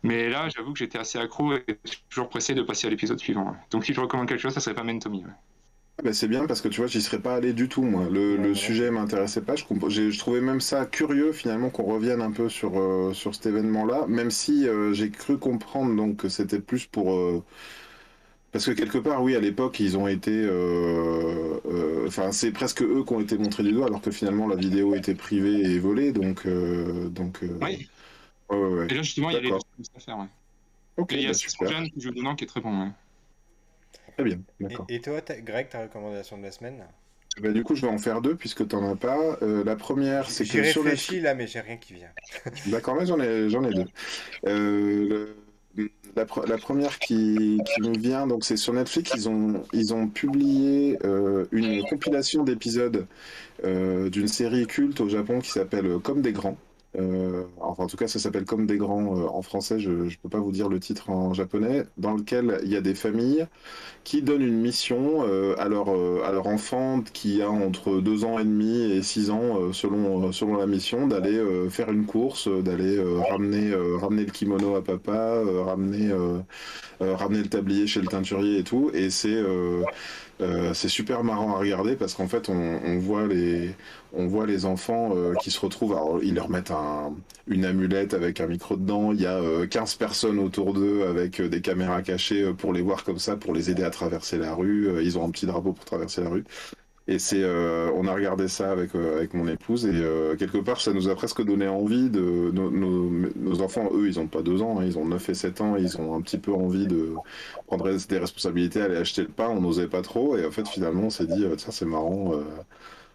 Mais 0.03 0.29
là, 0.29 0.49
j'avoue 0.49 0.73
que 0.73 0.79
j'étais 0.79 0.99
assez 0.99 1.19
accro 1.19 1.55
et 1.55 1.65
toujours 2.09 2.29
pressé 2.29 2.55
de 2.55 2.63
passer 2.63 2.87
à 2.87 2.91
l'épisode 2.91 3.19
suivant. 3.21 3.57
Donc 3.71 3.85
si 3.85 3.95
je 3.95 4.01
recommande 4.01 4.29
quelque 4.29 4.41
chose, 4.41 4.55
ça 4.55 4.61
serait 4.61 4.75
pas 4.75 4.85
Mentomy. 4.85 5.25
Ah 5.99 6.03
bah 6.05 6.13
c'est 6.15 6.27
bien 6.29 6.47
parce 6.47 6.61
que 6.63 6.69
tu 6.69 6.81
vois, 6.81 6.87
j'y 6.87 7.03
serais 7.03 7.21
pas 7.21 7.35
allé 7.37 7.53
du 7.53 7.69
tout 7.69 7.83
moi. 7.83 8.09
Le, 8.09 8.37
le 8.37 8.55
sujet 8.55 8.91
m'intéressait 8.91 9.43
pas. 9.43 9.55
Je, 9.57 9.65
je, 10.11 10.19
trouvais 10.19 10.41
même 10.41 10.61
ça 10.61 10.87
curieux 10.87 11.33
finalement 11.33 11.69
qu'on 11.71 11.85
revienne 11.85 12.23
un 12.23 12.33
peu 12.33 12.49
sur, 12.49 12.79
euh, 12.81 13.13
sur 13.13 13.35
cet 13.35 13.47
événement-là, 13.47 14.07
même 14.09 14.31
si 14.31 14.67
euh, 14.67 14.93
j'ai 14.95 15.11
cru 15.11 15.39
comprendre 15.39 15.95
donc 15.95 16.17
que 16.17 16.29
c'était 16.31 16.61
plus 16.61 16.87
pour 16.87 17.13
euh, 17.15 17.45
Parce 18.53 18.67
que 18.67 18.73
quelque 18.73 18.99
part, 18.99 19.23
oui, 19.23 19.35
à 19.35 19.41
l'époque, 19.41 19.81
ils 19.81 19.97
ont 19.97 20.07
été. 20.09 20.31
euh, 20.31 21.59
euh, 21.67 22.07
Enfin, 22.07 22.33
c'est 22.33 22.53
presque 22.53 22.83
eux 22.83 23.03
qui 23.07 23.13
ont 23.15 23.21
été 23.21 23.39
montrés 23.39 23.63
du 23.63 23.73
doigt, 23.73 23.87
alors 23.87 24.03
que 24.03 24.11
finalement 24.11 24.47
la 24.47 24.57
vidéo 24.57 24.95
était 24.95 25.15
privée 25.15 25.63
et 25.63 25.79
volée, 25.79 26.13
donc. 26.13 26.47
euh, 26.47 27.09
donc 27.09 27.43
euh, 27.45 27.49
Oui. 27.61 27.89
ouais, 28.51 28.59
ouais, 28.59 28.69
ouais. 28.69 28.87
Et 28.89 28.95
là, 28.95 29.03
justement, 29.03 29.31
il 29.31 29.35
y 29.35 29.37
a 29.37 29.41
les 29.41 29.62
deux 29.79 29.85
D'accord. 29.85 29.85
choses 29.85 29.91
à 29.97 30.01
faire. 30.01 30.19
Ouais. 30.19 30.29
Ok, 30.97 31.13
Et 31.13 31.17
il 31.17 31.23
y 31.23 31.29
a 31.29 31.33
bah. 31.61 31.69
Jeanne 31.69 31.91
qui 31.91 32.01
joue 32.01 32.13
dedans 32.13 32.35
qui 32.37 32.45
est 32.45 32.49
très 32.49 32.61
bon. 32.61 32.83
Ouais. 32.85 32.93
Très 34.17 34.25
bien, 34.25 34.41
Et, 34.61 34.65
d'accord. 34.69 34.87
et 34.89 35.01
toi, 35.03 35.21
Greg, 35.21 35.69
ta 35.69 35.83
recommandation 35.83 36.39
de 36.39 36.43
la 36.45 36.53
semaine? 36.53 36.85
Bah, 37.41 37.51
du 37.53 37.65
coup, 37.65 37.75
je 37.75 37.83
vais 37.83 37.89
en 37.93 37.99
faire 37.99 38.21
deux 38.21 38.37
puisque 38.37 38.67
t'en 38.69 38.91
as 38.91 38.97
pas. 38.97 39.39
Euh, 39.43 39.65
la 39.65 39.77
première, 39.77 40.31
c'est 40.31 40.47
que 40.47 40.63
sur 40.63 40.85
réfléchis 40.85 41.21
là, 41.21 41.35
mais 41.35 41.47
j'ai 41.47 41.61
rien 41.61 41.79
qui 41.79 41.95
vient. 41.95 42.13
D'accord, 42.67 42.95
là 42.97 43.05
j'en 43.05 43.19
ai, 43.21 43.49
j'en 43.49 43.65
ai 43.65 43.73
deux. 43.73 43.87
Euh, 44.47 45.35
le- 45.77 45.91
la, 46.17 46.27
pre- 46.27 46.47
la 46.47 46.59
première 46.59 46.99
qui, 46.99 47.59
qui 47.65 47.81
me 47.81 47.97
vient, 47.97 48.27
donc 48.27 48.45
c'est 48.45 48.59
sur 48.59 48.75
Netflix, 48.75 49.13
ils 49.15 49.29
ont, 49.31 49.65
ils 49.73 49.95
ont 49.95 50.09
publié 50.09 50.99
euh, 51.05 51.47
une 51.53 51.83
compilation 51.85 52.45
d'épisodes 52.45 53.07
euh, 53.65 54.11
d'une 54.11 54.29
série 54.29 54.67
culte 54.67 55.01
au 55.01 55.09
Japon 55.09 55.41
qui 55.41 55.51
s'appelle 55.51 55.99
Comme 56.03 56.23
des 56.23 56.33
grands. 56.33 56.59
Euh, 56.99 57.45
enfin, 57.61 57.85
en 57.85 57.87
tout 57.87 57.97
cas, 57.97 58.07
ça 58.07 58.19
s'appelle 58.19 58.45
Comme 58.45 58.67
des 58.67 58.77
grands 58.77 59.17
euh, 59.17 59.27
en 59.27 59.43
français, 59.43 59.79
je 59.79 59.91
ne 59.91 60.11
peux 60.23 60.29
pas 60.29 60.41
vous 60.41 60.53
dire 60.53 60.69
le 60.69 60.79
titre 60.79 61.11
en 61.11 61.33
japonais, 61.33 61.85
dans 61.97 62.15
lequel 62.15 62.61
il 62.65 62.71
y 62.71 62.77
a 62.77 62.81
des 62.83 62.95
familles 62.95 63.47
qui 64.05 64.23
donnent 64.23 64.43
une 64.43 64.61
mission 64.61 65.25
euh, 65.27 65.55
à, 65.59 65.69
leur, 65.69 65.91
euh, 65.91 66.23
à 66.25 66.33
leur 66.33 66.47
enfant 66.47 67.03
qui 67.13 67.41
a 67.43 67.51
entre 67.51 68.01
2 68.01 68.25
ans 68.25 68.39
et 68.39 68.45
demi 68.45 68.93
et 68.93 69.03
6 69.03 69.31
ans, 69.31 69.59
euh, 69.59 69.73
selon, 69.73 70.29
euh, 70.29 70.33
selon 70.33 70.57
la 70.57 70.67
mission, 70.67 71.07
d'aller 71.07 71.41
faire 71.71 71.91
une 71.91 72.05
course, 72.07 72.49
d'aller 72.49 73.01
ramener, 73.31 73.75
ramener 73.75 74.25
le 74.25 74.31
kimono 74.31 74.77
à 74.77 74.85
papa, 74.85 75.41
ramener, 75.65 76.11
ramener 77.01 77.43
le 77.43 77.49
tablier 77.49 77.87
chez 77.87 78.01
le 78.01 78.07
teinturier 78.07 78.59
et 78.59 78.65
tout. 78.65 78.91
Et 78.95 79.11
c'est 79.11 79.43
euh, 80.43 80.75
c'est 80.75 80.89
super 80.89 81.25
marrant 81.25 81.55
à 81.55 81.59
regarder 81.59 81.97
parce 81.97 82.15
qu'en 82.15 82.29
fait, 82.29 82.49
on, 82.49 82.99
voit 82.99 83.27
les, 83.27 83.75
on 84.13 84.27
voit 84.27 84.47
les 84.47 84.65
enfants 84.65 85.13
euh, 85.17 85.35
qui 85.35 85.51
se 85.51 85.61
retrouvent. 85.61 85.93
Alors, 85.93 86.21
ils 86.23 86.35
leur 86.35 86.51
mettent 86.51 86.71
un, 86.71 87.15
une 87.47 87.65
amulette 87.65 88.15
avec 88.15 88.41
un 88.41 88.47
micro 88.47 88.77
dedans. 88.77 89.13
Il 89.13 89.21
y 89.21 89.27
a 89.27 89.37
euh, 89.37 89.67
15 89.67 89.95
personnes 89.97 90.39
autour 90.39 90.75
d'eux 90.75 91.07
avec 91.07 91.41
euh, 91.41 91.49
des 91.49 91.61
caméras 91.61 92.03
cachées 92.03 92.53
pour 92.53 92.73
les 92.73 92.83
voir 92.83 93.05
comme 93.05 93.19
ça, 93.19 93.37
pour 93.37 93.55
les 93.55 93.71
aider 93.71 93.85
à 93.85 93.91
traverser 93.91 94.39
la 94.39 94.55
rue. 94.55 95.03
Ils 95.03 95.19
ont 95.19 95.27
un 95.27 95.31
petit 95.31 95.47
drapeau 95.47 95.73
pour 95.73 95.85
traverser 95.85 96.23
la 96.23 96.31
rue. 96.31 96.45
Et 97.09 97.19
c'est, 97.19 97.43
euh, 97.43 97.91
on 97.95 98.07
a 98.07 98.15
regardé 98.15 98.47
ça 98.49 98.71
avec, 98.71 98.95
euh, 98.95 99.17
avec 99.17 99.35
mon 99.35 99.49
épouse 99.49 99.87
et 99.87 99.91
euh, 99.93 100.37
quelque 100.37 100.59
part 100.59 100.81
ça 100.81 100.93
nous 100.93 101.09
a 101.09 101.15
presque 101.17 101.43
donné 101.45 101.67
envie 101.67 102.11
de 102.11 102.51
nos, 102.53 102.71
nos, 102.71 103.11
nos 103.37 103.61
enfants, 103.61 103.89
eux 103.93 104.07
ils 104.07 104.21
ont 104.21 104.29
pas 104.29 104.43
deux 104.43 104.63
ans, 104.63 104.79
hein, 104.81 104.85
ils 104.85 104.99
ont 104.99 105.05
9 105.05 105.29
et 105.29 105.35
7 105.35 105.61
ans, 105.61 105.77
ils 105.77 105.99
ont 106.01 106.15
un 106.15 106.21
petit 106.21 106.39
peu 106.39 106.53
envie 106.53 106.87
de 106.87 107.15
prendre 107.67 107.91
des 107.93 108.19
responsabilités, 108.19 108.81
aller 108.83 108.97
acheter 108.97 109.23
le 109.23 109.29
pain, 109.29 109.49
on 109.49 109.61
n'osait 109.61 109.89
pas 109.89 110.03
trop 110.03 110.37
et 110.37 110.47
en 110.47 110.51
fait 110.53 110.69
finalement 110.69 111.05
on 111.05 111.11
s'est 111.11 111.27
dit 111.27 111.45
tiens 111.57 111.73
c'est 111.73 111.87
marrant. 111.87 112.35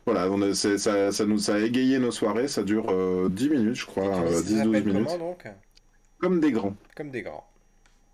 voilà, 0.06 0.30
on 0.32 0.42
a- 0.42 0.54
c'est- 0.54 0.78
ça, 0.78 1.12
ça 1.12 1.26
nous 1.26 1.38
ça 1.38 1.56
a 1.56 1.60
égayé 1.60 2.00
nos 2.00 2.12
soirées, 2.12 2.48
ça 2.48 2.64
dure 2.64 2.88
euh, 2.90 3.30
10 3.30 3.50
minutes 3.50 3.76
je 3.76 3.86
crois, 3.86 4.06
Et 4.06 4.10
tu 4.12 4.20
dis, 4.20 4.34
euh, 4.34 4.34
ça 4.34 4.44
10-12 4.44 4.66
s'appelle 4.66 4.84
minutes, 4.86 5.08
comment 5.10 5.18
donc? 5.32 5.48
Comme 6.20 6.40
des 6.40 6.52
grands. 6.52 6.76
Comme 6.96 7.10
des 7.12 7.22
grands. 7.22 7.46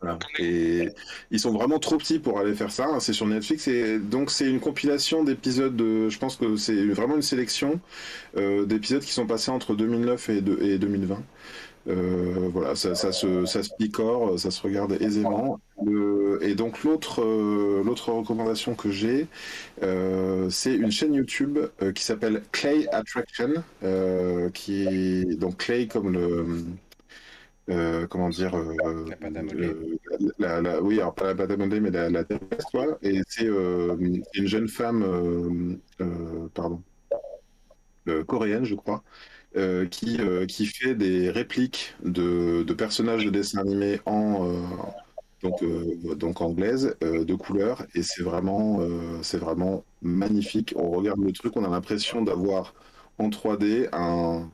Voilà. 0.04 0.20
Et 0.40 0.90
ils 1.32 1.40
sont 1.40 1.52
vraiment 1.54 1.80
trop 1.80 1.98
petits 1.98 2.20
pour 2.20 2.40
aller 2.40 2.54
faire 2.56 2.72
ça. 2.72 2.88
hein. 2.88 3.00
C'est 3.00 3.14
sur 3.14 3.26
Netflix 3.26 3.68
et 3.70 4.00
donc 4.00 4.32
c'est 4.32 4.50
une 4.50 4.60
compilation 4.60 5.24
d'épisodes. 5.24 5.76
De, 5.76 6.10
je 6.10 6.20
pense 6.20 6.36
que 6.36 6.58
c'est 6.58 6.86
vraiment 6.88 7.16
une 7.16 7.22
sélection 7.22 7.80
euh, 8.38 8.66
d'épisodes 8.66 9.02
qui 9.04 9.14
sont 9.14 9.28
passés 9.28 9.52
entre 9.52 9.76
2009 9.76 10.30
et, 10.30 10.42
de- 10.42 10.62
et 10.62 10.78
2020. 10.78 11.24
Euh, 11.88 12.50
voilà, 12.54 12.76
ça, 12.76 12.96
ça 12.96 13.12
se, 13.12 13.46
ça 13.46 13.62
se 13.64 13.70
picore, 13.78 14.40
ça 14.40 14.52
se 14.52 14.62
regarde 14.62 14.94
aisément. 15.02 15.60
Le- 15.86 16.40
et 16.42 16.56
donc 16.56 16.84
l'autre, 16.84 17.22
euh, 17.24 17.84
l'autre 17.84 18.12
recommandation 18.14 18.76
que 18.76 18.90
j'ai, 18.92 19.28
euh, 19.84 20.50
c'est 20.50 20.74
une 20.76 20.92
chaîne 20.92 21.14
YouTube 21.14 21.58
euh, 21.82 21.92
qui 21.92 22.04
s'appelle 22.04 22.44
Clay 22.52 22.88
Attraction, 22.92 23.54
euh, 23.84 24.50
qui 24.52 24.84
est 24.88 25.36
donc 25.38 25.58
Clay 25.58 25.88
comme 25.88 26.14
le 26.14 26.46
euh, 27.70 28.08
comment 28.08 28.30
dire 28.30 28.56
euh, 28.56 28.76
le- 29.54 29.98
la, 30.40 30.62
la- 30.62 30.82
oui 30.82 31.00
alors 31.00 31.16
pas 31.16 31.34
la 31.34 31.58
modeler 31.58 31.80
mais 31.80 31.92
la, 31.92 32.10
la 32.10 32.24
et 33.02 33.22
c'est 33.28 33.46
euh, 33.48 33.96
une 34.34 34.48
jeune 34.48 34.68
femme 34.68 35.04
euh, 35.04 35.76
euh, 36.02 36.48
pardon 36.54 36.82
euh, 38.08 38.24
coréenne 38.24 38.66
je 38.66 38.76
crois 38.76 39.04
euh, 39.58 39.88
qui 39.88 40.20
euh, 40.22 40.48
qui 40.48 40.68
fait 40.68 40.96
des 40.96 41.32
répliques 41.32 41.96
de, 42.06 42.64
de 42.64 42.74
personnages 42.76 43.26
de 43.26 43.32
dessins 43.32 43.60
animés 43.62 44.02
en 44.06 44.48
euh, 44.48 44.62
donc 45.44 45.64
euh, 45.64 46.16
donc 46.16 46.42
anglaise 46.42 46.96
euh, 47.04 47.26
de 47.26 47.36
couleur. 47.36 47.86
Et 47.96 48.04
c'est 48.04 48.24
vraiment 48.24 48.80
euh, 48.82 49.20
c'est 49.24 49.38
vraiment 49.40 49.86
magnifique. 50.02 50.74
On 50.78 50.92
regarde 50.92 51.20
le 51.22 51.32
truc 51.34 51.58
on 51.58 51.66
a 51.66 51.70
l'impression 51.70 52.24
d'avoir 52.24 52.74
en 53.20 53.30
3D 53.30 53.90
un 53.94 54.50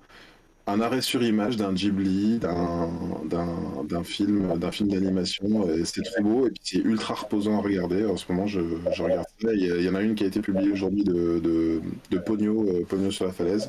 un 0.69 0.81
arrêt 0.81 1.01
sur 1.01 1.23
image 1.23 1.57
d'un 1.57 1.73
Ghibli, 1.73 2.39
d'un 2.39 4.03
film, 4.03 4.57
d'un 4.57 4.71
film 4.71 4.89
d'animation. 4.89 5.67
C'est 5.83 6.03
trop 6.03 6.23
beau 6.23 6.47
et 6.47 6.51
c'est 6.63 6.77
ultra 6.77 7.13
reposant 7.15 7.57
à 7.57 7.61
regarder. 7.61 8.05
En 8.05 8.17
ce 8.17 8.31
moment, 8.31 8.47
je, 8.47 8.59
regarde 9.01 9.25
ça. 9.41 9.53
Il 9.53 9.81
y, 9.81 9.89
en 9.89 9.95
a 9.95 10.01
une 10.01 10.15
qui 10.15 10.23
a 10.23 10.27
été 10.27 10.41
publiée 10.41 10.71
aujourd'hui 10.71 11.03
de, 11.03 11.39
de, 11.39 11.81
de 12.11 12.17
Pogno, 12.17 12.67
euh, 12.67 12.85
Pogno 12.87 13.11
sur 13.11 13.25
la 13.25 13.31
falaise. 13.31 13.67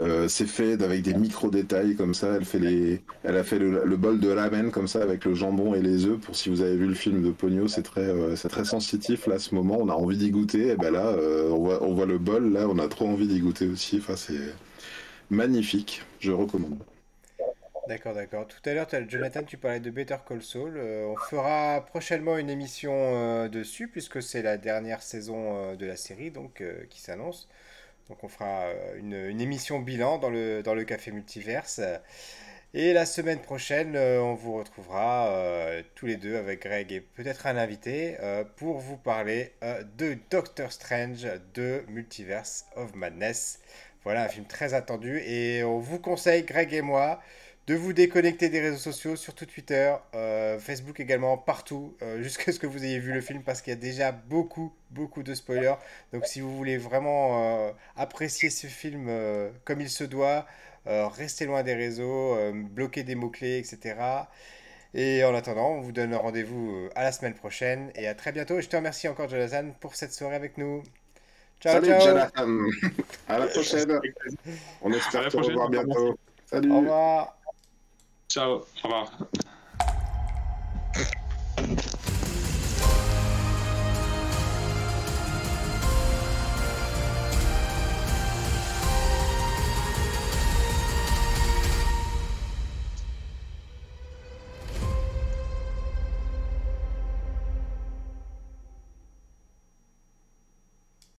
Euh, 0.00 0.28
c'est 0.28 0.46
fait 0.46 0.80
avec 0.82 1.02
des 1.02 1.14
micro 1.14 1.50
détails 1.50 1.96
comme 1.96 2.14
ça. 2.14 2.36
Elle 2.36 2.44
fait 2.44 3.02
a 3.24 3.42
fait 3.42 3.58
le, 3.58 3.96
bol 3.96 4.20
de 4.20 4.30
ramen 4.30 4.70
comme 4.70 4.88
ça 4.88 5.02
avec 5.02 5.24
le 5.24 5.34
jambon 5.34 5.74
et 5.74 5.82
les 5.82 6.06
œufs. 6.06 6.18
Pour 6.20 6.36
si 6.36 6.48
vous 6.48 6.62
avez 6.62 6.76
vu 6.76 6.86
le 6.86 6.94
film 6.94 7.22
de 7.22 7.30
Pogno, 7.30 7.68
c'est 7.68 7.82
très, 7.82 8.08
euh, 8.08 8.36
c'est 8.36 8.48
très 8.48 8.64
sensitif 8.64 9.26
là. 9.26 9.38
Ce 9.38 9.54
moment, 9.54 9.78
on 9.80 9.88
a 9.88 9.94
envie 9.94 10.16
d'y 10.16 10.30
goûter. 10.30 10.68
Et 10.68 10.76
ben 10.76 10.92
là, 10.92 11.14
on 11.50 11.58
voit, 11.58 11.82
on 11.82 11.94
voit 11.94 12.06
le 12.06 12.18
bol. 12.18 12.52
Là, 12.52 12.66
on 12.68 12.78
a 12.78 12.88
trop 12.88 13.08
envie 13.08 13.26
d'y 13.26 13.40
goûter 13.40 13.66
aussi. 13.66 13.98
Enfin, 13.98 14.16
c'est 14.16 14.54
magnifique. 15.30 16.02
Je 16.20 16.32
recommande. 16.32 16.78
D'accord, 17.88 18.14
d'accord. 18.14 18.46
Tout 18.46 18.60
à 18.66 18.74
l'heure, 18.74 18.86
Jonathan, 19.08 19.42
tu 19.42 19.56
parlais 19.56 19.80
de 19.80 19.90
Better 19.90 20.18
Call 20.28 20.42
Saul. 20.42 20.76
Euh, 20.76 21.06
on 21.06 21.16
fera 21.16 21.84
prochainement 21.86 22.36
une 22.36 22.50
émission 22.50 22.92
euh, 22.94 23.48
dessus, 23.48 23.88
puisque 23.88 24.22
c'est 24.22 24.42
la 24.42 24.58
dernière 24.58 25.02
saison 25.02 25.56
euh, 25.56 25.76
de 25.76 25.86
la 25.86 25.96
série 25.96 26.30
donc, 26.30 26.62
qui 26.90 27.00
s'annonce. 27.00 27.48
Donc 28.08 28.22
on 28.22 28.28
fera 28.28 28.66
une, 28.96 29.40
émission 29.40 29.80
bilan 29.80 30.18
dans 30.18 30.30
le, 30.30 30.62
dans 30.62 30.74
le 30.74 30.84
Café 30.84 31.10
Multiverse. 31.10 31.80
Et 32.74 32.92
la 32.92 33.06
semaine 33.06 33.40
prochaine, 33.40 33.96
on 33.96 34.34
vous 34.34 34.54
retrouvera 34.54 35.32
tous 35.94 36.06
les 36.06 36.16
deux 36.16 36.36
avec 36.36 36.62
Greg 36.62 36.92
et 36.92 37.00
peut-être 37.00 37.46
un 37.46 37.56
invité 37.56 38.16
pour 38.56 38.78
vous 38.78 38.96
parler 38.96 39.52
de 39.96 40.16
Doctor 40.30 40.72
Strange 40.72 41.26
de 41.54 41.84
Multiverse 41.88 42.66
of 42.76 42.94
Madness. 42.94 43.60
Voilà 44.04 44.24
un 44.24 44.28
film 44.28 44.46
très 44.46 44.72
attendu 44.72 45.18
et 45.18 45.62
on 45.62 45.78
vous 45.78 45.98
conseille, 45.98 46.44
Greg 46.44 46.72
et 46.72 46.80
moi, 46.80 47.20
de 47.66 47.74
vous 47.74 47.92
déconnecter 47.92 48.48
des 48.48 48.60
réseaux 48.60 48.78
sociaux, 48.78 49.14
surtout 49.14 49.44
Twitter, 49.46 49.94
euh, 50.14 50.58
Facebook 50.58 50.98
également, 51.00 51.36
partout, 51.36 51.94
euh, 52.02 52.22
jusqu'à 52.22 52.50
ce 52.50 52.58
que 52.58 52.66
vous 52.66 52.82
ayez 52.84 52.98
vu 52.98 53.12
le 53.12 53.20
film 53.20 53.42
parce 53.42 53.60
qu'il 53.62 53.72
y 53.72 53.76
a 53.76 53.78
déjà 53.78 54.10
beaucoup, 54.10 54.72
beaucoup 54.90 55.22
de 55.22 55.34
spoilers. 55.34 55.74
Donc 56.12 56.26
si 56.26 56.40
vous 56.40 56.56
voulez 56.56 56.78
vraiment 56.78 57.68
euh, 57.68 57.72
apprécier 57.94 58.48
ce 58.50 58.66
film 58.66 59.10
comme 59.64 59.80
il 59.80 59.90
se 59.90 60.04
doit, 60.04 60.46
restez 60.86 61.44
loin 61.44 61.62
des 61.62 61.74
réseaux, 61.74 62.36
bloquez 62.52 63.02
des 63.02 63.14
mots-clés, 63.14 63.58
etc. 63.58 63.96
Et 64.94 65.22
en 65.24 65.34
attendant, 65.34 65.68
on 65.68 65.80
vous 65.82 65.92
donne 65.92 66.14
rendez-vous 66.14 66.88
à 66.94 67.04
la 67.04 67.12
semaine 67.12 67.34
prochaine 67.34 67.92
et 67.94 68.08
à 68.08 68.14
très 68.14 68.32
bientôt. 68.32 68.58
Et 68.58 68.62
je 68.62 68.68
te 68.68 68.76
remercie 68.76 69.08
encore, 69.08 69.28
Jonathan, 69.28 69.70
pour 69.78 69.94
cette 69.94 70.12
soirée 70.12 70.36
avec 70.36 70.58
nous. 70.58 70.82
Ciao, 71.60 71.74
Salut 71.74 71.86
ciao. 71.88 72.00
Jonathan. 72.00 72.70
À 73.28 73.38
la 73.38 73.46
prochaine. 73.46 74.00
On 74.80 74.92
espère 74.92 75.22
la 75.22 75.30
te 75.30 75.36
prochaine. 75.36 75.52
revoir 75.52 75.68
bientôt. 75.70 76.18
Salut. 76.46 76.70
Au 76.70 76.78
revoir. 76.80 77.36
Ciao, 78.28 78.52
au 78.54 78.64
revoir. 78.82 79.12